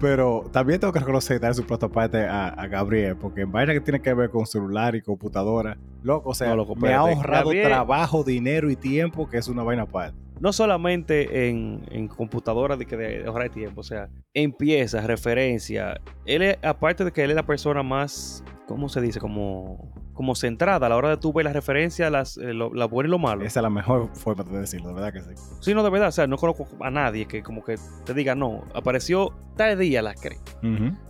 Pero 0.01 0.45
también 0.53 0.79
tengo 0.79 0.93
que 0.93 1.01
reconocer 1.01 1.39
y 1.39 1.41
dar 1.41 1.55
su 1.55 1.65
plato 1.65 1.87
aparte 1.87 2.25
a, 2.25 2.49
a 2.49 2.67
Gabriel, 2.69 3.17
porque 3.17 3.41
en 3.41 3.51
vaina 3.51 3.73
que 3.73 3.81
tiene 3.81 4.01
que 4.01 4.15
ver 4.15 4.31
con 4.31 4.47
celular 4.47 4.95
y 4.95 5.03
computadora, 5.03 5.77
loco, 6.05 6.31
o 6.31 6.35
sea, 6.35 6.49
No, 6.51 6.57
loco, 6.57 6.77
me 6.77 6.93
ha 6.93 6.99
ahorrado 6.99 7.47
Gabriel- 7.47 7.67
trabajo, 7.69 8.23
dinero 8.23 8.71
y 8.71 8.77
tiempo, 8.77 9.29
que 9.29 9.39
es 9.39 9.49
una 9.49 9.65
vaina 9.65 9.83
aparte. 9.83 10.17
no 10.41 10.53
solamente 10.53 11.49
en, 11.49 11.81
en 11.91 12.07
computadora 12.07 12.77
de 12.77 12.87
que 12.87 12.97
de, 12.97 13.19
de 13.23 13.27
ahorrar 13.27 13.51
tiempo, 13.51 13.81
o 13.81 13.85
sea, 13.85 14.09
en 14.35 14.53
piezas, 14.53 15.05
referencia. 15.05 16.01
Él 16.25 16.43
es, 16.43 16.59
aparte 16.63 17.05
de 17.05 17.11
que 17.11 17.25
él 17.25 17.31
es 17.31 17.37
la 17.37 17.43
persona 17.47 17.83
más, 17.83 18.45
¿cómo 18.69 18.89
se 18.89 19.01
dice? 19.01 19.19
Como, 19.19 19.93
como 20.19 20.35
centrada 20.35 20.85
a 20.87 20.89
la 20.89 20.97
hora 20.97 21.11
de 21.11 21.17
tú 21.17 21.33
ver 21.33 21.45
las 21.45 21.55
referencias, 21.55 22.11
las, 22.11 22.37
eh, 22.39 22.53
lo, 22.53 22.75
la 22.75 22.87
buena 22.87 23.07
y 23.07 23.11
lo 23.13 23.21
malo. 23.21 23.45
Esa 23.45 23.61
es 23.61 23.63
la 23.63 23.71
mejor 23.71 24.11
forma 24.17 24.43
de 24.43 24.59
decirlo, 24.59 24.89
de 24.89 24.95
verdad 24.95 25.13
que 25.13 25.23
sí. 25.23 25.31
Sí, 25.61 25.75
no, 25.75 25.85
de 25.85 25.91
verdad, 25.91 26.09
o 26.09 26.11
sea, 26.11 26.27
no 26.27 26.37
conozco 26.37 26.67
a 26.81 26.91
nadie 26.91 27.27
que 27.27 27.41
como 27.41 27.63
que 27.63 27.77
te 28.05 28.15
diga, 28.15 28.35
no, 28.35 28.65
apareció 28.75 29.33
tal 29.57 29.79
día 29.79 30.03
la 30.03 30.15
cree. 30.15 30.41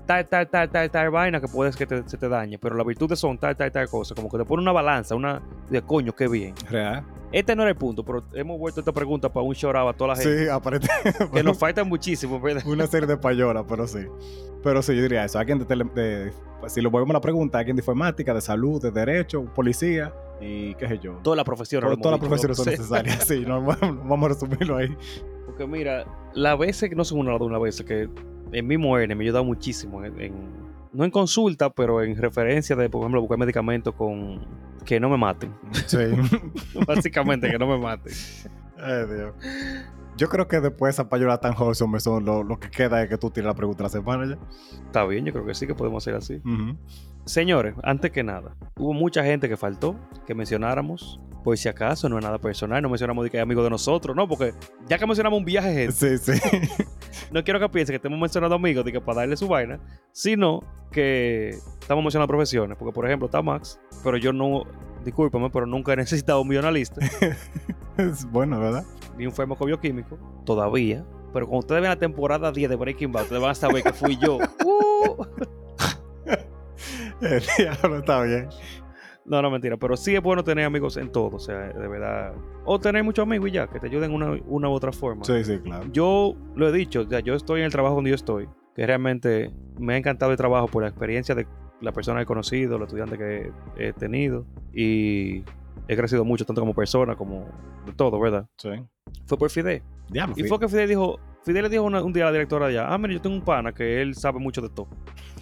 Tal, 0.04 0.28
tal, 0.28 0.48
tal, 0.50 0.68
tal, 0.68 0.90
tal 0.90 1.11
vaina 1.11 1.40
que 1.40 1.48
puedes 1.48 1.74
que 1.74 1.86
te- 1.86 2.06
se 2.06 2.18
te 2.18 2.28
dañe, 2.28 2.59
pero 2.59 2.76
las 2.76 2.86
virtudes 2.86 3.18
son 3.18 3.38
tal, 3.38 3.56
tal, 3.56 3.72
tal 3.72 3.88
cosa. 3.88 4.14
Como 4.14 4.28
que 4.28 4.36
te 4.36 4.44
pone 4.44 4.62
una 4.62 4.72
balanza, 4.72 5.14
una 5.14 5.40
de 5.70 5.80
coño, 5.80 6.12
qué 6.14 6.28
bien. 6.28 6.54
Real. 6.68 7.02
Este 7.30 7.54
no 7.54 7.62
era 7.62 7.70
el 7.70 7.76
punto, 7.76 8.04
pero 8.04 8.24
hemos 8.32 8.58
vuelto 8.58 8.80
esta 8.80 8.92
pregunta 8.92 9.30
para 9.30 9.44
un 9.44 9.52
shout 9.54 9.76
out 9.76 9.94
a 9.94 9.96
toda 9.96 10.08
la 10.08 10.16
gente. 10.16 10.44
Sí, 10.44 10.48
aparente. 10.48 10.88
Que 11.32 11.42
nos 11.42 11.58
falta 11.58 11.84
muchísimo, 11.84 12.40
¿verdad? 12.40 12.62
una 12.66 12.86
serie 12.86 13.06
de 13.06 13.16
payolas, 13.16 13.64
pero 13.68 13.86
sí. 13.86 14.00
Pero 14.62 14.82
sí, 14.82 14.96
yo 14.96 15.02
diría 15.02 15.24
eso. 15.24 15.38
Alguien 15.38 15.58
de, 15.58 15.66
tele- 15.66 15.90
de- 15.94 16.32
pues, 16.60 16.72
si 16.72 16.80
lo 16.80 16.90
volvemos 16.90 17.10
a 17.14 17.18
la 17.18 17.20
pregunta, 17.20 17.58
alguien 17.58 17.76
de 17.76 17.80
informática, 17.82 18.32
de 18.34 18.40
salud, 18.40 18.80
de 18.82 18.90
derecho, 18.90 19.44
policía 19.54 20.12
y 20.40 20.74
qué 20.76 20.88
sé 20.88 20.98
yo. 20.98 21.18
Todas 21.22 21.36
las 21.36 21.44
profesiones. 21.44 21.96
Todas 21.98 22.12
las 22.12 22.20
profesiones 22.20 22.56
son 22.56 22.66
necesarias. 22.66 23.24
Sí, 23.26 23.44
no, 23.46 23.62
vamos 23.80 24.24
a 24.24 24.28
resumirlo 24.28 24.76
ahí. 24.78 24.96
Porque 25.46 25.66
mira, 25.66 26.06
las 26.34 26.58
veces 26.58 26.88
que 26.88 26.96
no 26.96 27.04
son 27.04 27.18
una 27.20 27.36
de 27.38 27.44
una 27.44 27.58
vez, 27.58 27.82
que 27.82 28.08
en 28.52 28.66
mismo 28.66 28.98
N 28.98 29.14
me 29.14 29.22
ha 29.22 29.26
ayudado 29.26 29.44
muchísimo 29.44 30.02
en, 30.04 30.20
en- 30.20 30.67
no 30.93 31.05
en 31.05 31.11
consulta, 31.11 31.70
pero 31.70 32.03
en 32.03 32.16
referencia 32.16 32.76
de, 32.76 32.89
por 32.89 33.03
ejemplo, 33.03 33.20
buscar 33.20 33.39
medicamentos 33.39 33.95
con 33.95 34.47
que 34.84 34.99
no 34.99 35.09
me 35.11 35.16
maten. 35.16 35.55
Sí. 35.86 35.99
Básicamente, 36.86 37.51
que 37.51 37.59
no 37.59 37.66
me 37.66 37.78
maten. 37.78 38.12
Ay, 38.80 39.06
Dios. 39.06 39.34
Yo 40.16 40.28
creo 40.28 40.48
que 40.48 40.60
después 40.60 40.88
de 40.96 41.02
esa 41.02 41.08
payola 41.08 41.38
tan 41.38 41.54
wholesome, 41.56 42.00
son 42.00 42.24
lo, 42.24 42.42
lo 42.42 42.58
que 42.58 42.70
queda 42.70 43.02
es 43.02 43.08
que 43.08 43.16
tú 43.16 43.30
tires 43.30 43.46
la 43.46 43.54
pregunta 43.54 43.78
de 43.78 43.84
la 43.84 43.88
semana 43.90 44.26
ya. 44.26 44.38
Está 44.86 45.04
bien, 45.04 45.24
yo 45.24 45.32
creo 45.32 45.46
que 45.46 45.54
sí 45.54 45.66
que 45.66 45.74
podemos 45.76 46.02
hacer 46.02 46.16
así. 46.16 46.42
Señores, 47.24 47.74
antes 47.84 48.10
que 48.10 48.24
nada, 48.24 48.56
hubo 48.76 48.92
mucha 48.94 49.22
gente 49.22 49.48
que 49.48 49.56
faltó 49.56 49.94
que 50.26 50.34
mencionáramos. 50.34 51.20
Por 51.44 51.56
si 51.56 51.68
acaso, 51.68 52.08
no 52.08 52.18
es 52.18 52.24
nada 52.24 52.38
personal, 52.38 52.82
no 52.82 52.88
mencionamos 52.88 53.24
de 53.24 53.30
que 53.30 53.36
es 53.36 53.42
amigo 53.42 53.62
de 53.62 53.70
nosotros, 53.70 54.14
no, 54.14 54.26
porque 54.28 54.52
ya 54.88 54.98
que 54.98 55.06
mencionamos 55.06 55.38
un 55.38 55.44
viaje, 55.44 55.72
gente, 55.72 56.18
Sí, 56.18 56.18
sí. 56.18 56.40
no 57.30 57.44
quiero 57.44 57.60
que 57.60 57.68
piensen 57.68 57.92
que 57.92 57.96
estemos 57.96 58.18
mencionando 58.18 58.56
amigos 58.56 58.84
de 58.84 58.92
que 58.92 59.00
para 59.00 59.20
darle 59.20 59.36
su 59.36 59.46
vaina, 59.46 59.78
sino 60.12 60.62
que 60.90 61.50
estamos 61.80 62.02
mencionando 62.02 62.26
profesiones. 62.28 62.76
Porque, 62.76 62.92
por 62.92 63.06
ejemplo, 63.06 63.26
está 63.26 63.40
Max, 63.40 63.78
pero 64.02 64.16
yo 64.16 64.32
no, 64.32 64.64
discúlpame, 65.05 65.51
pero 65.51 65.66
nunca 65.66 65.92
he 65.92 65.96
necesitado 65.96 66.40
un 66.40 66.49
bioanalista, 66.49 67.01
es 67.96 68.24
bueno, 68.30 68.59
¿verdad? 68.61 68.84
ni 69.18 69.26
un 69.26 69.32
farmacobioquímico, 69.32 70.16
todavía. 70.46 71.05
Pero 71.32 71.46
cuando 71.46 71.59
ustedes 71.59 71.82
ven 71.82 71.90
la 71.90 71.99
temporada 71.99 72.51
10 72.53 72.70
de 72.70 72.76
Breaking 72.76 73.12
Bad, 73.12 73.24
ustedes 73.24 73.42
van 73.42 73.51
a 73.51 73.55
saber 73.55 73.82
que 73.82 73.92
fui 73.92 74.16
yo. 74.16 74.38
Uh. 74.64 75.26
El 77.20 77.42
diablo 77.59 77.99
está 77.99 78.22
bien. 78.22 78.49
No, 79.26 79.42
no, 79.42 79.51
mentira. 79.51 79.76
Pero 79.76 79.96
sí 79.96 80.14
es 80.14 80.22
bueno 80.22 80.42
tener 80.42 80.64
amigos 80.64 80.96
en 80.96 81.12
todo. 81.12 81.36
O 81.36 81.38
sea, 81.38 81.72
de 81.72 81.88
verdad. 81.88 82.32
O 82.64 82.78
tener 82.78 83.05
muchos 83.05 83.24
amigos 83.24 83.49
y 83.51 83.53
ya, 83.53 83.66
que 83.66 83.78
te 83.78 83.88
ayuden 83.88 84.12
una, 84.12 84.40
una 84.46 84.70
u 84.70 84.72
otra 84.72 84.92
forma. 84.92 85.24
Sí, 85.24 85.44
sí, 85.44 85.59
claro. 85.59 85.84
Yo 85.92 86.34
lo 86.55 86.68
he 86.68 86.72
dicho, 86.72 87.07
sea, 87.09 87.20
yo 87.20 87.34
estoy 87.34 87.61
en 87.61 87.66
el 87.66 87.72
trabajo 87.72 87.96
donde 87.96 88.11
yo 88.11 88.16
estoy. 88.16 88.49
Que 88.74 88.86
realmente 88.86 89.51
me 89.78 89.94
ha 89.94 89.96
encantado 89.99 90.30
el 90.30 90.38
trabajo 90.38 90.68
por 90.68 90.82
la 90.82 90.88
experiencia 90.88 91.34
de 91.34 91.46
la 91.80 91.92
persona 91.92 92.18
que 92.18 92.22
he 92.24 92.26
conocido, 92.26 92.78
los 92.78 92.88
estudiantes 92.88 93.18
que 93.18 93.52
he 93.76 93.92
tenido. 93.92 94.46
Y 94.72 95.42
he 95.86 95.96
crecido 95.96 96.24
mucho, 96.24 96.44
tanto 96.44 96.60
como 96.60 96.74
persona, 96.74 97.16
como 97.16 97.46
de 97.86 97.92
todo, 97.92 98.18
¿verdad? 98.20 98.46
Sí. 98.56 98.70
Fue 99.26 99.38
por 99.38 99.50
Fidel. 99.50 99.82
Diablo. 100.10 100.34
Y 100.36 100.44
fue 100.44 100.58
que 100.58 100.68
Fidel 100.68 100.88
dijo, 100.88 101.18
Fidel 101.44 101.64
le 101.64 101.68
dijo 101.68 101.82
una- 101.84 102.02
un 102.02 102.12
día 102.12 102.24
a 102.24 102.26
la 102.26 102.32
directora 102.32 102.66
allá, 102.66 102.92
ah, 102.92 102.98
mira, 102.98 103.14
yo 103.14 103.20
tengo 103.20 103.36
un 103.36 103.42
pana 103.42 103.72
que 103.72 104.00
él 104.02 104.14
sabe 104.14 104.38
mucho 104.38 104.60
de 104.60 104.68
todo. 104.70 104.88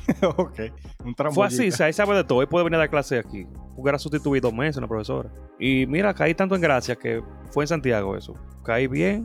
ok. 0.36 0.60
Un 1.04 1.14
Fue 1.32 1.46
así, 1.46 1.68
o 1.68 1.72
sea, 1.72 1.88
él 1.88 1.94
sabe 1.94 2.14
de 2.16 2.24
todo, 2.24 2.42
él 2.42 2.48
puede 2.48 2.64
venir 2.64 2.76
a 2.76 2.78
dar 2.80 2.90
clase 2.90 3.18
aquí. 3.18 3.46
Porque 3.74 3.88
era 3.90 3.98
sustituido 3.98 4.48
dos 4.48 4.56
meses 4.56 4.76
una 4.78 4.88
profesora. 4.88 5.30
Y 5.58 5.86
mira, 5.86 6.14
caí 6.14 6.34
tanto 6.34 6.54
en 6.54 6.60
gracia 6.60 6.96
que 6.96 7.22
fue 7.50 7.64
en 7.64 7.68
Santiago 7.68 8.16
eso. 8.16 8.34
Caí 8.64 8.86
bien, 8.86 9.24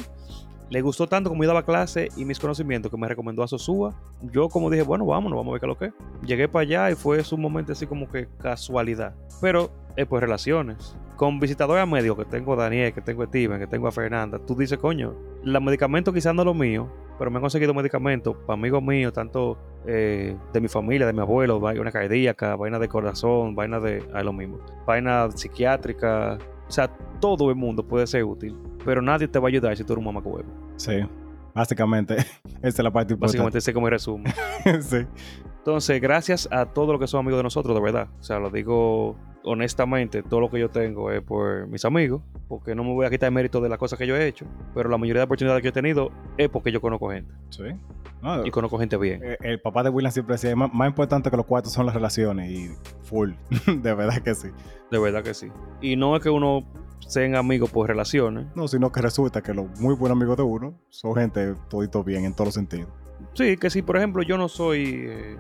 le 0.72 0.82
gustó 0.82 1.06
tanto 1.06 1.30
como 1.30 1.44
yo 1.44 1.50
daba 1.50 1.66
clase 1.66 2.08
y 2.16 2.24
mis 2.24 2.40
conocimientos 2.40 2.90
que 2.90 2.98
me 2.98 3.06
recomendó 3.06 3.44
a 3.44 3.48
Sosúa. 3.48 3.94
Yo 4.22 4.48
como 4.48 4.70
dije, 4.70 4.84
bueno, 4.84 5.06
vámonos, 5.06 5.38
vamos 5.38 5.52
a 5.52 5.54
ver 5.54 5.60
qué 5.60 5.66
es 5.66 5.68
lo 5.68 5.78
que. 5.78 6.26
Llegué 6.26 6.48
para 6.48 6.64
allá 6.64 6.92
y 6.92 6.96
fue 6.96 7.22
un 7.30 7.42
momento 7.42 7.74
así 7.74 7.86
como 7.86 8.10
que 8.10 8.30
casualidad. 8.40 9.14
Pero 9.42 9.70
es 9.98 10.08
pues 10.08 10.22
relaciones. 10.22 10.96
Con 11.18 11.42
visitadores 11.42 11.84
a 11.84 11.86
medio 11.86 12.16
que 12.16 12.24
tengo 12.24 12.54
a 12.54 12.56
Daniel, 12.56 12.94
que 12.94 13.02
tengo 13.02 13.24
a 13.24 13.26
Steven, 13.26 13.60
que 13.60 13.68
tengo 13.68 13.86
a 13.90 13.92
Fernanda, 13.92 14.40
tú 14.40 14.56
dices, 14.56 14.78
coño, 14.80 15.14
los 15.44 15.62
medicamentos 15.62 16.14
quizás 16.14 16.34
no 16.34 16.44
es 16.44 16.46
lo 16.46 16.54
mío, 16.54 16.90
pero 17.20 17.30
me 17.30 17.38
han 17.38 17.42
conseguido 17.42 17.74
medicamentos 17.74 18.38
para 18.48 18.54
amigos 18.54 18.82
míos, 18.82 19.12
tanto 19.12 19.58
eh, 19.86 20.38
de 20.54 20.62
mi 20.62 20.70
familia, 20.70 21.06
de 21.06 21.12
mi 21.12 21.20
abuelo, 21.20 21.60
vaina 21.60 21.92
cardíaca, 21.92 22.56
vaina 22.56 22.80
de 22.80 22.88
corazón, 22.88 23.56
vaina 23.56 23.82
de. 23.82 24.08
Ah, 24.14 24.24
lo 24.24 24.32
mismo. 24.32 24.60
Vaina 24.88 25.30
psiquiátrica. 25.32 26.38
O 26.68 26.72
sea, 26.72 26.88
todo 27.20 27.50
el 27.50 27.58
mundo 27.58 27.86
puede 27.86 28.08
ser 28.08 28.24
útil, 28.24 28.58
pero 28.86 29.02
nadie 29.02 29.28
te 29.28 29.40
va 29.40 29.48
a 29.48 29.50
ayudar 29.50 29.76
si 29.78 29.84
tú 29.84 29.94
eres 29.94 30.00
un 30.00 30.06
mamacuevo. 30.06 30.46
Sí. 30.76 31.04
Básicamente, 31.54 32.16
esa 32.62 32.68
es 32.68 32.80
la 32.80 32.92
parte 32.92 33.14
importante. 33.14 33.38
Básicamente 33.38 33.58
ese 33.58 33.74
como 33.74 33.88
el 33.88 33.92
resumen. 33.92 34.34
sí. 34.82 35.06
Entonces, 35.58 36.02
gracias 36.02 36.48
a 36.52 36.66
todos 36.66 36.90
los 36.90 37.00
que 37.00 37.08
son 37.08 37.20
amigos 37.20 37.40
de 37.40 37.44
nosotros, 37.44 37.76
de 37.76 37.82
verdad. 37.82 38.08
O 38.20 38.24
sea, 38.24 38.40
lo 38.40 38.50
digo 38.50 39.18
honestamente, 39.44 40.24
todo 40.24 40.40
lo 40.40 40.50
que 40.50 40.60
yo 40.60 40.70
tengo 40.70 41.12
es 41.12 41.22
por 41.22 41.68
mis 41.68 41.84
amigos, 41.86 42.22
porque 42.48 42.76
no 42.76 42.84
me 42.84 42.94
voy 42.94 43.06
a 43.06 43.10
quitar 43.10 43.28
el 43.28 43.34
mérito 43.34 43.62
de 43.62 43.70
las 43.70 43.78
cosas 43.78 43.98
que 43.98 44.06
yo 44.08 44.16
he 44.16 44.28
hecho, 44.28 44.46
pero 44.74 44.90
la 44.90 44.98
mayoría 44.98 45.22
de 45.22 45.26
oportunidades 45.26 45.62
que 45.62 45.70
he 45.70 45.72
tenido 45.72 46.12
es 46.38 46.50
porque 46.50 46.72
yo 46.72 46.82
conozco 46.82 47.10
gente. 47.10 47.34
Sí. 47.50 47.64
No, 48.22 48.46
Y 48.46 48.52
conozco 48.52 48.78
gente 48.78 48.98
bien. 48.98 49.22
eh, 49.24 49.38
el 49.42 49.60
papá 49.60 49.82
de 49.84 49.90
William 49.90 50.12
siempre 50.12 50.36
decía, 50.36 50.56
más, 50.56 50.72
más 50.74 50.88
importante 50.88 51.32
que 51.32 51.38
los 51.38 51.46
cuartos 51.46 51.74
son 51.74 51.86
las 51.86 51.96
relaciones 51.96 52.52
y 52.52 52.70
full. 53.04 53.32
de 53.68 53.94
verdad 53.94 54.22
que 54.22 54.36
sí. 54.36 54.50
De 54.92 55.00
verdad 55.00 55.24
que 55.24 55.34
sí. 55.34 55.48
Y 55.82 55.96
no 55.96 56.16
es 56.16 56.22
que 56.22 56.30
uno 56.30 56.64
sean 57.08 57.36
amigos 57.36 57.70
por 57.70 57.88
relaciones. 57.88 58.48
No, 58.56 58.68
sino 58.68 58.92
que 58.92 59.02
resulta 59.02 59.42
que 59.42 59.54
los 59.54 59.68
muy 59.80 59.96
buenos 59.96 60.18
amigos 60.18 60.38
de 60.38 60.44
uno 60.44 60.74
son 60.90 61.16
gente 61.16 61.56
todito 61.70 62.04
bien 62.04 62.26
en 62.26 62.34
todos 62.34 62.48
los 62.48 62.56
sentidos. 62.56 62.90
Sí, 63.34 63.58
que 63.58 63.70
si 63.70 63.82
por 63.82 63.98
ejemplo 63.98 64.24
yo 64.24 64.38
no 64.38 64.48
soy, 64.48 65.06
eh, 65.08 65.38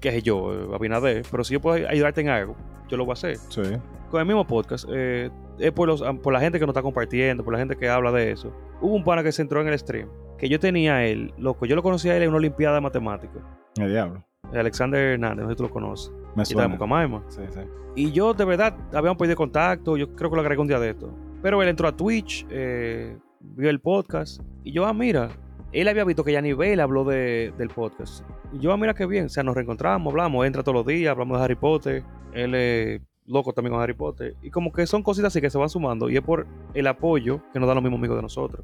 qué 0.00 0.10
sé 0.10 0.22
yo, 0.22 0.54
eh, 0.54 0.74
Abinader, 0.74 1.24
pero 1.30 1.44
si 1.44 1.54
yo 1.54 1.60
puedo 1.60 1.86
ayudarte 1.88 2.20
en 2.20 2.28
algo, 2.28 2.56
yo 2.88 2.96
lo 2.96 3.04
voy 3.04 3.12
a 3.12 3.14
hacer. 3.14 3.36
Sí. 3.48 3.62
Con 4.10 4.20
el 4.20 4.26
mismo 4.26 4.46
podcast, 4.46 4.86
eh, 4.90 5.30
es 5.58 5.72
por, 5.72 5.86
los, 5.86 6.02
por 6.22 6.32
la 6.32 6.40
gente 6.40 6.58
que 6.58 6.66
nos 6.66 6.72
está 6.72 6.82
compartiendo, 6.82 7.44
por 7.44 7.52
la 7.52 7.58
gente 7.58 7.76
que 7.76 7.88
habla 7.88 8.10
de 8.10 8.32
eso. 8.32 8.52
Hubo 8.80 8.94
un 8.94 9.04
pana 9.04 9.22
que 9.22 9.30
se 9.30 9.42
entró 9.42 9.60
en 9.60 9.68
el 9.68 9.78
stream, 9.78 10.08
que 10.38 10.48
yo 10.48 10.58
tenía 10.58 10.96
a 10.96 11.06
él, 11.06 11.32
loco, 11.38 11.66
yo 11.66 11.76
lo 11.76 11.82
conocía 11.82 12.12
a 12.12 12.16
él 12.16 12.22
en 12.24 12.30
una 12.30 12.38
olimpiada 12.38 12.76
de 12.76 12.80
matemáticas. 12.80 13.42
El 13.76 13.90
diablo. 13.90 14.24
Alexander 14.58 15.00
Hernández, 15.00 15.44
no 15.44 15.48
sé 15.48 15.52
si 15.54 15.56
tú 15.56 15.62
lo 15.64 15.70
conoces. 15.70 16.12
Me 16.34 16.40
Y 16.40 16.42
está 16.42 16.54
de 16.54 16.62
suena. 16.62 16.74
Pucamaima. 16.74 17.22
Sí, 17.28 17.42
sí. 17.50 17.60
Y 17.96 18.12
yo, 18.12 18.34
de 18.34 18.44
verdad, 18.44 18.76
habíamos 18.92 19.16
pedido 19.18 19.36
contacto. 19.36 19.96
Yo 19.96 20.14
creo 20.14 20.30
que 20.30 20.36
lo 20.36 20.42
agregué 20.42 20.60
un 20.60 20.68
día 20.68 20.78
de 20.78 20.90
esto. 20.90 21.12
Pero 21.42 21.62
él 21.62 21.68
entró 21.68 21.88
a 21.88 21.96
Twitch, 21.96 22.46
eh, 22.50 23.16
vio 23.40 23.70
el 23.70 23.80
podcast. 23.80 24.40
Y 24.62 24.72
yo, 24.72 24.86
ah, 24.86 24.92
mira, 24.92 25.30
él 25.72 25.88
había 25.88 26.04
visto 26.04 26.22
que 26.22 26.32
Yanivel 26.32 26.80
habló 26.80 27.04
de, 27.04 27.52
del 27.58 27.68
podcast. 27.68 28.24
Y 28.52 28.58
yo, 28.58 28.72
ah, 28.72 28.76
mira 28.76 28.94
qué 28.94 29.06
bien. 29.06 29.26
O 29.26 29.28
sea, 29.28 29.42
nos 29.42 29.54
reencontramos, 29.54 30.12
hablamos, 30.12 30.46
entra 30.46 30.62
todos 30.62 30.76
los 30.76 30.86
días, 30.86 31.10
hablamos 31.10 31.38
de 31.38 31.44
Harry 31.44 31.56
Potter. 31.56 32.04
Él 32.32 32.54
es 32.54 33.00
loco 33.26 33.52
también 33.52 33.72
con 33.72 33.82
Harry 33.82 33.94
Potter. 33.94 34.36
Y 34.42 34.50
como 34.50 34.72
que 34.72 34.86
son 34.86 35.02
cositas 35.02 35.32
así 35.32 35.40
que 35.40 35.50
se 35.50 35.58
van 35.58 35.68
sumando. 35.68 36.10
Y 36.10 36.16
es 36.16 36.22
por 36.22 36.46
el 36.74 36.86
apoyo 36.86 37.40
que 37.52 37.58
nos 37.58 37.66
dan 37.66 37.76
los 37.76 37.82
mismos 37.82 37.98
amigos 37.98 38.16
de 38.16 38.22
nosotros. 38.22 38.62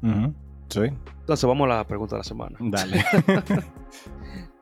Sí. 0.69 0.81
Entonces, 1.19 1.47
vamos 1.47 1.65
a 1.65 1.75
la 1.75 1.87
pregunta 1.87 2.15
de 2.15 2.19
la 2.19 2.23
semana. 2.23 2.57
Dale. 2.59 3.03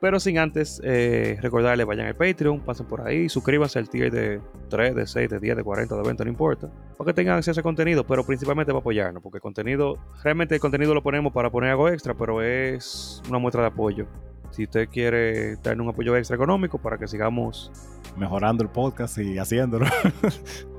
Pero 0.05 0.19
sin 0.19 0.37
antes 0.37 0.79
eh, 0.83 1.39
recordarles, 1.41 1.83
vayan 1.83 2.05
al 2.05 2.15
Patreon, 2.15 2.59
pasen 2.59 2.85
por 2.85 3.01
ahí, 3.01 3.27
suscríbanse 3.27 3.79
al 3.79 3.89
tier 3.89 4.11
de 4.11 4.39
3, 4.69 4.93
de 4.93 5.07
6, 5.07 5.29
de 5.31 5.39
10, 5.39 5.57
de 5.57 5.63
40, 5.63 5.95
de 5.95 6.03
20, 6.03 6.25
no 6.25 6.29
importa. 6.29 6.69
Para 6.95 7.07
que 7.07 7.13
tengan 7.15 7.37
acceso 7.37 7.59
a 7.59 7.63
contenido, 7.63 8.05
pero 8.05 8.23
principalmente 8.23 8.71
para 8.71 8.81
apoyarnos, 8.81 9.23
porque 9.23 9.39
contenido, 9.39 9.97
realmente 10.23 10.53
el 10.53 10.61
contenido 10.61 10.93
lo 10.93 11.01
ponemos 11.01 11.33
para 11.33 11.49
poner 11.49 11.71
algo 11.71 11.89
extra, 11.89 12.13
pero 12.13 12.43
es 12.43 13.19
una 13.29 13.39
muestra 13.39 13.63
de 13.63 13.69
apoyo. 13.69 14.05
Si 14.51 14.65
usted 14.65 14.89
quiere 14.89 15.55
darnos 15.55 15.85
un 15.85 15.93
apoyo 15.93 16.15
extra 16.15 16.35
económico 16.35 16.77
para 16.77 16.99
que 16.99 17.07
sigamos, 17.07 17.71
Mejorando 18.15 18.63
el 18.63 18.69
podcast 18.69 19.17
y 19.17 19.39
haciéndolo. 19.39 19.87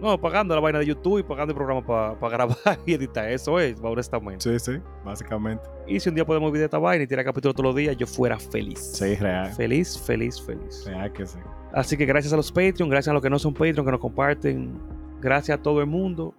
no, 0.00 0.20
pagando 0.20 0.54
la 0.54 0.60
vaina 0.60 0.78
de 0.78 0.86
YouTube 0.86 1.20
y 1.20 1.22
pagando 1.22 1.52
el 1.52 1.56
programa 1.56 1.84
para 1.84 2.30
grabar 2.30 2.56
y 2.86 2.94
editar, 2.94 3.30
eso 3.30 3.58
es, 3.58 3.76
honestamente. 3.82 4.58
sí, 4.58 4.58
sí. 4.58 4.80
Básicamente. 5.04 5.64
Y 5.86 6.00
si 6.00 6.08
un 6.08 6.14
día 6.14 6.24
podemos 6.24 6.50
vivir 6.50 6.60
de 6.60 6.64
esta 6.66 6.78
vaina 6.78 7.04
y 7.04 7.06
tirar 7.06 7.24
capítulo 7.24 7.54
todos 7.54 7.66
los 7.66 7.76
días, 7.76 7.96
yo 7.96 8.06
fuera 8.06 8.38
feliz. 8.38 8.78
Sí, 8.78 9.14
real. 9.14 9.52
Feliz, 9.52 9.98
feliz, 9.98 10.40
feliz. 10.40 10.84
Real 10.86 11.12
que 11.12 11.26
sí. 11.26 11.38
Así 11.72 11.96
que 11.96 12.06
gracias 12.06 12.32
a 12.32 12.36
los 12.36 12.50
Patreon, 12.50 12.88
gracias 12.88 13.10
a 13.10 13.14
los 13.14 13.22
que 13.22 13.30
no 13.30 13.38
son 13.38 13.52
Patreon, 13.52 13.84
que 13.84 13.92
nos 13.92 14.00
comparten, 14.00 14.80
gracias 15.20 15.58
a 15.58 15.62
todo 15.62 15.80
el 15.80 15.86
mundo. 15.86 16.34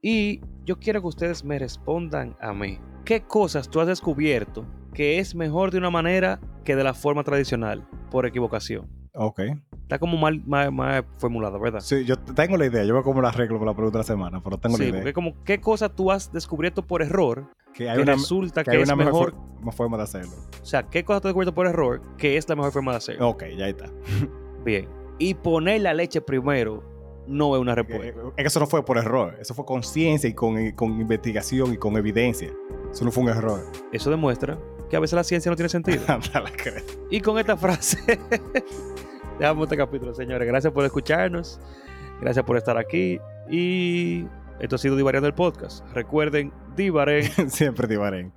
Y 0.00 0.40
yo 0.64 0.78
quiero 0.78 1.00
que 1.00 1.08
ustedes 1.08 1.44
me 1.44 1.58
respondan 1.58 2.36
a 2.40 2.52
mí. 2.52 2.78
¿Qué 3.04 3.22
cosas 3.22 3.68
tú 3.68 3.80
has 3.80 3.86
descubierto 3.86 4.66
que 4.94 5.18
es 5.18 5.34
mejor 5.34 5.70
de 5.70 5.78
una 5.78 5.90
manera 5.90 6.40
que 6.64 6.76
de 6.76 6.84
la 6.84 6.94
forma 6.94 7.24
tradicional, 7.24 7.86
por 8.10 8.26
equivocación? 8.26 8.88
Ok. 9.14 9.40
Está 9.82 9.98
como 9.98 10.16
mal, 10.18 10.42
mal, 10.46 10.70
mal 10.72 11.04
formulado, 11.18 11.58
¿verdad? 11.58 11.80
Sí, 11.80 12.04
yo 12.04 12.16
tengo 12.18 12.56
la 12.56 12.66
idea. 12.66 12.84
Yo 12.84 12.94
veo 12.94 13.02
cómo 13.02 13.20
la 13.22 13.28
arreglo 13.28 13.58
con 13.58 13.66
la 13.66 13.74
pregunta 13.74 13.98
de 13.98 14.02
la 14.02 14.06
semana, 14.06 14.42
pero 14.42 14.58
tengo 14.58 14.76
Sí, 14.76 14.82
la 14.84 14.88
idea. 14.90 15.00
porque 15.00 15.12
como 15.14 15.34
qué 15.44 15.60
cosa 15.60 15.88
tú 15.88 16.10
has 16.12 16.32
descubierto 16.32 16.82
por 16.86 17.02
error 17.02 17.46
Que 17.74 17.88
hay 17.88 17.96
que 17.96 18.02
una, 18.02 18.12
resulta 18.14 18.62
que 18.64 18.70
que, 18.70 18.76
hay 18.76 18.82
es 18.82 18.88
una 18.88 18.96
mejor, 18.96 19.34
mejor, 19.34 19.62
fo- 19.64 19.72
forma 19.72 19.96
de 19.96 20.02
hacerlo. 20.04 20.32
o 20.62 20.64
sea, 20.64 20.82
qué 20.84 21.04
cosa 21.04 21.20
tú 21.20 21.28
has 21.28 21.30
descubierto 21.30 21.54
por 21.54 21.66
error 21.66 22.02
que 22.16 22.36
es 22.36 22.48
la 22.48 22.56
mejor 22.56 22.72
forma 22.72 22.92
de 22.92 22.98
hacerlo. 22.98 23.28
Ok, 23.28 23.44
ya 23.56 23.68
está. 23.68 23.86
Bien. 24.64 24.88
Y 25.18 25.34
poner 25.34 25.80
la 25.80 25.94
leche 25.94 26.20
primero 26.20 26.82
no 27.26 27.54
es 27.56 27.60
una 27.60 27.72
Eh, 27.72 27.76
respuesta. 27.76 28.20
Es 28.36 28.42
que 28.42 28.42
eso 28.46 28.60
no 28.60 28.66
fue 28.66 28.84
por 28.84 28.98
error. 28.98 29.36
Eso 29.40 29.52
fue 29.54 29.64
con 29.64 29.82
ciencia 29.82 30.28
y 30.30 30.34
con, 30.34 30.70
con 30.72 31.00
investigación 31.00 31.72
y 31.72 31.76
con 31.76 31.96
evidencia. 31.96 32.50
Eso 32.90 33.04
no 33.04 33.10
fue 33.10 33.24
un 33.24 33.28
error. 33.30 33.60
Eso 33.92 34.10
demuestra 34.10 34.58
que 34.88 34.96
a 34.96 35.00
veces 35.00 35.16
la 35.16 35.24
ciencia 35.24 35.50
no 35.50 35.56
tiene 35.56 35.68
sentido. 35.68 36.02
Y 37.10 37.20
con 37.20 37.38
esta 37.38 37.56
frase, 37.56 37.98
dejamos 39.38 39.64
este 39.64 39.76
capítulo, 39.76 40.14
señores. 40.14 40.46
Gracias 40.46 40.72
por 40.72 40.84
escucharnos. 40.84 41.60
Gracias 42.20 42.44
por 42.44 42.56
estar 42.56 42.76
aquí. 42.76 43.18
Y 43.50 44.26
esto 44.60 44.76
ha 44.76 44.78
sido 44.78 44.96
Divariando 44.96 45.28
el 45.28 45.34
Podcast. 45.34 45.84
Recuerden, 45.94 46.52
Divaren. 46.76 47.24
Siempre 47.50 47.86
divarén. 47.86 48.32